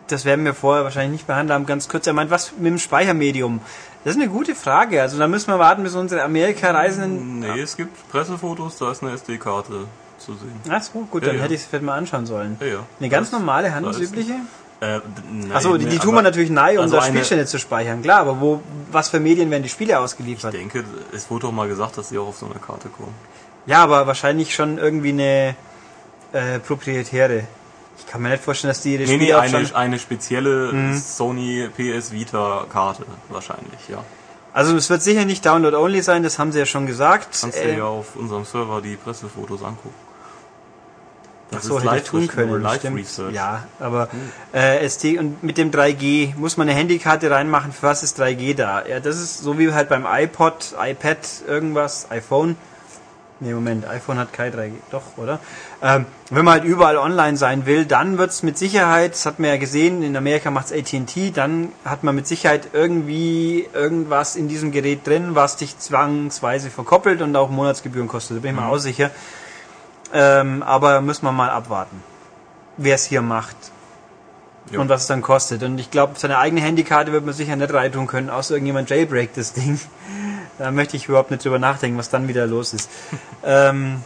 Das 0.06 0.24
werden 0.24 0.44
wir 0.44 0.54
vorher 0.54 0.84
wahrscheinlich 0.84 1.12
nicht 1.12 1.26
behandelt 1.26 1.54
haben. 1.54 1.66
Ganz 1.66 1.88
kurz, 1.88 2.06
er 2.06 2.12
meint, 2.12 2.30
was 2.30 2.52
mit 2.52 2.66
dem 2.66 2.78
Speichermedium? 2.78 3.60
Das 4.04 4.14
ist 4.14 4.20
eine 4.22 4.30
gute 4.30 4.54
Frage. 4.54 5.00
Also 5.02 5.18
da 5.18 5.26
müssen 5.26 5.48
wir 5.48 5.58
warten, 5.58 5.82
bis 5.82 5.94
unsere 5.96 6.22
Amerika-Reisenden... 6.22 7.40
Nee, 7.40 7.60
es 7.60 7.76
gibt 7.76 8.08
Pressefotos, 8.10 8.76
da 8.78 8.92
ist 8.92 9.02
eine 9.02 9.12
SD-Karte 9.12 9.86
zu 10.18 10.34
sehen. 10.34 10.52
Ach 10.68 10.82
so, 10.82 11.00
gut, 11.10 11.22
Ja, 11.22 11.28
dann 11.28 11.38
ja. 11.38 11.42
hätte 11.44 11.54
ich 11.54 11.60
es 11.62 11.66
vielleicht 11.66 11.84
mal 11.84 11.96
anschauen 11.96 12.26
sollen. 12.26 12.56
Ja, 12.60 12.66
ja. 12.66 12.78
Eine 13.00 13.08
ganz 13.08 13.30
Das- 13.30 13.38
normale, 13.40 13.74
handelsübliche? 13.74 14.34
Äh, 14.82 15.00
Achso, 15.54 15.76
die, 15.76 15.84
nee, 15.84 15.90
die 15.92 15.98
tun 16.00 16.12
wir 16.14 16.22
natürlich 16.22 16.50
nahe, 16.50 16.72
um 16.74 16.80
also 16.82 16.96
da 16.96 17.02
eine- 17.02 17.12
Spielstände 17.12 17.46
zu 17.46 17.58
speichern. 17.58 18.02
Klar, 18.02 18.18
aber 18.20 18.40
wo, 18.40 18.60
was 18.90 19.08
für 19.10 19.20
Medien 19.20 19.48
werden 19.50 19.62
die 19.62 19.68
Spiele 19.68 19.98
ausgeliefert? 20.00 20.52
Ich 20.54 20.60
denke, 20.60 20.84
es 21.14 21.30
wurde 21.30 21.42
doch 21.46 21.52
mal 21.52 21.68
gesagt, 21.68 21.96
dass 21.98 22.08
sie 22.08 22.18
auch 22.18 22.26
auf 22.28 22.38
so 22.38 22.46
einer 22.46 22.58
Karte 22.58 22.88
kommen. 22.88 23.14
Ja, 23.66 23.82
aber 23.84 24.08
wahrscheinlich 24.08 24.54
schon 24.54 24.78
irgendwie 24.78 25.10
eine 25.10 25.54
äh, 26.32 26.58
proprietäre. 26.58 27.44
Ich 27.98 28.06
kann 28.08 28.22
mir 28.22 28.30
nicht 28.30 28.42
vorstellen, 28.42 28.70
dass 28.70 28.80
die 28.82 28.94
ihre 28.94 29.04
Nee, 29.04 29.16
nee, 29.18 29.24
Spiele 29.26 29.38
auch 29.38 29.42
eine, 29.42 29.76
eine 29.76 29.98
spezielle 30.00 30.72
Mhm. 30.72 30.98
Sony 30.98 31.68
PS 31.76 32.10
Vita 32.10 32.66
Karte 32.72 33.04
wahrscheinlich, 33.28 33.88
ja. 33.88 34.02
Also 34.52 34.76
es 34.76 34.90
wird 34.90 35.02
sicher 35.02 35.24
nicht 35.24 35.46
Download-only 35.46 36.02
sein, 36.02 36.22
das 36.24 36.38
haben 36.40 36.50
sie 36.52 36.58
ja 36.58 36.66
schon 36.66 36.86
gesagt. 36.86 37.38
Kannst 37.40 37.56
du 37.56 37.62
Äh, 37.62 37.78
ja 37.78 37.84
auf 37.84 38.16
unserem 38.16 38.44
Server 38.44 38.80
die 38.82 38.96
Pressefotos 38.96 39.62
angucken. 39.62 39.94
Ach 41.54 41.62
so, 41.62 41.80
hätte 41.80 41.96
ich 41.96 42.02
tun 42.04 42.28
können. 42.28 42.62
Live 42.62 42.80
stimmt. 42.80 42.98
Research. 42.98 43.34
Ja, 43.34 43.64
aber 43.78 44.08
äh, 44.52 44.88
ST 44.88 45.04
und 45.18 45.42
mit 45.42 45.58
dem 45.58 45.70
3G 45.70 46.36
muss 46.36 46.56
man 46.56 46.68
eine 46.68 46.78
Handykarte 46.78 47.30
reinmachen. 47.30 47.72
Für 47.72 47.88
was 47.88 48.02
ist 48.02 48.20
3G 48.20 48.54
da? 48.54 48.86
Ja, 48.86 49.00
das 49.00 49.16
ist 49.16 49.38
so 49.38 49.58
wie 49.58 49.72
halt 49.72 49.88
beim 49.88 50.06
iPod, 50.06 50.74
iPad, 50.78 51.18
irgendwas, 51.46 52.10
iPhone. 52.10 52.56
Nee, 53.44 53.54
Moment, 53.54 53.88
iPhone 53.88 54.18
hat 54.18 54.32
kein 54.32 54.52
3G. 54.52 54.74
Doch, 54.92 55.02
oder? 55.16 55.40
Ähm, 55.82 56.06
wenn 56.30 56.44
man 56.44 56.54
halt 56.54 56.64
überall 56.64 56.96
online 56.96 57.36
sein 57.36 57.66
will, 57.66 57.86
dann 57.86 58.16
wird's 58.16 58.44
mit 58.44 58.56
Sicherheit, 58.56 59.14
das 59.14 59.26
hat 59.26 59.40
man 59.40 59.50
ja 59.50 59.56
gesehen, 59.56 60.04
in 60.04 60.16
Amerika 60.16 60.52
macht's 60.52 60.70
AT&T, 60.70 61.32
dann 61.32 61.72
hat 61.84 62.04
man 62.04 62.14
mit 62.14 62.28
Sicherheit 62.28 62.68
irgendwie 62.72 63.66
irgendwas 63.74 64.36
in 64.36 64.46
diesem 64.46 64.70
Gerät 64.70 65.04
drin, 65.04 65.34
was 65.34 65.56
dich 65.56 65.76
zwangsweise 65.76 66.70
verkoppelt 66.70 67.20
und 67.20 67.34
auch 67.34 67.50
Monatsgebühren 67.50 68.06
kostet. 68.06 68.36
Da 68.36 68.40
bin 68.42 68.54
ich 68.54 68.60
mir 68.60 68.68
auch 68.68 68.78
sicher. 68.78 69.10
Ähm, 70.12 70.62
aber 70.62 71.00
müssen 71.00 71.24
wir 71.24 71.32
mal 71.32 71.48
abwarten, 71.50 72.02
wer 72.76 72.94
es 72.96 73.04
hier 73.04 73.22
macht 73.22 73.56
Ja. 74.70 74.78
und 74.80 74.88
was 74.88 75.02
es 75.02 75.06
dann 75.06 75.22
kostet. 75.22 75.62
Und 75.62 75.78
ich 75.78 75.90
glaube, 75.90 76.14
seine 76.18 76.38
eigene 76.38 76.60
Handykarte 76.60 77.12
wird 77.12 77.24
man 77.24 77.34
sicher 77.34 77.56
nicht 77.56 77.72
reintun 77.72 78.06
können, 78.06 78.28
außer 78.30 78.54
irgendjemand 78.54 78.90
jailbreakt 78.90 79.36
das 79.36 79.52
Ding. 79.52 79.78
Da 80.58 80.70
möchte 80.70 80.96
ich 80.98 81.08
überhaupt 81.08 81.30
nicht 81.30 81.44
drüber 81.44 81.58
nachdenken, 81.58 81.96
was 81.98 82.10
dann 82.10 82.28
wieder 82.28 82.46
los 82.46 82.74
ist. 82.74 82.88
ähm, 83.44 84.02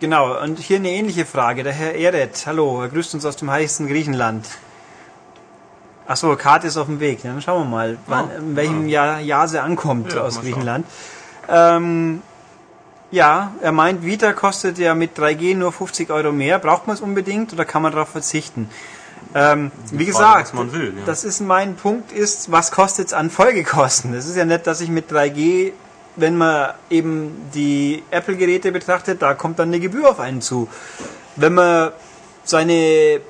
genau, 0.00 0.40
und 0.40 0.58
hier 0.58 0.76
eine 0.78 0.90
ähnliche 0.90 1.26
Frage. 1.26 1.64
Der 1.64 1.72
Herr 1.72 1.94
Eret, 1.96 2.44
hallo, 2.46 2.82
er 2.82 2.88
grüßt 2.88 3.14
uns 3.14 3.24
aus 3.26 3.36
dem 3.36 3.50
heißen 3.50 3.88
Griechenland. 3.88 4.46
Achso, 6.06 6.34
Karte 6.36 6.68
ist 6.68 6.76
auf 6.76 6.86
dem 6.86 7.00
Weg. 7.00 7.22
Dann 7.24 7.42
schauen 7.42 7.64
wir 7.64 7.70
mal, 7.70 7.98
wann, 8.06 8.30
Oh, 8.32 8.38
in 8.38 8.56
welchem 8.56 8.88
Jahr, 8.88 9.18
Jahr 9.18 9.48
sie 9.48 9.60
ankommt 9.60 10.12
Ja, 10.12 10.22
aus. 10.22 10.40
Griechenland. 10.40 10.86
Ähm, 11.48 12.22
ja, 13.10 13.52
er 13.62 13.72
meint, 13.72 14.04
Vita 14.04 14.32
kostet 14.32 14.78
ja 14.78 14.94
mit 14.94 15.18
3G 15.18 15.56
nur 15.56 15.72
50 15.72 16.10
Euro 16.10 16.32
mehr. 16.32 16.58
Braucht 16.58 16.86
man 16.86 16.96
es 16.96 17.02
unbedingt 17.02 17.52
oder 17.52 17.64
kann 17.64 17.82
man 17.82 17.92
darauf 17.92 18.08
verzichten? 18.08 18.68
Ähm, 19.34 19.70
wie 19.90 20.06
Frage, 20.06 20.42
gesagt, 20.44 20.54
man 20.54 20.72
will, 20.72 20.94
ja. 20.96 21.02
das 21.04 21.24
ist 21.24 21.40
mein 21.40 21.74
Punkt, 21.76 22.12
ist, 22.12 22.50
was 22.50 22.70
kostet 22.70 23.08
es 23.08 23.12
an 23.12 23.30
Folgekosten? 23.30 24.14
Es 24.14 24.26
ist 24.26 24.36
ja 24.36 24.44
nicht, 24.44 24.66
dass 24.66 24.80
ich 24.80 24.88
mit 24.88 25.10
3G, 25.10 25.72
wenn 26.16 26.36
man 26.36 26.70
eben 26.90 27.50
die 27.54 28.02
Apple-Geräte 28.10 28.72
betrachtet, 28.72 29.22
da 29.22 29.34
kommt 29.34 29.58
dann 29.58 29.68
eine 29.68 29.80
Gebühr 29.80 30.08
auf 30.08 30.20
einen 30.20 30.40
zu. 30.40 30.68
Wenn 31.34 31.54
man 31.54 31.90
seine 32.44 33.20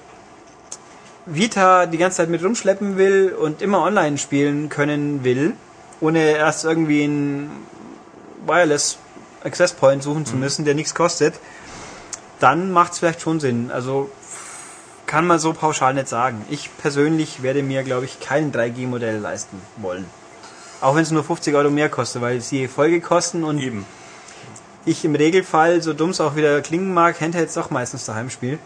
Vita 1.25 1.87
die 1.87 1.99
ganze 1.99 2.19
Zeit 2.19 2.29
mit 2.29 2.45
rumschleppen 2.45 2.97
will 2.99 3.35
und 3.37 3.61
immer 3.61 3.83
online 3.83 4.19
spielen 4.19 4.69
können 4.69 5.25
will, 5.25 5.55
ohne 6.01 6.37
erst 6.37 6.65
irgendwie 6.65 7.05
einen 7.05 7.51
Wireless 8.47 8.99
Access 9.47 9.73
Point 9.73 10.03
suchen 10.03 10.21
Mhm. 10.21 10.27
zu 10.27 10.37
müssen, 10.37 10.65
der 10.65 10.75
nichts 10.75 10.95
kostet, 10.95 11.35
dann 12.41 12.71
macht 12.73 12.93
es 12.93 12.99
vielleicht 12.99 13.21
schon 13.23 13.41
Sinn. 13.41 13.71
Also 13.71 14.11
kann 15.07 15.27
man 15.27 15.39
so 15.39 15.53
pauschal 15.53 15.95
nicht 15.95 16.09
sagen. 16.09 16.45
Ich 16.51 16.77
persönlich 16.79 17.43
werde 17.43 17.63
mir, 17.63 17.83
glaube 17.85 18.05
ich, 18.05 18.21
kein 18.21 18.53
3G-Modell 18.53 19.19
leisten 19.19 19.61
wollen. 19.77 20.05
Auch 20.81 20.95
wenn 20.97 21.03
es 21.03 21.11
nur 21.11 21.25
50 21.25 21.55
Euro 21.55 21.71
mehr 21.71 21.89
kostet, 21.89 22.21
weil 22.23 22.41
sie 22.41 22.69
Folgekosten 22.69 23.45
und 23.45 23.59
Eben. 23.61 23.87
ich 24.85 25.05
im 25.05 25.15
Regelfall, 25.15 25.81
so 25.83 25.95
dumm 25.95 26.11
es 26.11 26.21
auch 26.21 26.37
wieder 26.37 26.61
klingen 26.61 26.93
mag, 26.93 27.19
Handhelds 27.21 27.55
doch 27.55 27.71
meistens 27.71 28.05
daheim 28.05 28.29
spiele. 28.31 28.59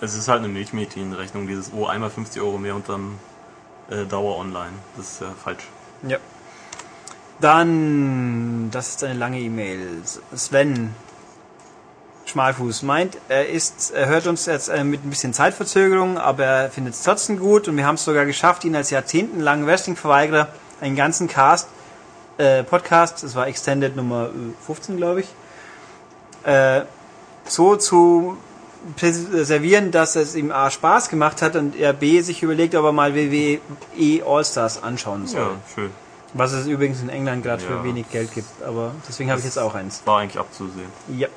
Es 0.00 0.14
ist 0.16 0.26
halt 0.26 0.38
eine 0.40 0.48
Milchmädchenrechnung, 0.48 1.46
dieses, 1.46 1.70
oh, 1.72 1.86
einmal 1.86 2.10
50 2.10 2.42
Euro 2.42 2.58
mehr 2.58 2.74
und 2.74 2.88
dann 2.88 3.18
äh, 3.90 4.04
Dauer 4.06 4.36
online. 4.38 4.72
Das 4.96 5.12
ist 5.12 5.20
ja 5.20 5.28
falsch. 5.44 5.64
Ja. 6.02 6.16
Dann, 7.40 8.70
das 8.72 8.88
ist 8.88 9.04
eine 9.04 9.14
lange 9.14 9.38
E-Mail. 9.38 10.02
Sven 10.34 10.94
Schmalfuß 12.28 12.82
meint, 12.82 13.16
er 13.28 13.48
ist, 13.48 13.90
er 13.92 14.06
hört 14.06 14.26
uns 14.26 14.46
jetzt 14.46 14.68
äh, 14.68 14.84
mit 14.84 15.04
ein 15.04 15.10
bisschen 15.10 15.32
Zeitverzögerung, 15.32 16.18
aber 16.18 16.44
er 16.44 16.70
findet 16.70 16.94
es 16.94 17.02
trotzdem 17.02 17.38
gut 17.38 17.68
und 17.68 17.76
wir 17.76 17.86
haben 17.86 17.94
es 17.94 18.04
sogar 18.04 18.26
geschafft, 18.26 18.64
ihn 18.64 18.76
als 18.76 18.90
jahrzehntelangen 18.90 19.66
Wrestling-Verweigerer 19.66 20.48
einen 20.80 20.94
ganzen 20.94 21.28
Cast, 21.28 21.68
äh, 22.36 22.62
Podcast, 22.64 23.22
das 23.22 23.34
war 23.34 23.46
Extended 23.46 23.96
Nummer 23.96 24.30
15, 24.66 24.96
glaube 24.96 25.20
ich, 25.20 25.28
äh, 26.44 26.82
so 27.46 27.76
zu 27.76 28.36
servieren, 28.96 29.90
dass 29.90 30.14
es 30.14 30.34
ihm 30.36 30.52
A 30.52 30.70
Spaß 30.70 31.08
gemacht 31.08 31.42
hat 31.42 31.56
und 31.56 31.74
er 31.76 31.92
B 31.92 32.20
sich 32.20 32.42
überlegt, 32.42 32.74
ob 32.74 32.84
er 32.84 32.92
mal 32.92 33.14
WWE 33.14 33.60
All-Stars 34.24 34.82
anschauen 34.82 35.26
soll. 35.26 35.40
Ja, 35.40 35.50
schön. 35.74 35.90
Was 36.34 36.52
es 36.52 36.66
übrigens 36.66 37.00
in 37.00 37.08
England 37.08 37.42
gerade 37.42 37.62
Ja. 37.62 37.68
für 37.68 37.84
wenig 37.84 38.10
Geld 38.10 38.32
gibt, 38.34 38.62
aber 38.62 38.94
deswegen 39.08 39.30
habe 39.30 39.38
ich 39.40 39.46
jetzt 39.46 39.58
auch 39.58 39.74
eins. 39.74 40.02
War 40.04 40.20
eigentlich 40.20 40.38
abzusehen. 40.38 40.90
Ja. 41.08 41.28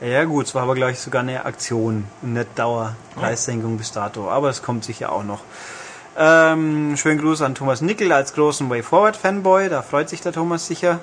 Ja 0.00 0.24
gut, 0.24 0.46
es 0.46 0.54
war 0.54 0.62
aber 0.62 0.74
glaube 0.74 0.92
ich 0.92 0.98
sogar 1.00 1.20
eine 1.22 1.44
Aktion 1.44 2.04
und 2.22 2.32
nicht 2.32 2.48
Dauerpreissenkung 2.58 3.76
bis 3.76 3.92
dato, 3.92 4.30
aber 4.30 4.48
es 4.48 4.62
kommt 4.62 4.84
sicher 4.84 5.12
auch 5.12 5.24
noch. 5.24 5.40
Ähm, 6.16 6.96
schönen 6.96 7.20
Gruß 7.20 7.42
an 7.42 7.54
Thomas 7.54 7.82
Nickel 7.82 8.10
als 8.12 8.32
großen 8.32 8.70
Way 8.70 8.82
Forward 8.82 9.16
Fanboy, 9.16 9.68
da 9.68 9.82
freut 9.82 10.08
sich 10.08 10.20
der 10.22 10.32
Thomas 10.32 10.66
sicher. 10.66 11.00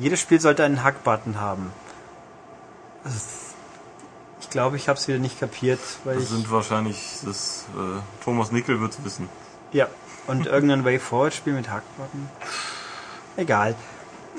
Jedes 0.00 0.18
Spiel 0.20 0.40
sollte 0.40 0.64
einen 0.64 0.82
Hack-Button 0.82 1.40
haben. 1.40 1.72
Also, 3.04 3.16
Ich 4.40 4.50
glaube, 4.50 4.76
ich 4.76 4.88
habe 4.88 4.98
es 4.98 5.08
wieder 5.08 5.18
nicht 5.18 5.38
kapiert, 5.40 5.80
weil 6.04 6.14
Das 6.14 6.24
ich 6.24 6.30
sind 6.30 6.50
wahrscheinlich, 6.50 7.18
das, 7.24 7.64
äh, 7.76 8.00
Thomas 8.24 8.50
Nickel 8.52 8.80
wird's 8.80 8.98
wissen. 9.04 9.28
ja 9.72 9.86
und 10.26 10.46
irgendein 10.46 10.84
Way 10.84 10.98
Forward 10.98 11.34
Spiel 11.34 11.52
mit 11.52 11.70
Hack-Button. 11.70 12.28
Egal. 13.36 13.74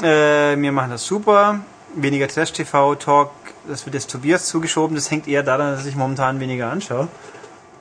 Äh, 0.01 0.57
wir 0.57 0.71
machen 0.71 0.91
das 0.91 1.05
super. 1.05 1.59
Weniger 1.95 2.27
Trash 2.27 2.51
TV 2.51 2.95
Talk, 2.95 3.31
das 3.67 3.85
wird 3.85 3.93
jetzt 3.93 4.11
Tobias 4.11 4.47
zugeschoben. 4.47 4.95
Das 4.95 5.09
hängt 5.11 5.27
eher 5.27 5.43
daran, 5.43 5.75
dass 5.75 5.85
ich 5.85 5.95
momentan 5.95 6.39
weniger 6.39 6.69
anschaue. 6.71 7.07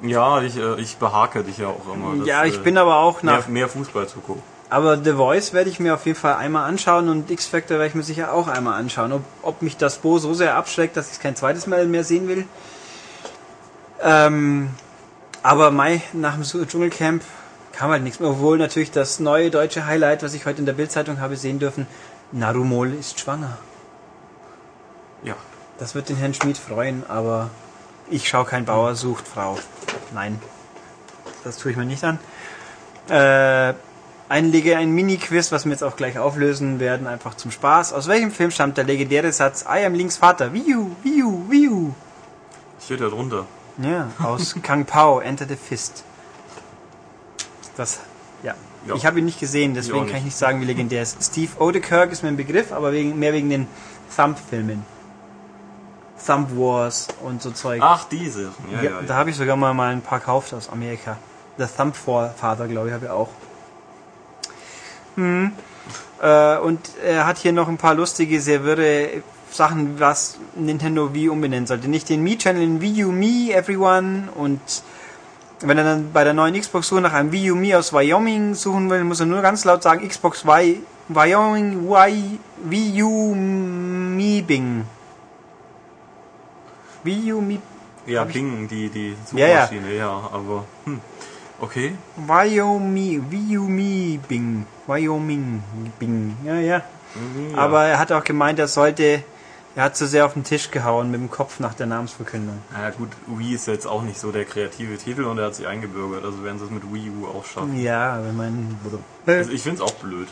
Ja, 0.02 0.40
ich, 0.42 0.56
äh, 0.56 0.80
ich 0.80 0.96
behake 0.96 1.42
dich 1.42 1.58
ja 1.58 1.68
auch 1.68 1.92
immer. 1.92 2.16
dass, 2.16 2.26
ja, 2.26 2.44
ich 2.44 2.56
äh, 2.56 2.62
bin 2.62 2.78
aber 2.78 2.96
auch 2.96 3.22
mehr, 3.22 3.38
nach. 3.38 3.48
mehr 3.48 3.68
Fußball 3.68 4.06
zu 4.06 4.20
gucken. 4.20 4.42
Aber 4.70 4.96
The 5.02 5.12
Voice 5.12 5.52
werde 5.52 5.70
ich 5.70 5.78
mir 5.78 5.94
auf 5.94 6.06
jeden 6.06 6.18
Fall 6.18 6.34
einmal 6.34 6.68
anschauen 6.68 7.08
und 7.08 7.30
X 7.30 7.46
Factor 7.46 7.78
werde 7.78 7.88
ich 7.88 7.94
mir 7.94 8.02
sicher 8.02 8.32
auch 8.32 8.48
einmal 8.48 8.78
anschauen. 8.78 9.12
Ob, 9.12 9.22
ob 9.42 9.62
mich 9.62 9.76
das 9.76 9.98
Bo 9.98 10.18
so 10.18 10.34
sehr 10.34 10.56
abschreckt, 10.56 10.96
dass 10.96 11.06
ich 11.06 11.14
es 11.14 11.20
kein 11.20 11.36
zweites 11.36 11.66
Mal 11.66 11.86
mehr 11.86 12.04
sehen 12.04 12.28
will. 12.28 12.46
Ähm, 14.02 14.70
aber 15.42 15.70
Mai 15.70 16.02
nach 16.12 16.34
dem 16.34 16.42
Dschungelcamp 16.42 17.22
kam 17.76 17.90
halt 17.90 18.02
nichts 18.02 18.20
mehr. 18.20 18.30
Obwohl 18.30 18.58
natürlich 18.58 18.90
das 18.90 19.20
neue 19.20 19.50
deutsche 19.50 19.86
Highlight, 19.86 20.22
was 20.22 20.34
ich 20.34 20.46
heute 20.46 20.60
in 20.60 20.66
der 20.66 20.72
Bildzeitung 20.72 21.20
habe 21.20 21.36
sehen 21.36 21.58
dürfen, 21.58 21.86
Narumol 22.32 22.92
ist 22.92 23.20
schwanger. 23.20 23.58
Ja. 25.22 25.34
Das 25.78 25.94
wird 25.94 26.08
den 26.08 26.16
Herrn 26.16 26.34
Schmid 26.34 26.56
freuen, 26.56 27.02
aber 27.08 27.50
ich 28.08 28.28
schaue 28.28 28.44
kein 28.44 28.64
Bauer 28.64 28.94
sucht 28.94 29.26
Frau. 29.26 29.58
Nein, 30.12 30.40
das 31.42 31.56
tue 31.56 31.72
ich 31.72 31.76
mir 31.76 31.84
nicht 31.84 32.04
an. 32.04 32.18
Äh, 33.08 33.74
einlege 34.28 34.76
ein 34.76 34.92
Mini-Quiz, 34.92 35.50
was 35.50 35.64
wir 35.64 35.72
jetzt 35.72 35.82
auch 35.82 35.96
gleich 35.96 36.18
auflösen 36.18 36.78
werden, 36.78 37.08
einfach 37.08 37.34
zum 37.34 37.50
Spaß. 37.50 37.92
Aus 37.92 38.06
welchem 38.06 38.30
Film 38.30 38.50
stammt 38.50 38.76
der 38.76 38.84
legendäre 38.84 39.32
Satz 39.32 39.64
I 39.64 39.84
am 39.84 39.94
Links 39.94 40.16
Vater? 40.16 40.54
Wiu, 40.54 40.92
wiu, 41.02 41.50
wiu. 41.50 41.90
Steht 42.80 43.00
da 43.00 43.08
drunter. 43.08 43.46
Ja, 43.78 44.10
aus 44.22 44.54
Kang 44.62 44.84
Pao, 44.84 45.18
Enter 45.18 45.46
the 45.48 45.56
Fist. 45.56 46.04
Das, 47.76 48.00
ja. 48.42 48.54
Ja. 48.86 48.94
Ich 48.94 49.06
habe 49.06 49.18
ihn 49.18 49.24
nicht 49.24 49.40
gesehen, 49.40 49.72
deswegen 49.74 49.96
auch 49.96 50.00
kann 50.00 50.08
ich 50.08 50.14
nicht. 50.14 50.24
nicht 50.26 50.36
sagen, 50.36 50.60
wie 50.60 50.66
legendär 50.66 50.98
er 50.98 51.04
ist. 51.04 51.22
Steve 51.22 51.50
Odekirk 51.58 52.12
ist 52.12 52.22
mir 52.22 52.28
ein 52.28 52.36
Begriff, 52.36 52.70
aber 52.70 52.92
wegen, 52.92 53.18
mehr 53.18 53.32
wegen 53.32 53.48
den 53.48 53.66
Thumb-Filmen. 54.14 54.84
Thumb 56.24 56.50
Wars 56.56 57.08
und 57.22 57.42
so 57.42 57.50
Zeug. 57.50 57.80
Ach, 57.82 58.04
diese. 58.04 58.52
Ja, 58.72 58.82
Ja, 58.82 59.02
da 59.06 59.16
habe 59.16 59.30
ich 59.30 59.36
sogar 59.36 59.56
mal, 59.56 59.74
mal 59.74 59.92
ein 59.92 60.02
paar 60.02 60.20
gekauft 60.20 60.54
aus 60.54 60.68
Amerika. 60.68 61.16
The 61.58 61.66
Thumb 61.76 61.96
Father, 61.96 62.68
glaube 62.68 62.88
ich, 62.88 62.94
habe 62.94 63.06
ich 63.06 63.10
auch. 63.10 63.28
Hm. 65.16 65.52
Äh, 66.20 66.58
und 66.58 66.80
er 67.04 67.26
hat 67.26 67.38
hier 67.38 67.52
noch 67.52 67.68
ein 67.68 67.78
paar 67.78 67.94
lustige, 67.94 68.40
sehr 68.40 68.64
wirre 68.64 69.22
Sachen, 69.50 70.00
was 70.00 70.38
Nintendo 70.56 71.14
Wii 71.14 71.28
umbenennen 71.28 71.66
sollte. 71.66 71.88
Nicht 71.88 72.08
den 72.08 72.22
Mii-Channel 72.22 72.62
in 72.62 72.80
Wii 72.80 73.04
U 73.04 73.12
Me 73.12 73.52
Everyone 73.52 74.28
und 74.34 74.60
wenn 75.60 75.78
er 75.78 75.84
dann 75.84 76.12
bei 76.12 76.24
der 76.24 76.34
neuen 76.34 76.58
Xbox 76.60 76.88
suche 76.88 77.00
nach 77.00 77.12
einem 77.12 77.32
Wii 77.32 77.52
U 77.52 77.54
Me 77.54 77.76
aus 77.78 77.92
Wyoming 77.92 78.54
suchen 78.54 78.90
will, 78.90 79.04
muss 79.04 79.20
er 79.20 79.26
nur 79.26 79.42
ganz 79.42 79.64
laut 79.64 79.82
sagen 79.82 80.06
Xbox 80.06 80.44
y, 80.44 80.80
Wyoming 81.08 81.88
y, 81.88 82.38
Wii 82.64 83.02
U 83.02 83.34
Me 83.34 84.42
Bing. 84.42 84.84
Wii 87.02 87.32
U 87.32 87.40
Me 87.40 87.58
Ja, 88.06 88.24
Bing, 88.24 88.68
die, 88.68 88.90
die 88.90 89.16
Ja, 89.32 89.46
ja. 89.46 89.66
Suchmaschine, 89.66 89.94
ja, 89.94 90.10
aber, 90.10 90.64
hm. 90.84 91.00
Okay. 91.60 91.94
Wyoming, 92.16 93.24
Wyoming, 93.30 94.20
Bing, 94.28 94.66
Wyoming, 94.86 95.62
Bing, 95.98 96.36
ja, 96.44 96.56
ja. 96.56 96.82
Mhm, 97.14 97.54
ja. 97.54 97.58
Aber 97.58 97.84
er 97.84 97.98
hat 97.98 98.12
auch 98.12 98.24
gemeint, 98.24 98.58
er 98.58 98.68
sollte, 98.68 99.22
er 99.76 99.84
hat 99.84 99.96
zu 99.96 100.06
sehr 100.06 100.24
auf 100.24 100.34
den 100.34 100.44
Tisch 100.44 100.70
gehauen 100.70 101.10
mit 101.10 101.20
dem 101.20 101.30
Kopf 101.30 101.58
nach 101.58 101.74
der 101.74 101.86
Namensverkündung. 101.86 102.58
Ja 102.72 102.90
gut, 102.90 103.10
Wii 103.26 103.54
ist 103.54 103.66
jetzt 103.66 103.86
auch 103.86 104.02
nicht 104.02 104.18
so 104.18 104.30
der 104.30 104.44
kreative 104.44 104.96
Titel 104.98 105.24
und 105.24 105.38
er 105.38 105.46
hat 105.46 105.54
sich 105.56 105.66
eingebürgert, 105.66 106.24
also 106.24 106.44
werden 106.44 106.58
sie 106.58 106.64
es 106.66 106.70
mit 106.70 106.92
Wii 106.92 107.10
U 107.10 107.26
auch 107.26 107.44
schaffen. 107.44 107.76
Ja, 107.80 108.18
wenn 108.22 108.36
man, 108.36 108.78
Also 109.26 109.50
ich 109.50 109.62
find's 109.62 109.80
auch 109.80 109.94
blöd. 109.94 110.28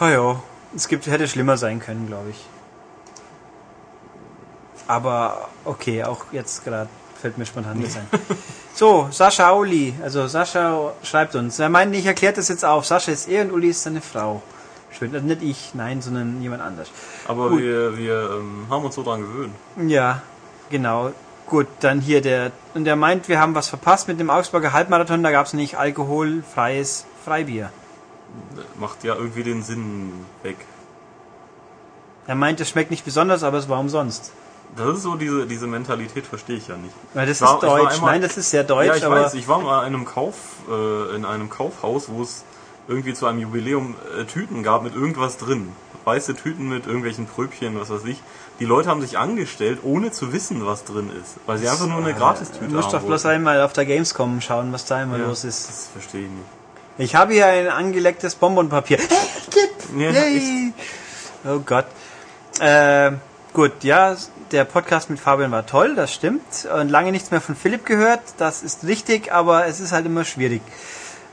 oh 0.00 0.06
ja, 0.06 0.42
es 0.74 0.88
gibt, 0.88 1.06
hätte 1.06 1.28
schlimmer 1.28 1.56
sein 1.56 1.78
können, 1.80 2.06
glaube 2.06 2.30
ich. 2.30 2.44
Aber 4.88 5.48
okay, 5.64 6.04
auch 6.04 6.26
jetzt 6.32 6.64
gerade 6.64 6.88
fällt 7.20 7.38
mir 7.38 7.46
spontan 7.46 7.78
nichts 7.78 7.96
ein. 7.96 8.06
So, 8.74 9.08
Sascha 9.10 9.52
Uli, 9.52 9.94
also 10.02 10.26
Sascha 10.26 10.92
schreibt 11.02 11.34
uns, 11.34 11.58
er 11.58 11.70
meint, 11.70 11.94
ich 11.96 12.04
erkläre 12.04 12.34
das 12.34 12.48
jetzt 12.48 12.62
auf, 12.62 12.84
Sascha 12.84 13.10
ist 13.10 13.26
er 13.26 13.42
und 13.46 13.52
Uli 13.52 13.68
ist 13.70 13.82
seine 13.82 14.02
Frau. 14.02 14.42
Schön, 14.90 15.14
also 15.14 15.26
nicht 15.26 15.42
ich, 15.42 15.70
nein, 15.74 16.00
sondern 16.00 16.40
jemand 16.40 16.62
anders. 16.62 16.88
Aber 17.28 17.50
Gut. 17.50 17.60
wir, 17.60 17.96
wir 17.98 18.30
ähm, 18.38 18.66
haben 18.70 18.84
uns 18.84 18.94
so 18.94 19.02
dran 19.02 19.20
gewöhnt. 19.20 19.54
Ja, 19.86 20.22
genau. 20.70 21.12
Gut, 21.46 21.66
dann 21.80 22.00
hier 22.00 22.22
der. 22.22 22.50
Und 22.74 22.84
der 22.84 22.96
meint, 22.96 23.28
wir 23.28 23.38
haben 23.40 23.54
was 23.54 23.68
verpasst 23.68 24.08
mit 24.08 24.18
dem 24.18 24.30
Augsburger 24.30 24.72
Halbmarathon, 24.72 25.22
da 25.22 25.30
gab 25.30 25.46
es 25.46 25.52
nicht 25.52 25.76
alkoholfreies 25.78 27.04
Freibier. 27.24 27.70
Macht 28.80 29.04
ja 29.04 29.14
irgendwie 29.14 29.42
den 29.44 29.62
Sinn 29.62 30.12
weg. 30.42 30.56
Er 32.26 32.34
meint, 32.34 32.60
es 32.60 32.70
schmeckt 32.70 32.90
nicht 32.90 33.04
besonders, 33.04 33.42
aber 33.44 33.58
es 33.58 33.68
war 33.68 33.78
umsonst. 33.78 34.32
Das 34.76 34.96
ist 34.96 35.02
so 35.04 35.14
diese, 35.14 35.46
diese 35.46 35.66
Mentalität, 35.68 36.26
verstehe 36.26 36.56
ich 36.56 36.66
ja 36.68 36.76
nicht. 36.76 36.94
Weil 37.14 37.26
das 37.26 37.40
war- 37.40 37.54
ist 37.54 37.62
deutsch. 37.62 37.94
einmal- 37.94 38.10
Nein, 38.12 38.22
das 38.22 38.36
ist 38.36 38.50
sehr 38.50 38.64
deutsch, 38.64 38.88
ja, 38.88 38.96
ich 38.96 39.08
weiß, 39.08 39.34
ich 39.34 39.46
war 39.46 39.60
mal 39.60 39.86
in 39.86 39.94
einem 39.94 40.04
Kauf, 40.04 40.34
äh, 40.68 41.14
in 41.14 41.24
einem 41.24 41.48
Kaufhaus, 41.48 42.08
wo 42.08 42.22
es 42.22 42.44
irgendwie 42.88 43.14
zu 43.14 43.26
einem 43.26 43.40
Jubiläum 43.40 43.94
äh, 44.18 44.24
Tüten 44.24 44.62
gab 44.62 44.82
mit 44.82 44.94
irgendwas 44.94 45.36
drin. 45.38 45.72
Weiße 46.04 46.36
Tüten 46.36 46.68
mit 46.68 46.86
irgendwelchen 46.86 47.26
Pröbchen, 47.26 47.78
was 47.80 47.90
weiß 47.90 48.04
ich. 48.04 48.22
Die 48.60 48.64
Leute 48.64 48.88
haben 48.88 49.00
sich 49.00 49.18
angestellt, 49.18 49.80
ohne 49.82 50.12
zu 50.12 50.32
wissen, 50.32 50.64
was 50.64 50.84
drin 50.84 51.10
ist. 51.20 51.34
Weil 51.46 51.58
sie 51.58 51.68
einfach 51.68 51.86
nur 51.88 51.98
eine 51.98 52.14
Gratistüte 52.14 52.66
du 52.68 52.74
musst 52.76 52.88
haben 52.88 52.92
doch 53.00 53.06
bloß 53.06 53.24
wollten. 53.24 53.36
einmal 53.36 53.60
auf 53.62 53.72
der 53.72 53.86
Gamescom 53.86 54.40
schauen, 54.40 54.72
was 54.72 54.84
da 54.86 55.02
immer 55.02 55.18
Ja, 55.18 55.26
los 55.26 55.44
ist. 55.44 55.68
Das 55.68 55.88
verstehe 55.92 56.22
ich 56.22 56.30
nicht. 56.30 56.46
Ich 56.98 57.14
habe 57.14 57.34
hier 57.34 57.46
ein 57.46 57.68
angelecktes 57.68 58.36
Bonbonpapier. 58.36 58.98
Ja, 59.96 60.10
Yay! 60.10 60.72
Oh 61.44 61.58
Gott. 61.58 61.86
Äh, 62.60 63.12
gut, 63.52 63.72
ja, 63.82 64.16
der 64.52 64.64
Podcast 64.64 65.10
mit 65.10 65.20
Fabian 65.20 65.50
war 65.50 65.66
toll, 65.66 65.94
das 65.94 66.14
stimmt. 66.14 66.66
Und 66.72 66.88
lange 66.88 67.12
nichts 67.12 67.30
mehr 67.30 67.40
von 67.40 67.54
Philipp 67.56 67.84
gehört, 67.84 68.20
das 68.38 68.62
ist 68.62 68.84
richtig, 68.84 69.32
aber 69.32 69.66
es 69.66 69.80
ist 69.80 69.92
halt 69.92 70.06
immer 70.06 70.24
schwierig. 70.24 70.62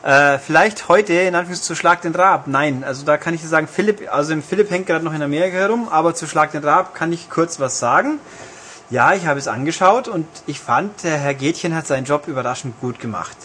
Äh, 0.04 0.38
vielleicht 0.38 0.90
heute, 0.90 1.14
in 1.14 1.34
Anführungszeichen, 1.34 1.76
zu 1.76 1.76
Schlag 1.76 2.02
den 2.02 2.14
Raab. 2.14 2.48
Nein, 2.48 2.84
also 2.84 3.06
da 3.06 3.18
kann 3.18 3.34
ich 3.34 3.42
dir 3.42 3.48
sagen, 3.48 3.68
Philipp, 3.68 4.12
also 4.12 4.36
Philipp 4.42 4.70
hängt 4.70 4.86
gerade 4.86 5.04
noch 5.06 5.14
in 5.14 5.22
Amerika 5.22 5.56
herum, 5.56 5.88
aber 5.90 6.14
zu 6.14 6.28
Schlag 6.28 6.52
den 6.52 6.64
Raab 6.64 6.94
kann 6.94 7.14
ich 7.14 7.30
kurz 7.30 7.60
was 7.62 7.80
sagen. 7.80 8.20
Ja, 8.90 9.14
ich 9.14 9.26
habe 9.26 9.40
es 9.40 9.48
angeschaut 9.48 10.10
und 10.10 10.28
ich 10.46 10.60
fand, 10.60 11.04
der 11.04 11.18
Herr 11.18 11.34
Gätchen 11.34 11.74
hat 11.74 11.88
seinen 11.88 12.04
Job 12.04 12.28
überraschend 12.28 12.80
gut 12.82 13.00
gemacht. 13.00 13.38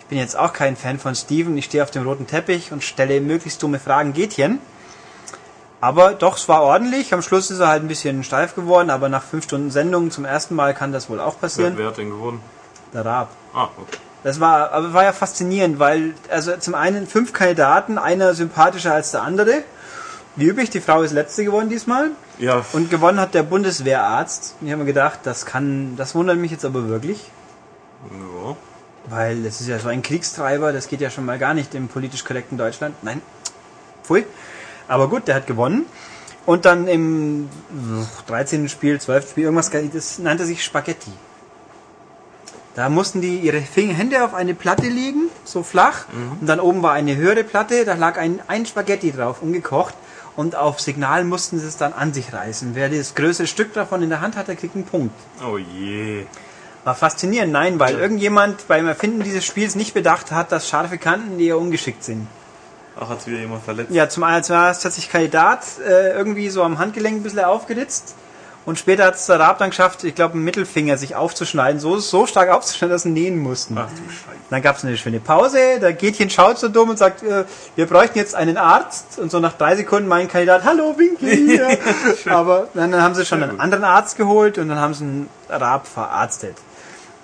Ich 0.00 0.06
bin 0.06 0.18
jetzt 0.18 0.36
auch 0.36 0.52
kein 0.52 0.76
Fan 0.76 0.98
von 0.98 1.14
Steven. 1.14 1.56
Ich 1.56 1.64
stehe 1.64 1.82
auf 1.82 1.90
dem 1.90 2.06
roten 2.06 2.26
Teppich 2.26 2.70
und 2.70 2.84
stelle 2.84 3.22
möglichst 3.22 3.62
dumme 3.62 3.80
Fragen 3.80 4.12
Gätchen. 4.12 4.58
Aber 5.80 6.12
doch, 6.12 6.36
es 6.36 6.46
war 6.48 6.62
ordentlich. 6.62 7.14
Am 7.14 7.22
Schluss 7.22 7.50
ist 7.50 7.60
er 7.60 7.68
halt 7.68 7.82
ein 7.82 7.88
bisschen 7.88 8.22
steif 8.24 8.54
geworden, 8.54 8.90
aber 8.90 9.08
nach 9.08 9.22
fünf 9.22 9.44
Stunden 9.44 9.70
Sendung 9.70 10.10
zum 10.10 10.26
ersten 10.26 10.54
Mal 10.54 10.74
kann 10.74 10.92
das 10.92 11.08
wohl 11.08 11.18
auch 11.18 11.36
Wer, 11.36 11.40
passieren. 11.40 11.74
wer 11.78 11.86
hat 11.86 11.96
denn 11.96 12.10
gewonnen? 12.10 12.42
Der 12.92 13.06
Raab. 13.06 13.28
Ah, 13.54 13.68
okay. 13.78 13.98
Das 14.24 14.40
war, 14.40 14.72
aber 14.72 14.94
war 14.94 15.04
ja 15.04 15.12
faszinierend, 15.12 15.78
weil, 15.78 16.14
also 16.30 16.56
zum 16.56 16.74
einen 16.74 17.06
fünf 17.06 17.34
Kandidaten, 17.34 17.98
einer 17.98 18.34
sympathischer 18.34 18.94
als 18.94 19.10
der 19.10 19.22
andere. 19.22 19.62
Wie 20.34 20.46
üblich, 20.46 20.70
die 20.70 20.80
Frau 20.80 21.02
ist 21.02 21.12
letzte 21.12 21.44
geworden 21.44 21.68
diesmal. 21.68 22.10
Ja, 22.38 22.64
Und 22.72 22.90
gewonnen 22.90 23.20
hat 23.20 23.34
der 23.34 23.44
Bundeswehrarzt. 23.44 24.56
Und 24.60 24.66
ich 24.66 24.72
habe 24.72 24.82
mir 24.82 24.86
gedacht, 24.88 25.20
das 25.24 25.46
kann, 25.46 25.94
das 25.96 26.14
wundert 26.14 26.38
mich 26.38 26.50
jetzt 26.50 26.64
aber 26.64 26.88
wirklich. 26.88 27.30
ja. 28.10 28.56
Weil 29.06 29.42
das 29.42 29.60
ist 29.60 29.68
ja 29.68 29.78
so 29.78 29.88
ein 29.88 30.02
Kriegstreiber, 30.02 30.72
das 30.72 30.88
geht 30.88 31.02
ja 31.02 31.10
schon 31.10 31.26
mal 31.26 31.38
gar 31.38 31.52
nicht 31.52 31.74
im 31.74 31.88
politisch 31.88 32.24
korrekten 32.24 32.56
Deutschland. 32.56 32.94
Nein, 33.02 33.20
pfui. 34.02 34.24
Aber 34.88 35.08
gut, 35.08 35.28
der 35.28 35.34
hat 35.34 35.46
gewonnen. 35.46 35.84
Und 36.46 36.64
dann 36.64 36.88
im 36.88 37.50
13. 38.26 38.70
Spiel, 38.70 38.98
12. 38.98 39.30
Spiel, 39.30 39.44
irgendwas, 39.44 39.70
das 39.92 40.18
nannte 40.18 40.46
sich 40.46 40.64
Spaghetti. 40.64 41.12
Da 42.74 42.88
mussten 42.88 43.20
die 43.20 43.38
ihre 43.38 43.60
Hände 43.60 44.24
auf 44.24 44.34
eine 44.34 44.52
Platte 44.54 44.88
legen, 44.88 45.28
so 45.44 45.62
flach, 45.62 46.06
und 46.40 46.46
dann 46.46 46.58
oben 46.58 46.82
war 46.82 46.92
eine 46.92 47.14
höhere 47.14 47.44
Platte, 47.44 47.84
da 47.84 47.94
lag 47.94 48.18
ein, 48.18 48.40
ein 48.48 48.66
Spaghetti 48.66 49.12
drauf, 49.12 49.42
ungekocht, 49.42 49.94
und 50.34 50.56
auf 50.56 50.80
Signal 50.80 51.22
mussten 51.22 51.60
sie 51.60 51.68
es 51.68 51.76
dann 51.76 51.92
an 51.92 52.12
sich 52.12 52.32
reißen. 52.32 52.74
Wer 52.74 52.88
das 52.88 53.14
größere 53.14 53.46
Stück 53.46 53.72
davon 53.74 54.02
in 54.02 54.08
der 54.08 54.20
Hand 54.20 54.36
hat, 54.36 54.48
der 54.48 54.56
kriegt 54.56 54.74
einen 54.74 54.84
Punkt. 54.84 55.14
Oh 55.48 55.56
je. 55.56 56.26
War 56.82 56.96
faszinierend, 56.96 57.52
nein, 57.52 57.78
weil 57.78 57.96
irgendjemand 57.96 58.66
beim 58.66 58.88
Erfinden 58.88 59.22
dieses 59.22 59.44
Spiels 59.44 59.76
nicht 59.76 59.94
bedacht 59.94 60.32
hat, 60.32 60.50
dass 60.50 60.68
scharfe 60.68 60.98
Kanten 60.98 61.38
eher 61.38 61.58
ungeschickt 61.58 62.02
sind. 62.02 62.26
Ach, 62.98 63.08
hat's 63.08 63.26
wieder 63.26 63.38
jemand 63.38 63.64
verletzt? 63.64 63.92
Ja, 63.92 64.08
zum 64.08 64.24
einen 64.24 64.44
hat 64.44 64.80
sich 64.80 65.10
Kandidat 65.10 65.64
äh, 65.86 66.10
irgendwie 66.10 66.48
so 66.48 66.62
am 66.62 66.78
Handgelenk 66.78 67.20
ein 67.20 67.22
bisschen 67.22 67.44
aufgeritzt. 67.44 68.14
Und 68.66 68.78
später 68.78 69.04
hat 69.04 69.16
es 69.16 69.26
der 69.26 69.38
Raab 69.38 69.58
dann 69.58 69.70
geschafft, 69.70 70.04
ich 70.04 70.14
glaube, 70.14 70.34
einen 70.34 70.44
Mittelfinger 70.44 70.96
sich 70.96 71.16
aufzuschneiden, 71.16 71.80
so, 71.80 71.98
so 71.98 72.26
stark 72.26 72.48
aufzuschneiden, 72.48 72.92
dass 72.92 73.02
sie 73.02 73.10
nähen 73.10 73.38
mussten. 73.38 73.76
Ach 73.76 73.88
du 73.90 73.96
Scheiße. 73.96 74.38
Dann 74.48 74.62
gab 74.62 74.76
es 74.76 74.84
eine 74.84 74.96
schöne 74.96 75.20
Pause, 75.20 75.80
der 75.80 75.92
Gätchen 75.92 76.30
schaut 76.30 76.58
so 76.58 76.68
dumm 76.68 76.88
und 76.90 76.98
sagt, 76.98 77.22
äh, 77.22 77.44
wir 77.76 77.86
bräuchten 77.86 78.16
jetzt 78.18 78.34
einen 78.34 78.56
Arzt. 78.56 79.18
Und 79.18 79.30
so 79.30 79.38
nach 79.38 79.52
drei 79.52 79.76
Sekunden 79.76 80.08
mein 80.08 80.28
Kandidat, 80.28 80.64
hallo, 80.64 80.94
Winkel 80.96 81.28
hier. 81.28 81.78
Aber 82.32 82.68
dann, 82.72 82.90
dann 82.90 83.02
haben 83.02 83.14
sie 83.14 83.26
schon 83.26 83.42
einen 83.42 83.60
anderen 83.60 83.84
Arzt 83.84 84.16
geholt 84.16 84.56
und 84.56 84.68
dann 84.70 84.78
haben 84.78 84.94
sie 84.94 85.04
einen 85.04 85.28
Raab 85.50 85.86
verarztet. 85.86 86.56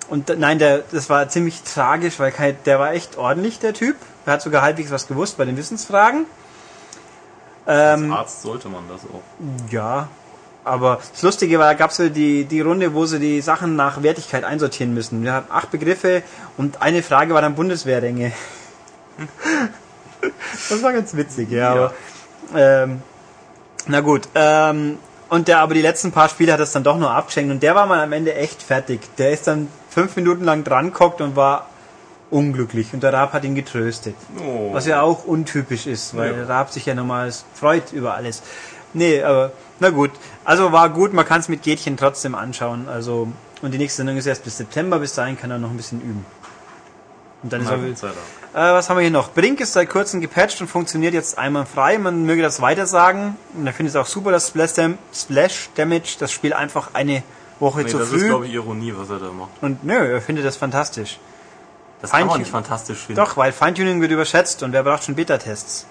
Und 0.09 0.37
nein, 0.37 0.59
der, 0.59 0.83
das 0.91 1.09
war 1.09 1.27
ziemlich 1.29 1.63
tragisch, 1.63 2.19
weil 2.19 2.33
der 2.65 2.79
war 2.79 2.93
echt 2.93 3.17
ordentlich, 3.17 3.59
der 3.59 3.73
Typ. 3.73 3.95
Er 4.27 4.33
hat 4.33 4.41
sogar 4.43 4.61
halbwegs 4.61 4.91
was 4.91 5.07
gewusst 5.07 5.37
bei 5.37 5.45
den 5.45 5.57
Wissensfragen. 5.57 6.25
Als 7.65 8.01
Ähm, 8.01 8.11
Arzt 8.13 8.41
sollte 8.41 8.69
man 8.69 8.83
das 8.89 9.01
auch. 9.05 9.71
ja, 9.71 10.07
aber 10.63 10.99
das 11.11 11.21
Lustige 11.23 11.57
war, 11.59 11.65
da 11.67 11.73
gab 11.73 11.91
es 11.91 11.97
so 11.97 12.09
die, 12.09 12.45
die 12.45 12.61
Runde, 12.61 12.93
wo 12.93 13.05
sie 13.05 13.19
die 13.19 13.41
Sachen 13.41 13.75
nach 13.75 14.03
Wertigkeit 14.03 14.43
einsortieren 14.43 14.93
müssen. 14.93 15.23
Wir 15.23 15.33
hatten 15.33 15.51
acht 15.51 15.71
Begriffe 15.71 16.23
und 16.57 16.81
eine 16.81 17.01
Frage 17.03 17.33
war 17.33 17.41
dann 17.41 17.55
Bundeswehrränge. 17.55 18.31
das 20.69 20.83
war 20.83 20.93
ganz 20.93 21.15
witzig, 21.15 21.51
ja. 21.51 21.57
Ja. 21.57 21.71
Aber, 21.71 21.93
ähm, 22.55 23.01
na 23.87 24.01
gut, 24.01 24.27
ähm, 24.35 24.97
und 25.29 25.47
der 25.47 25.59
aber 25.59 25.73
die 25.73 25.81
letzten 25.81 26.11
paar 26.11 26.29
Spiele 26.29 26.53
hat 26.53 26.59
das 26.59 26.71
dann 26.73 26.83
doch 26.83 26.97
nur 26.97 27.09
abgeschenkt 27.09 27.51
und 27.51 27.63
der 27.63 27.73
war 27.73 27.85
mal 27.85 28.01
am 28.01 28.11
Ende 28.11 28.35
echt 28.35 28.61
fertig. 28.61 28.99
Der 29.17 29.31
ist 29.31 29.47
dann 29.47 29.67
fünf 29.89 30.15
Minuten 30.15 30.43
lang 30.43 30.63
dran 30.63 30.91
gehockt 30.91 31.21
und 31.21 31.35
war 31.35 31.67
unglücklich 32.29 32.93
und 32.93 33.01
der 33.03 33.13
Raab 33.13 33.33
hat 33.33 33.43
ihn 33.43 33.55
getröstet. 33.55 34.15
Oh. 34.39 34.73
Was 34.73 34.85
ja 34.85 35.01
auch 35.01 35.25
untypisch 35.25 35.87
ist, 35.87 36.15
weil 36.15 36.31
Ja. 36.31 36.37
der 36.37 36.49
Raab 36.49 36.71
sich 36.71 36.85
ja 36.85 36.95
normal 36.95 37.31
freut 37.53 37.91
über 37.91 38.13
alles. 38.13 38.41
Nee, 38.93 39.21
aber 39.23 39.51
na 39.79 39.89
gut. 39.89 40.11
Also 40.43 40.71
war 40.71 40.89
gut, 40.89 41.13
man 41.13 41.25
kann 41.25 41.39
es 41.39 41.47
mit 41.49 41.63
Gätchen 41.63 41.97
trotzdem 41.97 42.35
anschauen. 42.35 42.87
Also 42.89 43.27
und 43.61 43.71
die 43.73 43.77
nächste 43.77 43.97
Sendung 43.97 44.17
ist 44.17 44.25
erst 44.25 44.43
bis 44.43 44.57
September, 44.57 44.99
bis 44.99 45.13
dahin 45.13 45.37
kann 45.37 45.51
er 45.51 45.57
noch 45.59 45.69
ein 45.69 45.77
bisschen 45.77 46.01
üben. 46.01 46.25
Und 47.43 47.51
dann 47.53 47.61
ist 47.61 48.03
er, 48.03 48.09
äh, 48.09 48.73
was 48.73 48.89
haben 48.89 48.97
wir 48.97 49.01
hier 49.01 49.09
noch? 49.11 49.31
Brink 49.33 49.59
ist 49.61 49.73
seit 49.73 49.89
kurzem 49.89 50.21
gepatcht 50.21 50.61
und 50.61 50.67
funktioniert 50.67 51.13
jetzt 51.15 51.37
einmal 51.39 51.65
frei. 51.65 51.97
Man 51.97 52.25
möge 52.25 52.41
das 52.43 52.61
weiter 52.61 52.85
sagen. 52.85 53.35
Und 53.55 53.65
er 53.65 53.73
findet 53.73 53.95
es 53.95 53.99
auch 53.99 54.05
super, 54.05 54.31
dass 54.31 54.49
Splash, 54.49 54.73
Dam 54.73 54.97
Splash 55.13 55.69
Damage 55.75 56.17
das 56.19 56.31
Spiel 56.31 56.53
einfach 56.53 56.93
eine 56.93 57.23
Woche 57.59 57.81
Nee, 57.81 57.87
zu 57.89 57.97
das 57.97 58.09
früh. 58.09 58.17
ist, 58.17 58.25
glaube 58.25 58.45
ich, 58.47 58.53
Ironie, 58.53 58.93
was 58.95 59.09
er 59.09 59.19
da 59.19 59.31
macht. 59.31 59.49
und 59.61 59.83
nö, 59.83 59.93
er 59.95 60.21
findet 60.21 60.45
das 60.45 60.57
fantastisch. 60.57 61.19
Das 62.01 62.11
kann 62.11 62.25
man 62.27 62.39
nicht 62.39 62.49
fantastisch 62.51 62.97
finden. 62.99 63.21
Doch, 63.21 63.37
weil 63.37 63.51
Feintuning 63.51 64.01
wird 64.01 64.11
überschätzt 64.11 64.63
und 64.63 64.71
wer 64.73 64.83
braucht 64.83 65.03
schon 65.03 65.15
Beta-Tests? 65.15 65.85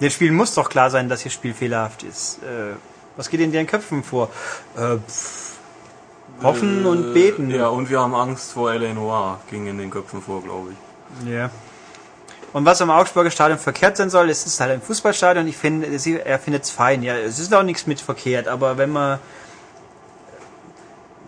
Den 0.00 0.10
Spielen 0.10 0.34
muss 0.34 0.54
doch 0.54 0.68
klar 0.68 0.90
sein, 0.90 1.08
dass 1.08 1.24
ihr 1.24 1.30
Spiel 1.30 1.54
fehlerhaft 1.54 2.02
ist. 2.02 2.38
Äh, 2.42 2.76
was 3.16 3.28
geht 3.30 3.40
in 3.40 3.52
deren 3.52 3.66
Köpfen 3.66 4.04
vor? 4.04 4.30
Äh, 4.76 4.96
pff, 4.98 5.56
hoffen 6.42 6.86
und 6.86 7.14
beten. 7.14 7.50
Ja, 7.50 7.68
und 7.68 7.90
wir 7.90 8.00
haben 8.00 8.14
Angst 8.14 8.52
vor 8.52 8.72
L.A. 8.72 8.92
Noir, 8.94 9.40
ging 9.50 9.66
in 9.66 9.78
den 9.78 9.90
Köpfen 9.90 10.22
vor, 10.22 10.42
glaube 10.42 10.70
ich. 10.72 11.28
Ja. 11.28 11.50
Und 12.52 12.64
was 12.64 12.80
am 12.80 12.90
Augsburger 12.90 13.30
Stadion 13.30 13.58
verkehrt 13.58 13.96
sein 13.96 14.08
soll, 14.08 14.30
es 14.30 14.46
ist 14.46 14.60
halt 14.60 14.70
ein 14.70 14.80
Fußballstadion. 14.80 15.46
Ich 15.48 15.56
finde, 15.56 15.86
er 16.24 16.38
findet 16.38 16.64
es 16.64 16.70
fein. 16.70 17.02
Ja, 17.02 17.16
es 17.16 17.38
ist 17.38 17.52
auch 17.52 17.62
nichts 17.62 17.86
mit 17.86 18.00
verkehrt, 18.00 18.48
aber 18.48 18.78
wenn 18.78 18.90
man 18.90 19.18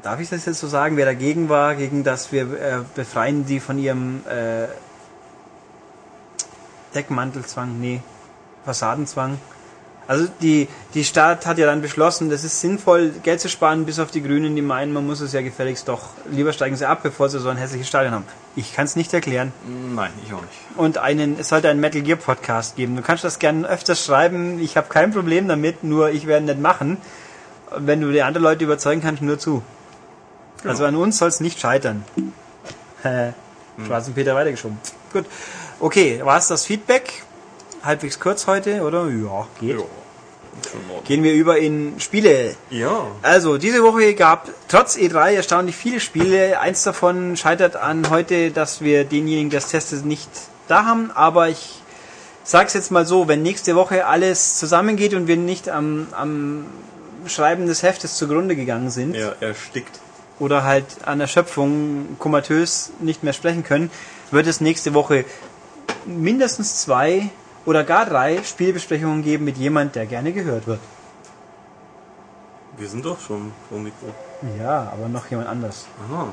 Darf 0.02 0.18
ich 0.18 0.30
das 0.30 0.46
jetzt 0.46 0.60
so 0.60 0.66
sagen, 0.66 0.96
wer 0.96 1.04
dagegen 1.04 1.50
war, 1.50 1.74
gegen 1.74 2.04
das 2.04 2.32
wir 2.32 2.42
äh, 2.42 2.78
befreien 2.94 3.44
die 3.44 3.60
von 3.60 3.78
ihrem 3.78 4.22
äh, 4.26 4.66
Deckmantelzwang, 6.94 7.78
nee, 7.78 8.00
Fassadenzwang. 8.64 9.38
Also 10.10 10.26
die, 10.42 10.66
die 10.94 11.04
Stadt 11.04 11.46
hat 11.46 11.58
ja 11.58 11.66
dann 11.66 11.82
beschlossen, 11.82 12.30
das 12.30 12.42
ist 12.42 12.60
sinnvoll, 12.60 13.12
Geld 13.22 13.40
zu 13.40 13.48
sparen, 13.48 13.86
bis 13.86 14.00
auf 14.00 14.10
die 14.10 14.20
Grünen, 14.20 14.56
die 14.56 14.62
meinen, 14.62 14.92
man 14.92 15.06
muss 15.06 15.20
es 15.20 15.32
ja 15.32 15.40
gefälligst 15.40 15.86
doch, 15.86 16.08
lieber 16.28 16.52
steigen 16.52 16.74
sie 16.74 16.84
ab, 16.84 17.04
bevor 17.04 17.28
sie 17.28 17.38
so 17.38 17.48
ein 17.48 17.56
hässliches 17.56 17.86
Stadion 17.86 18.12
haben. 18.12 18.24
Ich 18.56 18.74
kann 18.74 18.86
es 18.86 18.96
nicht 18.96 19.14
erklären. 19.14 19.52
Nein, 19.94 20.10
ich 20.26 20.34
auch 20.34 20.40
nicht. 20.40 20.58
Und 20.76 20.98
einen, 20.98 21.38
es 21.38 21.50
sollte 21.50 21.68
einen 21.68 21.78
Metal 21.78 22.02
Gear 22.02 22.16
Podcast 22.16 22.74
geben. 22.74 22.96
Du 22.96 23.02
kannst 23.02 23.22
das 23.22 23.38
gerne 23.38 23.68
öfters 23.68 24.04
schreiben, 24.04 24.58
ich 24.58 24.76
habe 24.76 24.88
kein 24.88 25.12
Problem 25.12 25.46
damit, 25.46 25.84
nur 25.84 26.10
ich 26.10 26.26
werde 26.26 26.46
nicht 26.46 26.60
machen. 26.60 26.96
Wenn 27.76 28.00
du 28.00 28.10
die 28.10 28.22
anderen 28.22 28.42
Leute 28.42 28.64
überzeugen 28.64 29.02
kannst, 29.02 29.22
nur 29.22 29.38
zu. 29.38 29.62
Also 30.64 30.86
an 30.86 30.96
uns 30.96 31.18
soll 31.18 31.28
es 31.28 31.38
nicht 31.38 31.60
scheitern. 31.60 32.04
Hä, 33.04 33.32
Schwarzen 33.86 34.14
Peter 34.14 34.34
weitergeschoben. 34.34 34.78
Gut. 35.12 35.26
Okay, 35.78 36.20
war 36.24 36.36
es 36.36 36.48
das 36.48 36.66
Feedback? 36.66 37.22
Halbwegs 37.82 38.20
kurz 38.20 38.46
heute, 38.46 38.82
oder? 38.82 39.08
Ja, 39.08 39.46
geht. 39.60 39.78
Ja. 39.78 39.84
Gehen 41.04 41.22
wir 41.22 41.32
über 41.32 41.58
in 41.58 41.98
Spiele. 42.00 42.54
Ja. 42.70 43.06
Also, 43.22 43.56
diese 43.56 43.82
Woche 43.82 44.14
gab 44.14 44.48
trotz 44.68 44.96
E3 44.96 45.32
erstaunlich 45.32 45.76
viele 45.76 46.00
Spiele. 46.00 46.60
Eins 46.60 46.82
davon 46.82 47.36
scheitert 47.36 47.76
an 47.76 48.10
heute, 48.10 48.50
dass 48.50 48.80
wir 48.82 49.04
denjenigen, 49.04 49.50
der 49.50 49.58
es 49.58 49.68
testet, 49.68 50.04
nicht 50.04 50.28
da 50.68 50.84
haben. 50.84 51.10
Aber 51.12 51.48
ich 51.48 51.80
sag's 52.44 52.74
jetzt 52.74 52.90
mal 52.90 53.06
so, 53.06 53.28
wenn 53.28 53.42
nächste 53.42 53.74
Woche 53.76 54.06
alles 54.06 54.58
zusammengeht 54.58 55.14
und 55.14 55.26
wir 55.28 55.36
nicht 55.36 55.68
am, 55.68 56.08
am 56.12 56.66
Schreiben 57.26 57.66
des 57.66 57.82
Heftes 57.82 58.16
zugrunde 58.16 58.56
gegangen 58.56 58.90
sind 58.90 59.14
Er 59.14 59.36
erstickt. 59.40 60.00
oder 60.38 60.64
halt 60.64 60.84
an 61.04 61.20
Erschöpfung 61.20 62.16
komatös 62.18 62.92
nicht 62.98 63.22
mehr 63.22 63.32
sprechen 63.32 63.62
können, 63.62 63.90
wird 64.30 64.46
es 64.46 64.60
nächste 64.60 64.94
Woche 64.94 65.24
mindestens 66.06 66.82
zwei 66.82 67.30
oder 67.66 67.84
gar 67.84 68.06
drei 68.06 68.42
Spielbesprechungen 68.42 69.22
geben 69.22 69.44
mit 69.44 69.56
jemand, 69.58 69.94
der 69.94 70.06
gerne 70.06 70.32
gehört 70.32 70.66
wird. 70.66 70.80
Wir 72.76 72.88
sind 72.88 73.04
doch 73.04 73.20
schon 73.20 73.52
vom 73.68 73.82
Mikro. 73.82 74.06
Ja, 74.58 74.90
aber 74.92 75.08
noch 75.08 75.26
jemand 75.30 75.48
anders. 75.48 75.86
Aha. 76.08 76.28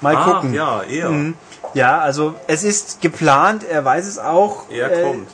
Mal 0.00 0.16
Ah, 0.16 0.24
gucken. 0.24 0.52
ja, 0.54 0.82
eher. 0.82 1.10
Mhm. 1.10 1.34
Ja, 1.74 2.00
also 2.00 2.34
es 2.48 2.64
ist 2.64 3.00
geplant, 3.00 3.62
er 3.64 3.84
weiß 3.84 4.06
es 4.06 4.18
auch. 4.18 4.68
Er 4.70 4.90
Äh, 4.90 5.02
kommt. 5.04 5.28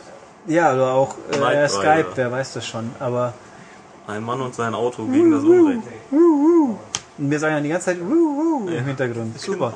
Ja, 0.47 0.75
oder 0.75 0.93
auch 0.93 1.15
äh, 1.33 1.37
er 1.39 1.49
Rider. 1.49 1.69
Skype, 1.69 2.07
wer 2.17 2.33
weiß 2.33 2.53
das 2.55 2.67
schon. 2.67 2.91
Aber 3.01 3.33
Ein 4.07 4.25
Mann 4.25 4.41
und 4.43 4.55
sein 4.55 4.75
Auto 4.75 5.05
gegen 5.07 5.31
das 5.31 5.43
Unrecht. 5.45 5.83
Wir 7.19 7.39
sagen 7.39 7.55
ja 7.55 7.61
die 7.61 7.69
ganze 7.69 7.87
Zeit 7.87 8.01
wuh, 8.01 8.65
wuh, 8.65 8.69
im 8.69 8.85
Hintergrund. 8.85 9.41
Super. 9.41 9.75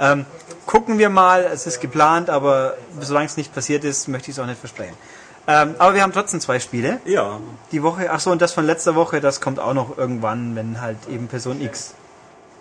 Ähm, 0.00 0.24
gucken 0.66 0.98
wir 0.98 1.10
mal, 1.10 1.44
es 1.52 1.66
ist 1.66 1.80
geplant, 1.80 2.30
aber 2.30 2.76
solange 3.00 3.26
es 3.26 3.36
nicht 3.36 3.54
passiert 3.54 3.84
ist, 3.84 4.08
möchte 4.08 4.30
ich 4.30 4.36
es 4.36 4.42
auch 4.42 4.46
nicht 4.46 4.60
versprechen. 4.60 4.94
Ähm, 5.46 5.74
aber 5.78 5.94
wir 5.94 6.02
haben 6.02 6.12
trotzdem 6.12 6.40
zwei 6.40 6.60
Spiele. 6.60 7.00
Ja. 7.06 7.40
Die 7.72 7.82
Woche, 7.82 8.10
ach 8.10 8.20
so, 8.20 8.30
und 8.30 8.42
das 8.42 8.52
von 8.52 8.66
letzter 8.66 8.94
Woche, 8.94 9.20
das 9.20 9.40
kommt 9.40 9.58
auch 9.58 9.72
noch 9.72 9.96
irgendwann, 9.96 10.54
wenn 10.56 10.80
halt 10.80 10.98
eben 11.08 11.26
Person 11.26 11.62
X 11.62 11.94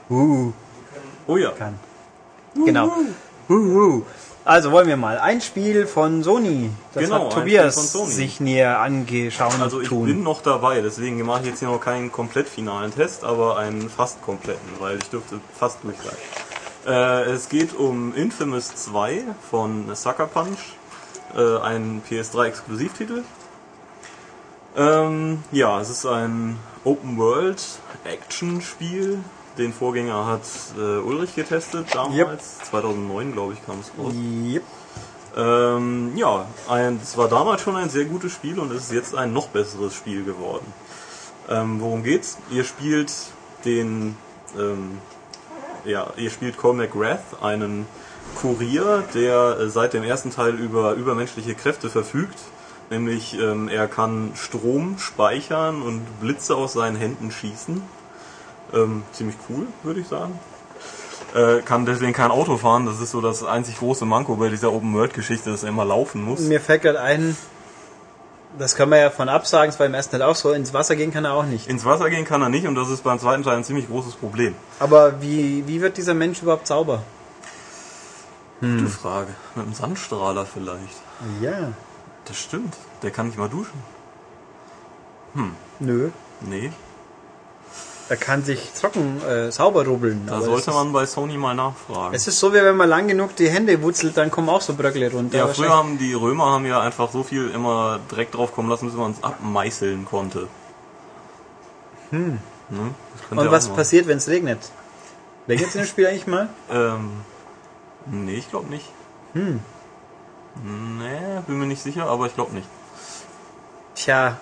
uh, 0.09 0.53
Oh 1.27 1.35
ja. 1.35 1.51
kann. 1.51 1.77
Genau. 2.55 2.91
Huhu. 3.49 4.03
Also 4.47 4.71
wollen 4.71 4.87
wir 4.87 4.95
mal 4.95 5.19
ein 5.19 5.41
Spiel 5.41 5.85
von 5.87 6.23
Sony. 6.23 6.69
Das 6.93 7.03
Genau, 7.03 7.25
hat 7.25 7.33
Tobias 7.33 7.91
sich 7.91 8.39
näher 8.39 8.79
angeschaut 8.79 9.59
Also 9.59 9.81
ich 9.81 9.89
tun. 9.89 10.05
bin 10.05 10.23
noch 10.23 10.41
dabei, 10.41 10.79
deswegen 10.79 11.21
mache 11.25 11.41
ich 11.41 11.47
jetzt 11.47 11.59
hier 11.59 11.67
noch 11.67 11.81
keinen 11.81 12.13
komplett 12.13 12.47
finalen 12.47 12.95
Test, 12.95 13.25
aber 13.25 13.57
einen 13.57 13.89
fast 13.89 14.21
kompletten, 14.21 14.69
weil 14.79 14.99
ich 14.99 15.09
dürfte 15.09 15.41
fast 15.59 15.79
durch 15.83 15.97
sein. 15.97 16.15
Äh, 16.93 17.23
es 17.31 17.49
geht 17.49 17.75
um 17.75 18.15
Infamous 18.15 18.73
2 18.73 19.23
von 19.51 19.93
Sucker 19.93 20.27
Punch, 20.27 20.77
äh, 21.35 21.57
ein 21.59 22.01
PS3-Exklusivtitel. 22.09 23.23
Ähm, 24.77 25.43
ja, 25.51 25.81
es 25.81 25.89
ist 25.89 26.05
ein 26.05 26.57
Open-World-Action-Spiel. 26.85 29.19
Den 29.57 29.73
Vorgänger 29.73 30.25
hat 30.25 30.41
äh, 30.77 30.99
Ulrich 30.99 31.35
getestet 31.35 31.87
damals, 31.93 32.15
Yep. 32.15 32.39
2009 32.69 33.33
glaube 33.33 33.53
ich 33.53 33.65
kam 33.65 33.79
es 33.79 33.91
raus. 33.97 34.13
Yep. 34.13 34.63
Ähm, 35.35 36.11
ja, 36.15 36.47
es 37.01 37.17
war 37.17 37.27
damals 37.27 37.61
schon 37.61 37.75
ein 37.75 37.89
sehr 37.89 38.05
gutes 38.05 38.31
Spiel 38.31 38.59
und 38.59 38.71
es 38.71 38.85
ist 38.85 38.91
jetzt 38.91 39.15
ein 39.15 39.33
noch 39.33 39.47
besseres 39.49 39.93
Spiel 39.93 40.23
geworden. 40.23 40.65
Ähm, 41.49 41.79
worum 41.79 42.03
geht's? 42.03 42.37
Ihr 42.49 42.63
spielt 42.63 43.11
den, 43.65 44.17
ähm, 44.57 44.99
ja, 45.85 46.07
ihr 46.17 46.29
spielt 46.29 46.57
Cormac 46.57 46.97
Wrath, 46.97 47.41
einen 47.41 47.85
Kurier, 48.35 49.03
der 49.13 49.57
äh, 49.59 49.69
seit 49.69 49.93
dem 49.93 50.03
ersten 50.03 50.31
Teil 50.31 50.55
über 50.55 50.93
übermenschliche 50.93 51.55
Kräfte 51.55 51.89
verfügt, 51.89 52.37
Nämlich 52.89 53.37
ähm, 53.37 53.67
er 53.67 53.87
kann 53.87 54.31
Strom 54.35 54.97
speichern 54.97 55.81
und 55.81 56.21
Blitze 56.21 56.55
aus 56.55 56.73
seinen 56.73 56.95
Händen 56.95 57.31
schießen. 57.31 57.81
Ähm, 58.73 59.03
ziemlich 59.13 59.37
cool, 59.49 59.67
würde 59.83 59.99
ich 59.99 60.07
sagen. 60.07 60.39
Äh, 61.35 61.61
kann 61.61 61.85
deswegen 61.85 62.13
kein 62.13 62.31
Auto 62.31 62.57
fahren. 62.57 62.85
Das 62.85 62.99
ist 62.99 63.11
so 63.11 63.21
das 63.21 63.43
einzig 63.43 63.79
große 63.79 64.05
Manko 64.05 64.35
bei 64.35 64.49
dieser 64.49 64.71
Open-World-Geschichte, 64.71 65.51
dass 65.51 65.63
er 65.63 65.69
immer 65.69 65.85
laufen 65.85 66.23
muss. 66.23 66.39
Mir 66.41 66.61
fällt 66.61 66.81
gerade 66.83 67.01
ein, 67.01 67.35
das 68.57 68.75
kann 68.75 68.89
man 68.89 68.99
ja 68.99 69.09
von 69.09 69.29
absagen, 69.29 69.69
es 69.69 69.79
war 69.79 69.85
im 69.85 69.93
ersten 69.93 70.11
Teil 70.13 70.21
auch 70.23 70.35
so, 70.35 70.51
ins 70.51 70.73
Wasser 70.73 70.95
gehen 70.95 71.11
kann 71.11 71.25
er 71.25 71.33
auch 71.33 71.45
nicht. 71.45 71.67
Ins 71.67 71.85
Wasser 71.85 72.09
gehen 72.09 72.25
kann 72.25 72.41
er 72.41 72.49
nicht 72.49 72.67
und 72.67 72.75
das 72.75 72.89
ist 72.89 73.03
beim 73.03 73.19
zweiten 73.19 73.43
Teil 73.43 73.57
ein 73.57 73.63
ziemlich 73.63 73.87
großes 73.87 74.15
Problem. 74.15 74.55
Aber 74.79 75.21
wie, 75.21 75.67
wie 75.67 75.81
wird 75.81 75.97
dieser 75.97 76.13
Mensch 76.13 76.41
überhaupt 76.41 76.67
sauber? 76.67 77.03
Gute 78.59 78.87
Frage. 78.87 79.35
Mit 79.53 79.65
einem 79.65 79.75
Sandstrahler 79.75 80.45
vielleicht. 80.45 81.01
Ja. 81.41 81.73
Das 82.25 82.37
stimmt. 82.37 82.75
Der 83.03 83.11
kann 83.11 83.27
nicht 83.27 83.37
mal 83.37 83.49
duschen. 83.49 83.79
Nö. 85.79 86.09
Nee. 86.41 86.71
Er 88.09 88.15
kann 88.15 88.43
sich 88.43 88.71
trocken 88.71 89.21
äh, 89.23 89.51
sauber 89.51 89.85
rubbeln. 89.85 90.25
Da 90.27 90.41
sollte 90.41 90.71
man 90.71 90.93
bei 90.93 91.05
Sony 91.05 91.37
mal 91.37 91.53
nachfragen. 91.53 92.15
Es 92.15 92.27
ist 92.27 92.39
so, 92.39 92.53
wie 92.53 92.57
wenn 92.57 92.77
man 92.77 92.87
lang 92.87 93.07
genug 93.07 93.35
die 93.35 93.49
Hände 93.49 93.81
wutzelt, 93.81 94.15
dann 94.15 94.31
kommen 94.31 94.47
auch 94.47 94.61
so 94.61 94.75
Bröckle 94.75 95.11
runter. 95.11 95.37
Ja, 95.37 95.47
früher 95.47 95.75
haben 95.75 95.97
die 95.97 96.13
Römer 96.13 96.45
haben 96.45 96.65
ja 96.65 96.79
einfach 96.79 97.11
so 97.11 97.23
viel 97.23 97.49
immer 97.49 97.99
direkt 98.09 98.35
drauf 98.35 98.53
kommen 98.53 98.69
lassen, 98.69 98.85
bis 98.85 98.95
man 98.95 99.11
es 99.11 99.23
abmeißeln 99.23 100.05
konnte. 100.05 100.47
Hm. 102.11 102.39
Ne? 102.69 102.93
Und 103.29 103.51
was 103.51 103.67
passiert, 103.67 104.07
wenn 104.07 104.17
es 104.17 104.29
regnet? 104.29 104.59
Regnet 105.49 105.69
es 105.69 105.75
in 105.75 105.81
dem 105.81 105.87
Spiel 105.87 106.07
eigentlich 106.07 106.27
mal? 106.27 106.47
Ähm, 106.71 107.11
nee, 108.05 108.35
ich 108.35 108.49
glaube 108.49 108.69
nicht. 108.69 108.85
Hm. 109.33 109.59
Nee, 110.63 111.41
bin 111.45 111.59
mir 111.59 111.67
nicht 111.67 111.83
sicher, 111.83 112.07
aber 112.07 112.27
ich 112.27 112.35
glaube 112.35 112.53
nicht. 112.53 112.67
Tja. 113.95 114.37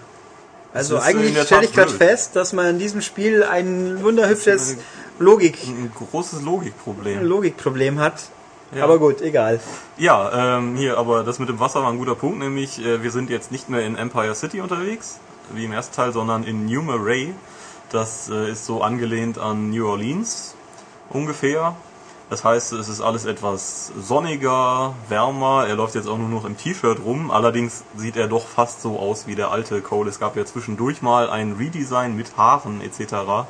Also 0.75 0.99
eigentlich 0.99 1.41
stelle 1.41 1.65
ich 1.65 1.73
gerade 1.73 1.91
fest, 1.91 2.35
dass 2.35 2.51
man 2.51 2.67
in 2.67 2.79
diesem 2.79 3.01
Spiel 3.01 3.43
ein 3.43 4.03
wunderhübsches 4.03 4.77
Logik, 5.19 5.57
Ein 5.65 5.91
großes 5.95 6.41
Logikproblem. 6.41 7.23
Logikproblem 7.23 7.99
hat. 7.99 8.23
Ja. 8.75 8.83
Aber 8.83 8.99
gut, 8.99 9.21
egal. 9.21 9.61
Ja, 9.97 10.57
ähm, 10.57 10.75
hier, 10.75 10.97
aber 10.97 11.23
das 11.23 11.39
mit 11.39 11.47
dem 11.47 11.61
Wasser 11.61 11.81
war 11.81 11.89
ein 11.89 11.97
guter 11.97 12.15
Punkt, 12.15 12.39
nämlich 12.39 12.83
äh, 12.83 13.01
wir 13.01 13.11
sind 13.11 13.29
jetzt 13.29 13.51
nicht 13.51 13.69
mehr 13.69 13.85
in 13.85 13.95
Empire 13.95 14.35
City 14.35 14.59
unterwegs, 14.59 15.19
wie 15.53 15.63
im 15.63 15.71
ersten 15.71 15.95
Teil, 15.95 16.11
sondern 16.11 16.43
in 16.43 16.65
New 16.65 16.81
Murray. 16.81 17.33
Das 17.91 18.29
äh, 18.29 18.51
ist 18.51 18.65
so 18.65 18.81
angelehnt 18.81 19.37
an 19.37 19.69
New 19.69 19.87
Orleans 19.87 20.55
ungefähr. 21.09 21.75
Das 22.29 22.43
heißt, 22.43 22.73
es 22.73 22.89
ist 22.89 23.01
alles 23.01 23.25
etwas 23.25 23.91
sonniger, 24.01 24.95
wärmer. 25.09 25.67
Er 25.67 25.75
läuft 25.75 25.93
jetzt 25.93 26.07
auch 26.07 26.17
nur 26.17 26.27
noch 26.27 26.45
im 26.45 26.57
T-Shirt 26.57 26.99
rum. 27.05 27.29
Allerdings 27.29 27.83
sieht 27.95 28.17
er 28.17 28.27
doch 28.27 28.47
fast 28.47 28.81
so 28.81 28.97
aus 28.97 29.27
wie 29.27 29.35
der 29.35 29.51
alte 29.51 29.81
Cole. 29.81 30.09
Es 30.09 30.19
gab 30.19 30.35
ja 30.35 30.43
zwischendurch 30.43 31.03
mal 31.03 31.29
ein 31.29 31.53
Redesign 31.59 32.15
mit 32.15 32.35
Haaren 32.35 32.81
etc., 32.81 33.45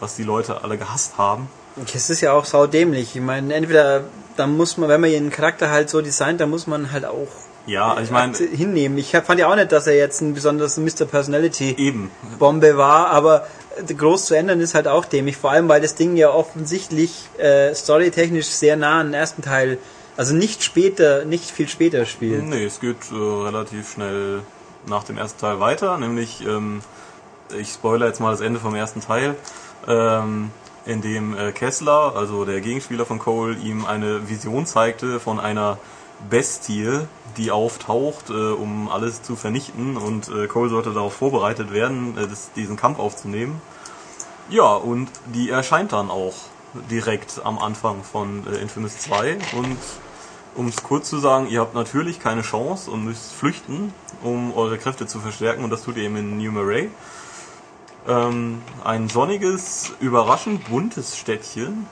was 0.00 0.16
die 0.16 0.22
Leute 0.22 0.62
alle 0.62 0.76
gehasst 0.76 1.16
haben. 1.16 1.48
Es 1.94 2.10
ist 2.10 2.20
ja 2.20 2.32
auch 2.32 2.44
saudämlich. 2.44 3.16
Ich 3.16 3.22
meine, 3.22 3.54
entweder, 3.54 4.04
dann 4.36 4.54
muss 4.56 4.76
man, 4.76 4.90
wenn 4.90 5.00
man 5.00 5.10
ihren 5.10 5.30
Charakter 5.30 5.70
halt 5.70 5.88
so 5.88 6.02
designt, 6.02 6.40
dann 6.40 6.50
muss 6.50 6.66
man 6.66 6.92
halt 6.92 7.06
auch 7.06 7.28
Ja, 7.66 7.98
ich 8.00 8.10
meine, 8.10 8.36
hinnehmen. 8.36 8.98
Ich 8.98 9.12
fand 9.12 9.40
ja 9.40 9.48
auch 9.48 9.56
nicht, 9.56 9.72
dass 9.72 9.86
er 9.86 9.96
jetzt 9.96 10.20
ein 10.20 10.34
besonders 10.34 10.76
Mr. 10.76 11.06
Personality 11.06 11.74
eben. 11.78 12.10
Bombe 12.38 12.76
war, 12.76 13.08
aber 13.08 13.46
groß 13.86 14.26
zu 14.26 14.34
ändern 14.34 14.60
ist 14.60 14.74
halt 14.74 14.88
auch 14.88 15.04
dämlich. 15.04 15.36
Vor 15.36 15.50
allem, 15.50 15.68
weil 15.68 15.80
das 15.80 15.94
Ding 15.94 16.16
ja 16.16 16.30
offensichtlich 16.30 17.28
äh, 17.38 17.74
storytechnisch 17.74 18.46
sehr 18.46 18.76
nah 18.76 19.00
an 19.00 19.08
den 19.08 19.14
ersten 19.14 19.42
Teil, 19.42 19.78
also 20.16 20.34
nicht 20.34 20.62
später, 20.62 21.24
nicht 21.24 21.50
viel 21.50 21.68
später 21.68 22.06
spielt. 22.06 22.44
Nee, 22.44 22.64
es 22.64 22.80
geht 22.80 23.10
äh, 23.10 23.14
relativ 23.14 23.92
schnell 23.92 24.40
nach 24.86 25.04
dem 25.04 25.18
ersten 25.18 25.40
Teil 25.40 25.60
weiter, 25.60 25.98
nämlich, 25.98 26.44
ähm, 26.46 26.80
ich 27.58 27.68
spoilere 27.70 28.08
jetzt 28.08 28.20
mal 28.20 28.30
das 28.30 28.40
Ende 28.40 28.60
vom 28.60 28.74
ersten 28.74 29.00
Teil, 29.00 29.34
ähm, 29.86 30.50
in 30.86 31.02
dem 31.02 31.36
äh, 31.36 31.52
Kessler, 31.52 32.14
also 32.16 32.44
der 32.44 32.60
Gegenspieler 32.60 33.04
von 33.04 33.18
Cole, 33.18 33.56
ihm 33.56 33.84
eine 33.84 34.28
Vision 34.28 34.66
zeigte 34.66 35.20
von 35.20 35.38
einer 35.38 35.78
Bestie, 36.28 37.00
die 37.36 37.50
auftaucht, 37.50 38.30
äh, 38.30 38.32
um 38.32 38.88
alles 38.88 39.22
zu 39.22 39.36
vernichten 39.36 39.96
und 39.96 40.28
äh, 40.28 40.46
Cole 40.46 40.70
sollte 40.70 40.92
darauf 40.92 41.14
vorbereitet 41.14 41.72
werden, 41.72 42.16
äh, 42.16 42.26
das, 42.26 42.52
diesen 42.52 42.76
Kampf 42.76 42.98
aufzunehmen. 42.98 43.60
Ja, 44.48 44.74
und 44.74 45.08
die 45.26 45.50
erscheint 45.50 45.92
dann 45.92 46.10
auch 46.10 46.34
direkt 46.90 47.40
am 47.44 47.58
Anfang 47.58 48.02
von 48.02 48.46
äh, 48.46 48.56
Infamous 48.58 48.98
2 48.98 49.38
und 49.56 49.78
um 50.56 50.66
es 50.66 50.82
kurz 50.82 51.08
zu 51.08 51.18
sagen, 51.18 51.46
ihr 51.48 51.60
habt 51.60 51.74
natürlich 51.74 52.20
keine 52.20 52.42
Chance 52.42 52.90
und 52.90 53.04
müsst 53.04 53.32
flüchten, 53.32 53.94
um 54.22 54.52
eure 54.54 54.78
Kräfte 54.78 55.06
zu 55.06 55.20
verstärken 55.20 55.62
und 55.64 55.70
das 55.70 55.82
tut 55.82 55.96
ihr 55.96 56.04
eben 56.04 56.16
in 56.16 56.38
New 56.38 56.50
Murray. 56.50 56.90
Ähm, 58.08 58.62
ein 58.82 59.08
sonniges, 59.08 59.92
überraschend 60.00 60.68
buntes 60.68 61.16
Städtchen. 61.16 61.86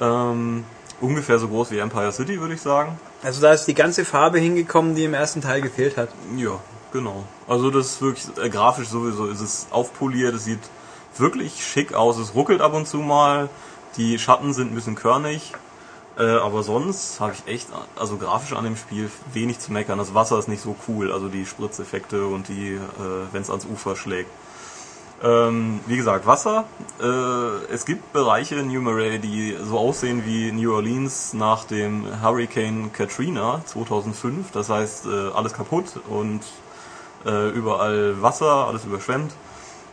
Ähm, 0.00 0.64
ungefähr 1.00 1.38
so 1.38 1.48
groß 1.48 1.70
wie 1.70 1.78
Empire 1.78 2.12
City, 2.12 2.40
würde 2.40 2.54
ich 2.54 2.60
sagen. 2.60 2.98
Also 3.24 3.40
da 3.40 3.54
ist 3.54 3.64
die 3.64 3.74
ganze 3.74 4.04
Farbe 4.04 4.38
hingekommen, 4.38 4.94
die 4.94 5.04
im 5.04 5.14
ersten 5.14 5.40
Teil 5.40 5.62
gefehlt 5.62 5.96
hat. 5.96 6.10
Ja, 6.36 6.60
genau. 6.92 7.24
Also 7.48 7.70
das 7.70 7.86
ist 7.86 8.02
wirklich 8.02 8.26
äh, 8.36 8.50
grafisch 8.50 8.88
sowieso 8.88 9.26
ist 9.26 9.40
es 9.40 9.66
aufpoliert, 9.70 10.34
es 10.34 10.44
sieht 10.44 10.60
wirklich 11.16 11.64
schick 11.64 11.94
aus, 11.94 12.18
es 12.18 12.34
ruckelt 12.34 12.60
ab 12.60 12.74
und 12.74 12.86
zu 12.86 12.98
mal, 12.98 13.48
die 13.96 14.18
Schatten 14.18 14.52
sind 14.52 14.72
ein 14.72 14.74
bisschen 14.74 14.94
körnig, 14.94 15.52
äh, 16.18 16.22
aber 16.22 16.62
sonst 16.62 17.18
habe 17.18 17.32
ich 17.32 17.50
echt, 17.50 17.68
also 17.96 18.18
grafisch 18.18 18.52
an 18.52 18.64
dem 18.64 18.76
Spiel 18.76 19.10
wenig 19.32 19.58
zu 19.58 19.72
meckern. 19.72 19.96
Das 19.98 20.12
Wasser 20.12 20.38
ist 20.38 20.48
nicht 20.48 20.62
so 20.62 20.76
cool, 20.86 21.10
also 21.10 21.28
die 21.28 21.46
Spritzeffekte 21.46 22.26
und 22.26 22.48
die, 22.48 22.74
äh, 22.74 22.80
wenn 23.32 23.40
es 23.40 23.48
ans 23.48 23.64
Ufer 23.64 23.96
schlägt. 23.96 24.30
Ähm, 25.24 25.80
wie 25.86 25.96
gesagt, 25.96 26.26
Wasser. 26.26 26.64
Äh, 27.00 27.72
es 27.72 27.86
gibt 27.86 28.12
Bereiche 28.12 28.56
in 28.56 28.68
New 28.68 28.82
Murray, 28.82 29.18
die 29.18 29.56
so 29.62 29.78
aussehen 29.78 30.26
wie 30.26 30.52
New 30.52 30.74
Orleans 30.74 31.32
nach 31.32 31.64
dem 31.64 32.04
Hurricane 32.22 32.92
Katrina 32.92 33.62
2005. 33.64 34.50
Das 34.52 34.68
heißt, 34.68 35.06
äh, 35.06 35.30
alles 35.34 35.54
kaputt 35.54 35.98
und 36.10 36.42
äh, 37.24 37.48
überall 37.50 38.20
Wasser, 38.20 38.66
alles 38.68 38.84
überschwemmt. 38.84 39.32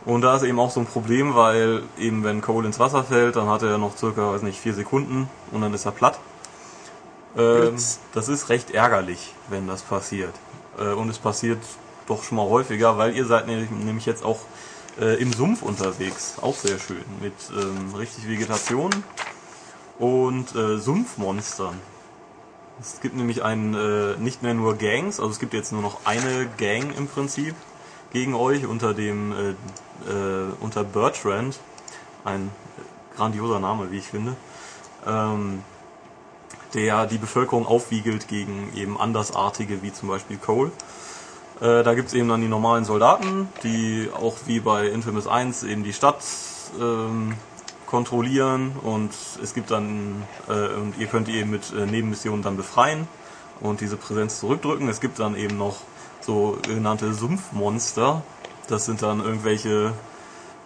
Und 0.04 0.20
da 0.20 0.36
ist 0.36 0.42
eben 0.42 0.58
auch 0.58 0.70
so 0.70 0.80
ein 0.80 0.86
Problem, 0.86 1.34
weil 1.34 1.82
eben 1.96 2.24
wenn 2.24 2.42
Cole 2.42 2.66
ins 2.66 2.78
Wasser 2.78 3.02
fällt, 3.02 3.36
dann 3.36 3.48
hat 3.48 3.62
er 3.62 3.78
noch 3.78 3.96
circa, 3.96 4.34
weiß 4.34 4.42
nicht, 4.42 4.60
vier 4.60 4.74
Sekunden 4.74 5.30
und 5.50 5.62
dann 5.62 5.72
ist 5.72 5.86
er 5.86 5.92
platt. 5.92 6.18
Ähm, 7.38 7.76
das 8.12 8.28
ist 8.28 8.50
recht 8.50 8.72
ärgerlich, 8.72 9.32
wenn 9.48 9.66
das 9.66 9.80
passiert. 9.80 10.34
Äh, 10.78 10.92
und 10.92 11.08
es 11.08 11.18
passiert 11.18 11.60
doch 12.06 12.22
schon 12.22 12.36
mal 12.36 12.48
häufiger, 12.48 12.98
weil 12.98 13.16
ihr 13.16 13.24
seid 13.24 13.46
nämlich 13.46 14.04
jetzt 14.04 14.24
auch 14.24 14.40
äh, 15.00 15.20
im 15.20 15.32
Sumpf 15.32 15.62
unterwegs. 15.62 16.34
Auch 16.40 16.56
sehr 16.56 16.78
schön. 16.78 17.04
Mit 17.20 17.34
ähm, 17.54 17.94
richtig 17.94 18.28
Vegetation 18.28 18.90
und 19.98 20.54
äh, 20.54 20.78
Sumpfmonstern. 20.78 21.78
Es 22.80 23.00
gibt 23.00 23.16
nämlich 23.16 23.42
einen, 23.42 23.74
äh, 23.74 24.16
nicht 24.18 24.42
mehr 24.42 24.54
nur 24.54 24.76
Gangs, 24.76 25.20
also 25.20 25.30
es 25.30 25.38
gibt 25.38 25.54
jetzt 25.54 25.72
nur 25.72 25.82
noch 25.82 26.04
eine 26.04 26.48
Gang 26.56 26.96
im 26.96 27.06
Prinzip 27.06 27.54
gegen 28.12 28.34
euch 28.34 28.66
unter 28.66 28.94
dem, 28.94 29.32
äh, 29.32 29.50
äh, 30.10 30.52
unter 30.60 30.84
Bertrand. 30.84 31.58
Ein 32.24 32.50
grandioser 33.16 33.60
Name, 33.60 33.90
wie 33.90 33.98
ich 33.98 34.06
finde. 34.06 34.36
Ähm, 35.06 35.62
der 36.74 37.06
die 37.06 37.18
Bevölkerung 37.18 37.66
aufwiegelt 37.66 38.28
gegen 38.28 38.72
eben 38.74 38.98
Andersartige, 38.98 39.82
wie 39.82 39.92
zum 39.92 40.08
Beispiel 40.08 40.38
Cole. 40.38 40.72
Äh, 41.60 41.82
da 41.82 41.94
gibt's 41.94 42.14
eben 42.14 42.28
dann 42.28 42.40
die 42.40 42.48
normalen 42.48 42.84
Soldaten, 42.84 43.48
die 43.62 44.08
auch 44.12 44.36
wie 44.46 44.60
bei 44.60 44.86
Infamous 44.88 45.26
1 45.26 45.62
eben 45.64 45.84
die 45.84 45.92
Stadt 45.92 46.22
ähm, 46.80 47.34
kontrollieren 47.86 48.72
und 48.82 49.10
es 49.42 49.52
gibt 49.52 49.70
dann, 49.70 50.22
äh, 50.48 50.74
und 50.74 50.98
ihr 50.98 51.06
könnt 51.08 51.28
die 51.28 51.36
eben 51.36 51.50
mit 51.50 51.72
äh, 51.72 51.84
Nebenmissionen 51.84 52.42
dann 52.42 52.56
befreien 52.56 53.06
und 53.60 53.80
diese 53.80 53.96
Präsenz 53.96 54.40
zurückdrücken. 54.40 54.88
Es 54.88 55.00
gibt 55.00 55.18
dann 55.18 55.36
eben 55.36 55.58
noch 55.58 55.76
so 56.20 56.58
genannte 56.66 57.12
Sumpfmonster. 57.12 58.22
Das 58.68 58.86
sind 58.86 59.02
dann 59.02 59.20
irgendwelche 59.20 59.92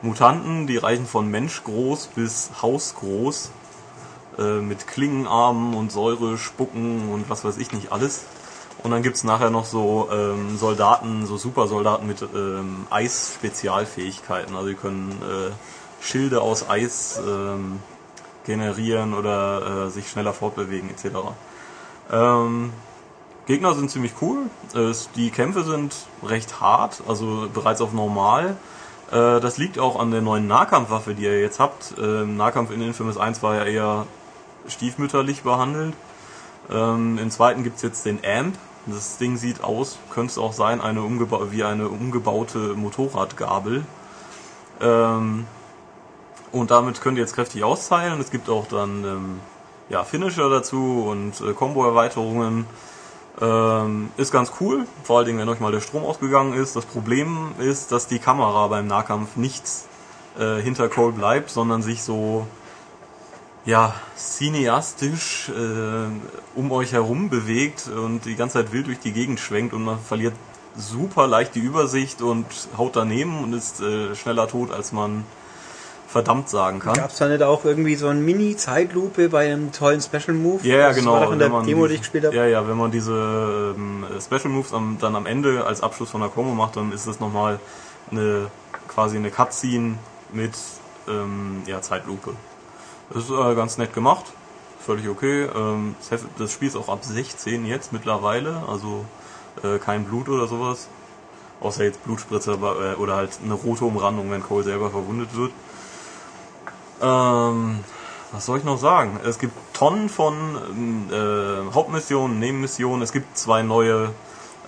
Mutanten, 0.03 0.67
die 0.67 0.77
reichen 0.77 1.07
von 1.07 1.31
Menschgroß 1.31 2.09
bis 2.15 2.51
Hausgroß 2.63 3.51
äh, 4.39 4.61
mit 4.61 4.87
Klingenarmen 4.87 5.75
und 5.75 5.91
Säure, 5.91 6.39
Spucken 6.39 7.09
und 7.09 7.29
was 7.29 7.45
weiß 7.45 7.57
ich 7.59 7.73
nicht 7.73 7.91
alles. 7.93 8.25
Und 8.83 8.91
dann 8.91 9.03
gibt's 9.03 9.25
nachher 9.25 9.51
noch 9.51 9.65
so 9.65 10.09
ähm, 10.13 10.59
Soldaten, 10.59 11.27
so 11.27 11.37
Supersoldaten 11.37 12.07
mit 12.07 12.23
ähm, 12.23 12.87
Eis-Spezialfähigkeiten. 12.91 14.55
Also 14.55 14.69
die 14.69 14.75
können 14.75 15.11
äh, 15.23 16.05
Schilde 16.05 16.41
aus 16.41 16.69
Eis 16.69 17.21
ähm, 17.27 17.81
generieren 18.45 19.15
oder 19.15 19.87
äh, 19.87 19.91
sich 19.91 20.09
schneller 20.09 20.33
fortbewegen 20.33 20.91
etc. 20.91 21.17
Ähm, 22.13 22.73
Gegner 23.47 23.75
sind 23.75 23.91
ziemlich 23.91 24.13
cool. 24.21 24.51
Es, 24.75 25.11
die 25.15 25.31
Kämpfe 25.31 25.63
sind 25.63 25.95
recht 26.25 26.61
hart, 26.61 27.03
also 27.07 27.49
bereits 27.53 27.81
auf 27.81 27.93
normal. 27.93 28.57
Äh, 29.11 29.41
das 29.41 29.57
liegt 29.59 29.79
auch 29.79 29.99
an 29.99 30.11
der 30.11 30.21
neuen 30.21 30.47
Nahkampfwaffe, 30.47 31.15
die 31.15 31.25
ihr 31.25 31.41
jetzt 31.41 31.61
habt. 31.61 31.95
Ähm, 31.99 32.37
Nahkampf 32.37 32.71
in 32.71 32.81
Infamous 32.81 33.17
1 33.17 33.43
war 33.43 33.55
ja 33.57 33.65
eher 33.65 34.07
stiefmütterlich 34.69 35.43
behandelt. 35.43 35.95
Ähm, 36.71 37.19
Im 37.19 37.31
zweiten 37.31 37.63
gibt's 37.63 37.83
jetzt 37.83 38.05
den 38.07 38.19
Amp. 38.25 38.57
Das 38.87 39.19
Ding 39.19 39.37
sieht 39.37 39.65
aus, 39.65 39.99
könnte 40.11 40.31
es 40.31 40.39
auch 40.39 40.53
sein, 40.53 40.81
eine 40.81 41.03
wie 41.03 41.65
eine 41.65 41.89
umgebaute 41.89 42.75
Motorradgabel. 42.75 43.85
Ähm, 44.81 45.47
und 46.53 46.71
damit 46.71 47.01
könnt 47.01 47.19
ihr 47.19 47.23
jetzt 47.23 47.35
kräftig 47.35 47.65
austeilen. 47.65 48.21
Es 48.21 48.31
gibt 48.31 48.49
auch 48.49 48.67
dann 48.67 49.05
ähm, 49.05 49.41
ja, 49.89 50.05
Finisher 50.05 50.49
dazu 50.49 51.07
und 51.09 51.41
äh, 51.41 51.53
Combo-Erweiterungen. 51.53 52.67
Ähm, 53.41 54.11
ist 54.17 54.33
ganz 54.33 54.53
cool, 54.61 54.87
vor 55.03 55.19
allen 55.19 55.27
Dingen, 55.27 55.39
wenn 55.39 55.49
euch 55.49 55.61
mal 55.61 55.73
der 55.73 55.81
Strom 55.81 56.05
ausgegangen 56.05 56.55
ist. 56.55 56.75
Das 56.75 56.87
Problem 56.87 57.53
ist, 57.59 57.93
dass 57.93 58.07
die 58.07 58.19
Kamera 58.19 58.69
beim 58.69 58.87
Nahkampf 58.87 59.37
nicht 59.37 59.65
äh, 60.39 60.61
hinter 60.63 60.89
Cole 60.89 61.13
bleibt, 61.13 61.51
sondern 61.51 61.83
sich 61.83 62.03
so 62.03 62.47
ja, 63.67 63.95
cineastisch 64.17 65.51
äh, 65.51 66.59
um 66.59 66.73
euch 66.73 66.93
herum 66.93 67.29
bewegt 67.29 67.89
und 67.89 68.25
die 68.25 68.37
ganze 68.37 68.55
Zeit 68.59 68.73
wild 68.73 68.87
durch 68.87 69.01
die 69.01 69.13
Gegend 69.13 69.41
schwenkt 69.41 69.75
und 69.75 69.85
man 69.85 69.99
verliert 69.99 70.35
super 70.77 71.27
leicht 71.27 71.55
die 71.55 71.61
Übersicht 71.61 72.23
und 72.23 72.47
haut 72.79 72.97
daneben 72.97 73.43
und 73.43 73.53
ist 73.53 73.81
äh, 73.81 74.15
schneller 74.15 74.47
tot, 74.49 74.71
als 74.71 74.93
man 74.93 75.25
verdammt 76.07 76.49
sagen 76.49 76.79
kann. 76.79 76.95
Gab 76.95 77.11
es 77.11 77.17
da 77.19 77.29
nicht 77.29 77.43
auch 77.43 77.65
irgendwie 77.65 77.97
so 77.97 78.07
eine 78.09 78.21
Mini-Zeitlupe 78.21 79.29
bei 79.29 79.47
einem 79.53 79.73
tollen 79.73 80.01
Special 80.01 80.35
Move? 80.37 80.65
Ja, 80.67 80.77
ja, 80.77 80.89
Das 80.89 80.97
genau. 80.99 81.15
war 81.15 81.25
doch 81.25 81.33
in 81.33 81.39
der 81.41 81.49
wenn 81.49 81.53
man 81.57 81.67
Demo, 81.67 81.83
die 81.83 81.89
diese- 81.89 81.95
ich 81.97 82.01
gespielt 82.03 82.25
habe. 82.27 82.37
Ja, 82.37 82.47
ja, 82.47 82.69
wenn 82.69 82.77
man 82.77 82.91
diese 82.93 83.75
ähm, 83.77 84.05
Special 84.25 84.49
Moves 84.53 84.73
am, 84.73 84.97
dann 85.01 85.17
am 85.17 85.27
Ende 85.27 85.65
als 85.67 85.81
Abschluss 85.83 86.11
von 86.11 86.21
der 86.21 86.31
Combo 86.31 86.55
macht, 86.55 86.77
dann 86.77 86.93
ist 86.93 87.07
das 87.09 87.19
nochmal 87.21 87.59
eine 88.13 88.47
quasi 88.87 89.17
eine 89.17 89.31
Cutscene 89.31 89.95
mit 90.33 90.53
ähm, 91.09 91.63
ja, 91.67 91.81
Zeitlupe. 91.83 92.33
Ist 93.15 93.31
äh, 93.31 93.55
ganz 93.55 93.79
nett 93.79 93.95
gemacht, 93.95 94.25
völlig 94.85 95.09
okay. 95.09 95.45
Ähm, 95.55 95.95
das, 96.39 96.53
Spiel 96.53 96.69
ist 96.69 96.77
auch 96.77 96.89
ab 96.89 97.05
16 97.05 97.65
jetzt 97.65 97.93
mittlerweile, 97.93 98.63
also 98.69 99.05
äh, 99.63 99.79
kein 99.79 100.05
Blut 100.05 100.29
oder 100.29 100.47
sowas. 100.49 100.89
Außer 101.61 101.85
jetzt 101.85 102.05
Blutspritze 102.05 102.53
aber, 102.53 102.93
äh, 102.93 102.95
oder 102.97 103.17
halt 103.17 103.31
eine 103.43 103.55
rote 103.55 103.85
Umrandung, 103.85 104.31
wenn 104.31 104.43
Cole 104.43 104.65
selber 104.65 104.91
verwundet 104.91 105.35
wird. 105.35 105.53
Ähm, 107.01 107.81
was 108.33 108.45
soll 108.45 108.59
ich 108.59 108.65
noch 108.65 108.79
sagen? 108.79 109.21
Es 109.25 109.39
gibt 109.39 109.55
Tonnen 109.73 110.09
von 110.09 111.09
äh, 111.11 111.73
Hauptmissionen, 111.73 112.39
Nebenmissionen. 112.39 113.03
Es 113.03 113.13
gibt 113.13 113.39
zwei 113.39 113.63
neue 113.63 114.11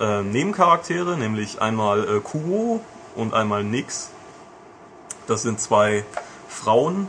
äh, 0.00 0.22
Nebencharaktere, 0.22 1.16
nämlich 1.16 1.60
einmal 1.60 2.04
äh, 2.08 2.20
Kubo 2.20 2.80
und 3.16 3.34
einmal 3.34 3.64
Nix. 3.64 4.10
Das 5.26 5.42
sind 5.42 5.60
zwei 5.60 6.04
Frauen, 6.48 7.08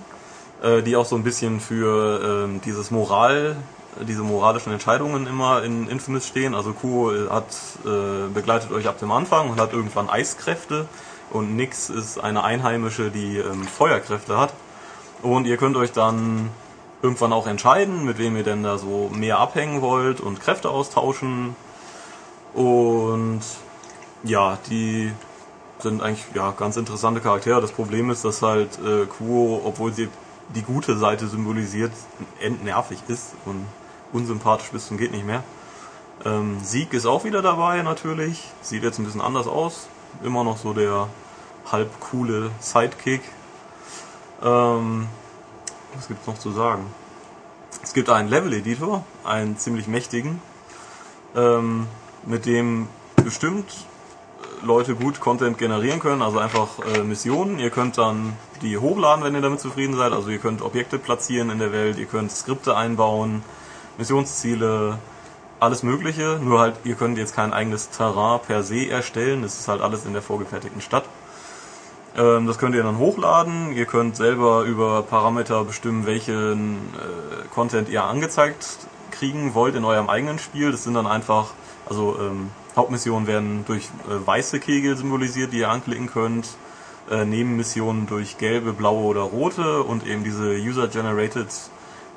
äh, 0.61 0.81
die 0.81 0.95
auch 0.95 1.05
so 1.05 1.15
ein 1.15 1.23
bisschen 1.23 1.59
für 1.59 2.45
ähm, 2.45 2.61
dieses 2.61 2.91
Moral, 2.91 3.55
diese 4.07 4.23
moralischen 4.23 4.71
Entscheidungen 4.71 5.27
immer 5.27 5.63
in 5.63 5.87
Infamous 5.87 6.27
stehen. 6.27 6.53
Also 6.53 6.73
Kubo 6.73 7.11
äh, 7.11 7.29
hat 7.29 7.47
äh, 7.85 8.27
begleitet 8.33 8.71
euch 8.71 8.87
ab 8.87 8.99
dem 8.99 9.11
Anfang 9.11 9.49
und 9.49 9.59
hat 9.59 9.73
irgendwann 9.73 10.09
Eiskräfte 10.09 10.87
und 11.31 11.55
Nix 11.55 11.89
ist 11.89 12.19
eine 12.19 12.43
Einheimische, 12.43 13.11
die 13.11 13.37
ähm, 13.37 13.63
Feuerkräfte 13.63 14.37
hat. 14.37 14.53
Und 15.21 15.45
ihr 15.45 15.57
könnt 15.57 15.77
euch 15.77 15.91
dann 15.91 16.49
irgendwann 17.01 17.33
auch 17.33 17.47
entscheiden, 17.47 18.05
mit 18.05 18.17
wem 18.17 18.35
ihr 18.35 18.43
denn 18.43 18.63
da 18.63 18.77
so 18.77 19.09
mehr 19.13 19.39
abhängen 19.39 19.81
wollt 19.81 20.21
und 20.21 20.41
Kräfte 20.41 20.69
austauschen. 20.69 21.55
Und 22.53 23.41
ja, 24.23 24.57
die 24.69 25.11
sind 25.79 26.01
eigentlich 26.01 26.25
ja 26.33 26.51
ganz 26.51 26.77
interessante 26.77 27.21
Charaktere. 27.21 27.61
Das 27.61 27.71
Problem 27.71 28.09
ist, 28.09 28.25
dass 28.25 28.41
halt 28.41 28.79
äh, 28.79 29.05
Kuo, 29.05 29.61
obwohl 29.63 29.93
sie 29.93 30.09
die 30.55 30.61
gute 30.61 30.97
Seite 30.97 31.27
symbolisiert, 31.27 31.91
endnervig 32.39 32.99
ist 33.07 33.33
und 33.45 33.65
unsympathisch 34.11 34.71
bis 34.71 34.87
zum 34.87 34.97
geht 34.97 35.11
nicht 35.11 35.25
mehr. 35.25 35.43
Ähm, 36.25 36.57
Sieg 36.63 36.93
ist 36.93 37.05
auch 37.05 37.23
wieder 37.23 37.41
dabei 37.41 37.81
natürlich. 37.81 38.43
Sieht 38.61 38.83
jetzt 38.83 38.99
ein 38.99 39.05
bisschen 39.05 39.21
anders 39.21 39.47
aus. 39.47 39.87
Immer 40.23 40.43
noch 40.43 40.57
so 40.57 40.73
der 40.73 41.07
halb 41.71 41.99
coole 41.99 42.51
Sidekick. 42.59 43.21
Ähm, 44.43 45.07
was 45.95 46.07
gibt's 46.07 46.27
noch 46.27 46.37
zu 46.37 46.51
sagen? 46.51 46.85
Es 47.81 47.93
gibt 47.93 48.09
einen 48.09 48.29
Level-Editor, 48.29 49.05
einen 49.23 49.57
ziemlich 49.57 49.87
mächtigen, 49.87 50.41
ähm, 51.35 51.87
mit 52.25 52.45
dem 52.45 52.87
bestimmt 53.15 53.71
Leute 54.61 54.95
gut 54.95 55.19
Content 55.19 55.57
generieren 55.57 55.99
können, 55.99 56.21
also 56.21 56.39
einfach 56.39 56.67
äh, 56.95 57.03
Missionen. 57.03 57.59
Ihr 57.59 57.69
könnt 57.69 57.97
dann 57.97 58.33
die 58.61 58.77
hochladen, 58.77 59.23
wenn 59.23 59.35
ihr 59.35 59.41
damit 59.41 59.59
zufrieden 59.59 59.95
seid. 59.95 60.11
Also 60.11 60.29
ihr 60.29 60.39
könnt 60.39 60.61
Objekte 60.61 60.99
platzieren 60.99 61.49
in 61.49 61.59
der 61.59 61.71
Welt, 61.71 61.97
ihr 61.97 62.05
könnt 62.05 62.31
Skripte 62.31 62.75
einbauen, 62.75 63.43
Missionsziele, 63.97 64.99
alles 65.59 65.83
Mögliche. 65.83 66.39
Nur 66.41 66.59
halt, 66.59 66.75
ihr 66.83 66.95
könnt 66.95 67.17
jetzt 67.17 67.35
kein 67.35 67.53
eigenes 67.53 67.89
Terrain 67.89 68.39
per 68.45 68.63
se 68.63 68.89
erstellen. 68.89 69.41
Das 69.41 69.59
ist 69.59 69.67
halt 69.67 69.81
alles 69.81 70.05
in 70.05 70.13
der 70.13 70.21
vorgefertigten 70.21 70.81
Stadt. 70.81 71.05
Ähm, 72.17 72.47
das 72.47 72.57
könnt 72.57 72.75
ihr 72.75 72.83
dann 72.83 72.97
hochladen. 72.97 73.73
Ihr 73.73 73.85
könnt 73.85 74.15
selber 74.15 74.63
über 74.63 75.03
Parameter 75.03 75.63
bestimmen, 75.63 76.05
welchen 76.05 76.77
äh, 76.95 77.47
Content 77.53 77.89
ihr 77.89 78.03
angezeigt 78.03 78.77
kriegen 79.11 79.53
wollt 79.53 79.75
in 79.75 79.85
eurem 79.85 80.09
eigenen 80.09 80.39
Spiel. 80.39 80.71
Das 80.71 80.83
sind 80.83 80.93
dann 80.93 81.07
einfach, 81.07 81.51
also 81.87 82.17
ähm, 82.19 82.51
Hauptmissionen 82.79 83.27
werden 83.27 83.65
durch 83.67 83.89
äh, 84.07 84.25
weiße 84.25 84.59
Kegel 84.59 84.97
symbolisiert, 84.97 85.53
die 85.53 85.59
ihr 85.59 85.69
anklicken 85.69 86.07
könnt. 86.07 86.47
Äh, 87.09 87.25
Nebenmissionen 87.25 88.07
durch 88.07 88.37
gelbe, 88.37 88.73
blaue 88.73 89.03
oder 89.03 89.21
rote 89.21 89.83
und 89.83 90.07
eben 90.07 90.23
diese 90.23 90.53
User-Generated 90.55 91.47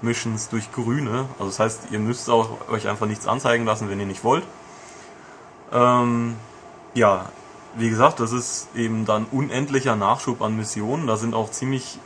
Missions 0.02 0.48
durch 0.48 0.70
grüne. 0.72 1.26
Also 1.38 1.46
das 1.46 1.58
heißt, 1.58 1.80
ihr 1.90 1.98
müsst 1.98 2.30
auch 2.30 2.68
euch 2.70 2.88
einfach 2.88 3.06
nichts 3.06 3.26
anzeigen 3.26 3.64
lassen, 3.64 3.90
wenn 3.90 4.00
ihr 4.00 4.06
nicht 4.06 4.24
wollt. 4.24 4.44
Ähm, 5.72 6.36
ja, 6.94 7.26
wie 7.76 7.88
gesagt, 7.88 8.20
das 8.20 8.32
ist 8.32 8.68
eben 8.76 9.04
dann 9.04 9.26
unendlicher 9.30 9.96
Nachschub 9.96 10.42
an 10.42 10.56
Missionen. 10.56 11.06
Da 11.06 11.16
sind 11.16 11.34
auch 11.34 11.50
ziemlich 11.50 11.98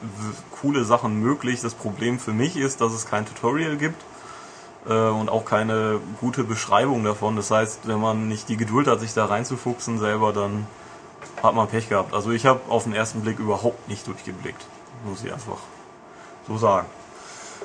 coole 0.63 0.85
Sachen 0.85 1.21
möglich. 1.21 1.61
Das 1.61 1.75
Problem 1.75 2.19
für 2.19 2.33
mich 2.33 2.57
ist, 2.57 2.81
dass 2.81 2.93
es 2.93 3.07
kein 3.07 3.27
Tutorial 3.27 3.77
gibt 3.77 4.03
und 4.93 5.29
auch 5.29 5.45
keine 5.45 6.01
gute 6.21 6.45
Beschreibung 6.45 7.05
davon. 7.05 7.37
Das 7.37 7.51
heißt, 7.51 7.89
wenn 7.89 8.01
man 8.01 8.29
nicht 8.29 8.49
die 8.49 8.57
Geduld 8.57 8.87
hat, 8.87 9.01
sich 9.01 9.15
da 9.15 9.27
reinzufuchsen 9.27 9.99
selber, 9.99 10.33
dann 10.33 10.67
hat 11.43 11.55
man 11.55 11.69
Pech 11.69 11.89
gehabt. 11.89 12.15
Also 12.15 12.31
ich 12.31 12.47
habe 12.47 12.61
auf 12.69 12.85
den 12.85 12.95
ersten 12.95 13.21
Blick 13.21 13.39
überhaupt 13.39 13.89
nicht 13.89 14.07
durchgeblickt. 14.07 14.65
Muss 15.05 15.25
ich 15.25 15.33
einfach 15.33 15.59
so 16.49 16.57
sagen. 16.57 16.87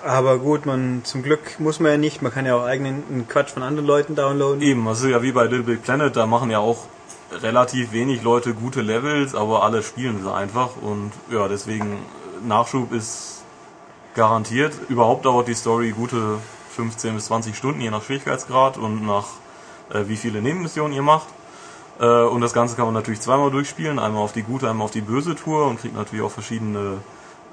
Aber 0.04 0.40
gut, 0.40 0.66
man 0.66 1.02
zum 1.04 1.22
Glück 1.22 1.60
muss 1.60 1.80
man 1.80 1.92
ja 1.92 1.98
nicht. 1.98 2.22
Man 2.22 2.34
kann 2.34 2.46
ja 2.46 2.56
auch 2.56 2.64
eigenen 2.64 3.28
Quatsch 3.28 3.52
von 3.52 3.62
anderen 3.62 3.86
Leuten 3.86 4.16
downloaden. 4.16 4.62
Eben, 4.62 4.86
das 4.86 5.02
ist 5.02 5.10
ja 5.10 5.22
wie 5.22 5.32
bei 5.32 5.44
Little 5.44 5.64
Big 5.64 5.84
Planet, 5.84 6.16
da 6.16 6.26
machen 6.26 6.50
ja 6.50 6.60
auch 6.60 6.86
relativ 7.32 7.92
wenig 7.92 8.24
Leute 8.24 8.54
gute 8.54 8.82
Levels, 8.82 9.36
aber 9.36 9.64
alle 9.64 9.84
spielen 9.84 10.22
sie 10.22 10.34
einfach 10.34 10.72
und 10.82 11.12
ja, 11.30 11.48
deswegen 11.48 11.94
äh, 11.94 12.48
Nachschub 12.48 12.92
ist 12.92 13.44
garantiert. 14.16 14.74
Überhaupt 14.90 15.26
dauert 15.26 15.48
die 15.48 15.54
Story 15.54 15.92
gute 15.92 16.40
15 16.76 17.16
bis 17.16 17.26
20 17.26 17.56
Stunden, 17.56 17.82
je 17.82 17.90
nach 17.92 18.04
Schwierigkeitsgrad 18.04 18.78
und 18.78 19.06
nach 19.06 19.28
äh, 19.94 20.08
wie 20.08 20.18
viele 20.18 20.42
Nebenmissionen 20.42 20.94
ihr 20.94 21.02
macht. 21.02 21.28
Äh, 22.00 22.06
und 22.06 22.42
das 22.42 22.54
Ganze 22.54 22.76
kann 22.76 22.86
man 22.86 22.94
natürlich 22.94 23.22
zweimal 23.22 23.52
durchspielen, 23.52 24.00
einmal 24.00 24.24
auf 24.24 24.34
die 24.34 24.44
gute, 24.44 24.70
einmal 24.70 24.86
auf 24.86 24.92
die 24.92 25.02
böse 25.02 25.36
Tour 25.36 25.68
und 25.68 25.80
kriegt 25.80 25.96
natürlich 25.96 26.24
auch 26.24 26.32
verschiedene 26.32 26.98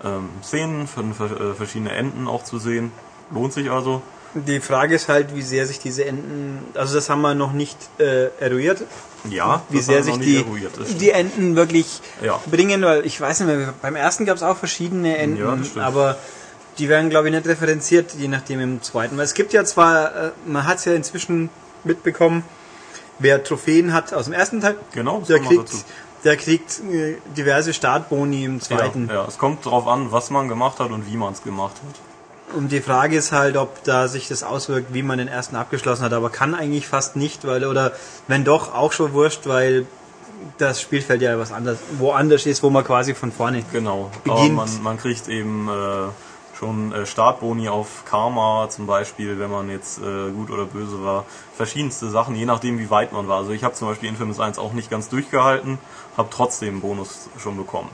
ähm, 0.04 0.28
Szenen, 0.42 0.86
von, 0.86 1.10
äh, 1.10 1.54
verschiedene 1.54 1.92
Enden 1.92 2.28
auch 2.28 2.44
zu 2.44 2.58
sehen. 2.58 2.92
Lohnt 3.30 3.52
sich 3.52 3.70
also. 3.70 4.02
Die 4.34 4.60
Frage 4.60 4.94
ist 4.94 5.08
halt, 5.08 5.34
wie 5.34 5.42
sehr 5.42 5.66
sich 5.66 5.78
diese 5.80 6.04
Enden, 6.04 6.58
also 6.74 6.94
das 6.94 7.08
haben 7.08 7.22
wir 7.22 7.34
noch 7.34 7.52
nicht 7.52 7.78
äh, 7.98 8.28
eruiert, 8.40 8.82
Ja, 9.28 9.62
wie 9.70 9.80
sehr 9.80 10.02
sich 10.02 10.18
die, 10.18 10.36
eruiert, 10.36 10.72
die 11.00 11.10
Enden 11.10 11.56
wirklich 11.56 12.00
Ja. 12.22 12.38
bringen, 12.50 12.82
weil 12.82 13.06
ich 13.06 13.18
weiß 13.18 13.40
nicht 13.40 13.48
mehr, 13.56 13.72
beim 13.80 13.96
ersten 13.96 14.26
gab 14.26 14.36
es 14.36 14.42
auch 14.42 14.56
verschiedene 14.56 15.16
Enden, 15.16 15.64
Ja, 15.74 15.82
aber 15.82 16.16
die 16.78 16.88
werden 16.88 17.10
glaube 17.10 17.28
ich 17.28 17.34
nicht 17.34 17.46
referenziert, 17.46 18.14
je 18.14 18.28
nachdem 18.28 18.60
im 18.60 18.82
zweiten. 18.82 19.16
Weil 19.16 19.24
es 19.24 19.34
gibt 19.34 19.52
ja 19.52 19.64
zwar, 19.64 20.14
äh, 20.14 20.30
man 20.46 20.66
hat 20.66 20.78
es 20.78 20.84
ja 20.84 20.94
inzwischen 20.94 21.50
mitbekommen, 21.84 22.44
wer 23.18 23.42
Trophäen 23.42 23.92
hat 23.92 24.14
aus 24.14 24.26
dem 24.26 24.34
ersten 24.34 24.60
Teil, 24.60 24.76
Genau, 24.92 25.20
der 25.28 25.40
kriegt, 25.40 25.70
der 26.24 26.36
kriegt 26.36 26.80
äh, 26.80 27.16
diverse 27.36 27.72
Startboni 27.74 28.44
im 28.44 28.60
zweiten. 28.60 29.08
Ja, 29.08 29.14
ja, 29.14 29.24
es 29.26 29.38
kommt 29.38 29.66
darauf 29.66 29.86
an, 29.86 30.12
was 30.12 30.30
man 30.30 30.48
gemacht 30.48 30.80
hat 30.80 30.90
und 30.90 31.10
wie 31.10 31.16
man 31.16 31.32
es 31.32 31.42
gemacht 31.42 31.76
hat. 31.76 32.56
Und 32.56 32.72
die 32.72 32.80
Frage 32.80 33.16
ist 33.16 33.32
halt, 33.32 33.58
ob 33.58 33.84
da 33.84 34.08
sich 34.08 34.28
das 34.28 34.42
auswirkt, 34.42 34.94
wie 34.94 35.02
man 35.02 35.18
den 35.18 35.28
ersten 35.28 35.54
abgeschlossen 35.54 36.02
hat. 36.04 36.14
Aber 36.14 36.30
kann 36.30 36.54
eigentlich 36.54 36.86
fast 36.86 37.14
nicht, 37.14 37.46
weil, 37.46 37.66
oder 37.66 37.92
wenn 38.26 38.42
doch, 38.44 38.74
auch 38.74 38.92
schon 38.92 39.12
wurscht, 39.12 39.46
weil 39.46 39.86
das 40.56 40.80
Spielfeld 40.80 41.20
ja 41.20 41.38
was 41.38 41.52
anderes, 41.52 41.78
woanders 41.98 42.46
ist, 42.46 42.62
wo 42.62 42.70
man 42.70 42.84
quasi 42.84 43.14
von 43.14 43.32
vorne. 43.32 43.64
Genau. 43.70 44.10
Aber 44.24 44.36
Beginnt. 44.36 44.56
man, 44.56 44.82
man 44.82 44.98
kriegt 44.98 45.28
eben 45.28 45.68
äh, 45.68 46.08
schon 46.58 46.92
äh, 46.92 47.06
Startboni 47.06 47.68
auf 47.68 48.04
Karma 48.04 48.68
zum 48.68 48.86
Beispiel, 48.86 49.38
wenn 49.38 49.50
man 49.50 49.70
jetzt 49.70 49.98
äh, 49.98 50.30
gut 50.32 50.50
oder 50.50 50.64
böse 50.64 51.04
war. 51.04 51.24
Verschiedenste 51.56 52.10
Sachen, 52.10 52.34
je 52.34 52.46
nachdem 52.46 52.78
wie 52.78 52.90
weit 52.90 53.12
man 53.12 53.28
war. 53.28 53.38
Also 53.38 53.52
ich 53.52 53.64
habe 53.64 53.74
zum 53.74 53.88
Beispiel 53.88 54.08
Infamous 54.08 54.40
1 54.40 54.58
auch 54.58 54.72
nicht 54.72 54.90
ganz 54.90 55.08
durchgehalten, 55.08 55.78
habe 56.16 56.28
trotzdem 56.30 56.74
einen 56.74 56.80
Bonus 56.80 57.28
schon 57.38 57.56
bekommen. 57.56 57.90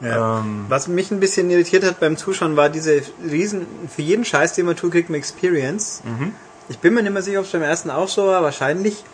Ja. 0.00 0.40
Ähm, 0.40 0.66
Was 0.68 0.88
mich 0.88 1.10
ein 1.10 1.20
bisschen 1.20 1.50
irritiert 1.50 1.84
hat 1.84 2.00
beim 2.00 2.16
Zuschauen, 2.16 2.56
war 2.56 2.68
diese 2.68 3.02
riesen, 3.28 3.66
für 3.88 4.02
jeden 4.02 4.24
Scheiß, 4.24 4.52
den 4.54 4.66
man 4.66 4.76
tut, 4.76 4.92
kriegt 4.92 5.08
man 5.08 5.18
Experience. 5.18 6.02
Mhm. 6.04 6.34
Ich 6.68 6.78
bin 6.78 6.94
mir 6.94 7.02
nicht 7.02 7.12
mehr 7.12 7.22
sicher, 7.22 7.38
ob 7.40 7.46
es 7.46 7.52
beim 7.52 7.62
ersten 7.62 7.90
auch 7.90 8.08
so 8.08 8.26
war, 8.26 8.42
wahrscheinlich. 8.42 9.04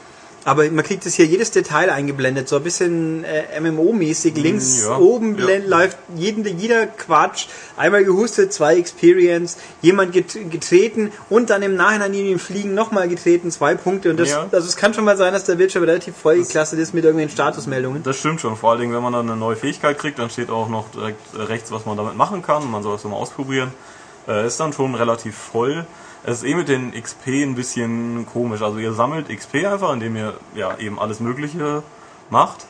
Aber 0.45 0.69
man 0.71 0.85
kriegt 0.85 1.07
es 1.07 1.15
hier 1.15 1.27
jedes 1.27 1.53
Detail 1.53 1.91
eingeblendet, 1.91 2.49
so 2.49 2.57
ein 2.57 2.65
bisschen 2.65 3.25
äh, 3.25 3.61
MMO-mäßig. 3.61 4.35
Links 4.35 4.83
ja, 4.83 4.97
oben 4.97 5.39
ja. 5.39 5.59
läuft 5.65 5.99
jeden, 6.17 6.45
jeder 6.59 6.87
Quatsch. 6.87 7.47
Einmal 7.77 8.05
gehustet, 8.05 8.53
zwei 8.53 8.77
Experience, 8.77 9.57
jemand 9.83 10.13
get, 10.13 10.51
getreten 10.51 11.13
und 11.31 11.51
dann 11.51 11.63
im 11.63 11.77
Nachhinein 11.77 12.13
in 12.15 12.27
den 12.27 12.39
Fliegen 12.39 12.75
nochmal 12.75 13.09
getreten, 13.09 13.51
zwei 13.51 13.75
Punkte. 13.77 14.11
Und 14.11 14.19
das, 14.19 14.31
Ja. 14.31 14.47
also 14.51 14.67
es 14.67 14.77
kann 14.77 14.95
schon 14.95 15.05
mal 15.05 15.17
sein, 15.17 15.33
dass 15.33 15.45
der 15.45 15.55
Bildschirm 15.55 15.85
relativ 15.85 16.17
vollgeklastet 16.17 16.79
ist 16.81 16.93
mit 16.93 17.05
irgendwelchen 17.05 17.33
Statusmeldungen. 17.35 18.03
Das 18.03 18.19
stimmt 18.19 18.41
schon. 18.41 18.57
Vor 18.57 18.73
allen 18.73 18.81
Dingen, 18.81 18.95
wenn 18.95 19.03
man 19.03 19.13
dann 19.13 19.29
eine 19.29 19.39
neue 19.39 19.57
Fähigkeit 19.57 19.99
kriegt, 19.99 20.19
dann 20.19 20.29
steht 20.29 20.51
auch 20.51 20.69
noch 20.69 20.91
direkt 20.91 21.21
rechts, 21.37 21.71
was 21.71 21.87
man 21.87 21.97
damit 21.97 22.17
machen 22.17 22.43
kann. 22.43 22.69
Man 22.71 22.83
soll 22.83 22.97
es 22.97 23.05
mal 23.05 23.13
ausprobieren. 23.15 23.73
Äh, 24.27 24.47
ist 24.47 24.59
dann 24.61 24.73
schon 24.73 24.95
relativ 24.95 25.37
voll. 25.37 25.85
Es 26.25 26.39
ist 26.39 26.45
eh 26.45 26.55
mit 26.55 26.69
den 26.69 26.93
XP 26.93 27.27
ein 27.43 27.57
bisschen 27.57 28.27
komisch. 28.27 28.63
Also 28.63 28.79
ihr 28.79 28.93
sammelt 28.93 29.29
XP 29.29 29.67
einfach, 29.67 29.93
indem 29.93 30.15
ihr 30.15 30.35
ja 30.55 30.79
eben 30.79 31.01
alles 31.01 31.19
Mögliche 31.19 31.83
macht. 32.31 32.67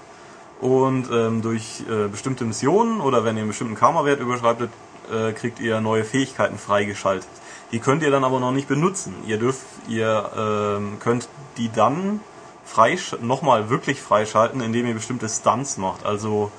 Und 0.61 1.11
ähm, 1.13 1.43
durch 1.43 1.83
äh, 1.91 2.09
bestimmte 2.09 2.45
Missionen 2.45 3.01
oder 3.01 3.25
wenn 3.25 3.37
ihr 3.37 3.43
einen 3.43 3.49
bestimmten 3.49 3.75
Karma-Wert 3.75 4.21
überschreitet, 4.21 4.71
äh, 5.13 5.33
kriegt 5.33 5.61
ihr 5.61 5.81
neue 5.81 6.05
Fähigkeiten 6.05 6.57
freigeschaltet. 6.57 7.29
Die 7.73 7.79
könnt 7.79 8.03
ihr 8.03 8.11
dann 8.11 8.25
aber 8.25 8.41
noch 8.41 8.53
nicht 8.53 8.69
benutzen. 8.69 9.15
Ihr 9.27 9.39
dürft, 9.39 9.67
ihr 9.89 10.31
ähm, 10.37 10.99
könnt 11.01 11.29
die 11.59 11.71
dann 11.71 12.21
nochmal 13.21 13.69
wirklich 13.69 14.01
freischalten, 14.01 14.63
indem 14.63 14.87
ihr 14.87 14.95
bestimmte 14.95 15.29
Stunts 15.29 15.77
macht. 15.77 16.07
Also 16.07 16.51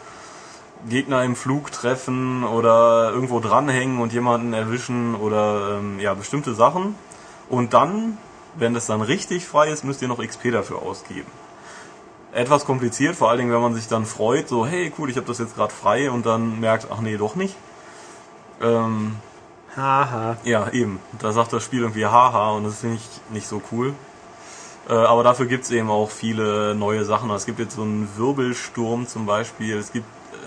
Gegner 0.90 1.24
im 1.24 1.36
Flug 1.36 1.72
treffen 1.72 2.44
oder 2.44 3.12
irgendwo 3.12 3.40
dranhängen 3.40 4.00
und 4.00 4.14
jemanden 4.14 4.54
erwischen 4.54 5.16
oder 5.16 5.80
ähm, 5.80 6.00
ja 6.00 6.14
bestimmte 6.14 6.54
Sachen. 6.54 6.96
Und 7.50 7.74
dann, 7.74 8.18
wenn 8.56 8.74
das 8.74 8.88
dann 8.88 9.02
richtig 9.02 9.46
frei 9.46 9.70
ist, 9.70 9.84
müsst 9.84 10.02
ihr 10.02 10.08
noch 10.08 10.26
XP 10.26 10.52
dafür 10.52 10.82
ausgeben. 10.82 11.30
Etwas 12.34 12.66
kompliziert, 12.66 13.16
vor 13.16 13.30
allen 13.30 13.40
Dingen, 13.40 13.54
wenn 13.54 13.62
man 13.62 13.76
sich 13.76 13.88
dann 13.88 14.06
freut, 14.06 14.48
so 14.48 14.66
hey 14.66 14.92
cool, 14.98 15.10
ich 15.10 15.18
habe 15.18 15.28
das 15.28 15.38
jetzt 15.38 15.56
gerade 15.56 15.74
frei 15.74 16.10
und 16.10 16.26
dann 16.26 16.60
merkt, 16.60 16.88
ach 16.92 17.00
nee, 17.00 17.18
doch 17.18 17.36
nicht. 17.36 17.56
Ähm, 18.62 19.18
Haha. 19.76 20.38
ja, 20.44 20.70
eben. 20.70 21.00
Da 21.20 21.32
sagt 21.32 21.54
das 21.54 21.64
Spiel 21.64 21.82
irgendwie 21.82 22.06
haha 22.06 22.52
und 22.52 22.64
das 22.64 22.80
finde 22.80 22.98
ich 22.98 23.34
nicht 23.34 23.48
so 23.48 23.62
cool. 23.72 23.94
Äh, 24.90 24.94
aber 24.94 25.24
dafür 25.24 25.46
gibt's 25.46 25.72
eben 25.72 25.90
auch 25.90 26.12
viele 26.12 26.76
neue 26.76 27.06
Sachen. 27.06 27.30
Es 27.32 27.46
gibt 27.46 27.60
jetzt 27.60 27.76
so 27.76 27.82
einen 27.84 28.10
Wirbelsturm 28.18 29.08
zum 29.08 29.26
Beispiel. 29.26 29.78
Es 29.78 29.92
gibt, 29.92 30.06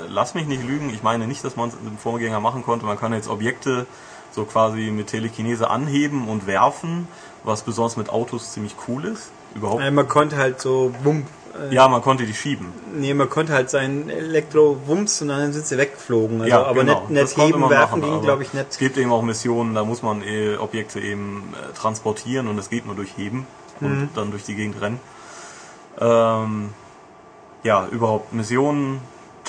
lass 0.08 0.34
mich 0.34 0.46
nicht 0.46 0.64
lügen, 0.66 0.90
ich 0.90 1.02
meine 1.02 1.26
nicht, 1.26 1.44
dass 1.44 1.56
man 1.56 1.68
es 1.70 1.74
im 1.86 1.98
Vorgänger 1.98 2.40
machen 2.40 2.62
konnte. 2.62 2.86
Man 2.86 2.98
kann 2.98 3.12
jetzt 3.12 3.28
Objekte 3.28 3.86
so 4.32 4.44
quasi 4.44 4.90
mit 4.90 5.06
Telekinese 5.08 5.70
anheben 5.70 6.28
und 6.28 6.46
werfen, 6.46 7.08
was 7.44 7.62
besonders 7.62 7.96
mit 7.96 8.10
Autos 8.10 8.52
ziemlich 8.52 8.74
cool 8.88 9.04
ist. 9.06 9.30
Überhaupt. 9.54 9.82
Äh, 9.82 9.90
man 9.90 10.08
konnte 10.08 10.36
halt 10.36 10.60
so 10.60 10.92
Wump. 11.04 11.26
Äh, 11.70 11.74
Ja, 11.74 11.88
man 11.88 12.02
konnte 12.02 12.26
die 12.26 12.34
schieben. 12.34 12.66
Nee, 12.94 13.14
man 13.14 13.30
konnte 13.30 13.54
halt 13.54 13.70
sein 13.70 14.10
Elektro-Wumps 14.10 15.22
und 15.22 15.28
dann 15.28 15.52
sind 15.54 15.64
sie 15.64 15.78
weggeflogen. 15.78 16.42
Also, 16.42 16.50
Ja, 16.50 16.64
aber 16.64 16.80
genau. 16.84 17.00
nicht, 17.00 17.10
nicht 17.10 17.22
Das 17.22 17.36
heben, 17.38 17.70
werfen 17.70 18.00
machen, 18.00 18.02
ging, 18.02 18.20
glaube 18.20 18.42
ich, 18.42 18.48
Es 18.48 18.54
nicht. 18.54 18.78
gibt 18.78 18.98
eben 18.98 19.10
auch 19.10 19.22
Missionen, 19.22 19.74
da 19.74 19.84
muss 19.84 20.02
man 20.02 20.22
eh 20.22 20.56
Objekte 20.58 21.00
eben 21.00 21.54
äh, 21.54 21.72
transportieren 21.74 22.48
und 22.48 22.58
es 22.58 22.68
geht 22.68 22.84
nur 22.84 22.94
durch 22.94 23.16
Heben 23.16 23.46
und 23.80 23.88
Mhm. 24.02 24.08
dann 24.14 24.30
durch 24.32 24.44
die 24.44 24.54
Gegend 24.54 24.80
rennen. 24.82 25.00
Ähm, 25.98 26.70
ja, 27.62 27.86
überhaupt 27.90 28.32
Missionen, 28.34 29.00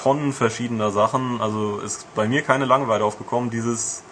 Tonnen 0.07 0.31
verschiedener 0.31 0.89
Sachen. 0.89 1.41
Also 1.41 1.79
ist 1.79 2.07
bei 2.15 2.29
mir 2.29 2.41
keine 2.41 2.63
Langeweile 2.63 3.03
aufgekommen. 3.03 3.49
Dieses, 3.49 4.03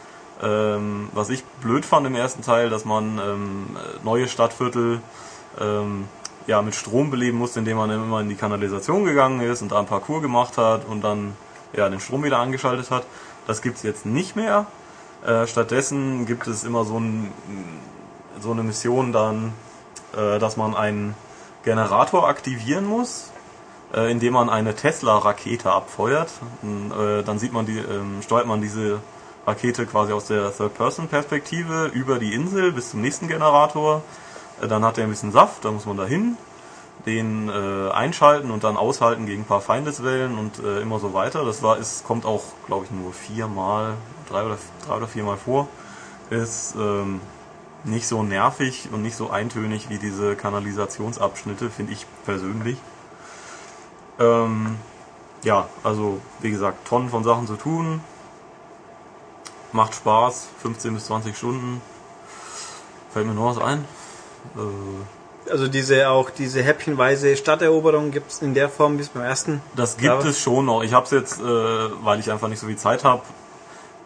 ähm, 0.44 1.08
was 1.14 1.30
ich 1.30 1.46
blöd 1.62 1.86
fand 1.86 2.06
im 2.06 2.16
ersten 2.16 2.42
Teil, 2.42 2.70
dass 2.70 2.84
man 2.84 3.18
ähm, 3.18 3.78
neue 4.04 4.28
Stadtviertel 4.28 5.00
ähm, 5.58 6.10
ja, 6.48 6.62
mit 6.62 6.76
Strom 6.76 7.12
beleben 7.12 7.38
musste, 7.38 7.60
indem 7.60 7.78
man 7.78 7.90
immer 7.92 8.20
in 8.20 8.28
die 8.28 8.36
Kanalisation 8.36 9.06
gegangen 9.06 9.40
ist 9.40 9.62
und 9.62 9.72
da 9.72 9.80
ein 9.80 9.86
Parcours 9.86 10.22
gemacht 10.22 10.58
hat 10.58 10.86
und 10.86 11.02
dann 11.02 11.38
ja, 11.72 11.88
den 11.88 12.02
Strom 12.02 12.26
wieder 12.26 12.40
angeschaltet 12.40 12.92
hat. 12.92 13.06
Das 13.48 13.62
gibt's 13.62 13.82
jetzt 13.84 14.06
nicht 14.06 14.36
mehr. 14.36 14.66
Äh, 15.26 15.48
stattdessen 15.48 16.26
gibt 16.26 16.46
es 16.48 16.66
immer 16.66 16.84
so, 16.84 17.00
ein, 17.00 17.32
so 18.42 18.52
eine 18.52 18.64
Mission 18.64 19.14
dann, 19.14 19.54
äh, 20.14 20.40
dass 20.40 20.58
man 20.58 20.76
einen 20.76 21.16
Generator 21.64 22.28
aktivieren 22.28 22.86
muss, 22.86 23.32
äh, 23.96 24.12
indem 24.12 24.34
man 24.34 24.50
eine 24.50 24.76
Tesla-Rakete 24.76 25.72
abfeuert. 25.72 26.30
Und, 26.62 26.92
äh, 26.92 27.24
dann 27.24 27.40
sieht 27.40 27.54
man 27.54 27.66
die, 27.66 27.78
ähm, 27.78 28.22
steuert 28.22 28.46
man 28.46 28.62
diese 28.62 29.00
Rakete 29.48 29.86
quasi 29.86 30.12
aus 30.12 30.26
der 30.26 30.56
Third-Person-Perspektive 30.56 31.86
über 31.94 32.20
die 32.20 32.34
Insel 32.34 32.72
bis 32.72 32.92
zum 32.92 33.02
nächsten 33.02 33.28
Generator. 33.28 34.04
Äh, 34.62 34.68
dann 34.68 34.84
hat 34.84 34.98
er 34.98 35.06
ein 35.06 35.10
bisschen 35.10 35.32
Saft, 35.32 35.64
da 35.64 35.72
muss 35.72 35.86
man 35.86 35.98
da 35.98 36.06
hin, 36.06 36.38
den 37.06 37.50
äh, 37.50 37.92
einschalten 37.92 38.52
und 38.52 38.64
dann 38.64 38.76
aushalten 38.76 39.26
gegen 39.26 39.44
ein 39.44 39.46
paar 39.46 39.62
Feindeswellen 39.62 40.38
und 40.38 40.60
äh, 40.60 40.82
immer 40.82 41.00
so 41.00 41.14
weiter. 41.14 41.46
Das 41.46 41.64
war, 41.64 41.78
ist, 41.78 42.04
kommt 42.06 42.26
auch, 42.26 42.44
glaube 42.68 42.86
ich, 42.86 42.92
nur 42.92 43.14
viermal, 43.14 43.94
drei 44.30 44.44
oder, 44.44 44.58
drei 44.88 44.98
oder 44.98 45.08
viermal 45.08 45.38
vor. 45.38 45.70
Ist 46.32 46.76
ähm, 46.76 47.22
nicht 47.84 48.08
so 48.08 48.24
nervig 48.24 48.90
und 48.92 49.04
nicht 49.04 49.16
so 49.16 49.30
eintönig 49.30 49.90
wie 49.90 50.00
diese 50.00 50.36
Kanalisationsabschnitte, 50.36 51.70
finde 51.70 51.94
ich 51.94 52.08
persönlich. 52.26 52.78
Ähm, 54.20 54.78
ja, 55.44 55.68
also 55.84 56.20
wie 56.40 56.52
gesagt, 56.52 56.88
Tonnen 56.88 57.10
von 57.10 57.24
Sachen 57.24 57.48
zu 57.48 57.56
tun. 57.56 58.02
Macht 59.72 59.94
Spaß, 59.96 60.48
15 60.62 60.94
bis 60.94 61.06
20 61.06 61.38
Stunden. 61.38 61.82
Fällt 63.12 63.28
mir 63.28 63.34
noch 63.34 63.56
was 63.56 63.58
ein? 63.64 63.86
Äh, 64.56 65.52
Also 65.52 65.68
diese 65.68 66.10
auch 66.10 66.30
diese 66.30 66.64
häppchenweise 66.64 67.36
Stadteroberung 67.36 68.12
gibt 68.12 68.32
es 68.32 68.42
in 68.42 68.54
der 68.54 68.70
Form 68.70 68.98
wie 68.98 69.02
es 69.02 69.10
beim 69.10 69.24
ersten. 69.24 69.62
Das 69.76 69.98
gibt 69.98 70.24
es 70.24 70.40
schon 70.40 70.66
noch. 70.66 70.82
Ich 70.82 70.94
habe 70.94 71.06
es 71.06 71.12
jetzt, 71.12 71.40
äh, 71.40 71.44
weil 71.44 72.20
ich 72.20 72.32
einfach 72.32 72.48
nicht 72.48 72.60
so 72.60 72.68
viel 72.68 72.78
Zeit 72.78 73.04
habe, 73.04 73.22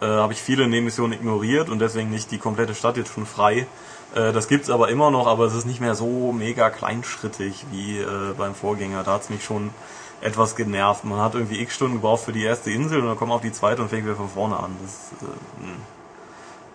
äh, 0.00 0.06
habe 0.06 0.32
ich 0.32 0.42
viele 0.42 0.66
Nebenmissionen 0.66 1.12
ignoriert 1.18 1.68
und 1.68 1.78
deswegen 1.78 2.10
nicht 2.10 2.30
die 2.30 2.38
komplette 2.38 2.74
Stadt 2.74 2.96
jetzt 2.96 3.12
schon 3.14 3.26
frei. 3.26 3.66
Äh, 4.14 4.32
das 4.32 4.48
gibt's 4.48 4.70
aber 4.70 4.88
immer 4.88 5.10
noch, 5.10 5.26
aber 5.26 5.44
es 5.44 5.54
ist 5.54 5.66
nicht 5.66 5.80
mehr 5.80 5.94
so 5.94 6.32
mega 6.32 6.68
kleinschrittig 6.68 7.64
wie 7.70 7.98
äh, 8.00 8.34
beim 8.36 8.54
Vorgänger. 8.54 9.04
Da 9.04 9.12
hat's 9.12 9.30
mich 9.30 9.44
schon 9.44 9.70
etwas 10.20 10.56
genervt. 10.56 11.04
Man 11.04 11.20
hat 11.20 11.34
irgendwie 11.34 11.60
x 11.60 11.74
Stunden 11.74 11.94
gebraucht 11.94 12.24
für 12.24 12.32
die 12.32 12.44
erste 12.44 12.70
Insel 12.70 13.00
und 13.00 13.06
dann 13.06 13.16
kommt 13.16 13.28
man 13.28 13.36
auf 13.36 13.42
die 13.42 13.52
zweite 13.52 13.82
und 13.82 13.88
fängt 13.88 14.04
wieder 14.04 14.16
von 14.16 14.28
vorne 14.28 14.58
an. 14.58 14.76
Das, 14.82 15.10
äh, 15.22 15.64
mh. 15.64 15.72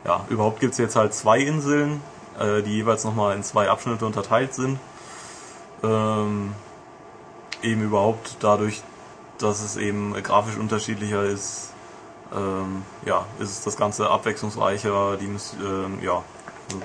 ja, 0.05 0.25
überhaupt 0.29 0.59
gibt's 0.59 0.77
jetzt 0.77 0.95
halt 0.95 1.13
zwei 1.13 1.39
Inseln, 1.39 2.01
äh, 2.39 2.61
die 2.61 2.71
jeweils 2.71 3.03
nochmal 3.03 3.35
in 3.35 3.43
zwei 3.43 3.69
Abschnitte 3.69 4.05
unterteilt 4.05 4.53
sind. 4.53 4.79
Ähm, 5.83 6.53
eben 7.61 7.81
überhaupt 7.81 8.37
dadurch, 8.39 8.81
dass 9.37 9.61
es 9.61 9.77
eben 9.77 10.13
grafisch 10.23 10.57
unterschiedlicher 10.57 11.23
ist, 11.23 11.71
ähm, 12.33 12.83
ja, 13.05 13.25
ist 13.39 13.49
es 13.49 13.61
das 13.61 13.77
Ganze 13.77 14.09
abwechslungsreicher, 14.09 15.17
die 15.17 15.25
ähm, 15.25 15.99
ja. 16.01 16.23
so. 16.71 16.81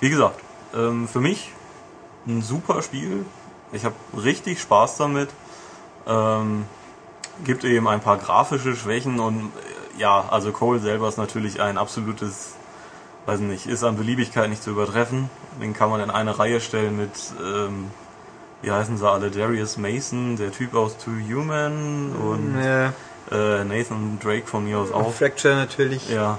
Wie 0.00 0.10
gesagt, 0.10 0.40
ähm, 0.74 1.08
für 1.08 1.20
mich 1.20 1.52
ein 2.26 2.42
super 2.42 2.82
Spiel. 2.82 3.24
Ich 3.72 3.84
habe 3.84 3.94
richtig 4.16 4.60
Spaß 4.60 4.96
damit. 4.96 5.30
Ähm, 6.10 6.64
gibt 7.44 7.64
eben 7.64 7.88
ein 7.88 8.00
paar 8.00 8.18
grafische 8.18 8.74
Schwächen 8.76 9.20
und 9.20 9.52
äh, 9.96 10.00
ja, 10.00 10.24
also 10.30 10.50
Cole 10.52 10.80
selber 10.80 11.08
ist 11.08 11.18
natürlich 11.18 11.60
ein 11.60 11.78
absolutes, 11.78 12.54
weiß 13.26 13.40
nicht, 13.40 13.66
ist 13.66 13.84
an 13.84 13.96
Beliebigkeit 13.96 14.48
nicht 14.50 14.62
zu 14.62 14.70
übertreffen. 14.70 15.30
Den 15.60 15.72
kann 15.72 15.90
man 15.90 16.00
in 16.00 16.10
eine 16.10 16.38
Reihe 16.38 16.60
stellen 16.60 16.96
mit, 16.96 17.10
ähm, 17.42 17.90
wie 18.62 18.70
heißen 18.70 18.96
sie 18.98 19.08
alle, 19.08 19.30
Darius 19.30 19.76
Mason, 19.76 20.36
der 20.36 20.52
Typ 20.52 20.74
aus 20.74 20.96
Too 20.98 21.12
Human 21.28 22.12
und 22.12 22.62
Ja, 22.62 22.92
äh, 23.30 23.64
Nathan 23.64 24.18
Drake 24.22 24.46
von 24.46 24.64
mir 24.64 24.78
aus 24.78 24.92
auch. 24.92 25.12
Fracture 25.12 25.54
natürlich. 25.54 26.10
Ja, 26.10 26.38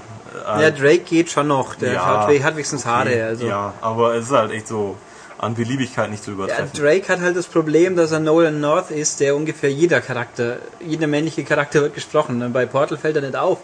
Ja, 0.58 0.70
Drake 0.70 1.00
geht 1.00 1.30
schon 1.30 1.48
noch. 1.48 1.74
Der 1.74 1.94
Ja, 1.94 2.04
hat, 2.26 2.28
hat 2.28 2.54
wenigstens 2.54 2.84
Haare. 2.86 3.24
Also. 3.24 3.46
Ja, 3.46 3.74
aber 3.80 4.14
es 4.14 4.26
ist 4.26 4.32
halt 4.32 4.50
echt 4.52 4.68
so 4.68 4.96
an 5.42 5.54
Beliebigkeit 5.54 6.08
nicht 6.10 6.22
zu 6.22 6.30
Ja, 6.30 6.36
übertreffen. 6.36 6.80
Drake 6.80 7.08
hat 7.08 7.20
halt 7.20 7.36
das 7.36 7.46
Problem, 7.46 7.96
dass 7.96 8.12
er 8.12 8.20
Nolan 8.20 8.60
North 8.60 8.90
ist, 8.92 9.18
der 9.20 9.34
ungefähr 9.36 9.70
jeder 9.72 10.00
Charakter, 10.00 10.58
jeder 10.80 11.08
männliche 11.08 11.42
Charakter 11.44 11.82
wird 11.82 11.94
gesprochen. 11.94 12.52
Bei 12.52 12.64
Portal 12.64 12.96
fällt 12.96 13.16
er 13.16 13.22
nicht 13.22 13.34
auf, 13.36 13.58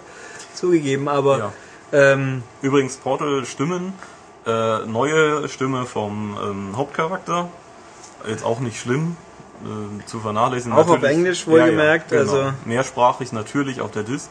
zugegeben, 0.55 1.09
aber 1.09 1.39
Ja. 1.39 1.53
ähm, 1.93 2.43
Übrigens, 2.63 2.97
Portal 2.97 3.45
Stimmen, 3.47 3.93
äh, 4.45 4.79
neue 4.87 5.49
Stimme 5.49 5.87
vom 5.87 6.37
ähm, 6.43 6.77
Hauptcharakter, 6.77 7.49
jetzt 8.29 8.45
auch 8.45 8.59
nicht 8.59 8.81
schlimm, 8.81 9.17
äh, 9.63 10.05
zu 10.07 10.19
vernachlässigen. 10.19 10.73
Auch 10.73 10.81
auf 10.81 10.89
Natürlich- 10.89 11.17
Englisch 11.17 11.47
wohlgemerkt, 11.47 12.11
genau. 12.11 12.23
also- 12.23 12.53
Mehrsprachig 12.65 13.33
natürlich 13.33 13.81
auf 13.81 13.93
der 13.93 14.03
Disc. 14.03 14.29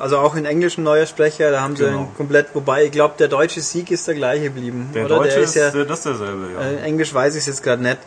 Also 0.00 0.18
auch 0.18 0.34
in 0.34 0.44
Englisch 0.44 0.78
ein 0.78 0.84
neuer 0.84 1.06
Sprecher, 1.06 1.50
da 1.50 1.60
haben 1.60 1.76
sie 1.76 1.84
Genau. 1.84 1.98
einen 1.98 2.16
komplett, 2.16 2.48
wobei 2.54 2.84
ich 2.84 2.90
glaube, 2.92 3.14
der 3.18 3.28
deutsche 3.28 3.60
Sieg 3.60 3.90
ist 3.90 4.06
der 4.08 4.14
gleiche 4.14 4.44
geblieben. 4.44 4.90
Der 4.94 5.04
oder? 5.06 5.16
Deutsche 5.16 5.34
der 5.34 5.42
ist, 5.42 5.50
ist 5.50 5.54
ja, 5.56 5.70
der, 5.70 5.84
das 5.84 5.98
ist 6.00 6.06
derselbe, 6.06 6.48
ja. 6.54 6.60
äh, 6.60 6.76
Englisch 6.82 7.12
weiß 7.14 7.36
ich 7.36 7.46
jetzt 7.46 7.62
gerade 7.62 7.82
nicht. 7.82 7.98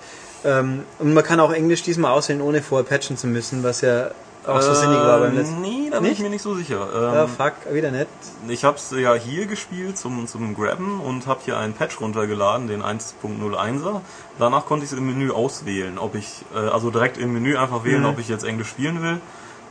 Ähm, 0.45 0.83
und 0.99 1.13
man 1.13 1.23
kann 1.23 1.39
auch 1.39 1.51
Englisch 1.51 1.83
diesmal 1.83 2.11
aussehen, 2.11 2.41
ohne 2.41 2.61
vorher 2.61 2.85
patchen 2.87 3.17
zu 3.17 3.27
müssen, 3.27 3.63
was 3.63 3.81
ja 3.81 4.11
auch 4.47 4.61
so 4.61 4.73
sinnig 4.73 4.97
war 4.97 5.19
beim 5.19 5.35
letzten. 5.37 5.61
Nee, 5.61 5.89
da 5.91 5.99
bin 5.99 6.11
ich 6.13 6.19
mir 6.19 6.29
nicht 6.29 6.41
so 6.41 6.55
sicher. 6.55 6.87
Ja, 6.93 7.23
Ähm, 7.23 7.29
fuck, 7.29 7.53
wieder 7.73 7.91
nett. 7.91 8.07
ich 8.47 8.63
habe 8.63 8.77
es 8.77 8.89
ja 8.97 9.13
hier 9.13 9.45
gespielt 9.47 9.97
zum, 9.97 10.25
zum 10.27 10.55
Grabben 10.55 11.01
und 11.01 11.27
habe 11.27 11.41
hier 11.43 11.57
einen 11.57 11.73
Patch 11.73 11.99
runtergeladen, 11.99 12.67
den 12.67 12.81
1.01er. 12.81 14.01
Danach 14.39 14.65
konnte 14.65 14.85
ich 14.85 14.91
es 14.91 14.97
im 14.97 15.05
Menü 15.05 15.31
auswählen, 15.31 15.97
ob 15.99 16.15
ich, 16.15 16.45
äh, 16.55 16.59
also 16.59 16.89
direkt 16.89 17.17
im 17.17 17.33
Menü 17.33 17.57
einfach 17.57 17.83
wählen, 17.83 17.99
Mhm. 18.01 18.07
ob 18.09 18.19
ich 18.19 18.29
jetzt 18.29 18.45
Englisch 18.45 18.69
spielen 18.69 19.03
will. 19.03 19.17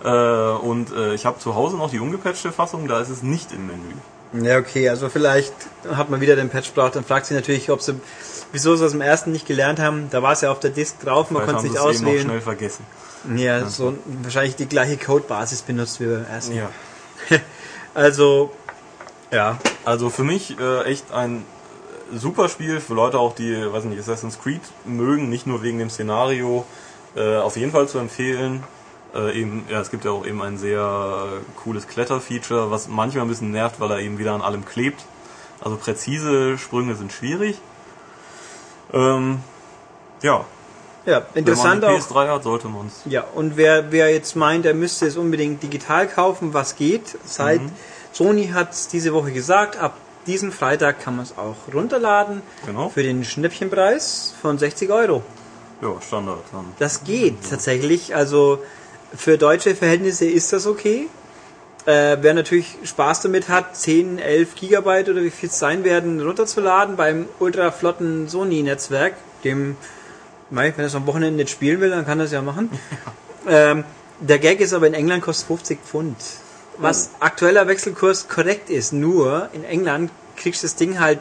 Äh, 0.04 0.08
und 0.08 0.92
äh, 0.92 1.14
ich 1.14 1.26
habe 1.26 1.38
zu 1.38 1.54
Hause 1.54 1.76
noch 1.76 1.90
die 1.90 2.00
ungepatchte 2.00 2.52
Fassung, 2.52 2.86
da 2.88 3.00
ist 3.00 3.08
es 3.08 3.22
nicht 3.22 3.52
im 3.52 3.66
Menü. 3.66 4.46
Ja, 4.46 4.58
okay, 4.58 4.88
also 4.88 5.08
vielleicht 5.08 5.54
hat 5.90 6.10
man 6.10 6.20
wieder 6.20 6.36
den 6.36 6.50
Patch 6.50 6.72
braucht, 6.72 6.96
dann 6.96 7.04
fragt 7.04 7.26
sie 7.26 7.34
natürlich, 7.34 7.70
ob 7.70 7.80
sie, 7.80 7.98
wieso 8.52 8.76
sie 8.76 8.84
aus 8.84 8.92
dem 8.92 9.00
ersten 9.00 9.32
nicht 9.32 9.46
gelernt 9.46 9.80
haben. 9.80 10.08
Da 10.10 10.22
war 10.22 10.32
es 10.32 10.42
ja 10.42 10.52
auf 10.52 10.60
der 10.60 10.70
Disk 10.70 11.00
drauf, 11.00 11.30
man 11.30 11.44
konnte 11.44 11.58
es 11.58 11.62
nicht 11.64 11.74
es 11.74 11.80
eben 11.80 11.88
auswählen. 11.88 12.24
schnell 12.24 12.40
vergessen. 12.40 12.84
Ja, 13.36 13.66
so 13.66 13.94
wahrscheinlich 14.22 14.56
die 14.56 14.66
gleiche 14.66 14.96
Codebasis 14.96 15.62
benutzt 15.62 16.00
wie 16.00 16.06
beim 16.06 16.26
ersten. 16.26 16.54
Ja. 16.54 16.70
Also, 17.94 18.52
ja. 19.32 19.58
Also 19.84 20.08
für 20.08 20.22
mich 20.22 20.56
äh, 20.60 20.84
echt 20.84 21.10
ein 21.10 21.44
super 22.14 22.48
Spiel 22.48 22.80
für 22.80 22.94
Leute 22.94 23.18
auch, 23.18 23.34
die, 23.34 23.72
weiß 23.72 23.84
nicht, 23.84 23.98
Assassin's 23.98 24.38
Creed 24.40 24.60
mögen, 24.84 25.28
nicht 25.28 25.48
nur 25.48 25.64
wegen 25.64 25.78
dem 25.80 25.90
Szenario, 25.90 26.64
äh, 27.16 27.38
auf 27.38 27.56
jeden 27.56 27.72
Fall 27.72 27.88
zu 27.88 27.98
empfehlen. 27.98 28.62
Äh, 29.14 29.40
eben, 29.40 29.64
ja, 29.70 29.80
es 29.80 29.90
gibt 29.90 30.04
ja 30.04 30.10
auch 30.10 30.26
eben 30.26 30.42
ein 30.42 30.58
sehr 30.58 30.80
äh, 30.80 31.60
cooles 31.62 31.86
Kletterfeature, 31.88 32.70
was 32.70 32.88
manchmal 32.88 33.24
ein 33.24 33.28
bisschen 33.28 33.50
nervt, 33.50 33.80
weil 33.80 33.90
er 33.90 34.00
eben 34.00 34.18
wieder 34.18 34.32
an 34.34 34.42
allem 34.42 34.64
klebt. 34.64 35.02
Also 35.60 35.76
präzise 35.76 36.58
Sprünge 36.58 36.94
sind 36.94 37.12
schwierig. 37.12 37.58
Ähm, 38.92 39.40
ja, 40.22 40.44
Ja, 41.06 41.22
interessant 41.34 41.82
wenn 41.82 41.90
man 41.90 42.00
auch. 42.00 42.06
die 42.08 42.14
PS3 42.14 42.28
hat, 42.28 42.42
sollte 42.42 42.68
man 42.68 42.86
es. 42.88 43.00
Ja, 43.10 43.24
und 43.34 43.56
wer, 43.56 43.90
wer 43.92 44.10
jetzt 44.12 44.36
meint, 44.36 44.66
er 44.66 44.74
müsste 44.74 45.06
es 45.06 45.16
unbedingt 45.16 45.62
digital 45.62 46.06
kaufen, 46.06 46.52
was 46.54 46.76
geht, 46.76 47.16
seit 47.24 47.62
Mhm. 47.62 47.72
Sony 48.12 48.48
hat 48.48 48.72
es 48.72 48.88
diese 48.88 49.12
Woche 49.14 49.32
gesagt, 49.32 49.76
ab 49.78 49.96
diesen 50.26 50.52
Freitag 50.52 51.00
kann 51.02 51.16
man 51.16 51.24
es 51.24 51.36
auch 51.38 51.56
runterladen 51.72 52.42
Genau. 52.66 52.88
für 52.90 53.02
den 53.02 53.24
Schnäppchenpreis 53.24 54.34
von 54.40 54.58
60 54.58 54.90
Euro. 54.90 55.22
Ja, 55.80 55.92
Standard 56.06 56.40
dann. 56.52 56.66
Das 56.78 57.04
geht 57.04 57.48
tatsächlich. 57.48 58.14
Also 58.14 58.58
für 59.14 59.38
deutsche 59.38 59.74
Verhältnisse 59.74 60.26
ist 60.26 60.52
das 60.52 60.66
okay. 60.66 61.08
Äh, 61.86 62.18
wer 62.20 62.34
natürlich 62.34 62.76
Spaß 62.84 63.22
damit 63.22 63.48
hat, 63.48 63.76
10, 63.76 64.18
11 64.18 64.54
Gigabyte 64.54 65.08
oder 65.08 65.22
wie 65.22 65.30
viel 65.30 65.48
es 65.48 65.58
sein 65.58 65.84
werden, 65.84 66.20
runterzuladen 66.20 66.96
beim 66.96 67.26
ultraflotten 67.38 68.28
Sony-Netzwerk, 68.28 69.14
dem, 69.44 69.76
wenn 70.50 70.72
er 70.76 70.86
es 70.86 70.94
am 70.94 71.06
Wochenende 71.06 71.36
nicht 71.36 71.50
spielen 71.50 71.80
will, 71.80 71.90
dann 71.90 72.04
kann 72.04 72.18
er 72.18 72.26
es 72.26 72.32
ja 72.32 72.42
machen. 72.42 72.70
ähm, 73.48 73.84
der 74.20 74.38
Gag 74.38 74.60
ist 74.60 74.74
aber 74.74 74.86
in 74.86 74.94
England 74.94 75.22
kostet 75.22 75.46
50 75.46 75.78
Pfund. 75.80 76.16
Was 76.76 77.10
aktueller 77.20 77.66
Wechselkurs 77.66 78.28
korrekt 78.28 78.68
ist, 78.68 78.92
nur 78.92 79.48
in 79.52 79.64
England 79.64 80.10
kriegst 80.36 80.62
du 80.62 80.66
das 80.66 80.76
Ding 80.76 81.00
halt 81.00 81.20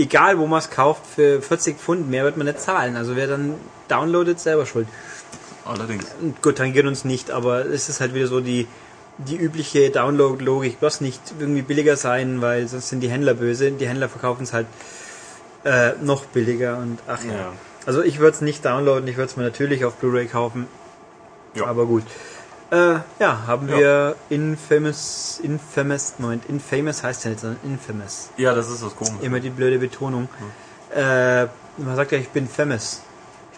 egal 0.00 0.38
wo 0.38 0.46
man 0.46 0.58
es 0.58 0.70
kauft, 0.70 1.02
für 1.14 1.42
40 1.42 1.76
Pfund 1.78 2.10
mehr 2.10 2.24
wird 2.24 2.36
man 2.36 2.46
nicht 2.46 2.60
zahlen. 2.60 2.96
Also 2.96 3.16
wer 3.16 3.26
dann 3.26 3.54
downloadet, 3.88 4.40
selber 4.40 4.66
schuld. 4.66 4.88
Allerdings. 5.70 6.06
Gut, 6.42 6.58
tangiert 6.58 6.86
uns 6.86 7.04
nicht, 7.04 7.30
aber 7.30 7.64
es 7.66 7.88
ist 7.88 8.00
halt 8.00 8.12
wieder 8.14 8.26
so 8.26 8.40
die, 8.40 8.66
die 9.18 9.36
übliche 9.36 9.90
Download-Logik. 9.90 10.80
Bloß 10.80 11.00
nicht 11.00 11.20
irgendwie 11.38 11.62
billiger 11.62 11.96
sein, 11.96 12.40
weil 12.42 12.66
sonst 12.68 12.88
sind 12.88 13.00
die 13.00 13.08
Händler 13.10 13.34
böse. 13.34 13.70
Die 13.70 13.86
Händler 13.86 14.08
verkaufen 14.08 14.42
es 14.42 14.52
halt 14.52 14.66
äh, 15.64 15.92
noch 16.02 16.24
billiger 16.24 16.78
und 16.78 16.98
ach 17.06 17.22
ja. 17.24 17.32
Ja. 17.32 17.52
Also 17.86 18.02
ich 18.02 18.18
würde 18.18 18.34
es 18.34 18.40
nicht 18.40 18.64
downloaden, 18.64 19.06
ich 19.08 19.16
würde 19.16 19.30
es 19.30 19.36
mir 19.36 19.42
natürlich 19.44 19.84
auf 19.84 19.94
Blu-ray 19.96 20.26
kaufen. 20.26 20.66
Ja. 21.54 21.66
Aber 21.66 21.86
gut. 21.86 22.04
Äh, 22.70 22.96
ja, 23.18 23.46
haben 23.46 23.68
Ja. 23.68 23.78
wir 23.78 24.16
Infamous, 24.28 25.40
Infamous, 25.42 26.14
Moment, 26.18 26.44
Infamous 26.48 27.02
heißt 27.02 27.24
ja 27.24 27.30
nicht, 27.30 27.40
sondern 27.40 27.58
Infamous. 27.64 28.30
Ja, 28.36 28.54
das 28.54 28.68
ist 28.70 28.82
das 28.82 28.94
Komische. 28.96 29.16
Immer 29.24 29.40
die 29.40 29.50
blöde 29.50 29.78
Betonung. 29.78 30.28
Äh, 30.94 31.46
man 31.78 31.96
sagt 31.96 32.12
ja, 32.12 32.18
ich 32.18 32.28
bin 32.28 32.48
famous. 32.48 33.02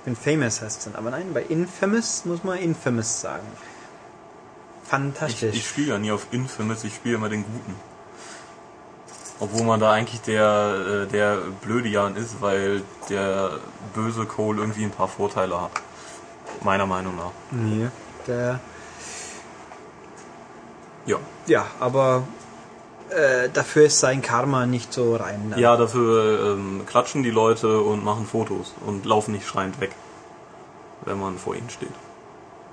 Ich 0.02 0.04
bin 0.04 0.16
famous 0.16 0.60
heißt 0.60 0.78
es 0.78 0.84
dann. 0.84 0.96
Aber 0.96 1.10
nein, 1.10 1.32
bei 1.32 1.42
Infamous 1.42 2.24
muss 2.24 2.42
man 2.42 2.58
Infamous 2.58 3.20
sagen. 3.20 3.46
Ich, 3.54 4.88
Fantastisch. 4.90 5.54
ich 5.54 5.68
spiele 5.68 5.90
ja 5.90 5.98
nie 5.98 6.10
auf 6.10 6.26
Infamous, 6.32 6.82
ich 6.82 6.96
spiele 6.96 7.14
immer 7.14 7.28
den 7.28 7.44
Guten. 7.44 7.76
Obwohl 9.38 9.62
man 9.62 9.78
da 9.78 9.92
eigentlich 9.92 10.20
der, 10.22 11.04
äh, 11.04 11.06
der 11.06 11.36
blöde 11.60 11.88
Jan 11.88 12.16
ist, 12.16 12.40
weil 12.40 12.82
der 13.08 13.60
böse 13.94 14.24
Cole 14.26 14.60
irgendwie 14.60 14.82
ein 14.82 14.90
paar 14.90 15.06
Vorteile 15.06 15.60
hat. 15.60 15.70
Meiner 16.62 16.86
Meinung 16.86 17.16
nach. 17.16 17.30
nee, 17.52 17.88
der, 18.26 18.58
Ja. 21.06 21.18
ja, 21.46 21.66
aber 21.78 22.24
äh, 23.12 23.48
dafür 23.52 23.86
ist 23.86 24.00
sein 24.00 24.22
Karma 24.22 24.66
nicht 24.66 24.92
so 24.92 25.16
rein. 25.16 25.48
dann. 25.50 25.58
Ja, 25.58 25.76
dafür 25.76 26.54
ähm, 26.54 26.82
klatschen 26.86 27.22
die 27.22 27.30
Leute 27.30 27.80
und 27.80 28.04
machen 28.04 28.26
Fotos 28.26 28.74
und 28.86 29.04
laufen 29.06 29.32
nicht 29.32 29.46
schreiend 29.46 29.80
weg, 29.80 29.92
wenn 31.04 31.18
man 31.18 31.38
vor 31.38 31.54
ihnen 31.54 31.70
steht. 31.70 31.88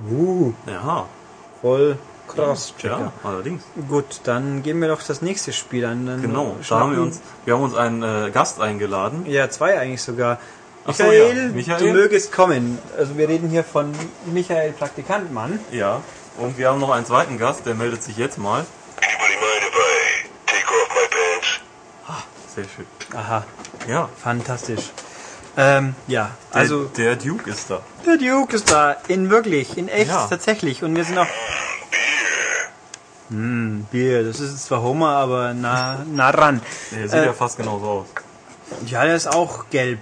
Uh, 0.10 0.54
Ja, 0.66 1.06
voll 1.62 1.98
krass. 2.28 2.74
ja, 2.84 3.12
allerdings. 3.24 3.64
Gut, 3.88 4.22
dann 4.24 4.64
gehen 4.64 4.80
wir 4.82 4.88
doch 4.88 5.02
das 5.02 5.22
nächste 5.22 5.52
Spiel 5.52 5.86
an. 5.86 6.06
Dann 6.06 6.22
Genau, 6.22 6.56
da 6.68 6.80
haben 6.80 6.96
wir 6.96 7.02
uns, 7.02 7.22
wir 7.46 7.56
haben 7.56 7.64
uns 7.64 7.76
einen 7.76 8.04
äh, 8.04 8.32
Gast 8.32 8.62
eingeladen. 8.62 9.26
Ja, 9.26 9.50
zwei 9.50 9.80
eigentlich 9.80 10.02
sogar. 10.02 10.40
Ach 10.86 10.94
so, 10.94 11.04
Michael, 11.04 11.48
ja. 11.48 11.54
Michael? 11.54 11.88
du 11.88 11.94
mögest 11.94 12.32
kommen. 12.32 12.78
Also 12.98 13.18
wir 13.18 13.28
reden 13.28 13.50
hier 13.50 13.64
von 13.64 13.92
Michael 14.32 14.72
Praktikantmann. 14.72 15.60
Ja. 15.72 16.02
Und 16.38 16.58
wir 16.58 16.70
haben 16.70 16.80
noch 16.80 16.92
einen 16.92 17.06
zweiten 17.06 17.38
Gast, 17.38 17.66
der 17.66 17.76
meldet 17.76 18.02
sich 18.02 18.18
jetzt 18.18 18.38
mal. 18.38 18.66
Sehr 22.60 22.70
schön. 22.76 22.86
Aha, 23.18 23.44
Ja, 23.88 24.10
fantastisch. 24.22 24.92
Ähm, 25.58 25.96
ja, 26.08 26.32
der, 26.54 26.60
also 26.60 26.86
der 26.86 27.16
Duke 27.16 27.50
ist 27.50 27.70
da. 27.70 27.82
der 28.06 28.18
Duke 28.18 28.56
ist 28.56 28.70
da, 28.72 28.96
in 29.08 29.30
wirklich, 29.30 29.78
in 29.78 29.88
echt, 29.88 30.10
Ja. 30.10 30.28
tatsächlich. 30.28 30.84
Und 30.84 30.96
wir 30.96 31.04
sind 31.06 31.18
auch... 31.18 31.28
Hm, 33.30 33.86
Bier, 33.92 34.24
das 34.24 34.40
ist 34.40 34.66
zwar 34.66 34.82
Homer, 34.82 35.10
aber 35.12 35.54
nah, 35.54 36.00
nah 36.12 36.30
ran. 36.32 36.62
Der 36.92 37.08
sieht 37.08 37.20
Äh, 37.20 37.26
ja 37.28 37.34
fast 37.34 37.58
genauso 37.58 37.86
aus. 37.86 38.08
Ja, 38.88 39.06
der 39.06 39.16
ist 39.16 39.28
auch 39.28 39.70
gelb. 39.70 40.00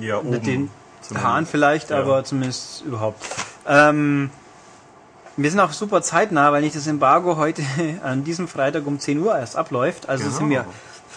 Ja, 0.00 0.18
oben. 0.18 0.30
Mit 0.30 0.46
den 0.46 0.70
zumindest. 1.02 1.26
Haaren 1.28 1.46
vielleicht, 1.46 1.90
Ja. 1.90 1.98
aber 2.00 2.24
zumindest 2.24 2.82
überhaupt. 2.82 3.22
Ähm, 3.66 4.30
wir 5.36 5.50
sind 5.50 5.60
auch 5.60 5.72
super 5.72 6.02
zeitnah, 6.02 6.50
weil 6.52 6.62
nicht 6.62 6.74
das 6.74 6.86
Embargo 6.86 7.36
heute 7.36 7.62
an 8.02 8.24
diesem 8.24 8.48
Freitag 8.48 8.86
um 8.86 8.98
10 8.98 9.20
Uhr 9.20 9.38
erst 9.38 9.56
abläuft. 9.56 10.08
Also 10.08 10.24
Genau. 10.24 10.36
sind 10.36 10.50
wir 10.50 10.64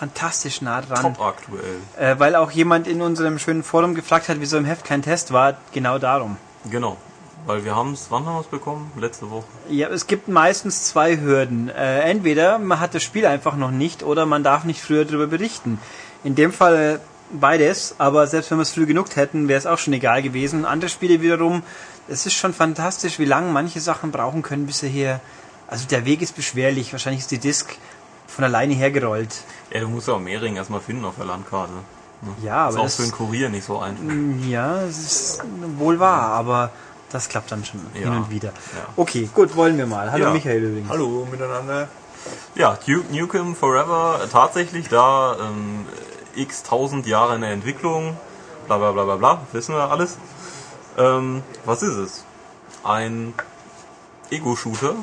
fantastisch 0.01 0.63
nah 0.63 0.81
dran. 0.81 1.03
Top 1.03 1.21
aktuell. 1.21 1.77
Äh, 1.99 2.15
weil 2.17 2.35
auch 2.35 2.49
jemand 2.49 2.87
in 2.87 3.03
unserem 3.03 3.37
schönen 3.37 3.61
Forum 3.61 3.93
gefragt 3.93 4.29
hat, 4.29 4.37
wieso 4.39 4.57
im 4.57 4.65
Heft 4.65 4.83
kein 4.83 5.03
Test 5.03 5.31
war. 5.31 5.57
Genau 5.73 5.99
darum. 5.99 6.37
Genau. 6.71 6.97
Weil 7.45 7.65
wir 7.65 7.75
haben 7.75 7.93
es, 7.93 8.07
wann 8.09 8.25
haben 8.25 8.35
wir 8.35 8.41
es 8.41 8.47
bekommen? 8.47 8.91
Letzte 8.97 9.29
Woche. 9.29 9.45
Ja, 9.69 9.89
es 9.89 10.07
gibt 10.07 10.27
meistens 10.27 10.85
zwei 10.85 11.19
Hürden. 11.19 11.69
Äh, 11.69 11.99
entweder 12.01 12.57
man 12.57 12.79
hat 12.79 12.95
das 12.95 13.03
Spiel 13.03 13.27
einfach 13.27 13.55
noch 13.55 13.69
nicht 13.69 14.01
oder 14.01 14.25
man 14.25 14.43
darf 14.43 14.63
nicht 14.63 14.81
früher 14.81 15.05
darüber 15.05 15.27
berichten. 15.27 15.79
In 16.23 16.33
dem 16.33 16.51
Fall 16.51 16.99
beides, 17.31 17.95
aber 17.99 18.25
selbst 18.25 18.49
wenn 18.49 18.57
wir 18.57 18.63
es 18.63 18.71
früh 18.71 18.87
genug 18.87 19.15
hätten, 19.15 19.47
wäre 19.47 19.59
es 19.59 19.67
auch 19.67 19.77
schon 19.77 19.93
egal 19.93 20.23
gewesen. 20.23 20.65
Andere 20.65 20.89
Spiele 20.89 21.21
wiederum, 21.21 21.61
es 22.07 22.25
ist 22.25 22.33
schon 22.33 22.55
fantastisch, 22.55 23.19
wie 23.19 23.25
lange 23.25 23.51
manche 23.51 23.79
Sachen 23.79 24.11
brauchen 24.11 24.41
können, 24.41 24.65
bis 24.65 24.79
sie 24.79 24.89
hier. 24.89 25.19
Also 25.67 25.87
der 25.87 26.05
Weg 26.05 26.21
ist 26.23 26.35
beschwerlich. 26.35 26.91
Wahrscheinlich 26.91 27.21
ist 27.21 27.31
die 27.31 27.37
Disk 27.37 27.77
von 28.33 28.43
alleine 28.43 28.73
hergerollt. 28.73 29.43
Ja, 29.71 29.79
du 29.81 29.87
musst 29.89 30.07
ja 30.07 30.15
auch 30.15 30.19
Mehring 30.19 30.55
erstmal 30.55 30.79
finden 30.81 31.05
auf 31.05 31.15
der 31.17 31.25
Landkarte. 31.25 31.73
Ne? 32.21 32.29
Ja, 32.43 32.67
ist 32.69 32.73
aber 32.75 32.81
auch 32.81 32.85
das, 32.85 32.95
für 32.97 33.03
einen 33.03 33.11
Kurier 33.11 33.49
nicht 33.49 33.65
so 33.65 33.79
einfach. 33.79 34.03
ja, 34.47 34.81
es 34.83 34.99
ist 34.99 35.43
wohl 35.77 35.99
wahr, 35.99 36.29
aber 36.33 36.69
das 37.11 37.27
klappt 37.29 37.51
dann 37.51 37.65
schon 37.65 37.81
hin 37.93 38.03
Ja. 38.03 38.17
und 38.17 38.29
wieder. 38.29 38.49
Ja. 38.49 38.85
Okay, 38.95 39.29
gut, 39.33 39.55
wollen 39.55 39.77
wir 39.77 39.85
mal. 39.87 40.11
Hallo 40.11 40.25
Ja. 40.25 40.31
Michael 40.31 40.63
übrigens. 40.63 40.89
Hallo 40.89 41.27
miteinander. 41.29 41.87
Ja, 42.55 42.77
Duke 42.85 43.11
Nukem 43.11 43.55
Forever, 43.55 44.19
tatsächlich 44.31 44.87
da 44.87 45.35
ähm, 45.39 45.85
x 46.35 46.61
tausend 46.63 47.07
Jahre 47.07 47.35
in 47.35 47.41
der 47.41 47.51
Entwicklung, 47.51 48.15
bla 48.67 48.77
bla 48.77 48.91
bla 48.91 49.03
bla 49.05 49.15
bla, 49.15 49.41
wissen 49.51 49.73
wir 49.73 49.89
alles. 49.89 50.17
Ähm, 50.97 51.41
was 51.65 51.81
ist 51.81 51.95
es? 51.95 52.23
Ein 52.83 53.33
Ego-Shooter. 54.29 54.93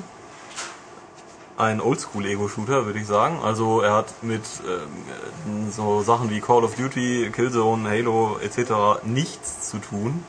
Ein 1.59 1.81
Oldschool-Ego-Shooter, 1.81 2.87
würde 2.87 3.01
ich 3.01 3.07
sagen. 3.07 3.41
Also 3.43 3.81
er 3.81 3.93
hat 3.95 4.23
mit 4.23 4.43
ähm, 4.65 5.71
so 5.73 6.03
Sachen 6.03 6.31
wie 6.31 6.41
Call 6.41 6.63
of 6.63 6.77
Duty, 6.77 7.31
Killzone, 7.35 7.89
Halo 7.91 8.39
etc. 8.41 9.03
nichts 9.05 9.69
zu 9.69 9.79
tun. 9.79 10.25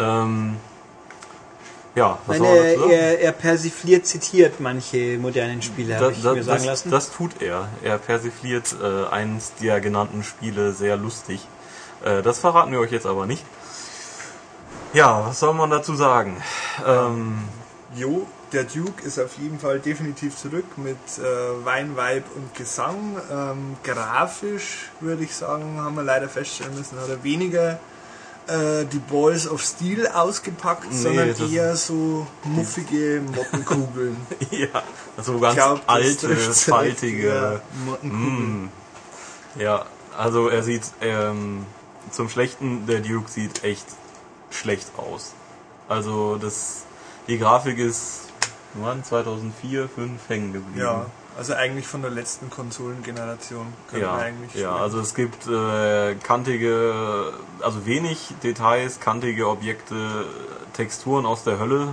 Ähm, 0.00 0.56
ja, 1.94 2.18
was 2.26 2.38
soll 2.38 2.46
man 2.46 2.56
Meine, 2.56 2.68
dazu 2.70 2.80
sagen? 2.80 2.92
er, 2.92 3.20
er 3.20 3.32
persifliert, 3.32 4.06
zitiert 4.06 4.58
manche 4.60 5.18
modernen 5.18 5.60
Spiele, 5.60 5.96
habe 6.00 6.12
ich 6.12 6.22
Da- 6.22 6.32
mir 6.32 6.42
sagen 6.42 6.58
das, 6.58 6.66
lassen. 6.66 6.90
das 6.92 7.10
tut 7.12 7.42
er. 7.42 7.68
Er 7.82 7.98
persifliert 7.98 8.74
äh, 8.82 9.06
eins 9.12 9.52
der 9.60 9.80
genannten 9.82 10.22
Spiele 10.24 10.72
sehr 10.72 10.96
lustig. 10.96 11.46
Äh, 12.04 12.22
das 12.22 12.38
verraten 12.38 12.72
wir 12.72 12.80
euch 12.80 12.92
jetzt 12.92 13.06
aber 13.06 13.26
nicht. 13.26 13.44
Ja, 14.94 15.26
was 15.26 15.40
soll 15.40 15.52
man 15.52 15.68
dazu 15.68 15.94
sagen? 15.94 16.42
Ähm, 16.86 17.38
Jo, 17.94 18.26
der 18.52 18.64
Duke 18.64 19.02
ist 19.04 19.18
auf 19.18 19.38
jeden 19.38 19.58
Fall 19.58 19.78
definitiv 19.78 20.36
zurück 20.36 20.64
mit 20.76 20.96
äh, 21.18 21.64
Wein, 21.64 21.96
Vibe 21.96 22.24
und 22.34 22.54
Gesang. 22.54 23.16
Ähm, 23.30 23.76
grafisch 23.84 24.90
würde 25.00 25.24
ich 25.24 25.34
sagen, 25.34 25.80
haben 25.80 25.96
wir 25.96 26.02
leider 26.02 26.28
feststellen 26.28 26.74
müssen, 26.74 26.98
hat 26.98 27.08
er 27.08 27.22
weniger 27.22 27.78
äh, 28.46 28.84
die 28.86 28.98
Balls 28.98 29.48
of 29.48 29.62
Steel 29.62 30.06
ausgepackt, 30.08 30.90
Nee, 30.90 30.96
sondern 30.96 31.50
eher 31.50 31.76
so 31.76 32.26
muffige 32.44 33.22
Mottenkugeln. 33.34 34.16
ja, 34.50 34.82
so 35.22 35.38
ganz 35.38 35.54
Ich 35.54 35.62
glaub, 35.62 35.80
alte, 35.86 36.36
faltige. 36.36 37.28
ja, 37.28 37.60
Mottenkugeln. 37.84 38.64
Mm. 38.64 38.70
Ja, 39.58 39.86
also 40.16 40.48
er 40.48 40.62
sieht 40.62 40.84
ähm, 41.00 41.66
zum 42.10 42.28
Schlechten, 42.28 42.86
der 42.86 43.00
Duke 43.00 43.30
sieht 43.30 43.64
echt 43.64 43.86
schlecht 44.50 44.90
aus. 44.96 45.32
Also 45.88 46.36
das, 46.36 46.84
die 47.26 47.38
Grafik 47.38 47.78
ist 47.78 48.27
wann 48.74 49.02
2004, 49.04 49.88
5 49.88 50.28
hängen 50.28 50.52
geblieben. 50.52 50.80
Ja, 50.80 51.06
also 51.38 51.54
eigentlich 51.54 51.86
von 51.86 52.02
der 52.02 52.10
letzten 52.10 52.50
Konsolengeneration 52.50 53.72
können 53.88 54.02
Ja, 54.02 54.16
wir 54.16 54.22
eigentlich 54.24 54.54
ja, 54.54 54.70
sprechen. 54.70 54.82
also 54.82 55.00
es 55.00 55.14
gibt 55.14 55.46
äh, 55.46 56.14
kantige, 56.16 57.32
also 57.60 57.86
wenig 57.86 58.34
Details, 58.42 58.98
kantige 59.00 59.48
Objekte, 59.48 60.26
Texturen 60.74 61.26
aus 61.26 61.44
der 61.44 61.58
Hölle, 61.58 61.88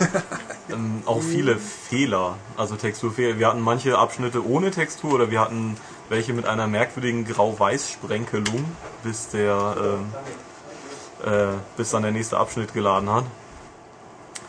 ähm, 0.70 1.02
auch 1.06 1.22
viele 1.22 1.56
Fehler, 1.56 2.36
also 2.56 2.74
Texturfehler. 2.76 3.38
Wir 3.38 3.48
hatten 3.48 3.60
manche 3.60 3.98
Abschnitte 3.98 4.44
ohne 4.46 4.70
Textur 4.70 5.14
oder 5.14 5.30
wir 5.30 5.40
hatten 5.40 5.76
welche 6.08 6.32
mit 6.32 6.46
einer 6.46 6.66
merkwürdigen 6.66 7.24
Grau-Weiß-Sprenkelung, 7.24 8.64
bis 9.02 9.28
der, 9.28 9.76
ähm, 11.24 11.30
äh, 11.32 11.46
bis 11.76 11.90
dann 11.90 12.02
der 12.02 12.12
nächste 12.12 12.36
Abschnitt 12.38 12.74
geladen 12.74 13.10
hat. 13.10 13.24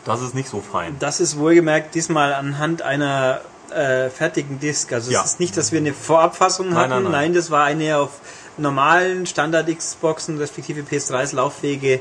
Das 0.06 0.22
ist 0.22 0.34
nicht 0.34 0.48
so 0.48 0.60
fein. 0.62 0.96
Das 1.00 1.20
ist 1.20 1.36
wohlgemerkt 1.38 1.94
diesmal 1.94 2.32
anhand 2.32 2.80
einer 2.80 3.40
äh, 3.74 4.08
fertigen 4.08 4.58
Disk. 4.60 4.92
Also 4.92 5.10
Ja. 5.10 5.20
es 5.22 5.32
ist 5.32 5.40
nicht, 5.40 5.56
dass 5.56 5.72
wir 5.72 5.80
eine 5.80 5.92
Vorabfassung 5.92 6.70
Nein, 6.70 6.76
hatten. 6.90 7.02
nein, 7.02 7.12
nein. 7.12 7.34
das 7.34 7.50
war 7.50 7.64
eine 7.64 7.98
auf 7.98 8.10
normalen 8.56 9.26
Standard-Xboxen 9.26 10.38
respektive 10.38 10.80
PS3s 10.82 11.34
lauffähige 11.34 12.00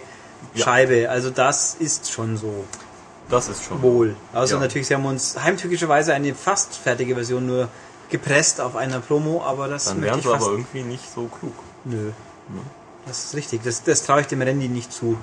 Ja. 0.53 0.64
Scheibe. 0.64 1.10
Also 1.10 1.32
das 1.32 1.76
ist 1.80 2.11
schon 2.11 2.38
so 2.38 2.64
Das 3.30 3.49
ist 3.49 3.64
schon. 3.64 3.82
wohl. 3.82 4.15
Außer 4.34 4.53
Ja. 4.56 4.60
natürlich, 4.61 4.88
sie 4.88 4.94
haben 4.94 5.06
uns 5.06 5.36
heimtückischerweise 5.41 6.14
eine 6.14 6.36
fast 6.36 6.76
fertige 6.76 7.15
Version 7.15 7.48
nur 7.48 7.68
gepresst 8.11 8.61
auf 8.61 8.76
einer 8.76 8.99
Promo, 8.99 9.41
aber 9.44 9.68
das 9.68 9.86
Dann 9.86 10.02
wären 10.03 10.22
sie 10.22 10.30
aber 10.32 10.45
irgendwie 10.45 10.84
nicht 10.84 11.11
so 11.14 11.26
klug. 11.26 11.56
Nö. 11.86 12.11
Das 13.07 13.26
ist 13.26 13.36
richtig. 13.36 13.61
Das, 13.64 13.84
das 13.84 14.03
traue 14.03 14.22
ich 14.22 14.27
dem 14.27 14.41
Randy 14.44 14.68
nicht 14.68 14.94
zu. 14.94 15.18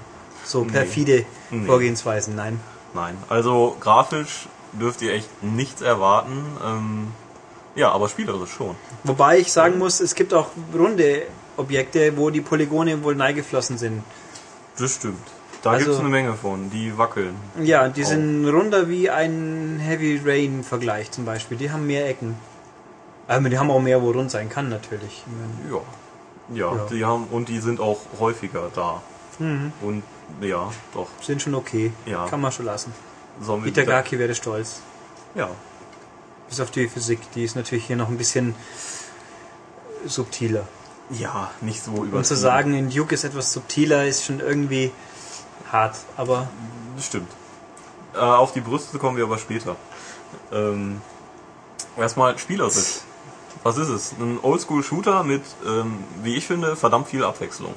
So 0.44 0.64
Nee. 0.64 0.72
perfide 0.72 1.24
Nee. 1.50 1.66
Vorgehensweisen, 1.66 2.34
nein. 2.34 2.58
Nein, 2.94 3.16
also 3.28 3.76
grafisch 3.80 4.48
dürft 4.72 5.02
ihr 5.02 5.12
echt 5.14 5.28
nichts 5.42 5.80
erwarten. 5.82 6.44
Ähm, 6.64 7.08
ja, 7.74 7.90
aber 7.90 8.08
spielerisch 8.08 8.52
schon. 8.52 8.76
Wobei 9.04 9.38
ich 9.38 9.52
sagen 9.52 9.78
muss, 9.78 10.00
es 10.00 10.14
gibt 10.14 10.34
auch 10.34 10.48
runde 10.76 11.22
Objekte, 11.56 12.16
wo 12.16 12.30
die 12.30 12.40
Polygone 12.40 13.02
wohl 13.02 13.14
neigeflossen 13.14 13.78
sind. 13.78 14.02
Das 14.78 14.94
stimmt. 14.94 15.18
Da 15.62 15.70
Also- 15.72 15.84
gibt's 15.86 16.00
eine 16.00 16.08
Menge 16.08 16.34
von, 16.34 16.70
die 16.70 16.96
wackeln. 16.98 17.34
Ja, 17.62 17.88
die 17.88 18.02
Oh. 18.02 18.06
sind 18.06 18.48
runder 18.48 18.88
wie 18.88 19.08
ein 19.10 19.78
Heavy 19.80 20.20
Rain 20.24 20.64
Vergleich 20.64 21.10
zum 21.12 21.24
Beispiel. 21.24 21.56
Die 21.56 21.70
haben 21.70 21.86
mehr 21.86 22.08
Ecken. 22.08 22.36
Aber 23.28 23.48
die 23.48 23.58
haben 23.58 23.70
auch 23.70 23.80
mehr, 23.80 24.02
wo 24.02 24.10
rund 24.10 24.30
sein 24.30 24.48
kann 24.48 24.68
natürlich. 24.68 25.22
Ja. 25.70 25.78
Ja, 26.54 26.74
Ja. 26.76 26.86
die 26.90 27.04
haben 27.04 27.26
und 27.30 27.48
die 27.48 27.60
sind 27.60 27.80
auch 27.80 27.98
häufiger 28.18 28.70
da. 28.74 29.00
Und 29.38 30.02
ja, 30.40 30.72
doch. 30.94 31.08
Sind 31.20 31.42
schon 31.42 31.54
okay. 31.54 31.92
Ja. 32.06 32.26
Kann 32.28 32.40
man 32.40 32.52
schon 32.52 32.66
lassen. 32.66 32.92
Sollen 33.40 33.66
Itagaki 33.66 34.18
wäre 34.18 34.34
stolz. 34.34 34.80
Ja. 35.34 35.50
Bis 36.48 36.60
auf 36.60 36.70
die 36.70 36.88
Physik. 36.88 37.20
Die 37.34 37.44
ist 37.44 37.56
natürlich 37.56 37.86
hier 37.86 37.96
noch 37.96 38.08
ein 38.08 38.18
bisschen 38.18 38.54
subtiler. 40.06 40.66
Ja, 41.10 41.50
nicht 41.60 41.82
so 41.82 41.90
übertrieben. 41.92 42.16
Und 42.16 42.26
zu 42.26 42.36
sagen, 42.36 42.74
in 42.74 42.90
Duke 42.90 43.14
ist 43.14 43.24
etwas 43.24 43.52
subtiler, 43.52 44.06
ist 44.06 44.24
schon 44.24 44.40
irgendwie 44.40 44.90
hart. 45.70 45.96
Aber 46.16 46.48
stimmt. 46.98 47.30
Äh, 48.14 48.18
auf 48.18 48.52
die 48.52 48.60
Brüste 48.60 48.98
kommen 48.98 49.16
wir 49.16 49.24
aber 49.24 49.38
später. 49.38 49.76
Ähm, 50.52 51.00
erstmal 51.96 52.38
spielerisch. 52.38 53.00
Was 53.62 53.76
ist 53.76 53.88
es? 53.88 54.12
Ein 54.18 54.38
Oldschool-Shooter 54.42 55.22
mit, 55.22 55.42
ähm, 55.66 56.04
wie 56.22 56.36
ich 56.36 56.46
finde, 56.46 56.76
verdammt 56.76 57.08
viel 57.08 57.24
Abwechslung. 57.24 57.74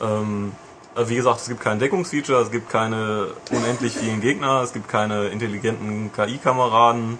Ähm, 0.00 0.52
äh, 0.52 0.61
wie 0.96 1.16
gesagt, 1.16 1.40
es 1.40 1.48
gibt 1.48 1.60
kein 1.60 1.78
Deckungsfeature, 1.78 2.40
es 2.42 2.50
gibt 2.50 2.68
keine 2.70 3.28
unendlich 3.50 3.96
vielen 3.96 4.20
Gegner, 4.20 4.62
es 4.62 4.72
gibt 4.72 4.88
keine 4.88 5.28
intelligenten 5.28 6.10
KI-Kameraden. 6.12 7.18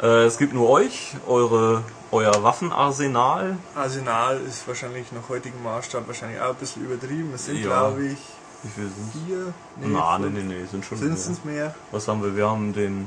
Äh, 0.00 0.24
es 0.24 0.38
gibt 0.38 0.54
nur 0.54 0.70
euch, 0.70 1.14
eure, 1.26 1.82
euer 2.12 2.42
Waffenarsenal. 2.42 3.56
Arsenal 3.74 4.40
ist 4.40 4.66
wahrscheinlich 4.66 5.10
nach 5.12 5.28
heutigem 5.28 5.62
Maßstab 5.62 6.06
wahrscheinlich 6.06 6.40
auch 6.40 6.50
ein 6.50 6.54
bisschen 6.54 6.84
übertrieben. 6.84 7.32
Es 7.34 7.46
sind, 7.46 7.56
Ja. 7.58 7.66
glaube 7.66 8.06
ich, 8.06 8.18
Wie 8.62 8.68
viel 8.70 8.88
sind 8.88 9.26
vier. 9.26 9.54
Na, 9.88 10.18
nee, 10.18 10.30
nee, 10.30 10.42
nee, 10.42 10.64
sind 10.70 10.84
schon 10.84 10.98
Sind 10.98 11.44
mehr. 11.44 11.54
mehr? 11.54 11.74
Was 11.92 12.08
haben 12.08 12.22
wir? 12.22 12.34
Wir 12.34 12.48
haben 12.48 12.72
den, 12.72 13.06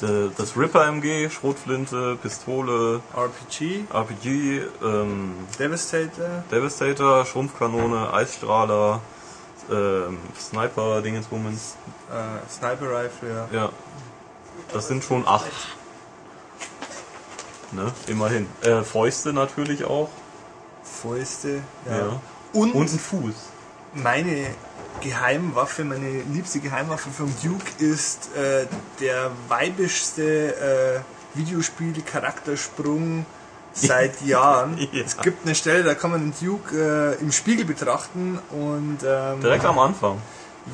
das 0.00 0.56
Ripper 0.56 0.86
MG, 0.86 1.28
Schrotflinte, 1.30 2.16
Pistole, 2.22 3.00
RPG, 3.16 3.84
RPG, 3.92 4.62
ähm, 4.82 5.34
Devastator, 5.58 6.44
Devastator, 6.50 7.24
Schrumpfkanone, 7.26 8.12
Eisstrahler, 8.12 9.00
ähm, 9.70 10.18
Sniper, 10.38 11.02
Dingensbummens. 11.02 11.76
äh, 12.10 12.48
Sniper 12.50 12.90
Rifle, 12.90 13.48
ja. 13.52 13.58
Ja, 13.60 13.68
das 14.72 14.88
sind 14.88 15.02
schon 15.04 15.26
acht. 15.26 15.50
Ne, 17.72 17.92
immerhin. 18.06 18.48
Äh, 18.62 18.82
Fäuste 18.82 19.32
natürlich 19.32 19.84
auch. 19.84 20.08
Fäuste, 20.82 21.60
ja. 21.86 21.98
Ja. 21.98 22.20
Und, 22.54 22.74
Und 22.74 22.90
ein 22.92 22.98
Fuß. 22.98 23.34
meine 23.92 24.46
Geheimwaffe, 25.00 25.84
meine 25.84 26.22
liebste 26.32 26.60
Geheimwaffe 26.60 27.10
vom 27.10 27.32
Duke 27.42 27.64
ist 27.78 28.34
äh, 28.36 28.66
der 29.00 29.30
weibischste 29.48 30.54
äh, 30.56 31.38
Videospiel-Charaktersprung 31.38 33.24
seit 33.72 34.20
Jahren. 34.26 34.78
Ja. 34.92 35.02
Es 35.04 35.16
gibt 35.18 35.44
eine 35.46 35.54
Stelle, 35.54 35.84
da 35.84 35.94
kann 35.94 36.10
man 36.10 36.32
den 36.32 36.34
Duke 36.46 37.16
äh, 37.18 37.22
im 37.22 37.32
Spiegel 37.32 37.64
betrachten 37.64 38.38
und 38.50 38.98
ähm, 39.06 39.40
Direkt 39.40 39.64
am 39.64 39.78
Anfang. 39.78 40.18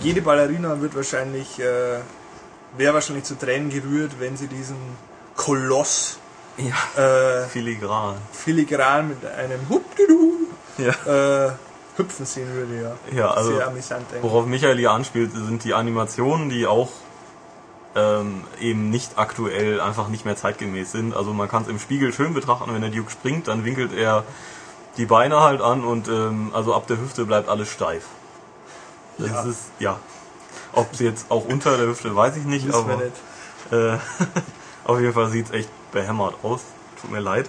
jede 0.00 0.22
Ballerina 0.22 0.80
wird 0.80 0.94
wahrscheinlich, 0.94 1.58
äh, 1.60 1.98
wäre 2.76 2.94
wahrscheinlich 2.94 3.24
zu 3.24 3.38
Tränen 3.38 3.70
gerührt, 3.70 4.12
wenn 4.20 4.36
sie 4.36 4.46
diesen 4.46 4.76
Koloss 5.36 6.18
Ja. 6.56 6.74
äh, 7.42 7.46
Filigran. 7.48 8.16
filigran 8.32 9.08
mit 9.08 9.24
einem 9.26 9.68
Hupdidu 9.68 10.32
Ja. 10.78 10.94
Hüpfen 11.96 12.26
sehen 12.26 12.52
würde, 12.52 12.82
ja. 13.12 13.16
Ja, 13.16 13.30
also 13.30 13.54
Sehr 13.56 13.66
amüsant 13.68 14.06
eigentlich. 14.10 14.22
Worauf 14.22 14.46
Michael 14.46 14.78
hier 14.78 14.90
anspielt, 14.90 15.32
sind 15.32 15.64
die 15.64 15.74
Animationen, 15.74 16.48
die 16.50 16.66
auch 16.66 16.90
ähm, 17.96 18.42
eben 18.60 18.90
nicht 18.90 19.18
aktuell, 19.18 19.80
einfach 19.80 20.08
nicht 20.08 20.24
mehr 20.24 20.36
zeitgemäß 20.36 20.92
sind. 20.92 21.14
Also 21.14 21.32
man 21.32 21.48
kann 21.48 21.62
es 21.62 21.68
im 21.68 21.78
Spiegel 21.78 22.12
schön 22.12 22.34
betrachten, 22.34 22.72
wenn 22.74 22.80
der 22.82 22.90
Duke 22.90 23.10
springt, 23.10 23.46
dann 23.48 23.64
winkelt 23.64 23.92
er 23.92 24.24
die 24.96 25.06
Beine 25.06 25.40
halt 25.40 25.60
an 25.60 25.84
und 25.84 26.08
ähm, 26.08 26.50
also 26.54 26.74
ab 26.74 26.86
der 26.86 26.98
Hüfte 27.00 27.24
bleibt 27.24 27.48
alles 27.48 27.68
steif. 27.68 28.04
Das 29.18 29.28
Ja. 29.30 29.42
ist, 29.44 29.60
ja. 29.78 30.00
Ob 30.72 30.92
es 30.92 30.98
jetzt 31.00 31.30
auch 31.30 31.44
unter 31.44 31.76
der 31.76 31.86
Hüfte, 31.86 32.14
weiß 32.14 32.36
ich 32.36 32.44
nicht, 32.44 32.72
aber 32.74 33.00
äh, 33.70 33.96
auf 34.84 34.98
jeden 35.00 35.12
Fall 35.12 35.28
sieht 35.30 35.46
es 35.46 35.52
echt 35.52 35.68
behämmert 35.92 36.34
aus. 36.42 36.62
Tut 37.00 37.12
mir 37.12 37.20
leid. 37.20 37.48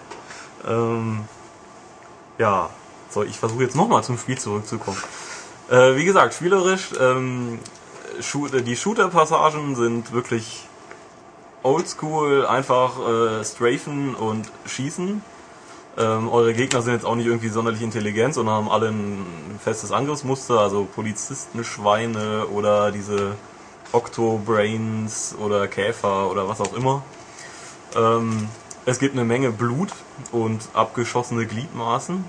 Ähm, 0.67 1.21
ja, 2.37 2.69
so, 3.15 3.23
ich 3.23 3.39
versuche 3.39 3.63
jetzt 3.63 3.75
nochmal 3.75 4.03
zum 4.03 4.17
Spiel 4.17 4.37
zurückzukommen. 4.37 5.01
Äh, 5.71 5.95
wie 5.95 6.05
gesagt, 6.05 6.33
spielerisch, 6.33 6.91
ähm, 6.99 7.59
die 8.19 8.75
Shooter-Passagen 8.75 9.75
sind 9.75 10.11
wirklich 10.11 10.67
oldschool, 11.63 12.45
einfach 12.45 12.99
äh, 12.99 13.43
strafen 13.43 14.15
und 14.15 14.51
schießen. 14.65 15.21
Ähm, 15.97 16.29
eure 16.29 16.53
Gegner 16.53 16.81
sind 16.81 16.93
jetzt 16.93 17.05
auch 17.05 17.15
nicht 17.15 17.25
irgendwie 17.25 17.47
sonderlich 17.47 17.81
intelligent, 17.81 18.33
sondern 18.33 18.55
haben 18.55 18.69
alle 18.69 18.89
ein 18.89 19.25
festes 19.63 19.93
Angriffsmuster, 19.93 20.59
also 20.59 20.83
Polizistenschweine 20.83 22.47
oder 22.47 22.91
diese 22.91 23.35
Octobrains 23.93 25.35
oder 25.39 25.69
Käfer 25.69 26.29
oder 26.29 26.49
was 26.49 26.59
auch 26.59 26.73
immer. 26.73 27.01
Ähm, 27.95 28.49
es 28.85 28.99
gibt 28.99 29.15
eine 29.15 29.23
Menge 29.23 29.51
Blut 29.51 29.89
und 30.33 30.67
abgeschossene 30.73 31.45
Gliedmaßen. 31.45 32.25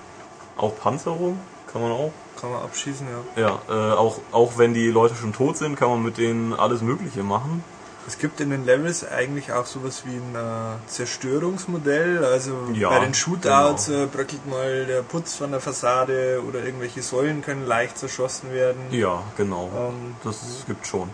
Auch 0.57 0.77
Panzerung 0.79 1.39
kann 1.73 1.83
man 1.83 1.93
auch. 1.93 2.13
Kann 2.41 2.51
man 2.53 2.63
abschießen, 2.63 3.07
ja. 3.37 3.43
Ja, 3.69 3.93
äh, 3.93 3.93
auch, 3.95 4.19
auch 4.33 4.59
wenn 4.59 4.75
die 4.75 4.89
Leute 4.89 5.15
schon 5.15 5.33
tot 5.33 5.57
sind, 5.57 5.77
kann 5.77 5.89
man 5.89 6.03
mit 6.03 6.19
denen 6.19 6.53
alles 6.53 6.83
Mögliche 6.83 7.23
machen. 7.23 7.65
Es 8.07 8.19
gibt 8.19 8.41
in 8.41 8.51
den 8.51 8.65
Levels 8.65 9.05
eigentlich 9.09 9.53
auch 9.53 9.67
sowas 9.67 10.05
wie 10.05 10.15
ein 10.15 10.35
äh, 10.35 10.77
Zerstörungsmodell. 10.87 12.25
Also 12.25 12.53
Ja, 12.73 12.91
bei 12.91 13.01
den 13.01 13.15
Shootouts 13.15 13.87
genau. 13.87 14.05
äh, 14.05 14.07
bröckelt 14.07 14.47
mal 14.49 14.87
der 14.87 15.03
Putz 15.03 15.35
von 15.35 15.51
der 15.51 15.61
Fassade 15.61 16.41
oder 16.47 16.63
irgendwelche 16.65 17.03
Säulen 17.03 17.43
können 17.43 17.67
leicht 17.67 17.99
zerschossen 17.99 18.53
werden. 18.53 18.81
Ja, 18.91 19.23
genau. 19.37 19.71
Ähm, 19.77 20.15
Das 20.23 20.65
gibt 20.67 20.87
schon. 20.87 21.11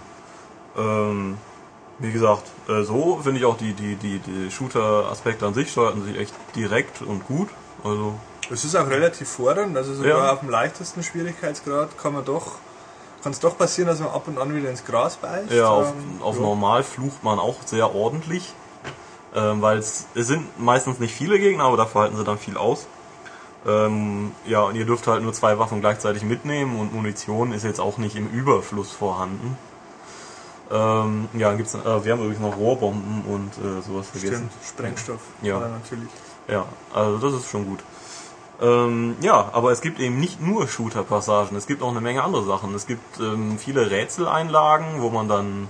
Ähm, 0.76 1.38
wie 1.98 2.12
gesagt, 2.12 2.44
äh, 2.68 2.82
so 2.82 3.20
finde 3.22 3.38
ich 3.38 3.46
auch 3.46 3.56
die, 3.56 3.72
die, 3.72 3.94
die, 3.96 4.18
die 4.18 4.50
Shooter-Aspekte 4.50 5.46
an 5.46 5.54
sich 5.54 5.70
steuerten 5.70 6.04
sich 6.04 6.18
echt 6.18 6.34
direkt 6.56 7.00
und 7.00 7.26
gut. 7.26 7.48
Also, 7.84 8.14
Es 8.50 8.64
ist 8.64 8.74
auch 8.76 8.88
relativ 8.88 9.28
fordernd, 9.28 9.76
also 9.76 9.94
sogar 9.94 10.24
Ja. 10.26 10.32
auf 10.32 10.40
dem 10.40 10.50
leichtesten 10.50 11.02
Schwierigkeitsgrad 11.02 11.96
kann 11.98 12.12
man 12.12 12.24
doch, 12.24 12.52
kann 13.22 13.32
es 13.32 13.40
doch 13.40 13.56
passieren, 13.56 13.88
dass 13.88 14.00
man 14.00 14.10
ab 14.10 14.24
und 14.26 14.38
an 14.38 14.54
wieder 14.54 14.68
ins 14.70 14.84
Gras 14.84 15.16
beißt. 15.16 15.50
ja, 15.52 15.68
auf, 15.68 15.88
Ähm, 15.92 16.22
auf 16.22 16.36
ja. 16.36 16.42
normal 16.42 16.82
flucht 16.82 17.22
man 17.22 17.38
auch 17.38 17.56
sehr 17.64 17.94
ordentlich. 17.94 18.52
Ähm, 19.34 19.62
weil 19.62 19.78
es, 19.78 20.04
es 20.14 20.26
sind 20.26 20.60
meistens 20.60 20.98
nicht 20.98 21.14
viele 21.14 21.38
Gegner, 21.38 21.64
aber 21.64 21.78
dafür 21.78 22.02
halten 22.02 22.16
sie 22.18 22.24
dann 22.24 22.36
viel 22.38 22.58
aus. 22.58 22.86
Ähm, 23.66 24.32
ja, 24.44 24.60
und 24.62 24.74
ihr 24.74 24.84
dürft 24.84 25.06
halt 25.06 25.22
nur 25.22 25.32
zwei 25.32 25.58
Waffen 25.58 25.80
gleichzeitig 25.80 26.22
mitnehmen 26.22 26.78
und 26.78 26.92
Munition 26.92 27.52
ist 27.52 27.62
jetzt 27.64 27.80
auch 27.80 27.96
nicht 27.96 28.14
im 28.16 28.28
Überfluss 28.28 28.90
vorhanden. 28.92 29.56
Ähm, 30.70 31.28
ja, 31.34 31.54
gibt's, 31.54 31.74
äh, 31.74 32.04
wir 32.04 32.12
haben 32.12 32.20
übrigens 32.20 32.40
noch 32.40 32.56
Rohrbomben 32.56 33.24
und 33.26 33.50
äh, 33.56 33.80
sowas 33.82 34.08
vergessen. 34.08 34.50
Stimmt, 34.50 34.68
Sprengstoff. 34.68 35.20
Ja. 35.42 35.60
Natürlich. 35.60 36.08
Ja, 36.48 36.66
also 36.92 37.16
das 37.18 37.40
ist 37.40 37.48
schon 37.50 37.64
gut. 37.66 37.80
Ähm, 38.60 39.16
ja, 39.20 39.50
aber 39.52 39.72
es 39.72 39.80
gibt 39.80 39.98
eben 39.98 40.20
nicht 40.20 40.40
nur 40.40 40.68
Shooter-Passagen, 40.68 41.56
es 41.56 41.66
gibt 41.66 41.82
auch 41.82 41.90
eine 41.90 42.00
Menge 42.00 42.22
andere 42.22 42.44
Sachen. 42.44 42.74
Es 42.74 42.86
gibt 42.86 43.18
ähm, 43.18 43.58
viele 43.58 43.90
Rätseleinlagen, 43.90 45.00
wo 45.00 45.10
man 45.10 45.28
dann 45.28 45.68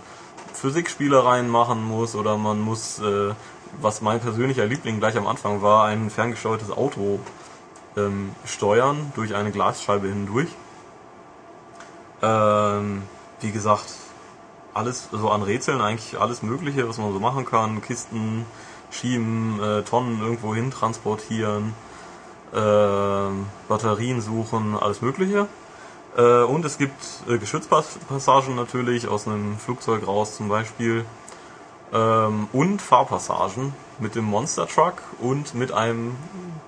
Physikspielereien 0.53 1.49
machen 1.49 1.83
muss 1.83 2.15
oder 2.15 2.37
man 2.37 2.61
muss, 2.61 2.99
äh, 3.01 3.35
was 3.81 4.03
mein 4.03 4.21
persönlicher 4.21 4.67
Liebling 4.67 4.99
gleich 4.99 5.17
am 5.17 5.27
Anfang 5.27 5.63
war, 5.63 5.85
ein 5.85 6.11
ferngesteuertes 6.11 6.71
Auto 6.71 7.21
ähm, 7.97 8.35
steuern 8.45 9.13
durch 9.15 9.35
eine 9.35 9.51
Glasscheibe 9.51 10.09
hindurch. 10.09 10.49
Ähm, 12.23 13.03
wie 13.41 13.51
gesagt, 13.51 13.87
alles 14.75 15.09
so 15.11 15.31
an 15.31 15.43
Rätseln 15.43 15.81
eigentlich 15.81 16.19
alles 16.19 16.43
Mögliche, 16.43 16.89
was 16.89 16.99
man 16.99 17.13
so 17.13 17.21
machen 17.21 17.45
kann. 17.45 17.83
Kisten 17.83 18.47
schieben, 18.91 19.61
äh, 19.61 19.83
Tonnen 19.83 20.21
irgendwo 20.21 20.55
hin 20.55 20.71
transportieren, 20.71 21.75
Batterien 22.53 24.21
suchen, 24.21 24.77
alles 24.79 25.01
Mögliche. 25.01 25.49
Äh, 26.17 26.43
und 26.43 26.65
es 26.65 26.79
gibt 26.79 27.03
äh, 27.29 27.39
Geschützpassagen 27.39 28.55
natürlich 28.55 29.09
aus 29.09 29.27
einem 29.27 29.59
Flugzeug 29.59 30.07
raus 30.07 30.37
zum 30.37 30.49
Beispiel. 30.49 31.05
Ähm, 31.93 32.49
und 32.53 32.83
Fahrpassagen 32.83 33.75
mit 33.99 34.15
dem 34.15 34.25
Monster 34.25 34.67
Truck 34.67 34.95
und 35.21 35.55
mit 35.55 35.73
einem 35.73 36.17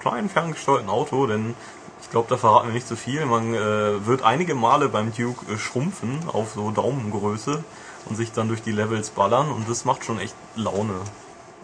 kleinen 0.01 0.29
ferngesteuerten 0.29 0.89
Auto, 0.89 1.27
denn 1.27 1.55
ich 2.03 2.11
glaube, 2.11 2.27
da 2.29 2.37
verraten 2.37 2.69
wir 2.69 2.75
nicht 2.75 2.87
zu 2.87 2.97
viel. 2.97 3.25
Man 3.25 3.55
äh, 3.55 4.07
wird 4.07 4.23
einige 4.23 4.55
Male 4.55 4.89
beim 4.89 5.13
Duke 5.15 5.51
äh, 5.53 5.59
schrumpfen 5.59 6.19
auf 6.33 6.53
so 6.55 6.71
Daumengröße 6.71 7.65
und 8.07 8.17
sich 8.17 8.33
dann 8.33 8.49
durch 8.49 8.63
die 8.63 8.73
Levels 8.73 9.11
ballern 9.11 9.51
und 9.51 9.69
das 9.69 9.85
macht 9.85 10.05
schon 10.05 10.21
echt 10.21 10.35
Laune. 10.57 11.01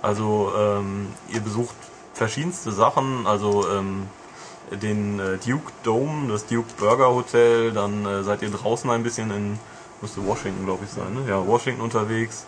Also 0.00 0.52
ähm, 0.56 1.08
ihr 1.28 1.40
besucht 1.40 1.76
verschiedenste 2.20 2.70
Sachen, 2.70 3.26
also 3.26 3.66
ähm, 3.70 4.06
den 4.70 5.18
äh, 5.18 5.38
Duke 5.38 5.72
Dome, 5.84 6.30
das 6.30 6.44
Duke 6.44 6.68
Burger 6.76 7.08
Hotel, 7.14 7.72
dann 7.72 8.04
äh, 8.04 8.22
seid 8.22 8.42
ihr 8.42 8.50
draußen 8.50 8.90
ein 8.90 9.02
bisschen 9.02 9.30
in, 9.30 9.58
müsste 10.02 10.20
Washington 10.26 10.66
glaube 10.66 10.84
ich 10.84 10.90
sein, 10.90 11.14
ne? 11.14 11.30
Ja, 11.30 11.46
Washington 11.46 11.80
unterwegs, 11.80 12.44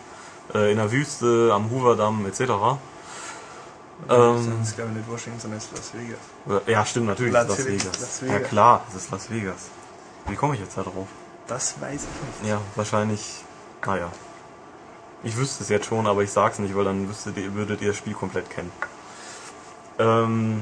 äh, 0.53 0.71
in 0.71 0.77
der 0.77 0.91
Wüste, 0.91 1.49
am 1.51 1.71
Hooverdamm 1.71 2.23
etc. 2.27 2.41
Ähm, 2.41 2.77
das 4.09 4.69
ist 4.69 4.75
glaube 4.75 4.91
ich 4.91 4.97
nicht 4.97 5.09
Washington, 5.09 5.39
sondern 5.39 5.57
es 5.57 5.65
ist 5.65 5.75
Las 5.75 5.91
Vegas. 5.95 6.67
ja, 6.67 6.85
stimmt, 6.85 7.07
natürlich 7.07 7.33
Las 7.33 7.49
ist 7.49 7.57
Las 7.57 7.65
Vegas. 7.65 8.21
Vegas. 8.21 8.21
Ja 8.31 8.39
klar, 8.47 8.83
es 8.89 8.95
ist 8.95 9.11
Las 9.11 9.31
Vegas. 9.31 9.69
Wie 10.27 10.35
komme 10.35 10.53
ich 10.53 10.59
jetzt 10.59 10.77
da 10.77 10.83
drauf? 10.83 11.07
Das 11.47 11.81
weiß 11.81 12.01
ich 12.03 12.43
nicht. 12.43 12.51
Ja, 12.51 12.61
wahrscheinlich, 12.75 13.43
naja. 13.83 14.11
Ich 15.23 15.35
wüsste 15.35 15.63
es 15.63 15.69
jetzt 15.69 15.87
schon, 15.87 16.05
aber 16.05 16.21
ich 16.21 16.31
sag's 16.31 16.59
nicht, 16.59 16.75
weil 16.75 16.85
dann 16.85 17.09
wüsstet 17.09 17.37
ihr, 17.37 17.55
würdet 17.55 17.81
ihr 17.81 17.87
das 17.87 17.97
Spiel 17.97 18.13
komplett 18.13 18.51
kennen. 18.51 18.71
Ähm, 19.99 20.61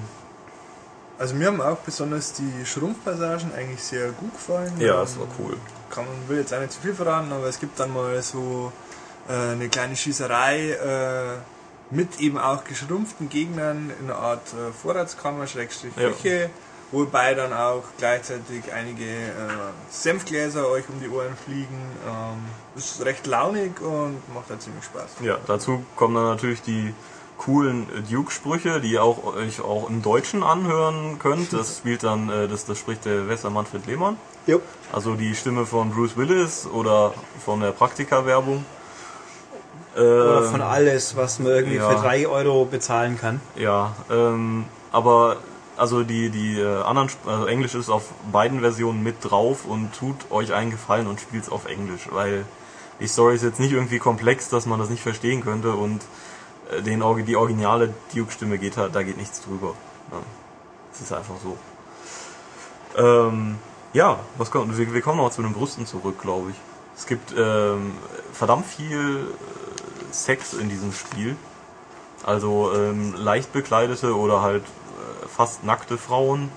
Also 1.20 1.36
mir 1.36 1.48
haben 1.48 1.62
auch 1.62 1.78
besonders 1.78 2.34
die 2.34 2.66
Schrumpfpassagen 2.66 3.54
eigentlich 3.56 3.84
sehr 3.84 4.10
gut 4.12 4.34
gefallen. 4.34 4.74
ja, 4.80 4.98
Ähm, 4.98 5.04
es 5.04 5.20
war 5.20 5.28
cool. 5.40 5.56
kann 5.90 6.06
man 6.06 6.16
will 6.30 6.38
jetzt 6.40 6.54
auch 6.54 6.60
nicht 6.60 6.72
zu 6.74 6.82
viel 6.82 6.94
verraten, 6.96 7.32
aber 7.32 7.46
es 7.46 7.60
gibt 7.60 7.80
dann 7.80 7.94
mal 7.94 8.20
so 8.24 8.72
äh, 9.30 9.34
eine 9.52 9.70
kleine 9.70 9.96
Schießerei 9.96 10.72
äh, 10.72 11.96
mit 11.96 12.20
eben 12.20 12.38
auch 12.40 12.64
geschrumpften 12.64 13.30
Gegnern 13.30 13.92
in 14.00 14.10
einer 14.10 14.18
Art 14.20 14.48
äh, 14.54 14.72
Vorratskammer, 14.72 15.46
Schrägstrich 15.46 15.94
Ja. 15.98 16.10
Küche, 16.10 16.50
wobei 16.92 17.36
dann 17.36 17.54
auch 17.54 17.84
gleichzeitig 18.00 18.72
einige 18.74 19.04
äh, 19.06 19.30
Senfgläser 19.92 20.68
euch 20.70 20.86
um 20.90 21.00
die 21.02 21.10
Ohren 21.10 21.36
fliegen. 21.46 21.78
Ähm, 22.08 22.46
ist 22.76 23.04
recht 23.06 23.28
launig 23.28 23.80
und 23.82 24.18
macht 24.34 24.50
halt 24.50 24.62
ziemlich 24.62 24.86
Spaß. 24.86 25.18
Ja, 25.22 25.38
dazu 25.46 25.84
kommen 25.96 26.16
dann 26.16 26.26
natürlich 26.26 26.62
die 26.64 26.94
coolen 27.42 27.88
äh, 27.90 28.02
Duke-Sprüche, 28.02 28.80
die 28.82 28.92
ihr 28.92 29.04
auch 29.04 29.36
euch 29.36 29.62
auch 29.62 29.90
im 29.90 30.02
Deutschen 30.02 30.44
anhören 30.44 31.18
könnt. 31.20 31.52
Das 31.54 31.78
spielt 31.80 32.04
dann, 32.04 32.30
äh, 32.30 32.48
das, 32.48 32.66
das 32.66 32.78
spricht 32.78 33.06
der 33.06 33.28
Wester 33.28 33.50
Manfred 33.50 33.86
Lehmann. 33.88 34.18
Jo. 34.46 34.62
Also 34.94 35.16
die 35.16 35.36
Stimme 35.36 35.66
von 35.66 35.92
Bruce 35.92 36.18
Willis 36.18 36.68
oder 36.68 37.14
von 37.44 37.62
der 37.62 37.72
Praktika-Werbung. 37.72 38.64
Oder 39.96 40.44
Ähm, 40.44 40.52
von 40.52 40.62
alles, 40.62 41.16
was 41.16 41.40
man 41.40 41.52
irgendwie 41.52 41.78
ja. 41.78 41.90
für 41.90 41.96
3 41.96 42.28
Euro 42.28 42.66
bezahlen 42.66 43.18
kann. 43.20 43.42
Ja, 43.56 43.96
ähm, 44.10 44.66
aber 44.92 45.38
also 45.78 46.04
die, 46.04 46.30
die 46.30 46.60
äh, 46.60 46.82
anderen, 46.84 47.10
also 47.26 47.46
Englisch 47.48 47.76
ist 47.76 47.90
auf 47.90 48.14
beiden 48.32 48.60
Versionen 48.60 49.04
mit 49.04 49.16
drauf 49.22 49.66
und 49.66 49.94
tut 49.94 50.30
euch 50.30 50.54
einen 50.54 50.72
Gefallen 50.72 51.08
und 51.08 51.20
spielt's 51.20 51.50
auf 51.50 51.66
Englisch, 51.66 52.08
weil 52.12 52.46
die 53.00 53.08
Story 53.08 53.36
ist 53.36 53.44
jetzt 53.44 53.60
nicht 53.60 53.74
irgendwie 53.74 53.98
komplex, 53.98 54.48
dass 54.48 54.66
man 54.66 54.80
das 54.80 54.90
nicht 54.90 55.02
verstehen 55.02 55.42
könnte 55.44 55.74
und 55.74 56.02
äh, 56.02 56.31
den, 56.80 57.02
Orgi- 57.04 57.24
die 57.24 57.36
originale 57.36 57.94
Duke-Stimme 58.14 58.58
geht 58.58 58.78
halt, 58.78 58.96
da 58.96 59.04
geht 59.04 59.18
nichts 59.18 59.42
drüber. 59.42 59.74
Es 60.94 61.02
ist 61.02 61.12
einfach 61.14 61.36
so. 61.44 61.58
Ähm, 62.98 63.58
ja, 63.94 64.20
was 64.38 64.52
kommt, 64.52 64.78
wir, 64.78 64.94
wir 64.94 65.02
kommen 65.02 65.18
noch 65.18 65.32
zu 65.32 65.42
den 65.42 65.54
Brüsten 65.54 65.86
zurück, 65.86 66.22
glaube 66.22 66.52
ich. 66.52 66.56
Es 66.98 67.06
gibt 67.06 67.34
ähm, 67.38 67.94
verdammt 68.34 68.66
viel 68.66 69.28
äh, 69.28 70.14
Sex 70.14 70.54
in 70.54 70.70
diesem 70.70 70.92
Spiel. 70.94 71.36
Also 72.24 72.72
ähm, 72.76 73.14
leicht 73.16 73.52
bekleidete 73.54 74.16
oder 74.16 74.42
halt 74.42 74.64
äh, 74.64 75.28
fast 75.28 75.64
nackte 75.64 75.98
Frauen, 75.98 76.52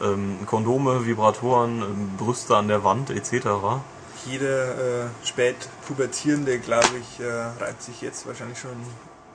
ähm, 0.00 0.38
Kondome, 0.46 1.04
Vibratoren, 1.06 1.82
ähm, 1.82 2.10
Brüste 2.16 2.56
an 2.56 2.68
der 2.68 2.84
Wand 2.84 3.10
etc. 3.10 3.48
Jeder 4.24 5.04
äh, 5.04 5.06
spät 5.24 5.56
pubertierende, 5.86 6.58
glaube 6.58 6.88
ich, 7.00 7.20
äh, 7.20 7.30
reibt 7.60 7.82
sich 7.82 8.00
jetzt 8.00 8.26
wahrscheinlich 8.26 8.58
schon 8.58 8.70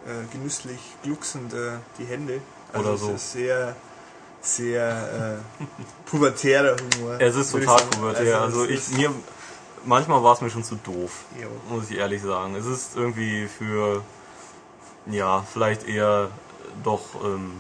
äh, 0.05 0.25
genüsslich 0.31 0.79
glucksend 1.03 1.53
äh, 1.53 1.77
die 1.97 2.05
Hände. 2.05 2.41
Also 2.73 2.85
Oder 2.85 2.95
es 2.95 3.01
so. 3.01 3.11
ist 3.11 3.31
sehr, 3.33 3.75
sehr 4.41 5.39
äh, 5.59 5.63
pubertärer 6.09 6.75
Humor. 6.95 7.19
Es 7.19 7.35
ist 7.35 7.51
total 7.51 7.79
sagen. 7.79 7.89
pubertär. 7.91 8.41
Also, 8.41 8.65
es 8.65 8.89
ich 8.89 8.97
mir 8.97 9.11
manchmal 9.85 10.23
war 10.23 10.33
es 10.33 10.41
mir 10.41 10.49
schon 10.49 10.63
zu 10.63 10.75
doof, 10.75 11.25
Jo. 11.39 11.47
muss 11.69 11.89
ich 11.89 11.97
ehrlich 11.97 12.21
sagen. 12.21 12.55
Es 12.55 12.65
ist 12.65 12.95
irgendwie 12.95 13.47
für 13.47 14.03
ja 15.07 15.43
vielleicht 15.51 15.87
eher 15.87 16.29
doch 16.83 17.01
ähm, 17.23 17.53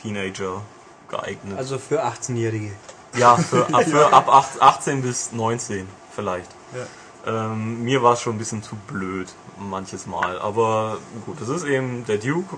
Teenager 0.00 0.62
geeignet. 1.08 1.58
Also 1.58 1.78
für 1.78 2.04
18-Jährige. 2.04 2.72
ja, 3.16 3.36
für, 3.36 3.66
ab, 3.74 3.84
für 3.84 4.12
ab 4.12 4.28
8 4.28 4.62
18 4.62 5.02
bis 5.02 5.32
19 5.32 5.88
vielleicht. 6.14 6.50
Ja. 6.74 7.52
Ähm, 7.52 7.82
mir 7.82 8.02
war 8.02 8.14
es 8.14 8.20
schon 8.20 8.36
ein 8.36 8.38
bisschen 8.38 8.62
zu 8.62 8.76
blöd, 8.86 9.28
manches 9.58 10.06
Mal. 10.06 10.38
Aber 10.38 10.98
gut, 11.26 11.40
das 11.40 11.48
ist 11.48 11.64
eben 11.64 12.04
der 12.06 12.18
Duke. 12.18 12.56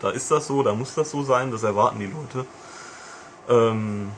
Da 0.00 0.10
ist 0.10 0.30
das 0.30 0.46
so, 0.46 0.62
da 0.62 0.74
muss 0.74 0.94
das 0.94 1.10
so 1.10 1.22
sein, 1.22 1.50
das 1.50 1.62
erwarten 1.62 1.98
die 1.98 2.06
Leute. 2.06 2.46
Ähm, 3.48 4.10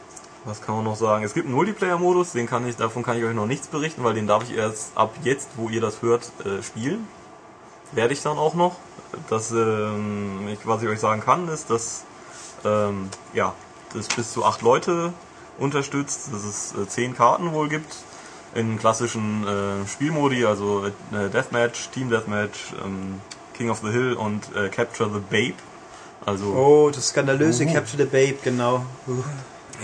was 0.44 0.62
kann 0.62 0.76
man 0.76 0.84
noch 0.84 0.96
sagen? 0.96 1.24
Es 1.24 1.34
gibt 1.34 1.46
einen 1.46 1.54
Multiplayer-Modus, 1.54 2.32
den 2.32 2.46
kann 2.46 2.66
ich, 2.66 2.76
davon 2.76 3.02
kann 3.02 3.18
ich 3.18 3.24
euch 3.24 3.34
noch 3.34 3.46
nichts 3.46 3.66
berichten, 3.66 4.04
weil 4.04 4.14
den 4.14 4.26
darf 4.26 4.44
ich 4.44 4.56
erst 4.56 4.96
ab 4.96 5.14
jetzt, 5.22 5.50
wo 5.56 5.68
ihr 5.68 5.80
das 5.80 6.02
hört, 6.02 6.30
äh, 6.44 6.62
spielen. 6.62 7.06
Werde 7.92 8.12
ich 8.12 8.22
dann 8.22 8.38
auch 8.38 8.54
noch. 8.54 8.76
Das, 9.28 9.50
ähm, 9.52 10.48
ich, 10.48 10.66
was 10.66 10.82
ich 10.82 10.88
euch 10.88 11.00
sagen 11.00 11.20
kann, 11.20 11.48
ist, 11.48 11.70
dass 11.70 12.04
ähm, 12.64 13.08
ja, 13.32 13.54
das 13.92 14.08
bis 14.08 14.32
zu 14.32 14.44
acht 14.44 14.62
Leute 14.62 15.12
unterstützt, 15.58 16.32
dass 16.32 16.44
es 16.44 16.74
äh, 16.74 16.88
zehn 16.88 17.14
Karten 17.14 17.52
wohl 17.52 17.68
gibt 17.68 17.94
in 18.56 18.78
klassischen 18.78 19.46
äh, 19.46 19.86
Spielmodi, 19.88 20.44
also 20.44 20.86
äh, 20.86 21.28
Deathmatch, 21.30 21.90
Team 21.90 22.10
Deathmatch, 22.10 22.72
ähm, 22.84 23.20
King 23.54 23.70
of 23.70 23.80
the 23.82 23.90
Hill 23.90 24.14
und 24.14 24.54
äh, 24.56 24.68
Capture 24.68 25.10
the 25.12 25.20
Babe. 25.20 25.54
Also 26.24 26.46
Oh, 26.46 26.90
das 26.90 27.08
skandalöse 27.08 27.64
Uh. 27.64 27.72
Capture 27.72 27.98
the 28.02 28.08
Babe, 28.08 28.36
genau. 28.42 28.84
Uh, 29.06 29.22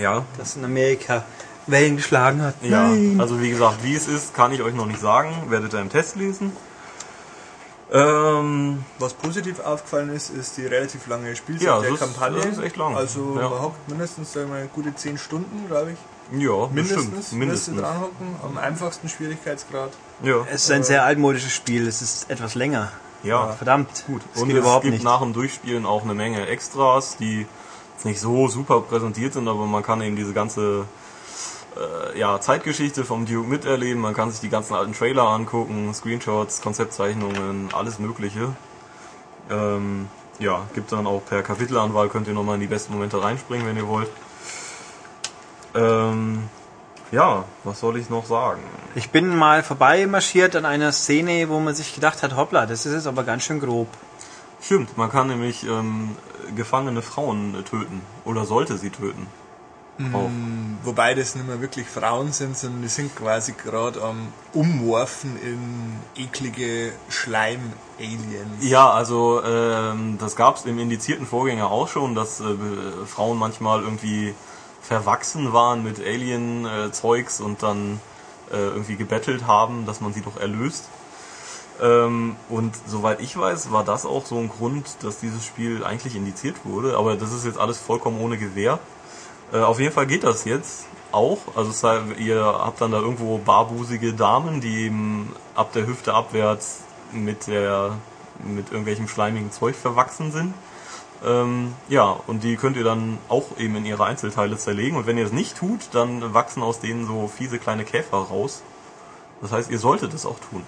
ja, 0.01 0.25
das 0.39 0.57
in 0.57 0.65
Amerika 0.65 1.25
Wellen 1.69 1.97
geschlagen 1.97 2.43
hat. 2.43 2.55
ja. 2.63 2.89
Nein. 2.89 3.17
Also 3.21 3.41
wie 3.41 3.51
gesagt, 3.51 3.85
wie 3.85 3.95
es 3.95 4.09
ist, 4.09 4.35
kann 4.35 4.51
ich 4.53 4.63
euch 4.63 4.75
noch 4.75 4.87
nicht 4.87 5.01
sagen. 5.01 5.31
Werdet 5.51 5.73
ihr 5.75 5.81
im 5.81 5.91
Test 5.91 6.17
lesen. 6.17 6.53
Ähm, 7.93 8.85
Was 8.99 9.13
positiv 9.15 9.61
aufgefallen 9.61 10.09
ist, 10.11 10.31
ist 10.31 10.57
die 10.57 10.65
relativ 10.67 11.07
lange 11.09 11.37
Spielzeit 11.37 11.67
Ja, 11.67 11.81
der 11.81 11.91
ist- 11.93 12.01
Kampagne. 12.01 12.39
das 12.39 12.47
ist 12.47 12.63
echt 12.63 12.77
lang. 12.77 12.97
Also 12.97 13.37
Ja. 13.39 13.51
hockt 13.51 13.89
mindestens 13.89 14.33
sagen 14.33 14.51
wir, 14.53 14.65
gute 14.75 14.95
10 14.95 15.19
Stunden, 15.19 15.67
glaube 15.69 15.93
ich. 15.93 15.99
Ja, 16.39 16.67
Mindestens, 16.69 17.05
mindestens. 17.05 17.33
Mindestens. 17.33 17.81
dran 17.81 18.01
hocken, 18.01 18.37
am 18.43 18.57
einfachsten 18.59 19.09
Schwierigkeitsgrad. 19.09 19.91
Ja. 20.23 20.47
Es 20.51 20.65
ist 20.65 20.71
ein 20.71 20.83
sehr 20.83 21.05
altmodisches 21.05 21.53
Spiel, 21.53 21.87
es 21.87 22.01
ist 22.01 22.31
etwas 22.31 22.55
länger. 22.55 22.91
ja. 23.23 23.49
Verdammt, 23.53 24.05
gut. 24.07 24.23
Das 24.33 24.43
Und 24.43 24.49
geht 24.49 24.57
es 24.57 24.63
überhaupt 24.63 24.83
gibt 24.85 24.95
nicht. 24.95 25.05
nach 25.05 25.21
dem 25.21 25.33
Durchspielen 25.33 25.85
auch 25.85 26.03
eine 26.05 26.15
Menge 26.15 26.47
Extras, 26.47 27.17
die 27.19 27.47
jetzt 27.95 28.05
nicht 28.07 28.21
so 28.21 28.49
super 28.49 28.81
präsentiert 28.81 29.35
sind, 29.35 29.47
aber 29.49 29.67
man 29.67 29.83
kann 29.83 30.01
eben 30.01 30.17
diese 30.17 30.33
ganze 30.33 30.87
äh, 31.77 32.19
ja, 32.19 32.41
Zeitgeschichte 32.41 33.05
vom 33.05 33.27
Duke 33.27 33.49
miterleben. 33.49 34.01
Man 34.01 34.15
kann 34.15 34.31
sich 34.31 34.41
die 34.41 34.49
ganzen 34.49 34.75
alten 34.75 34.95
Trailer 34.95 35.25
angucken, 35.29 35.93
Screenshots, 35.95 36.61
Konzeptzeichnungen, 36.63 37.69
alles 37.73 37.99
Mögliche. 37.99 38.55
Ähm, 39.51 40.09
ja, 40.39 40.63
gibt 40.75 40.93
dann 40.93 41.07
auch 41.07 41.23
per 41.25 41.43
Kapitelanwahl, 41.43 42.09
könnt 42.09 42.27
ihr 42.27 42.35
nochmal 42.35 42.55
in 42.55 42.61
die 42.63 42.67
besten 42.67 42.93
Momente 42.95 43.23
reinspringen, 43.23 43.67
wenn 43.67 43.77
ihr 43.77 43.87
wollt. 43.87 44.09
Ähm, 45.75 46.49
ja, 47.11 47.45
was 47.65 47.81
soll 47.81 47.99
ich 47.99 48.11
noch 48.11 48.25
sagen? 48.25 48.63
Ich 48.95 49.11
bin 49.11 49.37
mal 49.37 49.63
vorbei 49.63 50.07
marschiert 50.07 50.57
an 50.57 50.65
einer 50.65 50.93
Szene, 50.93 51.49
wo 51.49 51.61
man 51.61 51.75
sich 51.75 51.95
gedacht 51.95 52.23
hat, 52.23 52.37
hoppla, 52.37 52.67
das 52.67 52.87
ist 52.87 52.95
jetzt 52.95 53.07
aber 53.07 53.25
ganz 53.25 53.45
schön 53.45 53.61
grob. 53.61 53.89
Stimmt, 54.61 54.97
man 54.97 55.11
kann 55.11 55.27
nämlich 55.27 55.65
ähm, 55.65 56.17
gefangene 56.55 57.03
Frauen 57.03 57.65
töten 57.69 58.01
oder 58.25 58.45
sollte 58.45 58.79
sie 58.79 58.91
töten. 58.91 59.27
Auch. 60.13 60.31
Wobei 60.85 61.15
das 61.15 61.35
nicht 61.35 61.47
mehr 61.47 61.61
wirklich 61.61 61.87
Frauen 61.87 62.33
sind, 62.33 62.57
sondern 62.57 62.83
die 62.83 62.89
sind 62.89 63.15
quasi 63.15 63.53
gerade 63.53 64.03
am 64.03 64.29
Umworfen 64.53 65.39
in 65.43 66.01
eklige 66.17 66.93
Schleim-Aliens. 67.09 68.63
Ja, 68.63 68.91
also 68.91 69.43
ähm, 69.45 70.17
das 70.19 70.35
gab 70.35 70.57
es 70.57 70.65
im 70.65 70.79
indizierten 70.79 71.27
Vorgänger 71.27 71.71
auch 71.71 71.89
schon, 71.89 72.15
dass 72.15 72.41
äh, 72.41 72.45
Frauen 73.07 73.39
manchmal 73.39 73.83
irgendwie 73.83 74.35
verwachsen 74.93 75.55
waren 75.55 75.83
mit 75.83 75.99
Alien-Zeugs 76.01 77.41
und 77.41 77.63
dann 77.63 77.99
äh, 78.51 78.57
irgendwie 78.57 78.97
gebettelt 78.97 79.47
haben, 79.47 79.87
dass 79.87 80.03
man 80.03 80.13
sie 80.13 80.21
doch 80.21 80.37
erlöst. 80.39 80.85
Ähm, 81.81 82.37
und 82.51 82.75
soweit 82.87 83.23
ich 83.23 83.35
weiß, 83.35 83.73
war 83.73 83.85
das 83.85 84.05
auch 84.05 84.27
so 84.27 84.37
ein 84.37 84.51
Grund, 84.51 84.85
dass 85.01 85.19
dieses 85.19 85.47
Spiel 85.47 85.83
eigentlich 85.83 86.15
indiziert 86.15 86.57
wurde. 86.65 86.99
Aber 86.99 87.17
das 87.17 87.33
ist 87.33 87.47
jetzt 87.47 87.59
alles 87.59 87.79
vollkommen 87.79 88.21
ohne 88.21 88.37
Gewähr. 88.37 88.81
Äh, 89.51 89.61
auf 89.61 89.81
jeden 89.81 89.95
Fall 89.95 90.07
geht 90.07 90.25
das 90.25 90.45
jetzt 90.45 90.85
auch. 91.11 91.39
Also 91.57 91.73
ihr 92.19 92.45
habt 92.45 92.83
dann 92.83 92.91
da 92.91 92.99
irgendwo 92.99 93.39
barbusige 93.39 94.13
Damen, 94.13 94.61
die 94.61 94.85
eben 94.85 95.35
ab 95.55 95.73
der 95.73 95.87
Hüfte 95.87 96.13
abwärts 96.13 96.81
mit 97.13 97.47
der 97.47 97.97
mit 98.45 98.71
irgendwelchem 98.73 99.09
schleimigen 99.09 99.53
Zeug 99.53 99.75
verwachsen 99.75 100.33
sind. 100.33 100.53
Ähm, 101.25 101.75
ja, 101.89 102.17
und 102.27 102.43
die 102.43 102.57
könnt 102.57 102.77
ihr 102.77 102.85
dann 102.85 103.19
auch 103.29 103.57
eben 103.59 103.77
in 103.77 103.85
ihre 103.87 104.05
Einzelteile 104.05 104.57
zerlegen. 104.59 104.97
Und 104.97 105.07
wenn 105.07 105.19
ihr 105.19 105.25
es 105.27 105.33
nicht 105.33 105.57
tut, 105.57 105.89
dann 105.93 106.35
wachsen 106.35 106.63
aus 106.63 106.81
denen 106.81 107.07
so 107.07 107.29
fiese 107.29 107.59
kleine 107.59 107.85
Käfer 107.85 108.17
raus. 108.19 108.63
Das 109.41 109.53
heißt, 109.53 109.71
ihr 109.71 109.79
solltet 109.79 110.15
es 110.15 110.27
auch 110.27 110.39
tun. 110.51 110.65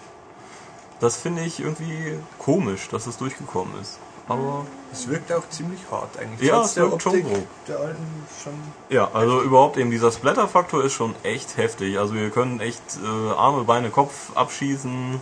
Das 1.01 1.17
finde 1.17 1.43
ich 1.43 1.61
irgendwie 1.61 2.19
komisch, 2.39 2.89
dass 2.89 3.07
es 3.07 3.17
durchgekommen 3.19 3.75
ist. 3.81 3.99
Aber 4.27 4.65
Es 4.91 5.07
wirkt 5.09 5.31
auch 5.33 5.47
ziemlich 5.51 5.81
hart 5.91 6.19
eigentlich. 6.19 6.49
Ja, 6.49 6.57
Trotz 6.61 6.71
es 6.71 6.77
wirkt 6.77 7.03
schon 7.03 7.23
grob. 7.23 7.47
der 7.69 7.79
alten 7.79 8.07
schon. 8.43 8.55
Ja, 8.89 9.11
also 9.13 9.43
überhaupt 9.43 9.77
eben 9.77 9.91
dieser 9.91 10.11
Splatter-Faktor 10.13 10.83
ist 10.83 10.95
schon 10.95 11.15
echt 11.25 11.59
heftig. 11.59 11.99
Also 11.99 12.15
ihr 12.15 12.31
könnt 12.31 12.63
echt 12.63 12.83
äh, 13.05 13.33
Arme, 13.35 13.65
Beine, 13.65 13.91
Kopf 13.91 14.35
abschießen, 14.35 15.21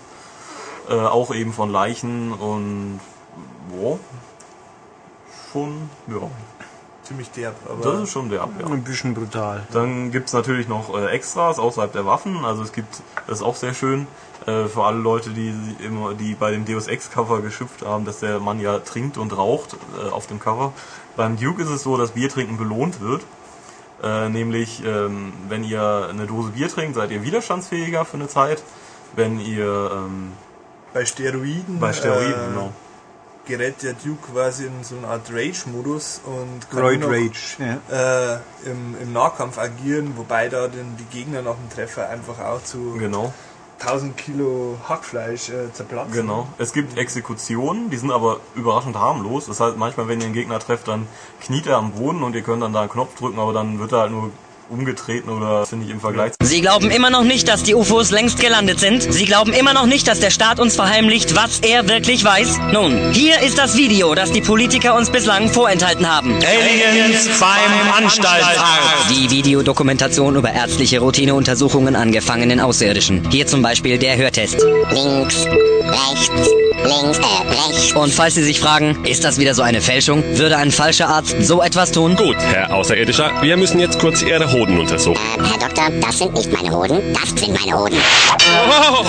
äh, 0.89 0.95
auch 0.95 1.35
eben 1.35 1.53
von 1.53 1.71
Leichen 1.71 2.33
und 2.33 3.01
boah, 3.71 3.99
schon, 5.53 5.91
ja, 6.09 6.31
ziemlich 7.03 7.31
derb. 7.31 7.55
Aber 7.69 7.83
das 7.83 8.03
ist 8.03 8.11
schon 8.11 8.29
der 8.29 8.39
ja. 8.39 8.67
Ein 8.67 8.83
bisschen 8.83 9.15
brutal. 9.15 9.67
Dann 9.73 10.11
gibt's 10.11 10.33
natürlich 10.33 10.69
noch 10.69 10.97
äh, 10.97 11.07
Extras 11.09 11.59
außerhalb 11.59 11.93
der 11.93 12.07
Waffen. 12.07 12.45
Also 12.45 12.63
es 12.63 12.73
gibt, 12.73 13.03
das 13.27 13.39
ist 13.39 13.43
auch 13.45 13.57
sehr 13.57 13.75
schön, 13.75 14.07
äh, 14.47 14.67
für 14.67 14.85
alle 14.85 14.99
Leute, 14.99 15.31
die 15.31 15.55
immer, 15.85 16.15
die 16.15 16.35
bei 16.35 16.51
dem 16.51 16.65
Deus 16.65 16.87
Ex 16.87 17.11
Cover 17.11 17.43
geschimpft 17.43 17.85
haben, 17.85 18.05
dass 18.05 18.21
der 18.21 18.41
Mann 18.41 18.61
ja 18.61 18.79
trinkt 18.79 19.19
und 19.19 19.37
raucht 19.37 19.77
äh, 19.99 20.09
auf 20.11 20.27
dem 20.27 20.41
Cover. 20.41 20.73
Beim 21.17 21.37
Duke 21.37 21.63
ist 21.63 21.71
es 21.71 21.83
so, 21.83 21.97
dass 21.97 22.13
Biertrinken 22.13 22.57
belohnt 22.57 23.01
wird. 23.01 23.23
Äh, 24.03 24.29
nämlich, 24.31 24.83
ähm, 24.85 25.33
wenn 25.49 25.63
ihr 25.63 26.09
eine 26.11 26.27
Dose 26.27 26.51
Bier 26.51 26.69
trinkt, 26.69 26.97
seid 26.97 27.11
ihr 27.13 27.23
widerstandsfähiger 27.23 28.05
für 28.05 28.17
eine 28.17 28.29
Zeit. 28.29 28.63
Wenn 29.15 29.39
ihr 29.39 29.91
ähm, 29.93 30.33
bei 30.93 31.05
Steroiden, 31.05 31.79
bei 31.79 31.93
Steroiden, 31.93 32.33
äh, 32.33 32.49
genau. 32.49 32.73
Gerät 33.47 33.83
der 33.83 33.95
Duke 33.95 34.33
quasi 34.33 34.67
in 34.67 34.85
so 34.85 34.97
eine 34.97 35.09
Art 35.09 35.31
Rage-Modus 35.33 36.21
und 36.25 36.71
kann 36.71 36.81
Roid 36.81 37.01
noch, 37.01 37.09
Rage. 37.11 37.57
Ja. 37.91 38.35
Äh, 38.35 38.71
im, 38.71 38.97
im 39.01 39.13
Nahkampf 39.13 39.59
agieren, 39.59 40.13
wobei 40.17 40.49
da 40.49 40.69
den, 40.69 40.97
die 40.97 41.05
Gegner 41.17 41.43
nach 41.43 41.57
dem 41.57 41.69
Treffer 41.71 42.09
einfach 42.09 42.39
auch 42.39 42.63
zu 42.63 42.97
Genau. 42.99 43.33
1000 43.81 44.17
Kilo 44.17 44.77
Hackfleisch 44.89 45.49
äh, 45.49 45.73
zerplatzen. 45.73 46.13
Genau. 46.13 46.47
Es 46.59 46.73
gibt 46.73 46.97
Exekutionen, 46.97 47.91
die 47.91 47.97
sind 47.97 48.13
aber 48.13 48.39
überraschend 48.55 48.97
harmlos. 48.97 49.47
Das 49.47 49.59
heißt, 49.59 49.77
manchmal, 49.77 50.07
wenn 50.07 50.21
ihr 50.21 50.29
den 50.29 50.35
Gegner 50.35 50.61
trefft, 50.61 50.87
dann 50.87 51.09
kniet 51.41 51.67
er 51.67 51.79
am 51.79 51.91
Boden 51.93 52.23
und 52.23 52.37
ihr 52.37 52.43
könnt 52.43 52.63
dann 52.63 52.73
da 52.73 52.83
einen 52.83 52.91
Knopf 52.91 53.17
drücken, 53.17 53.41
aber 53.41 53.53
dann 53.53 53.81
wird 53.81 53.91
er 53.93 54.03
halt 54.03 54.13
nur 54.13 54.31
umgetreten 54.73 55.29
oder 55.31 55.67
finde 55.67 55.87
ich 55.87 55.93
im 55.93 56.01
Vergleich 56.01 56.33
Sie 56.43 56.61
glauben 56.61 56.91
immer 56.91 57.11
noch 57.11 57.25
nicht, 57.25 57.49
dass 57.49 57.63
die 57.63 57.75
UFOs 57.75 58.11
längst 58.11 58.41
gelandet 58.41 58.81
sind? 58.81 59.03
Sie 59.13 59.27
glauben 59.27 59.53
immer 59.53 59.75
noch 59.75 59.87
nicht, 59.87 60.09
dass 60.09 60.21
der 60.21 60.31
Staat 60.31 60.59
uns 60.59 60.75
verheimlicht, 60.75 61.37
was 61.37 61.61
er 61.61 61.89
wirklich 61.89 62.25
weiß? 62.25 62.59
Nun, 62.73 63.13
hier 63.13 63.41
ist 63.41 63.59
das 63.59 63.77
Video, 63.77 64.15
das 64.15 64.33
die 64.33 64.41
Politiker 64.41 64.97
uns 64.97 65.11
bislang 65.11 65.49
vorenthalten 65.49 66.09
haben. 66.11 66.35
Aliens 66.37 67.29
beim 67.39 68.05
Anstaltsarzt. 68.05 69.11
Die 69.11 69.31
Videodokumentation 69.31 70.37
über 70.37 70.53
ärztliche 70.53 71.01
Routineuntersuchungen 71.01 71.95
an 71.95 72.13
gefangenen 72.13 72.61
Außerirdischen. 72.61 73.31
Hier 73.31 73.47
zum 73.47 73.63
Beispiel 73.63 73.99
der 73.99 74.17
Hörtest. 74.17 74.61
Links, 74.91 75.47
rechts, 75.47 76.51
links, 76.85 77.19
äh, 77.19 77.49
rechts. 77.49 77.93
Und 77.95 78.13
falls 78.13 78.35
Sie 78.35 78.43
sich 78.43 78.61
fragen, 78.61 79.05
ist 79.05 79.25
das 79.25 79.39
wieder 79.39 79.55
so 79.55 79.63
eine 79.63 79.81
Fälschung? 79.81 80.23
Würde 80.37 80.57
ein 80.57 80.71
falscher 80.71 81.09
Arzt 81.09 81.37
so 81.41 81.63
etwas 81.63 81.93
tun? 81.93 82.17
Gut, 82.17 82.37
Herr 82.39 82.73
Außerirdischer, 82.75 83.31
wir 83.43 83.57
müssen 83.57 83.81
jetzt 83.81 83.99
kurz 83.99 84.23
Ihre 84.23 84.51
Hoden 84.63 84.79
untersuchen. 84.79 85.19
Äh, 85.37 85.43
Herr 85.43 85.59
Doktor, 85.59 85.91
das 86.01 86.19
sind 86.19 86.33
nicht 86.35 86.53
meine 86.53 86.71
Hoden, 86.71 87.01
das 87.13 87.31
sind 87.31 87.53
meine 87.61 87.77
Hoden. 87.77 87.97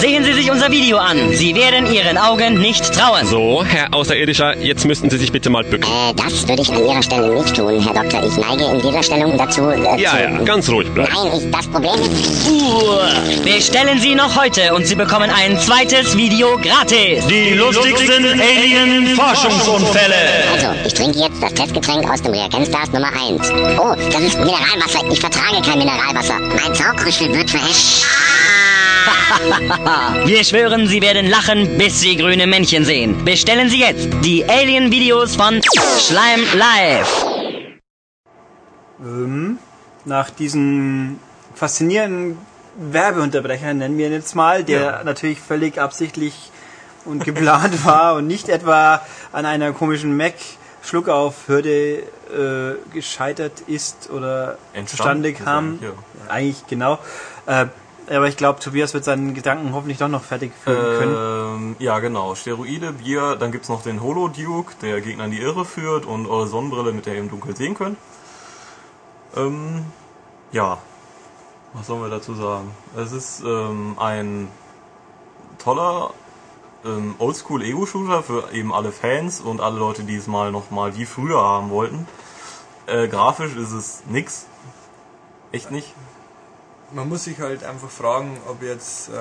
Sehen 0.02 0.24
Sie 0.24 0.34
sich 0.34 0.50
unser 0.50 0.72
Video 0.72 0.98
an. 0.98 1.32
Sie 1.34 1.54
werden 1.54 1.94
Ihren 1.94 2.18
Augen 2.18 2.60
nicht 2.60 2.92
trauen. 2.92 3.28
So, 3.28 3.64
Herr 3.64 3.94
Außerirdischer, 3.94 4.58
jetzt 4.58 4.86
müssten 4.86 5.12
Sie 5.12 5.18
sich 5.18 5.32
bitte 5.32 5.52
mal 5.52 5.64
bücken. 5.64 5.84
Äh, 5.84 6.14
das 6.16 6.48
würde 6.48 6.64
ich 6.64 6.72
an 6.72 6.84
Ihrer 6.84 7.04
Stelle 7.04 7.36
nicht 7.36 7.56
tun, 7.56 7.80
Herr 7.80 7.94
Doktor. 7.94 8.24
Ich 8.26 8.36
neige 8.36 8.64
in 8.66 8.82
dieser 8.82 9.04
Stellung 9.04 9.38
dazu, 9.38 9.70
äh, 9.70 10.02
Ja, 10.02 10.10
zu... 10.10 10.18
ja, 10.24 10.40
ganz 10.44 10.68
ruhig 10.70 10.90
bleiben. 10.90 11.12
Nein, 11.14 11.32
ich, 11.38 11.52
das 11.52 11.68
Problem 11.68 12.02
ist... 12.02 13.44
Bestellen 13.44 14.00
Sie 14.00 14.16
noch 14.16 14.36
heute 14.36 14.74
und 14.74 14.88
Sie 14.88 14.96
bekommen 14.96 15.30
ein 15.30 15.60
zweites 15.60 16.18
Video 16.18 16.58
gratis. 16.58 17.28
Die 17.28 17.52
lustigsten 17.54 18.42
Alien-Forschungsunfälle. 18.42 20.16
Also, 20.52 20.68
ich 20.86 20.94
trinke 20.96 21.20
jetzt 21.20 21.44
das 21.44 21.54
Testgetränk 21.54 22.10
aus 22.10 22.24
dem 22.24 22.34
Reagenzglas 22.34 22.92
Nummer 22.92 23.10
1. 23.10 23.52
Oh, 23.78 23.94
das 24.12 24.22
ist 24.22 24.40
Mineralwasser. 24.40 25.02
Ich 25.12 25.20
vertrage 25.34 25.62
kein 25.62 25.80
Mineralwasser. 25.80 26.40
Mein 26.40 26.76
Saugrüssel 26.76 27.34
wird 27.34 27.50
verheftet. 27.50 28.08
Wir 30.26 30.44
schwören, 30.44 30.88
Sie 30.88 31.02
werden 31.02 31.30
lachen, 31.30 31.78
bis 31.78 32.00
Sie 32.02 32.16
grüne 32.16 32.48
Männchen 32.48 32.86
sehen. 32.86 33.26
Bestellen 33.26 33.70
Sie 33.70 33.80
jetzt 33.80 34.08
die 34.24 34.46
Alien-Videos 34.48 35.36
von 35.36 35.62
Schleim 36.00 36.42
Live. 36.56 37.26
Ähm, 39.02 39.58
nach 40.06 40.30
diesen 40.30 41.20
faszinierenden 41.56 42.38
Werbeunterbrechern 42.78 43.78
nennen 43.78 43.98
wir 43.98 44.08
ihn 44.08 44.14
jetzt 44.14 44.36
mal, 44.36 44.64
der 44.64 45.04
natürlich 45.04 45.40
völlig 45.40 45.80
absichtlich 45.80 46.52
und 47.06 47.26
geplant 47.26 47.86
war 47.86 48.16
und 48.16 48.28
nicht 48.28 48.50
etwa 48.50 49.02
an 49.32 49.46
einer 49.46 49.74
komischen 49.74 50.16
Mac 50.16 50.36
Schluckaufhürde 50.84 52.00
äh, 52.00 52.94
gescheitert 52.94 53.62
ist 53.68 54.10
oder 54.10 54.58
zustande 54.86 55.34
kam. 55.34 55.80
eigentlich, 55.80 55.92
Eigentlich 56.30 56.68
genau. 56.68 57.00
Äh, 57.46 57.68
aber 58.10 58.28
ich 58.28 58.36
glaube, 58.36 58.60
Tobias 58.60 58.94
wird 58.94 59.06
seinen 59.06 59.34
Gedanken 59.34 59.74
hoffentlich 59.74 59.98
doch 59.98 60.10
noch 60.10 60.24
fertig 60.24 60.52
führen 60.62 61.00
können. 61.00 61.16
Ähm, 61.16 61.76
ja, 61.80 62.00
genau. 62.00 62.36
Steroide, 62.36 62.92
Bier, 62.92 63.38
dann 63.38 63.54
gibt's 63.54 63.70
noch 63.70 63.82
den 63.82 64.02
Holo-Duke, 64.02 64.74
der 64.82 65.00
Gegner 65.00 65.26
in 65.26 65.32
die 65.32 65.40
Irre 65.40 65.64
führt 65.64 66.06
und 66.06 66.28
eure 66.28 66.48
Sonnenbrille, 66.48 66.92
mit 66.92 67.06
der 67.06 67.14
ihr 67.14 67.22
im 67.22 67.30
Dunkeln 67.30 67.56
sehen 67.56 67.76
könnt. 67.76 67.98
Ähm, 69.38 69.86
ja, 70.52 70.80
was 71.74 71.88
sollen 71.88 72.02
wir 72.02 72.10
dazu 72.10 72.36
sagen? 72.36 72.72
Es 72.98 73.14
ist 73.14 73.42
ähm, 73.46 73.96
ein 73.98 74.50
toller 75.58 76.12
ähm, 76.86 77.16
Oldschool-Ego-Shooter 77.20 78.24
für 78.24 78.52
eben 78.52 78.74
alle 78.74 78.92
Fans 78.92 79.40
und 79.40 79.62
alle 79.62 79.80
Leute, 79.80 80.04
die 80.04 80.16
es 80.16 80.28
mal 80.28 80.52
noch 80.52 80.72
mal 80.72 80.96
wie 80.96 81.06
früher 81.06 81.42
haben 81.42 81.70
wollten. 81.70 82.08
Äh, 82.86 83.08
grafisch 83.08 83.56
ist 83.56 83.72
es 83.72 84.04
nix. 84.08 84.46
Echt 85.52 85.72
nicht. 85.72 85.94
Man 86.92 87.10
muss 87.10 87.24
sich 87.24 87.40
halt 87.40 87.64
einfach 87.64 87.90
fragen, 87.90 88.38
ob 88.48 88.62
jetzt, 88.62 89.10
äh, 89.10 89.14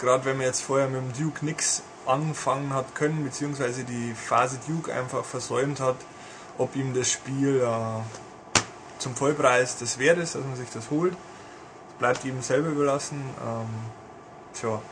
gerade 0.00 0.24
wenn 0.24 0.38
man 0.38 0.46
jetzt 0.46 0.62
vorher 0.62 0.88
mit 0.88 1.02
dem 1.02 1.24
Duke 1.24 1.44
nix 1.44 1.82
anfangen 2.06 2.72
hat 2.72 2.94
können, 2.94 3.22
beziehungsweise 3.22 3.84
die 3.84 4.14
Phase 4.14 4.58
Duke 4.66 4.92
einfach 4.92 5.24
versäumt 5.24 5.80
hat, 5.80 5.96
ob 6.58 6.74
ihm 6.74 6.94
das 6.94 7.10
Spiel 7.10 7.60
äh, 7.60 8.58
zum 8.98 9.14
Vollpreis 9.14 9.76
des 9.76 9.98
wert 9.98 10.18
ist, 10.18 10.34
dass 10.34 10.42
man 10.42 10.56
sich 10.56 10.70
das 10.70 10.90
holt. 10.90 11.14
bleibt 11.98 12.24
jedem 12.24 12.42
selber 12.42 12.70
überlassen. 12.70 13.22
Ähm, 13.46 13.68
tja, 14.54 14.82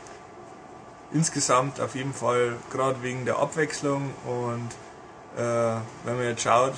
insgesamt 1.13 1.79
auf 1.79 1.95
jeden 1.95 2.13
Fall, 2.13 2.53
gerade 2.71 3.01
wegen 3.03 3.25
der 3.25 3.39
Abwechslung 3.39 4.11
und 4.25 4.69
äh, 5.37 5.41
wenn 6.05 6.15
man 6.15 6.23
jetzt 6.25 6.41
schaut, 6.43 6.73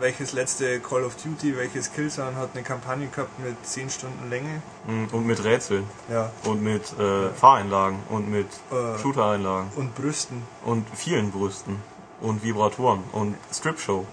welches 0.00 0.32
letzte 0.32 0.80
Call 0.80 1.04
of 1.04 1.14
Duty, 1.22 1.56
welches 1.56 1.92
Killzone 1.92 2.34
hat 2.36 2.50
eine 2.54 2.64
Kampagne 2.64 3.06
gehabt 3.06 3.38
mit 3.38 3.54
10 3.64 3.90
Stunden 3.90 4.28
Länge. 4.28 4.60
Mm, 4.88 5.04
Und 5.14 5.24
mit 5.24 5.44
Rätseln. 5.44 5.84
Ja. 6.10 6.32
Und 6.44 6.62
mit 6.64 6.82
äh, 6.98 7.28
Fahreinlagen. 7.30 8.00
Und 8.10 8.28
mit 8.28 8.48
Äh. 8.72 8.98
Shooter-Einlagen. 8.98 9.70
Und 9.76 9.94
Brüsten. 9.94 10.42
Und 10.64 10.84
vielen 10.96 11.30
Brüsten. 11.30 11.80
Und 12.20 12.42
Vibratoren. 12.42 13.04
Und 13.12 13.36
Strip-Show. 13.52 14.04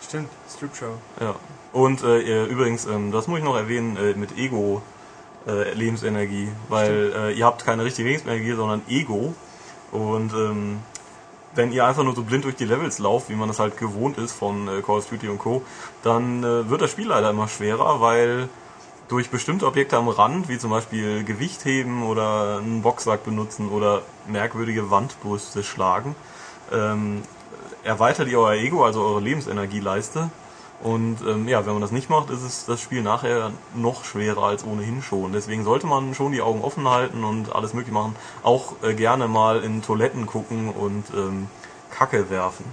Stimmt, 0.00 0.28
Strip 0.48 0.76
Show. 0.76 0.92
Ja. 1.18 1.34
Und 1.72 2.04
äh, 2.04 2.44
übrigens, 2.46 2.86
ähm, 2.86 3.10
das 3.10 3.26
muss 3.26 3.38
ich 3.40 3.44
noch 3.44 3.56
erwähnen, 3.56 3.96
äh, 3.96 4.14
mit 4.14 4.38
Ego 4.38 4.80
äh, 5.46 5.72
Lebensenergie, 5.72 6.48
weil 6.68 7.12
äh, 7.16 7.32
ihr 7.32 7.46
habt 7.46 7.64
keine 7.64 7.84
richtige 7.84 8.08
Lebensenergie, 8.08 8.52
sondern 8.52 8.82
Ego. 8.88 9.34
Und 9.92 10.32
ähm, 10.32 10.78
wenn 11.54 11.72
ihr 11.72 11.86
einfach 11.86 12.04
nur 12.04 12.14
so 12.14 12.22
blind 12.22 12.44
durch 12.44 12.56
die 12.56 12.64
Levels 12.64 12.98
lauft, 12.98 13.30
wie 13.30 13.34
man 13.34 13.48
das 13.48 13.58
halt 13.58 13.76
gewohnt 13.76 14.18
ist 14.18 14.32
von 14.32 14.68
äh, 14.68 14.82
Call 14.82 14.98
of 14.98 15.08
Duty 15.08 15.28
und 15.28 15.38
Co., 15.38 15.62
dann 16.02 16.44
äh, 16.44 16.68
wird 16.68 16.82
das 16.82 16.90
Spiel 16.90 17.08
leider 17.08 17.30
immer 17.30 17.48
schwerer, 17.48 18.00
weil 18.00 18.48
durch 19.08 19.30
bestimmte 19.30 19.66
Objekte 19.66 19.96
am 19.96 20.08
Rand, 20.08 20.48
wie 20.48 20.58
zum 20.58 20.70
Beispiel 20.70 21.24
Gewicht 21.24 21.64
heben 21.64 22.02
oder 22.02 22.58
einen 22.58 22.82
Boxsack 22.82 23.24
benutzen 23.24 23.68
oder 23.68 24.02
merkwürdige 24.26 24.90
Wandbrüste 24.90 25.62
schlagen, 25.62 26.16
ähm, 26.72 27.22
erweitert 27.84 28.28
ihr 28.28 28.40
euer 28.40 28.54
Ego, 28.54 28.84
also 28.84 29.02
eure 29.02 29.20
Lebensenergieleiste. 29.20 30.30
Und 30.82 31.18
ähm, 31.26 31.48
ja, 31.48 31.64
wenn 31.64 31.72
man 31.72 31.82
das 31.82 31.90
nicht 31.90 32.10
macht, 32.10 32.30
ist 32.30 32.42
es 32.42 32.66
das 32.66 32.80
Spiel 32.80 33.02
nachher 33.02 33.50
noch 33.74 34.04
schwerer 34.04 34.42
als 34.44 34.64
ohnehin 34.64 35.02
schon. 35.02 35.32
Deswegen 35.32 35.64
sollte 35.64 35.86
man 35.86 36.14
schon 36.14 36.32
die 36.32 36.42
Augen 36.42 36.60
offen 36.62 36.88
halten 36.88 37.24
und 37.24 37.54
alles 37.54 37.72
möglich 37.74 37.92
machen. 37.94 38.14
Auch 38.42 38.74
äh, 38.82 38.94
gerne 38.94 39.26
mal 39.26 39.60
in 39.62 39.82
Toiletten 39.82 40.26
gucken 40.26 40.68
und 40.68 41.04
ähm, 41.14 41.48
Kacke 41.90 42.28
werfen. 42.30 42.64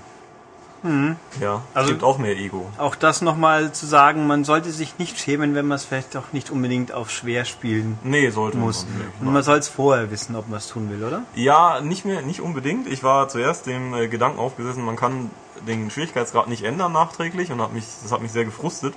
Ja, 1.40 1.62
Also- 1.74 1.92
gibt 1.92 2.04
auch 2.04 2.18
mehr 2.18 2.36
Ego. 2.38 2.66
Auch 2.78 2.96
das 2.96 3.22
nochmal 3.22 3.72
zu 3.72 3.86
sagen, 3.86 4.28
man 4.28 4.44
sollte 4.44 4.70
sich 4.70 4.98
nicht 5.00 5.18
schämen, 5.18 5.56
wenn 5.56 5.66
man 5.66 5.78
es 5.78 5.86
vielleicht 5.86 6.18
auch 6.18 6.34
nicht 6.34 6.50
unbedingt 6.50 6.92
auf 6.92 7.10
schwer 7.10 7.46
spielen 7.46 7.98
Nee, 8.04 8.32
sollte 8.32 8.58
muss. 8.58 8.86
man 8.86 8.98
nicht. 8.98 9.22
Und 9.22 9.32
man 9.34 9.44
soll 9.44 9.60
es 9.60 9.70
vorher 9.70 10.12
wissen, 10.12 10.36
ob 10.36 10.50
man 10.50 10.58
es 10.58 10.68
tun 10.68 10.90
will, 10.90 11.02
oder? 11.06 11.22
Ja, 11.36 11.80
nicht 11.80 12.04
mehr, 12.04 12.22
nicht 12.22 12.42
unbedingt. 12.42 12.88
Ich 12.88 13.02
war 13.02 13.30
zuerst 13.30 13.66
dem 13.66 13.94
äh, 13.94 14.10
Gedanken 14.10 14.40
aufgesessen, 14.40 14.84
man 14.84 14.98
kann 14.98 15.30
den 15.68 15.90
Schwierigkeitsgrad 15.90 16.48
nicht 16.48 16.64
ändern 16.64 16.92
nachträglich 16.92 17.52
und 17.52 17.62
hat 17.62 17.74
mich, 17.74 17.86
das 18.02 18.12
hat 18.12 18.22
mich 18.22 18.32
sehr 18.32 18.46
gefrustet. 18.46 18.94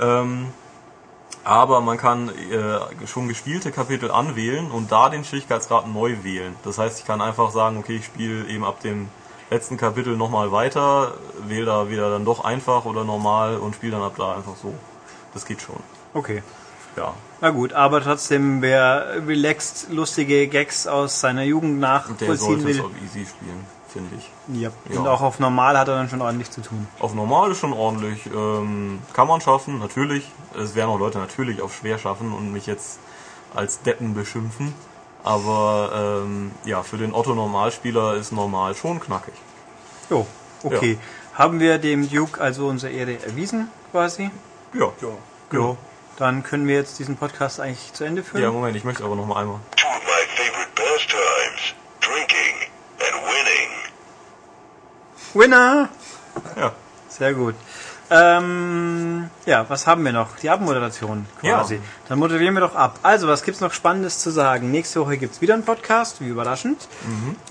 Ähm, 0.00 0.48
aber 1.44 1.80
man 1.80 1.98
kann 1.98 2.28
äh, 2.28 3.06
schon 3.06 3.26
gespielte 3.28 3.72
Kapitel 3.72 4.10
anwählen 4.10 4.70
und 4.70 4.92
da 4.92 5.08
den 5.08 5.24
Schwierigkeitsgrad 5.24 5.88
neu 5.88 6.22
wählen. 6.22 6.54
Das 6.64 6.78
heißt, 6.78 7.00
ich 7.00 7.04
kann 7.04 7.20
einfach 7.20 7.50
sagen, 7.50 7.78
okay, 7.78 7.96
ich 7.96 8.04
spiele 8.04 8.46
eben 8.46 8.64
ab 8.64 8.80
dem 8.80 9.08
letzten 9.50 9.76
Kapitel 9.76 10.16
nochmal 10.16 10.52
weiter, 10.52 11.14
wähle 11.46 11.66
da 11.66 11.90
wieder 11.90 12.10
dann 12.10 12.24
doch 12.24 12.44
einfach 12.44 12.84
oder 12.84 13.04
normal 13.04 13.56
und 13.56 13.74
spiele 13.74 13.92
dann 13.92 14.02
ab 14.02 14.14
da 14.16 14.36
einfach 14.36 14.56
so. 14.56 14.74
Das 15.34 15.44
geht 15.44 15.60
schon. 15.60 15.76
Okay. 16.14 16.42
Ja. 16.96 17.14
Na 17.40 17.50
gut, 17.50 17.72
aber 17.72 18.02
trotzdem, 18.02 18.62
wer 18.62 19.26
relaxed 19.26 19.90
lustige 19.90 20.46
Gags 20.46 20.86
aus 20.86 21.20
seiner 21.20 21.42
Jugend 21.42 21.82
Der 21.82 21.88
nachvollziehen 21.88 22.36
sollte 22.36 22.70
es 22.70 22.76
will, 22.76 22.84
auf 22.84 22.90
easy 23.02 23.26
spielen, 23.26 23.66
finde 23.92 24.16
ich. 24.16 24.30
ja. 24.60 24.70
Ja. 24.90 25.00
und 25.00 25.06
auch 25.06 25.20
auf 25.20 25.38
normal 25.38 25.78
hat 25.78 25.88
er 25.88 25.96
dann 25.96 26.08
schon 26.08 26.20
ordentlich 26.22 26.50
zu 26.50 26.60
tun. 26.62 26.86
Auf 26.98 27.14
normal 27.14 27.50
ist 27.52 27.58
schon 27.58 27.72
ordentlich. 27.72 28.26
Ähm, 28.26 29.00
kann 29.12 29.28
man 29.28 29.40
schaffen, 29.40 29.78
natürlich. 29.78 30.30
Es 30.58 30.74
werden 30.74 30.90
auch 30.90 30.98
Leute 30.98 31.18
natürlich 31.18 31.62
auf 31.62 31.74
schwer 31.74 31.98
schaffen 31.98 32.32
und 32.32 32.52
mich 32.52 32.66
jetzt 32.66 32.98
als 33.54 33.82
Deppen 33.82 34.14
beschimpfen. 34.14 34.74
Aber 35.24 36.22
ähm, 36.24 36.50
ja, 36.64 36.82
für 36.82 36.96
den 36.98 37.14
Otto-Normalspieler 37.14 38.14
ist 38.14 38.32
normal 38.32 38.74
schon 38.74 38.98
knackig. 39.00 39.34
Jo, 40.10 40.26
okay. 40.64 40.98
Haben 41.34 41.60
wir 41.60 41.78
dem 41.78 42.10
Duke 42.10 42.40
also 42.40 42.66
unsere 42.66 42.92
Ehre 42.92 43.22
erwiesen, 43.24 43.70
quasi? 43.92 44.30
Ja. 44.74 44.90
Jo. 45.52 45.76
Dann 46.16 46.42
können 46.42 46.66
wir 46.66 46.74
jetzt 46.76 46.98
diesen 46.98 47.16
Podcast 47.16 47.60
eigentlich 47.60 47.92
zu 47.92 48.04
Ende 48.04 48.22
führen. 48.22 48.42
Ja, 48.42 48.50
Moment, 48.50 48.76
ich 48.76 48.84
möchte 48.84 49.04
aber 49.04 49.16
noch 49.16 49.26
mal 49.26 49.40
einmal. 49.40 49.60
Two 49.76 49.86
of 49.86 50.02
my 50.04 50.26
favorite 50.36 50.70
pastimes 50.74 51.74
drinking. 52.00 52.51
Winner! 55.34 55.88
Ja. 56.56 56.72
Sehr 57.08 57.34
gut. 57.34 57.54
Ähm, 58.10 59.30
ja, 59.46 59.64
was 59.68 59.86
haben 59.86 60.04
wir 60.04 60.12
noch? 60.12 60.36
Die 60.42 60.50
Abmoderation 60.50 61.26
quasi. 61.40 61.76
Ja. 61.76 61.80
Dann 62.08 62.18
moderieren 62.18 62.52
wir 62.54 62.60
doch 62.60 62.74
ab. 62.74 62.98
Also, 63.02 63.26
was 63.26 63.42
gibt's 63.42 63.60
noch 63.62 63.72
Spannendes 63.72 64.18
zu 64.18 64.30
sagen? 64.30 64.70
Nächste 64.70 65.00
Woche 65.00 65.16
gibt's 65.16 65.40
wieder 65.40 65.54
einen 65.54 65.64
Podcast, 65.64 66.20
wie 66.20 66.28
überraschend. 66.28 66.88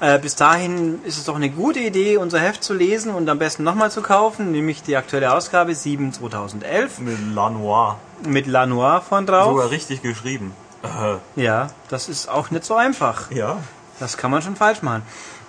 Äh, 0.01 0.19
bis 0.19 0.35
dahin 0.35 1.03
ist 1.03 1.17
es 1.17 1.23
doch 1.25 1.35
eine 1.35 1.49
gute 1.49 1.79
Idee, 1.79 2.17
unser 2.17 2.39
Heft 2.39 2.63
zu 2.63 2.75
lesen 2.75 3.11
und 3.13 3.27
am 3.29 3.39
besten 3.39 3.63
nochmal 3.63 3.89
zu 3.89 4.01
kaufen, 4.03 4.51
nämlich 4.51 4.83
die 4.83 4.95
aktuelle 4.97 5.33
Ausgabe 5.33 5.73
7 5.73 6.13
2011 6.13 6.99
Mit 6.99 7.17
La 7.33 7.49
Noir. 7.49 7.97
mit 8.27 8.45
La 8.45 8.67
Noir 8.67 9.01
von 9.01 9.25
drauf. 9.25 9.47
Sogar 9.53 9.71
richtig 9.71 10.03
geschrieben. 10.03 10.53
Äh, 10.83 11.41
Ja, 11.41 11.69
das 11.89 12.07
ist 12.07 12.29
auch 12.29 12.51
nicht 12.51 12.65
so 12.65 12.75
einfach. 12.75 13.31
ja. 13.31 13.57
Das 13.99 14.17
kann 14.17 14.31
man 14.31 14.41
schon 14.41 14.55
falsch 14.55 14.81
machen. 14.81 15.03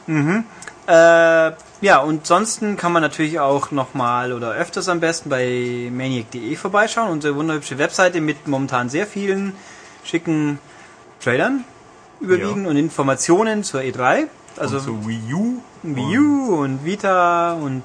Mhm. 0.06 0.44
Äh, 0.86 1.52
ja, 1.82 1.98
und 1.98 2.20
ansonsten 2.20 2.76
kann 2.78 2.92
man 2.92 3.02
natürlich 3.02 3.38
auch 3.40 3.70
nochmal 3.70 4.32
oder 4.32 4.52
öfters 4.52 4.88
am 4.88 5.00
besten 5.00 5.28
bei 5.28 5.90
maniac.de 5.92 6.56
vorbeischauen. 6.56 7.10
Unsere 7.10 7.36
wunderhübsche 7.36 7.76
Webseite 7.76 8.20
mit 8.22 8.48
momentan 8.48 8.88
sehr 8.88 9.06
vielen 9.06 9.54
schicken 10.04 10.59
Trailern 11.20 11.64
überwiegend 12.20 12.64
Ja. 12.64 12.70
und 12.70 12.76
Informationen 12.76 13.62
zur 13.64 13.80
E3. 13.82 14.28
Also 14.56 14.76
Also 14.76 14.92
zu 14.92 15.06
Wii 15.09 15.34
U. 15.34 15.60
Wii 15.82 16.18
U 16.18 16.54
und 16.62 16.84
Vita 16.84 17.52
und 17.54 17.82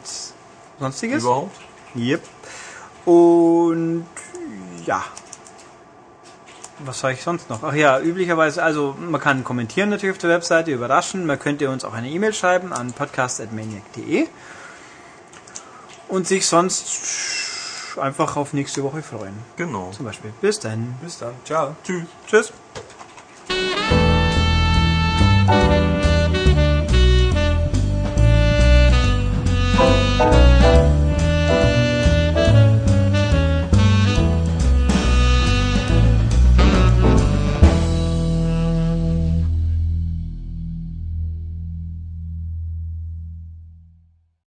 sonstiges. 0.79 1.23
Überhaupt. 1.23 1.55
Yep. 1.95 2.21
Und 3.05 4.05
ja 4.85 5.03
was 6.79 6.99
sage 6.99 7.15
ich 7.15 7.23
sonst 7.23 7.49
noch? 7.49 7.63
Ach 7.63 7.73
ja, 7.73 7.99
üblicherweise, 7.99 8.63
also 8.63 8.95
man 8.99 9.19
kann 9.19 9.43
kommentieren 9.43 9.89
natürlich 9.89 10.15
auf 10.15 10.19
der 10.19 10.29
Webseite, 10.29 10.71
überraschen. 10.71 11.25
Man 11.25 11.39
könnte 11.39 11.69
uns 11.69 11.83
auch 11.83 11.93
eine 11.93 12.09
E-Mail 12.09 12.33
schreiben 12.33 12.73
an 12.73 12.93
podcast.maniac.de 12.93 14.27
und 16.07 16.27
sich 16.27 16.45
sonst 16.45 17.97
einfach 17.99 18.35
auf 18.35 18.53
nächste 18.53 18.83
Woche 18.83 19.01
freuen. 19.01 19.37
Genau. 19.55 19.91
Zum 19.91 20.05
Beispiel. 20.05 20.31
Bis 20.41 20.59
dann. 20.59 20.95
Bis 21.01 21.17
dann. 21.17 21.33
Ciao. 21.45 21.75
Tschüss. 21.83 22.05
Tschüss. 22.27 22.53